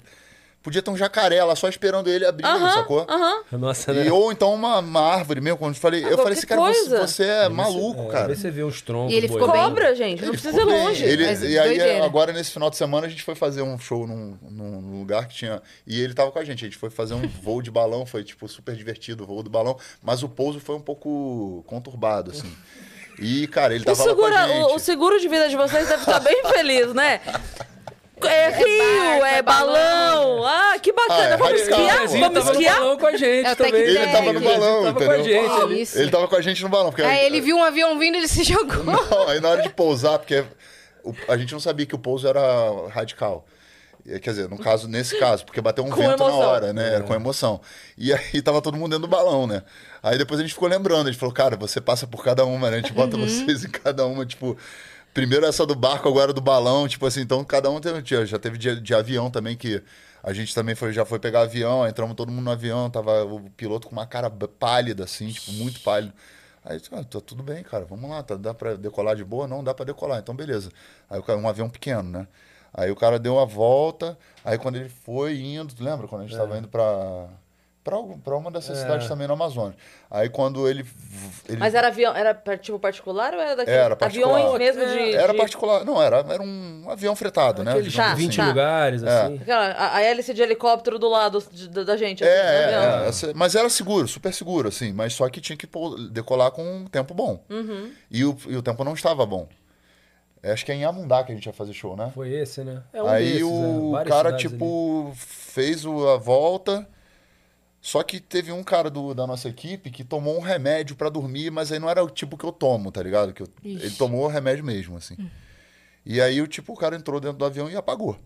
[0.67, 3.07] Podia ter um jacaré lá só esperando ele abrir, Aham, sacou?
[3.09, 3.43] aham.
[3.53, 4.05] Nossa, né?
[4.07, 6.99] E, ou então uma, uma árvore mesmo, quando eu falei, eu falei assim, cara, você,
[6.99, 8.35] você é maluco, É, cara.
[8.35, 9.13] Você vê uns troncos.
[9.13, 9.63] E ele ficou bem.
[9.63, 11.05] Cobra, gente, não Ele precisa ir longe.
[11.05, 12.05] Ele- e aí, doideira.
[12.05, 15.29] agora, nesse final de semana, a gente foi fazer um show num, num- num lugar
[15.29, 15.63] que tinha.
[15.87, 16.65] E ele tava com a gente.
[16.65, 19.49] A gente foi fazer um voo de balão, foi, tipo, super divertido o voo do
[19.51, 19.79] balão.
[20.03, 22.53] Mas o pouso foi um pouco conturbado, assim.
[23.21, 24.73] E, cara, ele O, tava lá com segura- a gente.
[24.73, 27.21] o- o seguro de vida de vocês deve estar bem feliz, né?
[28.23, 30.45] É rio, barco, é é balão.
[30.47, 31.23] Ah, que Ah, bacana.
[31.35, 31.81] é Vamos radical.
[31.81, 32.01] esquiar?
[32.01, 32.79] Zezinho Vamos tava no esquiar?
[32.81, 33.73] balão com a gente É também.
[33.73, 35.25] Tec Ele tava no balão, tava com a entendeu?
[35.43, 35.83] gente ali.
[35.83, 35.99] Isso.
[35.99, 36.87] Ele tava com a gente no balão.
[36.91, 38.85] Porque Aí ele viu um avião vindo e ele se jogou.
[38.85, 40.45] Não, aí na hora de pousar, porque
[41.29, 42.41] a gente não sabia que o pouso era
[42.91, 43.47] radical.
[44.05, 46.29] Quer dizer, no caso, nesse caso, porque bateu um Com vento emoção.
[46.41, 46.95] na hora, né?
[46.95, 47.61] Era com emoção.
[47.99, 49.63] E aí tava todo mundo dentro do balão, né?
[50.03, 52.71] Aí depois a gente ficou lembrando, a gente falou, cara, você passa por cada uma,
[52.71, 52.77] né?
[52.77, 54.57] A gente bota vocês em cada uma, tipo.
[55.17, 58.39] Primeiro essa do barco, agora do balão, tipo assim, então cada um teve, tinha- já
[58.39, 59.83] teve de, de avião também, que
[60.23, 63.49] a gente também foi, já foi pegar avião, entramos todo mundo no avião, tava o
[63.57, 66.13] piloto com uma cara pálida, assim, tipo, muito pálido.
[66.63, 69.47] Aí, ah, tá tudo bem, cara, vamos lá, tá, dá pra decolar de boa?
[69.49, 70.71] Não, dá pra decolar, então beleza.
[71.09, 72.29] Aí o cara, um avião pequeno, né?
[72.75, 76.37] Aí o cara deu a volta, aí quando ele foi indo, lembra quando a gente
[76.37, 77.27] tava indo pra,
[78.25, 79.75] Pra uma dessas cidades também no Amazonas.
[80.11, 80.85] Aí quando ele.
[81.49, 83.77] ele Mas era avião, era tipo particular ou era daquele?
[83.77, 84.35] Era particular.
[84.41, 85.15] Aviões mesmo É, de.
[85.17, 85.85] Era de- particular.
[85.85, 87.71] Não, era, era um avião fretado, né?
[87.73, 88.47] Aqueles digamos Tá, 20 tá.
[88.49, 89.09] lugares, É.
[89.23, 89.35] assim.
[89.37, 92.25] Aquela, a, a hélice de helicóptero do lado de- da, gente.
[92.25, 93.31] assim, É, do é, avião.
[93.31, 94.93] é, mas era seguro, super seguro, assim.
[94.93, 95.69] Mas só que tinha que
[96.11, 97.41] decolar com um tempo bom.
[97.49, 97.93] Uhum.
[98.11, 99.47] E, o, e o tempo não estava bom.
[100.43, 102.11] É, Acho que é em Amundá que a gente ia fazer show, né?
[102.15, 102.83] Foi esse, né?
[102.93, 104.05] É um Aí desses, o é.
[104.05, 106.87] Cara, tipo, fez o- a volta.
[107.87, 111.53] Só que teve um cara do- da nossa equipe que tomou um remédio pra dormir,
[111.53, 113.33] mas aí não era o tipo que eu tomo, tá ligado?
[113.33, 115.17] Que eu- ele tomou o remédio mesmo, assim.
[116.05, 118.19] E aí, o tipo, o cara entrou dentro do avião e apagou.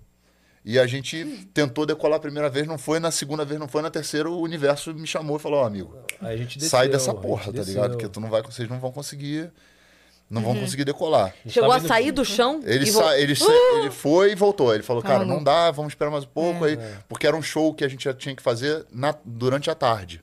[0.64, 3.82] E a gente tentou decolar a primeira vez, não foi, na segunda vez não foi,
[3.82, 6.28] na terceira o universo me chamou e falou, ó, amigo, ali.
[6.30, 7.74] Aí a gente sai desceu, dessa a gente porra, tá desceu.
[7.74, 7.90] ligado?
[7.92, 9.50] Porque tu não vai, vocês não vão conseguir,
[10.31, 11.35] não vão conseguir decolar.
[11.48, 12.61] Chegou a indo- sair do chão?
[12.65, 14.73] Ele, e vo- sa- ele, se- ele foi e voltou.
[14.73, 16.65] Ele falou, cara, não dá, vamos esperar mais um pouco.
[16.65, 16.78] Aí,
[17.09, 20.23] porque era um show que a gente já tinha que fazer na- durante a tarde.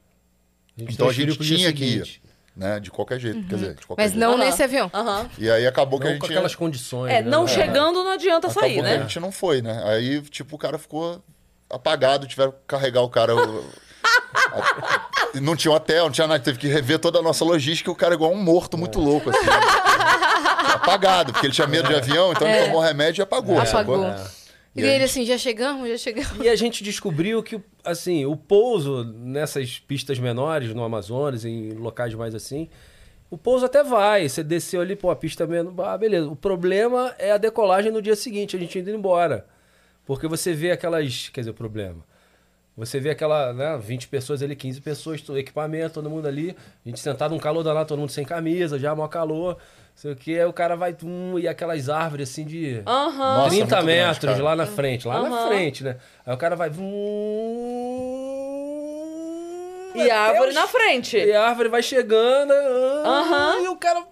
[0.80, 2.22] A então a gente tinha que ir.
[2.56, 2.80] Né?
[2.80, 3.48] De qualquer jeito.
[3.48, 4.20] Quer dizer, de qualquer Mas jeito.
[4.26, 4.90] não nesse avião.
[4.92, 5.30] Aham.
[5.38, 6.22] E aí acabou que a Não gente.
[6.22, 7.12] com aquelas condições.
[7.14, 7.30] É, né?
[7.30, 7.48] não É.
[7.48, 8.96] chegando não adianta acabou sair, que né?
[8.96, 9.80] a gente não foi, né?
[9.86, 11.22] Aí, tipo, o cara ficou
[11.70, 13.36] apagado, tiveram que carregar o cara.
[13.36, 13.70] o-
[15.36, 17.96] não tinha hotel, não tinha nada, teve que rever toda a nossa logística e o
[17.96, 19.46] cara igual um morto muito louco, assim.
[20.74, 23.60] apagado, porque ele tinha medo de avião, então ele tomou remédio e apagou.
[23.60, 24.06] Apagou.
[24.06, 24.26] É.
[24.76, 26.46] E E ele assim, já chegamos, já chegamos.
[26.46, 32.14] E a gente descobriu que, assim, o pouso nessas pistas menores, no Amazonas, em locais
[32.14, 32.70] mais assim,
[33.30, 34.30] o pouso até vai.
[34.30, 35.74] Você desceu ali, pô, a pista é menos.
[35.80, 36.30] Ah, beleza.
[36.30, 39.46] O problema é a decolagem no dia seguinte, a gente indo embora.
[40.06, 41.30] Porque você vê aquelas.
[41.30, 42.06] Quer dizer, o problema.
[42.78, 46.56] Você vê aquela, né, 20 pessoas ali, 15 pessoas, equipamento, todo mundo ali,
[46.86, 49.60] a gente sentado num calor danado, todo mundo sem camisa, já maior calor, não
[49.96, 53.18] sei o que, aí o cara vai, tum, e aquelas árvores assim de Aham.
[53.38, 54.44] Nossa, 30 muito grande, metros cara.
[54.44, 55.48] lá na frente, lá na Aham.
[55.48, 55.98] frente, né?
[56.24, 56.70] Aí o cara vai.
[59.96, 61.18] E até a árvore os- na frente.
[61.18, 62.52] E a árvore vai chegando.
[62.54, 63.20] ah,
[63.56, 63.64] Aham.
[63.64, 64.04] E o cara.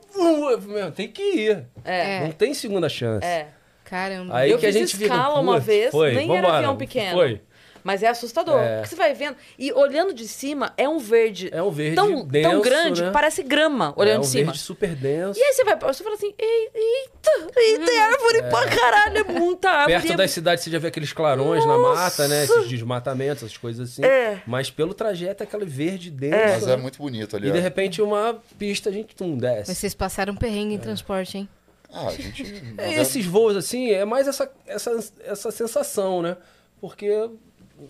[0.65, 1.65] meu, tem que ir.
[1.83, 2.21] É.
[2.21, 3.25] Não tem segunda chance.
[3.25, 3.49] É.
[3.83, 4.35] Caramba.
[4.35, 6.75] Aí eu que a gente fica, escala uma "Putz, vez, foi, nem era vambora." avião
[6.75, 7.13] pequeno.
[7.13, 7.41] Foi.
[7.85, 8.59] Mas é assustador.
[8.59, 8.77] É.
[8.77, 9.37] Porque você vai vendo.
[9.59, 11.49] E olhando de cima, é um verde.
[11.51, 13.07] É um verde tão, tão denso, grande né?
[13.07, 14.45] que parece grama olhando é um de cima.
[14.45, 15.39] verde super denso.
[15.39, 19.23] E aí você vai, você fala assim, "Ei, eita, eita, é árvore pra caralho, é
[19.23, 20.01] muita árvore.
[20.01, 22.45] Perto é das cidades você já vê aqueles clarões na mata, né?
[22.45, 24.03] Esses desmatamentos, essas coisas assim.
[24.03, 24.41] É.
[24.47, 26.37] Mas pelo trajeto é aquele verde denso.
[26.37, 26.73] Mas né?
[26.73, 27.49] é muito bonito ali.
[27.49, 27.61] E de ó.
[27.61, 29.69] repente uma pista a gente tum, desce.
[29.69, 31.49] Mas vocês passaram um perrengue em transporte, hein?
[31.93, 32.63] Ah, a gente.
[32.79, 36.35] É, Esses voos, assim, é mais essa, essa, essa sensação, né?
[36.81, 37.29] Porque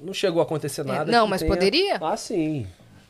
[0.01, 1.11] não chegou a acontecer nada.
[1.11, 1.97] não, que mas tenha- poderia?
[2.01, 2.67] Ah, sim.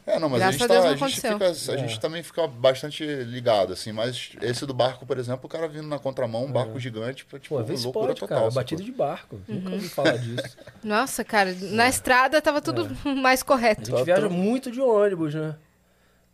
[0.07, 1.31] É, não, mas Graças a a gente, tá, a, gente aconteceu.
[1.33, 3.91] fica, a gente também fica bastante ligado, assim.
[3.91, 7.39] Mas esse do barco, por exemplo, o cara vindo na contramão, um barco gigante, tipo,
[7.39, 8.37] Pô, se loucura pode, total.
[8.41, 8.51] cara.
[8.51, 9.39] Batida de barco.
[9.49, 9.55] Uhum.
[9.55, 10.57] Nunca ouvi falar disso.
[10.83, 12.87] Nossa, cara, na estrada tava tudo
[13.17, 13.89] mais A correto.
[13.89, 15.55] gente viaja muito de ônibus, né?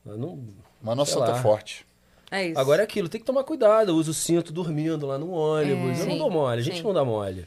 [0.04, 0.44] Mas não-
[0.82, 1.86] Mas nossa é forte.
[2.30, 2.60] É isso.
[2.60, 3.96] Agora é aquilo, tem que tomar cuidado.
[3.96, 5.98] Usa o cinto dormindo lá no ônibus.
[6.00, 6.02] É.
[6.04, 6.84] Eu não dou mole, a gente sim.
[6.84, 7.46] não dá mole.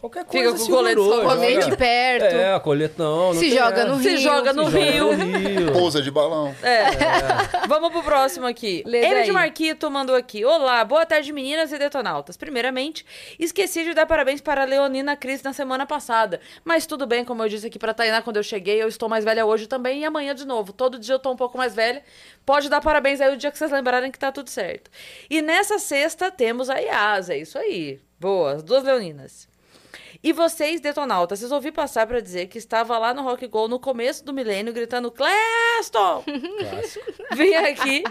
[0.00, 2.24] Qualquer Fica coisa com o colete joga- Colete perto.
[2.34, 3.32] É, coletão.
[3.32, 4.18] não Se joga no Se rio.
[4.18, 5.16] joga no Se joga rio.
[5.16, 5.72] no rio.
[5.72, 6.54] Pousa de balão.
[6.62, 7.66] É.
[7.68, 8.82] Vamos pro próximo aqui.
[8.86, 10.44] Lê de Marquito mandou aqui.
[10.44, 12.36] Olá, boa tarde, meninas e detonautas.
[12.36, 13.04] Primeiramente,
[13.38, 16.40] esqueci de dar parabéns para a Leonina Cris na semana passada.
[16.64, 19.24] Mas tudo bem, como eu disse aqui pra Tainá quando eu cheguei, eu estou mais
[19.24, 20.72] velha hoje também e amanhã de novo.
[20.72, 22.02] Todo dia eu tô um pouco mais velha.
[22.44, 24.90] Pode dar parabéns aí o dia que vocês lembrarem que tá tudo certo.
[25.30, 28.00] E nessa sexta temos a Yas, é isso aí.
[28.18, 29.48] Boa, as duas Leoninas.
[30.24, 33.80] E vocês, detonautas, vocês ouvi passar pra dizer que estava lá no Rock Go no
[33.80, 36.22] começo do milênio gritando Cleston!
[37.34, 38.04] Vim aqui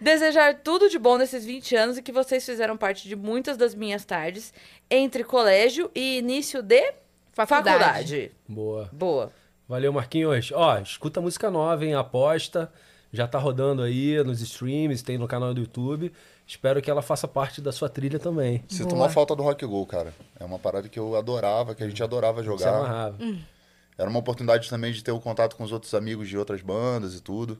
[0.00, 3.74] desejar tudo de bom nesses 20 anos e que vocês fizeram parte de muitas das
[3.74, 4.54] minhas tardes
[4.88, 6.94] entre colégio e início de
[7.32, 7.78] Faculdade.
[7.82, 8.32] faculdade.
[8.46, 8.88] Boa.
[8.92, 9.32] Boa.
[9.68, 10.52] Valeu, Marquinhos.
[10.52, 11.94] Ó, escuta música nova, hein?
[11.94, 12.72] Aposta.
[13.12, 16.12] Já tá rodando aí nos streams, tem no canal do YouTube.
[16.46, 18.62] Espero que ela faça parte da sua trilha também.
[18.68, 19.02] Sinto Boa.
[19.02, 20.14] uma falta do Rock Go, cara.
[20.38, 22.68] É uma parada que eu adorava, que a gente adorava Se jogar.
[22.76, 23.16] amarrava.
[23.98, 27.14] Era uma oportunidade também de ter o contato com os outros amigos de outras bandas
[27.14, 27.58] e tudo.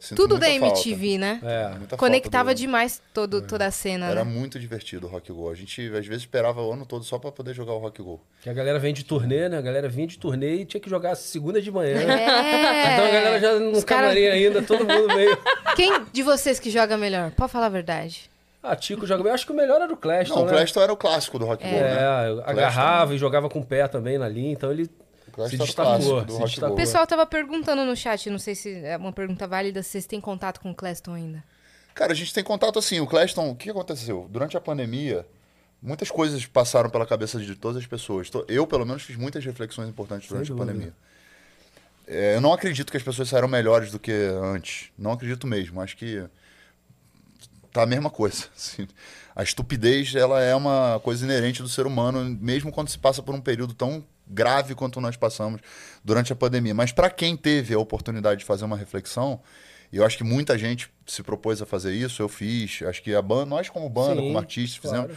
[0.00, 0.78] Sinto Tudo da muita falta.
[0.88, 1.40] MTV, né?
[1.42, 1.76] É.
[1.76, 4.30] Muita Conectava falta do- demais todo, toda a cena, Era né?
[4.30, 5.50] muito divertido o Rock Go.
[5.50, 8.20] A gente às vezes esperava o ano todo só pra poder jogar o Rock Go.
[8.40, 9.58] Que a galera vem de turnê, né?
[9.58, 11.96] A galera vinha de turnê e tinha que jogar segunda de manhã.
[11.98, 12.94] É.
[12.94, 15.36] Então a galera já no Os cara- camarim ainda, todo mundo meio.
[15.78, 17.30] Quem de vocês que joga melhor?
[17.30, 18.28] Pode falar a verdade.
[18.60, 19.30] Ah, Tico joga bem.
[19.30, 20.50] Eu acho que o melhor era o Claston, Não, o né?
[20.50, 22.42] Claston era o clássico do Rock É, né?
[22.44, 24.90] agarrava e jogava com o pé também na linha, então ele
[25.36, 26.00] O se o destacou.
[26.00, 26.72] Se Rock destacou.
[26.74, 30.06] O pessoal tava perguntando no chat, não sei se é uma pergunta válida, se vocês
[30.06, 31.44] têm contato com o Cleston ainda.
[31.94, 32.98] Cara, a gente tem contato assim.
[32.98, 34.26] O Claston, o que aconteceu?
[34.28, 35.24] Durante a pandemia,
[35.80, 38.28] muitas coisas passaram pela cabeça de todas as pessoas.
[38.48, 40.72] Eu, pelo menos, fiz muitas reflexões importantes Sem durante a dúvida.
[40.72, 40.94] pandemia.
[42.08, 44.12] É, eu não acredito que as pessoas saíram melhores do que
[44.42, 44.90] antes.
[44.98, 45.80] Não acredito mesmo.
[45.80, 46.24] Acho que
[47.70, 48.46] tá a mesma coisa.
[48.56, 48.88] assim.
[49.36, 53.34] A estupidez, ela é uma coisa inerente do ser humano, mesmo quando se passa por
[53.34, 55.60] um período tão grave quanto nós passamos
[56.04, 56.74] durante a pandemia.
[56.74, 59.40] Mas para quem teve a oportunidade de fazer uma reflexão,
[59.92, 63.22] eu acho que muita gente se propôs a fazer isso, eu fiz, acho que a
[63.22, 65.16] banda, nós como banda, Sim, como artistas, fizemos.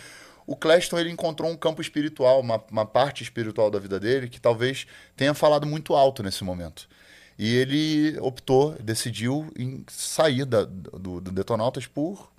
[0.52, 4.38] O Cleston ele encontrou um campo espiritual, uma, uma parte espiritual da vida dele que
[4.38, 6.90] talvez tenha falado muito alto nesse momento.
[7.40, 12.30] E ele optou, decidiu em sair da, do, do Detonautas por,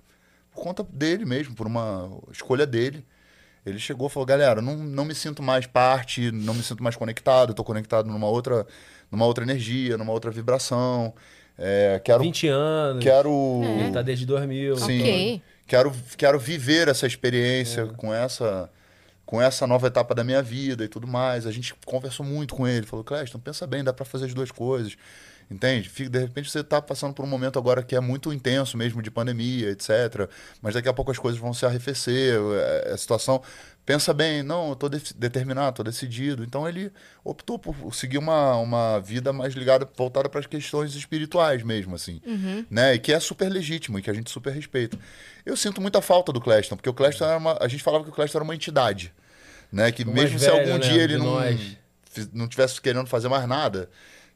[0.53, 3.03] por conta dele mesmo, por uma escolha dele.
[3.65, 6.95] Ele chegou e falou, galera, não, não me sinto mais parte, não me sinto mais
[6.95, 8.67] conectado, estou conectado numa outra,
[9.09, 11.15] numa outra energia, numa outra vibração.
[11.57, 13.03] É, quero, 20 anos.
[13.03, 14.77] quero Ele tá desde 2000.
[14.77, 14.99] Sim.
[15.01, 15.41] Ok.
[15.65, 18.69] Quero, quero viver essa experiência com essa
[19.25, 21.47] com essa nova etapa da minha vida e tudo mais.
[21.47, 24.51] A gente conversou muito com ele, falou, Cleston, pensa bem, dá para fazer as duas
[24.51, 24.95] coisas.
[25.49, 25.89] Entende?
[26.09, 29.11] De repente você está passando por um momento agora que é muito intenso mesmo de
[29.11, 30.29] pandemia, etc.
[30.61, 32.39] Mas daqui a pouco as coisas vão se arrefecer,
[32.85, 33.41] é, a situação.
[33.85, 36.43] Pensa bem, não, eu tô de- determinado, tô decidido.
[36.43, 36.89] Então ele
[37.23, 42.21] optou por seguir uma, uma vida mais ligada, voltada para as questões espirituais mesmo, assim.
[42.69, 42.95] Né?
[42.95, 44.97] E que é super legítimo e que a gente super respeita.
[45.45, 47.57] Eu sinto muita falta do Cleston, porque o Cleston era uma.
[47.59, 49.13] A gente falava que o Cleston era uma entidade.
[49.71, 49.91] Né?
[49.91, 51.35] Que O mesmo se velho, algum né, dia ele de não,
[52.31, 53.89] não tivesse querendo fazer mais nada,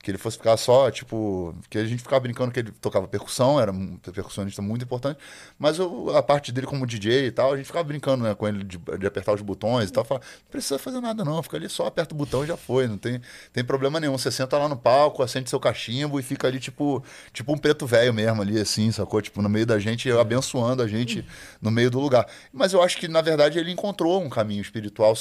[0.08, 1.54] que ele fosse ficar só, tipo.
[1.70, 5.20] Que a gente ficava brincando que ele tocava percussão, era um percussionista muito importante,
[5.60, 8.48] mas eu- a parte dele como DJ e tal, a gente ficava brincando né, com
[8.48, 10.06] ele de, de apertar os botões e tal.
[10.06, 12.88] Falava, não precisa fazer nada, não, fica ali só aperta o botão e já foi,
[12.88, 13.20] não tem,
[13.52, 14.18] tem problema nenhum.
[14.18, 17.04] Você senta lá no palco, acende seu cachimbo e fica ali, tipo,
[17.34, 19.22] tipo um preto velho mesmo ali, assim, sacou?
[19.22, 21.26] Tipo, no meio da gente, abençoando a gente
[21.62, 22.26] no meio do lugar.
[22.54, 25.14] Mas eu acho que, na verdade, ele encontrou um caminho espiritual,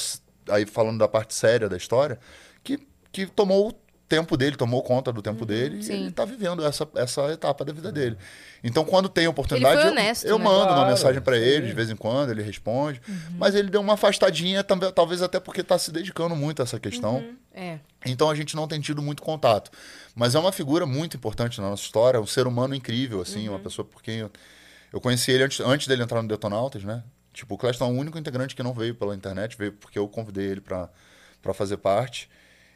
[0.49, 2.17] aí falando da parte séria da história,
[2.63, 2.79] que,
[3.11, 3.77] que tomou
[4.07, 5.91] tempo dele, tomou conta do tempo dele sim.
[5.91, 8.17] e ele tá vivendo essa, essa etapa da vida dele.
[8.63, 10.43] Então, quando tem oportunidade, foi eu- honesto, eu, né?
[10.45, 13.01] mando uma Claro, mensagem para ele, de vez em quando, ele responde.
[13.37, 16.79] Mas ele deu uma afastadinha, também, talvez até porque tá se dedicando muito a essa
[16.79, 17.23] questão.
[17.53, 17.79] É.
[18.05, 19.69] Então a gente não tem tido muito contato.
[20.15, 23.59] Mas é uma figura muito importante na nossa história, um ser humano incrível, assim, uma
[23.59, 24.31] pessoa por quem eu,
[24.93, 27.03] eu conheci ele antes, antes dele entrar no Detonautas, né?
[27.33, 30.07] Tipo, o Cleston é o único integrante que não veio pela internet, veio porque eu
[30.07, 30.89] convidei ele para
[31.53, 32.29] fazer parte.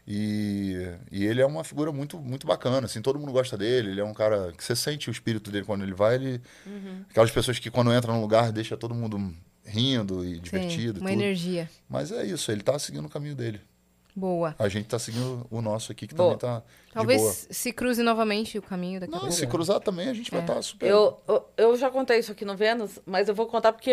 [0.08, 4.02] E, e ele é uma figura muito, muito bacana, assim, todo mundo gosta dele, ele
[4.02, 6.42] é um cara que você sente o espírito dele quando ele vai, ele...
[7.10, 9.34] Aquelas pessoas que quando entra num lugar deixa todo mundo
[9.64, 11.22] rindo e divertido Sim, uma tudo.
[11.22, 11.70] energia.
[11.88, 13.62] Mas é isso, ele tá seguindo o caminho dele.
[14.16, 14.56] Boa.
[14.60, 16.38] A gente tá seguindo o nosso aqui, que Boa.
[16.38, 19.36] também tá de Talvez se cruze novamente o caminho daqui a Não, pouco.
[19.36, 20.90] se cruzar também, a gente vai estar super...
[20.90, 23.92] Eu, eu, eu já contei isso aqui no Vênus, mas eu vou contar porque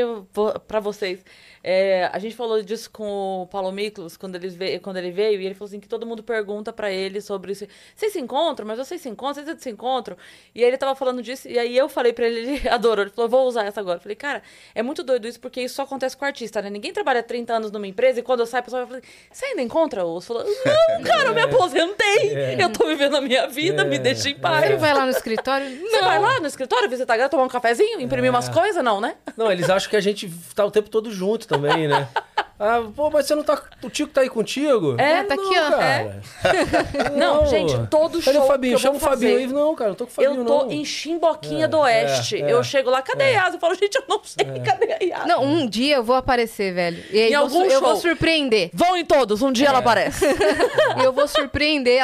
[0.66, 1.24] pra vocês.
[1.62, 5.40] É, a gente falou disso com o Paulo Miklos quando, ele veio, quando ele veio,
[5.40, 7.66] e ele falou assim que todo mundo pergunta pra ele sobre isso.
[7.94, 8.66] Vocês se encontram?
[8.66, 9.44] Mas vocês se encontram?
[9.44, 10.16] Vocês se encontram?
[10.54, 13.04] E aí ele tava falando disso, e aí eu falei pra ele, ele adorou.
[13.04, 13.98] Ele falou, vou usar essa agora.
[13.98, 14.42] Eu falei, cara,
[14.74, 16.70] é muito doido isso, porque isso só acontece com artista, né?
[16.70, 19.44] Ninguém trabalha 30 anos numa empresa, e quando eu saio, a pessoa vai falar, você
[19.46, 20.26] ainda encontra os?
[20.26, 22.56] Falou, não, cara, eu me aposentei.
[22.58, 24.64] Eu tô vivendo a minha vida, me deixa em paz.
[24.64, 25.66] Ele vai lá no escritório?
[25.80, 28.82] Você vai lá no escritório visitar a galera, tomar um cafezinho, imprimir umas coisas?
[28.82, 29.14] Não, né?
[29.36, 32.08] Não, eles acham que a gente tá o tempo todo junto também, né?
[32.60, 33.62] Ah, pô, mas você não tá.
[33.82, 34.96] O Tico tá aí contigo?
[34.98, 35.70] É, tá Não, aqui, ó.
[35.78, 36.20] Cara.
[37.16, 38.72] Não, gente, todo Cadê show o Fabinho?
[38.72, 39.46] que eu Chama o Fabinho aí.
[39.46, 40.72] Não, cara, não tô com o Fabinho, Eu tô não.
[40.72, 42.36] em Chimboquinha É, do Oeste.
[42.42, 42.52] é, é.
[42.52, 43.56] eu chego lá, cadê a Yasa?
[43.56, 45.26] Eu falo, gente, eu não sei, cadê a Yasa?
[45.26, 47.02] Não, um dia eu vou aparecer, velho.
[47.12, 48.00] E aí Em eu algum vou, eu vou show.
[48.00, 48.70] surpreender.
[48.74, 50.24] Vão em todos, um dia ela aparece.
[50.98, 52.00] E eu vou surpreender.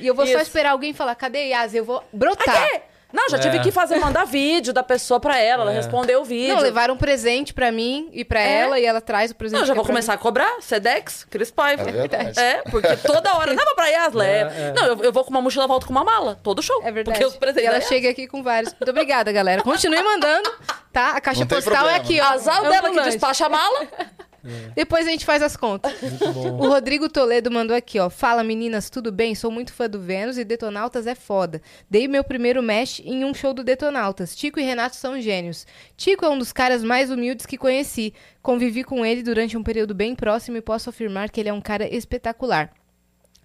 [0.00, 0.42] E eu vou só Isso.
[0.42, 1.74] esperar alguém falar, cadê Yas?
[1.74, 2.44] Eu vou brotar.
[2.44, 2.82] Cadê?
[3.12, 3.60] Não, já tive É.
[3.60, 5.76] que fazer, mandar vídeo da pessoa pra ela, ela É.
[5.76, 6.54] respondeu o vídeo.
[6.54, 8.60] Não, levaram um presente pra mim e pra É?
[8.60, 9.60] ela, e ela traz o presente.
[9.60, 11.84] Não, já é vou começar a cobrar, Sedex, Cris Paiva.
[11.88, 12.40] É.
[12.40, 14.52] É, porque toda hora, leva pra Yas, leva.
[14.52, 14.72] É, é.
[14.72, 16.80] Não, eu, eu vou com uma mochila, volto com uma mala, todo show.
[16.84, 17.18] É verdade.
[17.18, 18.72] Porque os presentes e ela chega aqui com vários.
[18.74, 19.62] Muito obrigada, galera.
[19.62, 20.52] Continue mandando,
[20.92, 21.10] tá?
[21.12, 22.04] A caixa Não postal é problema.
[22.04, 22.24] aqui, ó.
[22.34, 23.86] Azar É dela que despacha a mala.
[24.74, 25.92] Depois a gente faz as contas.
[26.00, 26.66] Muito bom.
[26.66, 28.08] O Rodrigo Toledo mandou aqui, ó.
[28.10, 29.34] Fala, meninas, tudo bem?
[29.34, 31.60] Sou muito fã do Vênus e Detonautas é foda.
[31.90, 34.34] Dei meu primeiro mesh em um show do Detonautas.
[34.34, 35.66] Tico e Renato são gênios.
[35.96, 38.12] Tico é um dos caras mais humildes que conheci.
[38.42, 41.60] Convivi com ele durante um período bem próximo e posso afirmar que ele é um
[41.60, 42.72] cara espetacular.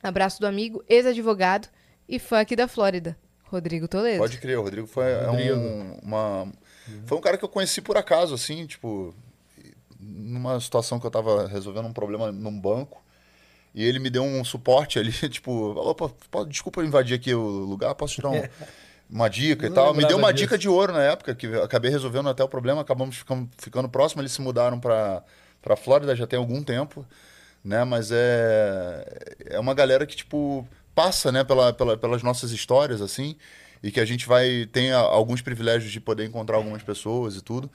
[0.04, 1.68] Abraço do amigo, ex-advogado
[2.08, 3.18] e fã aqui da Flórida.
[3.44, 4.20] Rodrigo Toledo.
[4.20, 5.56] Pode crer, o Rodrigo foi é Rodrigo.
[5.56, 6.52] um, uma,
[7.06, 9.14] foi um cara que eu conheci por acaso, assim, tipo,
[10.02, 13.02] numa situação que eu tava resolvendo um problema num banco.
[13.74, 17.34] E ele me deu um suporte ali, tipo, falou, "Pô, pô, desculpa eu invadir aqui
[17.34, 18.44] o lugar, posso te dar um-
[19.10, 19.94] uma dica e tal.
[19.94, 20.44] Me deu uma disso.
[20.46, 24.22] dica de ouro na época, que acabei resolvendo até o problema, acabamos ficando, ficando próximo,
[24.22, 25.24] eles se mudaram pra,
[25.62, 27.06] pra Flórida já tem algum tempo,
[27.64, 27.84] né?
[27.86, 29.06] Mas é,
[29.52, 33.36] é uma galera que, tipo, passa, né, pela, pela- pelas nossas histórias, assim,
[33.84, 37.70] e que a gente vai tem alguns privilégios de poder encontrar algumas pessoas e tudo.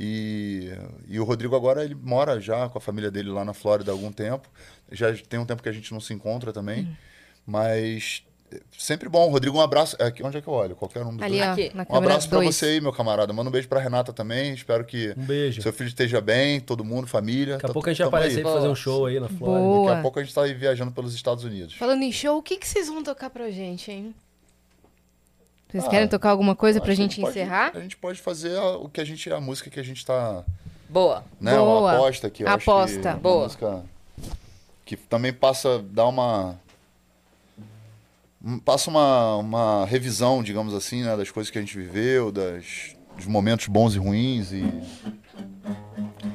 [0.00, 0.70] E,
[1.08, 3.94] e o Rodrigo agora ele mora já com a família dele lá na Flórida há
[3.94, 4.48] algum tempo.
[4.92, 6.96] Já tem um tempo que a gente não se encontra também,
[7.44, 8.22] mas
[8.52, 9.28] é sempre bom.
[9.28, 9.96] Rodrigo, um abraço.
[9.98, 10.76] É aqui, onde é que eu olho?
[10.76, 11.48] Qualquer um dos Ali, dois.
[11.50, 11.72] Aqui.
[11.90, 12.54] Um abraço pra 2.
[12.54, 13.32] você aí, meu camarada.
[13.32, 14.54] Manda um beijo pra Renata também.
[14.54, 15.60] Espero que Um beijo.
[15.62, 17.54] seu filho esteja bem, todo mundo, família.
[17.54, 18.42] Daqui a Tá- pouco a gente aparece aí aí.
[18.44, 19.58] pra fazer um show aí na Flórida.
[19.60, 19.88] Boa.
[19.88, 21.74] Daqui a pouco a gente tá aí viajando pelos Estados Unidos.
[21.74, 24.14] Falando em show, o que, que vocês vão tocar pra gente, hein?
[25.70, 27.72] Vocês Ah, querem tocar alguma coisa Acho pra a gente pode- encerrar?
[27.74, 30.42] a gente pode fazer a- o que a gente, a música que a gente tá,
[30.88, 31.24] Boa.
[31.40, 31.80] né, Boa.
[31.80, 32.42] uma aposta aqui.
[32.42, 33.10] eu acho que Aposta.
[33.10, 33.42] uma Boa.
[33.44, 33.84] música
[34.86, 36.58] que também passa, dá uma
[38.42, 42.96] um- passa uma, uma revisão, digamos assim, né, das coisas que a gente viveu, das
[43.16, 44.62] dos momentos bons e ruins e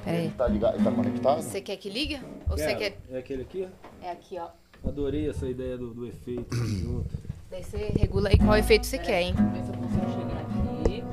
[0.04, 0.30] Peraí.
[0.38, 1.42] tá ligado, tá conectado?
[1.42, 2.20] Você quer que liga?
[2.50, 2.98] Ou você quer.
[3.10, 3.68] É aquele aqui?
[4.02, 4.50] É aqui, ó.
[4.86, 7.33] Adorei essa ideia do, do efeito junto.
[7.54, 9.36] Daí você regula aí qual efeito você quer, hein?
[9.54, 11.04] Vê se eu consigo chegar aqui.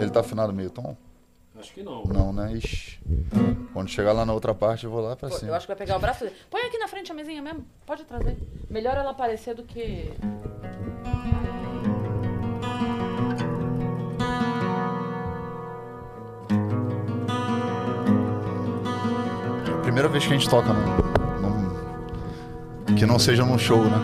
[0.00, 0.96] Ele tá afinado meio tom?
[1.58, 2.04] Acho que não.
[2.04, 2.52] Não, né?
[2.54, 3.00] Ixi.
[3.72, 5.50] Quando chegar lá na outra parte, eu vou lá pra Pô, cima.
[5.50, 6.36] Eu acho que vai pegar o braço dele.
[6.48, 7.64] Põe aqui na frente a mesinha mesmo.
[7.84, 8.36] Pode trazer.
[8.70, 10.12] Melhor ela aparecer do que.
[19.82, 20.96] Primeira vez que a gente toca num,
[21.42, 23.98] num- que não seja num show, né?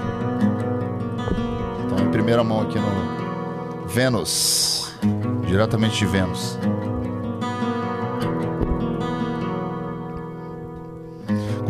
[2.12, 4.93] Primeira mão aqui no Vênus,
[5.47, 6.59] diretamente de Vênus.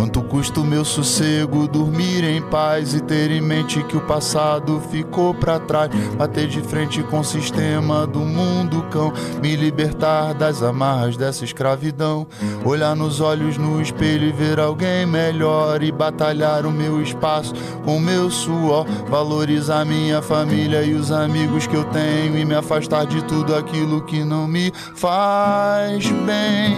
[0.02, 4.82] Quanto custa o meu sossego, dormir em paz e ter em mente que o passado
[4.90, 5.94] ficou pra trás.
[6.18, 12.26] Bater de frente com o sistema do mundo cão, me libertar das amarras dessa escravidão.
[12.64, 17.54] Olhar nos olhos no espelho e ver alguém melhor e batalhar o meu espaço
[17.84, 18.84] com o meu suor.
[19.08, 24.02] Valorizar minha família e os amigos que eu tenho e me afastar de tudo aquilo
[24.02, 26.76] que não me faz bem.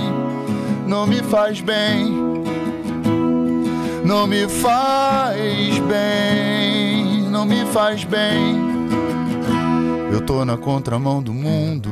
[0.86, 2.23] Não me faz bem
[4.04, 8.62] não me faz bem, não me faz bem.
[10.12, 11.90] Eu tô na contramão do mundo.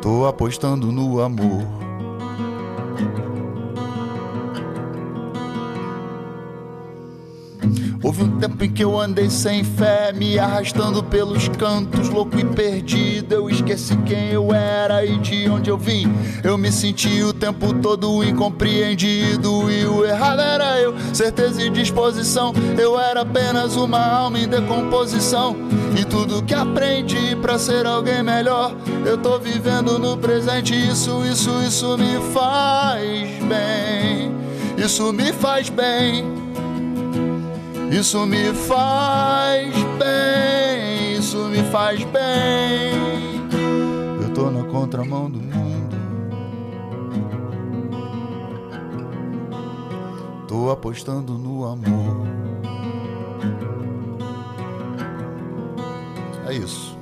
[0.00, 1.85] Tô apostando no amor.
[8.06, 12.44] Houve um tempo em que eu andei sem fé, me arrastando pelos cantos, louco e
[12.44, 13.34] perdido.
[13.34, 16.06] Eu esqueci quem eu era e de onde eu vim.
[16.44, 20.94] Eu me senti o tempo todo incompreendido e o errado era eu.
[21.12, 25.56] Certeza e disposição, eu era apenas uma alma em decomposição.
[26.00, 28.72] E tudo que aprendi pra ser alguém melhor,
[29.04, 30.76] eu tô vivendo no presente.
[30.76, 34.30] Isso, isso, isso me faz bem.
[34.78, 36.45] Isso me faz bem.
[37.90, 42.94] Isso me faz bem, isso me faz bem.
[44.22, 45.96] Eu tô na contramão do mundo.
[50.48, 52.26] Tô apostando no amor.
[56.48, 56.98] É isso.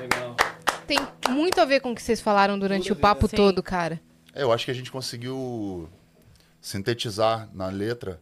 [0.00, 0.36] Legal.
[0.86, 0.98] Tem
[1.28, 3.36] muito a ver com o que vocês falaram durante o papo Sim.
[3.36, 4.00] todo, cara.
[4.34, 5.88] É, eu acho que a gente conseguiu
[6.64, 8.18] sintetizar na letra,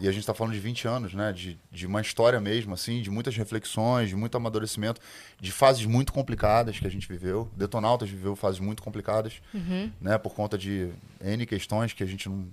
[0.00, 1.32] e a gente está falando de 20 anos, né?
[1.32, 5.00] De, de uma história mesmo, assim, de muitas reflexões, de muito amadurecimento,
[5.40, 7.48] de fases muito complicadas que a gente viveu.
[7.56, 9.40] Detonautas viveu fases muito complicadas,
[10.00, 10.18] né?
[10.18, 10.90] Por conta de
[11.20, 12.48] N questões que a gente não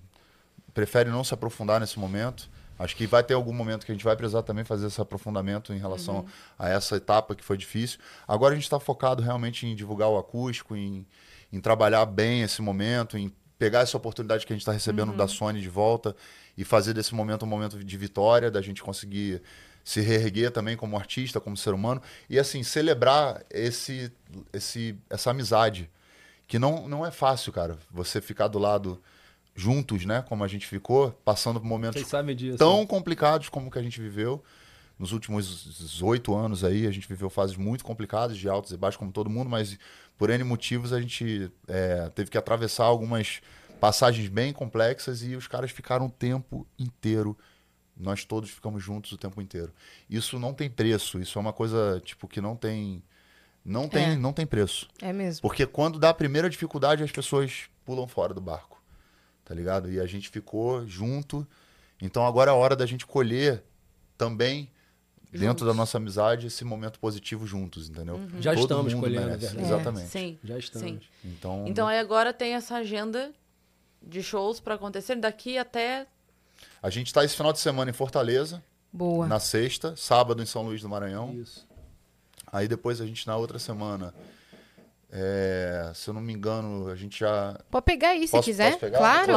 [0.73, 2.49] prefere não se aprofundar nesse momento.
[2.77, 5.73] Acho que vai ter algum momento que a gente vai precisar também fazer esse aprofundamento
[5.73, 6.25] em relação
[6.57, 7.99] a essa etapa que foi difícil.
[8.27, 11.05] Agora a gente está focado realmente em divulgar o acústico, em,
[11.51, 13.33] em trabalhar bem esse momento, em
[13.63, 16.13] pegar essa oportunidade que a gente está recebendo da Sony de volta
[16.57, 19.41] e fazer desse momento um momento de vitória, da gente conseguir
[19.85, 24.11] se reerguer também como artista, como ser humano e assim celebrar esse,
[24.51, 25.89] esse essa amizade
[26.45, 27.77] que não, não é fácil, cara.
[27.89, 29.01] Você ficar do lado
[29.55, 32.01] juntos, né, como a gente ficou, passando por momentos
[32.35, 32.57] disso.
[32.57, 34.43] tão complicados como que a gente viveu
[34.97, 36.87] nos últimos oito anos aí.
[36.87, 39.77] A gente viveu fases muito complicadas, de altos e baixos, como todo mundo, mas
[40.17, 43.41] por N motivos a gente é, teve que atravessar algumas
[43.79, 47.37] passagens bem complexas e os caras ficaram o tempo inteiro.
[47.97, 49.71] Nós todos ficamos juntos o tempo inteiro.
[50.09, 51.19] Isso não tem preço.
[51.19, 53.03] Isso é uma coisa tipo que não tem,
[53.63, 54.15] não tem, É.
[54.15, 54.87] não tem preço.
[55.01, 55.41] É mesmo.
[55.41, 58.81] Porque quando dá a primeira dificuldade, as pessoas pulam fora do barco.
[59.45, 59.91] Tá ligado?
[59.91, 61.45] E a gente ficou junto.
[62.01, 63.63] Então agora é a hora da gente colher
[64.17, 64.71] também
[65.39, 68.19] dentro da nossa amizade, esse momento positivo juntos, entendeu?
[68.39, 69.61] Já Todo estamos mundo colhendo, merece, é.
[69.61, 70.07] Exatamente.
[70.09, 70.39] Sim.
[70.43, 70.87] Já estamos.
[70.87, 70.99] Sim.
[71.25, 73.31] Então, Então aí agora tem essa agenda
[74.01, 76.05] de shows pra acontecer daqui até.
[76.81, 78.61] a gente está esse final de semana em Fortaleza,
[78.91, 79.25] Boa.
[79.27, 81.33] na sexta, sábado em São Luís do Maranhão.
[81.33, 81.65] Isso.
[82.51, 84.13] Aí depois a gente, na outra semana,
[85.11, 87.59] é, se eu não me engano, a gente já.
[87.71, 88.69] Pode pegar aí se Posso- quiser.
[88.71, 88.97] posso pegar?
[88.99, 89.31] Claro.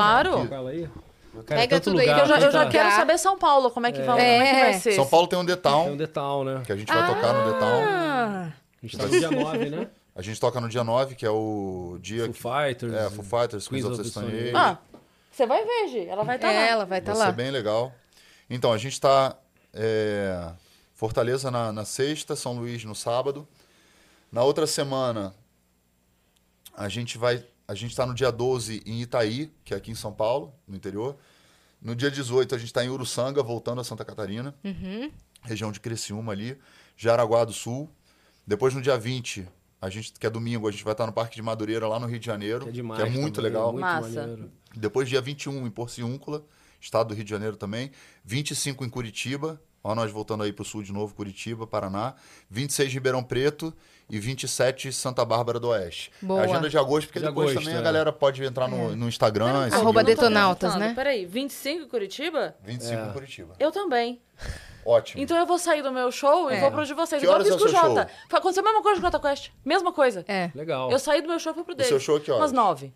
[0.49, 1.03] Claro.
[1.41, 1.45] Aí.
[1.61, 2.71] Pega tudo aí, Eu já, eu já Tá.
[2.71, 4.79] quero saber São Paulo, como é que, vai, como é que vai É.
[4.79, 4.93] ser.
[4.93, 6.63] São Paulo tem um The Tem um detal, né?
[6.65, 7.55] que a gente vai tocar no.
[7.65, 8.53] Ah,
[8.83, 9.89] A gente tá no dia 9, né?
[10.15, 12.25] A gente toca no dia 9, que é o dia.
[12.25, 12.93] Foo que- Fighters.
[12.95, 14.53] É, Foo Fighters, Queens of the Stone Age.
[14.55, 14.79] Ah,
[15.31, 16.07] você vai ver, Gi.
[16.09, 16.67] Ela vai estar é, lá.
[16.69, 17.27] ela vai estar Vai lá.
[17.27, 17.93] ser bem legal.
[18.49, 19.37] Então, a gente está
[20.95, 23.47] Fortaleza na, na sexta, São Luís no sábado.
[24.33, 25.35] Na outra semana,
[26.75, 27.45] a gente vai.
[27.69, 30.77] A gente está no dia 12 em Itaí, que é aqui em São Paulo, no
[30.77, 31.17] interior.
[31.83, 35.11] No dia 18, a gente está em Uruçanga, voltando a Santa Catarina, Uhum.
[35.43, 36.59] região de Criciúma ali,
[36.97, 37.91] Jaraguá do Sul.
[38.47, 39.47] Depois, no dia 20,
[39.81, 42.07] a gente, que é domingo, a gente vai estar no Parque de Madureira, lá no
[42.07, 43.03] Rio de Janeiro, Que é demais.
[43.03, 43.73] que é muito também, legal.
[43.73, 44.21] Muito Massa.
[44.21, 44.51] maneiro.
[44.75, 46.45] Depois, dia 21, em Porciúncula,
[46.81, 47.91] estado do Rio de Janeiro também.
[48.25, 49.61] 25 em Curitiba.
[49.83, 52.15] Ó, nós voltando aí para o sul de novo, Curitiba, Paraná.
[52.51, 53.73] 26 Ribeirão Preto
[54.09, 56.13] e 27 Santa Bárbara do Oeste.
[56.23, 56.41] Boa.
[56.41, 57.85] É a agenda de agosto, porque De depois agosto, também a é.
[57.85, 59.67] galera pode entrar no, no Instagram.
[59.67, 60.93] e seguir Arroba Detonautas, né?
[60.95, 62.55] Peraí, 25 em Curitiba?
[62.65, 63.07] 25 É.
[63.09, 63.55] em Curitiba.
[63.59, 64.21] Eu também.
[64.85, 65.21] Ótimo.
[65.21, 66.61] Então eu vou sair do meu show e É.
[66.61, 67.21] vou pro de vocês.
[67.21, 68.09] Que Igual eu fiz é com o Jota.
[68.33, 69.51] Aconteceu a mesma coisa com o Jota Quest.
[69.65, 70.25] Mesma coisa.
[70.29, 70.51] É.
[70.55, 70.91] Legal.
[70.93, 71.89] Eu saí do meu show e fui pro dele.
[71.89, 72.43] seu show que horas?
[72.43, 72.95] Umas nove.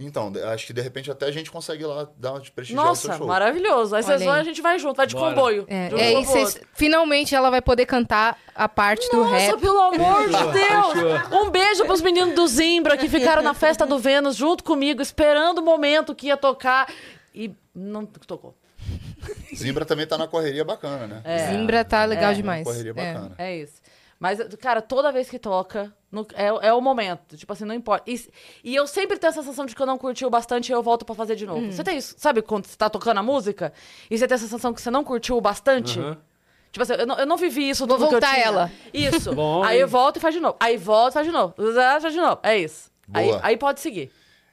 [0.00, 2.94] Então, acho que de repente até a gente consegue lá dar uma de prestigiar o
[2.94, 3.26] seu Nossa, show.
[3.26, 3.96] maravilhoso.
[3.96, 5.34] Aí vocês vão a gente vai junto, vai de Bora.
[5.34, 5.64] comboio.
[5.66, 6.60] É, de um é, e outro.
[6.72, 9.60] finalmente ela vai poder cantar a parte do Nossa, rap.
[9.60, 11.32] pelo amor de Deus!
[11.42, 15.58] Um beijo pros meninos do Zimbra que ficaram na festa do Vênus junto comigo, esperando
[15.58, 16.88] o momento que ia tocar.
[17.34, 18.54] E não tocou.
[19.54, 21.20] Zimbra também tá na correria bacana, né?
[21.24, 21.48] É.
[21.50, 22.64] Zimbra tá legal É, demais.
[22.64, 22.94] Correria É.
[22.94, 23.34] bacana.
[23.36, 23.74] É isso.
[24.20, 27.36] Mas, cara, toda vez que toca, no- é, é o momento.
[27.36, 28.10] Tipo assim, não importa.
[28.10, 28.20] E,
[28.64, 31.04] e eu sempre tenho a sensação de que eu não curtiu bastante e eu volto
[31.04, 31.70] pra fazer de novo.
[31.70, 32.14] Você tem isso?
[32.18, 33.72] Sabe quando você tá tocando a música
[34.10, 35.98] e você tem a sensação que você não curtiu bastante?
[36.00, 36.18] Aham.
[36.72, 38.46] Tipo assim, eu não, eu não vivi isso Vou tudo que eu voltar tinha.
[38.46, 38.72] ela.
[38.92, 39.32] Isso.
[39.36, 39.82] Bom, aí hein?
[39.82, 40.56] eu volto e faz de novo.
[40.60, 41.54] Aí volto e faz de novo.
[42.00, 42.38] Faz de novo.
[42.42, 42.90] É isso.
[43.14, 44.10] Aí, aí pode seguir.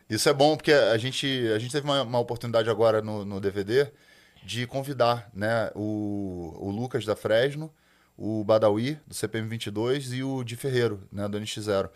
[0.09, 3.41] Isso é bom porque a gente, a gente teve uma, uma oportunidade agora no, no
[3.41, 3.91] DVD
[4.43, 7.73] de convidar né, o, o Lucas da Fresno,
[8.17, 11.89] o Badawi, do CPM 22, e o Di Ferreiro, né, do NX0,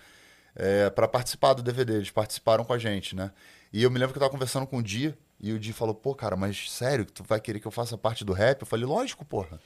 [0.56, 1.96] é, para participar do DVD.
[1.96, 3.32] Eles participaram com a gente, né?
[3.72, 5.96] E eu me lembro que eu tava conversando com o Di, e o Di falou,
[5.96, 8.62] pô, cara, mas sério, tu vai querer que eu faça parte do rap?
[8.62, 9.60] Eu falei, lógico, porra.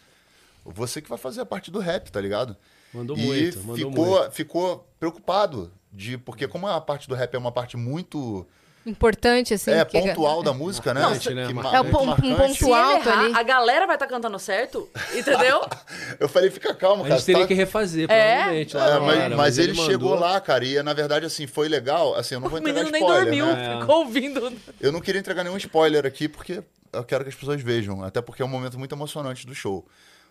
[0.65, 2.55] Você que vai fazer a parte do rap, tá ligado?
[2.93, 4.31] Mandou e muito, mandou ficou, muito.
[4.31, 8.47] ficou preocupado de porque como a parte do rap é uma parte muito
[8.85, 9.71] Importante, assim.
[9.71, 11.01] é que- pontual da música, né?
[11.01, 11.17] Né?
[11.19, 13.33] Que É um um ponto ele alto errar, ali.
[13.35, 15.61] a galera vai estar cantando certo, entendeu?
[16.19, 17.15] Eu falei, fica calmo, A cara.
[17.17, 18.33] gente teria tá- que refazer, É?
[18.35, 18.75] provavelmente.
[18.75, 19.85] lá É, na mas, hora, mas ele, mandou.
[19.85, 22.13] chegou lá, cara, e na verdade, assim, foi legal.
[22.15, 23.75] Assim, eu não vou o entregar menino nem spoiler, dormiu, né?
[23.75, 23.79] É.
[23.79, 24.53] ficou ouvindo.
[24.81, 26.61] Eu não queria entregar nenhum spoiler aqui, porque
[26.91, 28.03] eu quero que as pessoas vejam.
[28.03, 29.85] Até porque é um momento muito emocionante do show.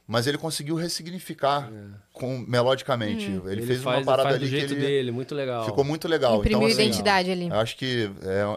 [0.06, 1.70] Mas ele conseguiu ressignificar
[2.12, 3.24] com, melodicamente.
[3.26, 3.48] Ele, Hum.
[3.50, 5.64] Ele, fez faz, uma parada faz ali do jeito que ele dele, muito legal.
[5.64, 6.38] ficou muito legal.
[6.38, 7.48] Imprimiu então, assim, identidade ali.
[7.48, 8.10] Eu acho que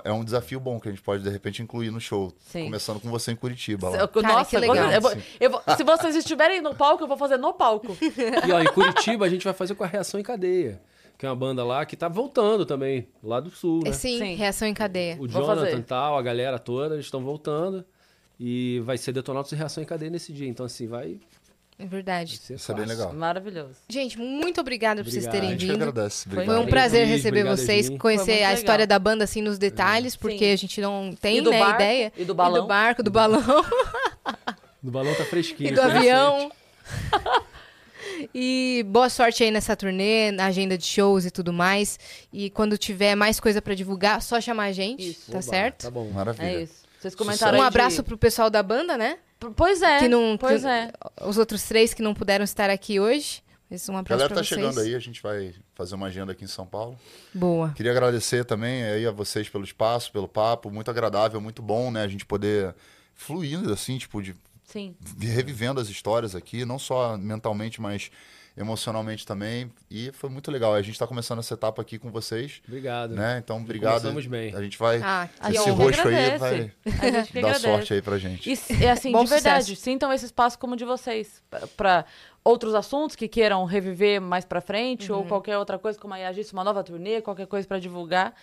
[0.04, 2.34] é, é um desafio bom que a gente pode, de repente, incluir no show.
[2.48, 2.66] Sim.
[2.66, 3.90] Começando com você em Curitiba.
[3.90, 3.98] lá.
[3.98, 4.92] Nossa, Cara, que legal.
[4.92, 7.96] eu vou- eu vou- se vocês estiverem no palco, eu vou fazer no palco.
[8.48, 10.82] E ó, em Curitiba a gente vai fazer com a Reação em Cadeia,
[11.18, 13.92] que é uma banda lá que tá voltando também, lá do sul, né?
[13.92, 14.36] É, sim, Sim.
[14.36, 15.16] reação em cadeia.
[15.20, 17.86] O Jonathan e tal, a galera toda, eles estão voltando.
[18.40, 20.48] E vai ser Detonautas e Reação em Cadeia nesse dia.
[20.48, 21.18] Então, assim, vai
[21.80, 22.40] É verdade.
[22.49, 23.14] Isso é bem legal.
[23.14, 23.76] Maravilhoso.
[23.90, 25.74] Gente, muito obrigada por vocês terem vindo.
[25.76, 26.24] agradece.
[26.26, 26.56] Foi Obrigado.
[26.57, 28.53] Foi um prazer Luiz, receber obrigado, vocês, conhecer a legal.
[28.53, 30.52] história da banda assim nos detalhes, porque Sim.
[30.52, 32.14] a gente não tem E do né, barco, ideia.
[32.18, 32.57] e do balão.
[32.57, 33.41] E do barco, do balão
[34.84, 35.70] Do balão tá fresquinho.
[35.70, 36.52] e do tá avião.
[38.34, 41.99] E boa sorte aí nessa turnê, na agenda de shows e tudo mais.
[42.31, 45.26] E quando tiver mais coisa pra divulgar, só chamar a gente, Isso.
[45.31, 45.81] tá Oba, certo?
[45.84, 46.10] Tá bom.
[46.12, 46.46] Maravilha.
[46.46, 46.85] É isso.
[47.10, 49.20] Vocês comentaram Um aí de- abraço pro pessoal da banda, né?
[49.56, 50.00] Pois é.
[50.00, 50.92] que não, pois que- é.
[51.26, 53.44] Os outros três que não puderam estar aqui hoje.
[53.70, 54.60] Mas um A abraço galera pra tá vocês.
[54.62, 56.98] chegando aí, a gente vai fazer uma agenda aqui em São Paulo.
[57.34, 57.72] Boa.
[57.76, 62.04] Queria agradecer também aí a vocês pelo espaço, pelo papo, muito agradável, muito bom, né?
[62.04, 62.76] A gente poder
[63.16, 64.36] fluir assim, tipo, de
[64.66, 64.96] Sim.
[65.20, 68.12] revivendo as histórias aqui, não só mentalmente, mas
[68.58, 69.72] emocionalmente também.
[69.90, 70.74] E foi muito legal.
[70.74, 73.14] A gente tá começando essa etapa aqui com vocês, Obrigado.
[73.16, 73.40] né?
[73.44, 73.94] Então, obrigado.
[74.02, 74.56] começamos bem.
[74.56, 76.74] A gente vai Ah, esse gente roxo aí vai gente
[77.34, 77.60] dar agradece.
[77.60, 78.50] sorte aí pra gente.
[78.50, 79.82] E é assim, Bom de verdade, sucesso.
[79.82, 81.44] sintam esse espaço como o de vocês.
[81.76, 82.06] para
[82.44, 85.20] outros assuntos que queiram reviver mais pra frente, Uhum.
[85.20, 88.34] ou qualquer outra coisa, como a Yas disse, uma nova turnê, qualquer coisa pra divulgar.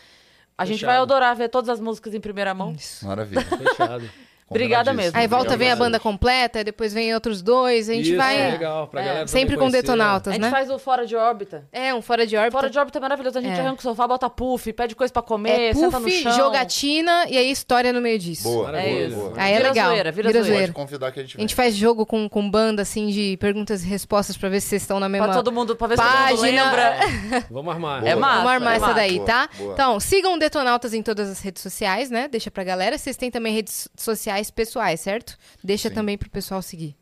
[0.59, 0.91] A gente Fechado.
[0.91, 2.73] vai adorar ver todas as músicas em primeira mão.
[2.73, 3.07] Isso.
[3.07, 3.41] Maravilha.
[3.43, 4.11] Fechado.
[4.53, 5.19] Obrigada mesmo.
[5.19, 8.41] Aí volta, Obrigado vem a banda completa, depois vem outros dois, a gente Isso, vai
[8.41, 9.05] é legal, pra É.
[9.05, 9.83] galera sempre com conhecer.
[9.83, 10.51] detonautas, A gente né?
[10.51, 11.65] faz o fora de órbita.
[11.73, 12.53] É, um fora de órbita.
[12.59, 13.39] Fora de órbita é maravilhoso.
[13.39, 13.61] A gente É.
[13.61, 16.33] arranca o sofá, bota puff, pede coisa pra é comer, senta no puff, chão.
[16.33, 18.45] jogatina e aí história no meio disso.
[18.45, 19.17] Boa, É isso.
[19.17, 19.33] boa.
[19.37, 19.89] Aí é Vira legal.
[19.91, 20.57] zoeira, vira Vira zoeira.
[20.57, 20.73] zoeira.
[20.73, 21.43] Pode convidar que a gente A vem.
[21.49, 24.83] gente faz jogo com, com banda, assim, de perguntas e respostas pra ver se vocês
[24.83, 26.65] estão na mesma Pra todo mundo, pra ver se todo mundo página.
[26.65, 26.97] lembra.
[27.51, 28.07] Vamos armar.
[28.07, 28.37] É massa.
[28.37, 29.49] Vamos armar é essa daí, Boa, tá?
[29.59, 29.73] boa.
[29.73, 32.29] Então, sigam o Detonautas em todas as redes sociais, né?
[32.29, 32.99] Deixa pra galera.
[32.99, 35.37] Vocês têm também redes sociais pessoais, certo?
[35.62, 35.95] Deixa Sim.
[35.95, 36.97] também pro pessoal seguir.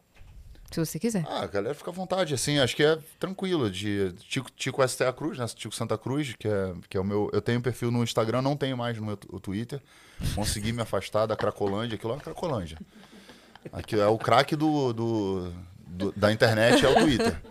[0.71, 1.25] Se você quiser.
[1.29, 3.69] Ah, a galera fica à vontade, assim, acho que é tranquilo.
[3.69, 5.45] De Tico, Tico STA Cruz, né?
[5.49, 7.29] Tico Santa Cruz, que é, que é o meu.
[7.33, 9.83] Eu tenho um perfil no Instagram, não tenho mais no meu Twitter.
[10.37, 12.79] Consegui me afastar da Cracolândia, aquilo é uma Cracolândia.
[13.73, 15.53] Aqui é o craque do, do,
[15.87, 17.43] do- da internet, é o Twitter.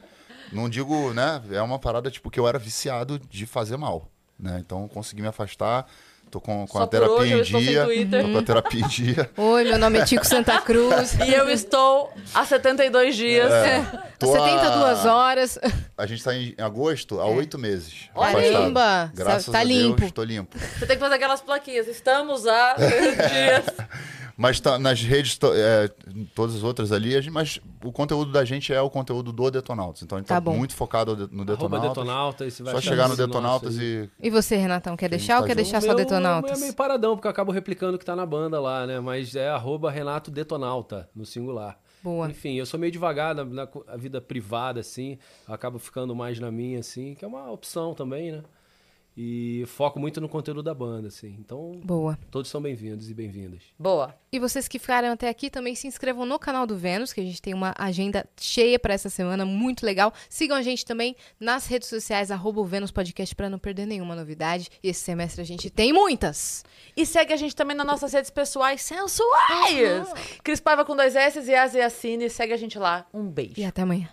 [0.53, 1.42] Não digo, né?
[1.51, 4.09] É uma parada tipo que eu era viciado de fazer mal.
[4.40, 4.58] Né?
[4.59, 5.85] Então consegui me afastar.
[6.32, 8.22] Tô com, com a hoje terapia eu em dia.
[8.22, 9.30] Tô com a terapia em dia.
[9.35, 11.16] Oi, meu nome é Tico Santa Cruz.
[11.25, 13.51] E eu estou há 72 dias.
[13.51, 13.83] É,
[14.19, 15.58] tô a- 72 horas.
[15.98, 18.09] A gente tá em agosto há oito meses.
[18.14, 18.53] Olha afastado.
[18.53, 19.99] Caramba, Graças tá a limpo.
[20.01, 20.56] Deus, tô limpo.
[20.59, 21.88] Você tem que fazer aquelas plaquinhas.
[21.88, 23.66] Estamos há dias.
[24.42, 25.90] Mas tá nas redes, é,
[26.34, 29.51] todas as outras ali, a gente- mas o conteúdo da gente é o conteúdo do
[29.51, 30.01] Detonautas.
[30.01, 31.90] Então a gente Tá tá, muito focado no Detonautas.
[31.90, 32.53] Detonautas.
[32.53, 34.09] Só chegar no Detonautas e.
[34.18, 35.64] E você, Renatão, quer deixar tá ou quer junto.
[35.64, 36.58] deixar só meu Detonautas?
[36.58, 39.01] É meio paradão, porque eu acabo replicando o que tá na banda lá, né?
[39.01, 41.77] Mas é arroba Renato Detonauta, no singular.
[42.01, 42.30] Boa.
[42.30, 45.18] Enfim, eu sou meio devagar na, na vida privada, assim.
[45.45, 48.42] Acabo ficando mais na minha, assim, que é uma opção também, né?
[49.22, 51.35] E foco muito no conteúdo da banda, assim.
[51.38, 52.17] Então, Boa.
[52.31, 53.64] todos são bem-vindos e bem-vindas.
[53.77, 54.15] Boa.
[54.31, 57.23] E vocês que ficaram até aqui também se inscrevam no canal do Vênus, que a
[57.25, 60.14] gente tem uma agenda cheia pra essa semana, muito legal.
[60.30, 64.15] Sigam a gente também nas redes sociais, arroba o Vênus Podcast, pra não perder nenhuma
[64.15, 64.69] novidade.
[64.81, 66.64] E esse semestre a gente tem muitas.
[66.95, 70.14] E segue a gente também nas nossas redes pessoais sensuais.
[70.41, 72.30] Cris Paiva com dois S e Azeacine.
[72.30, 73.06] Segue a gente lá.
[73.14, 73.56] Um beijo.
[73.57, 74.07] E até amanhã.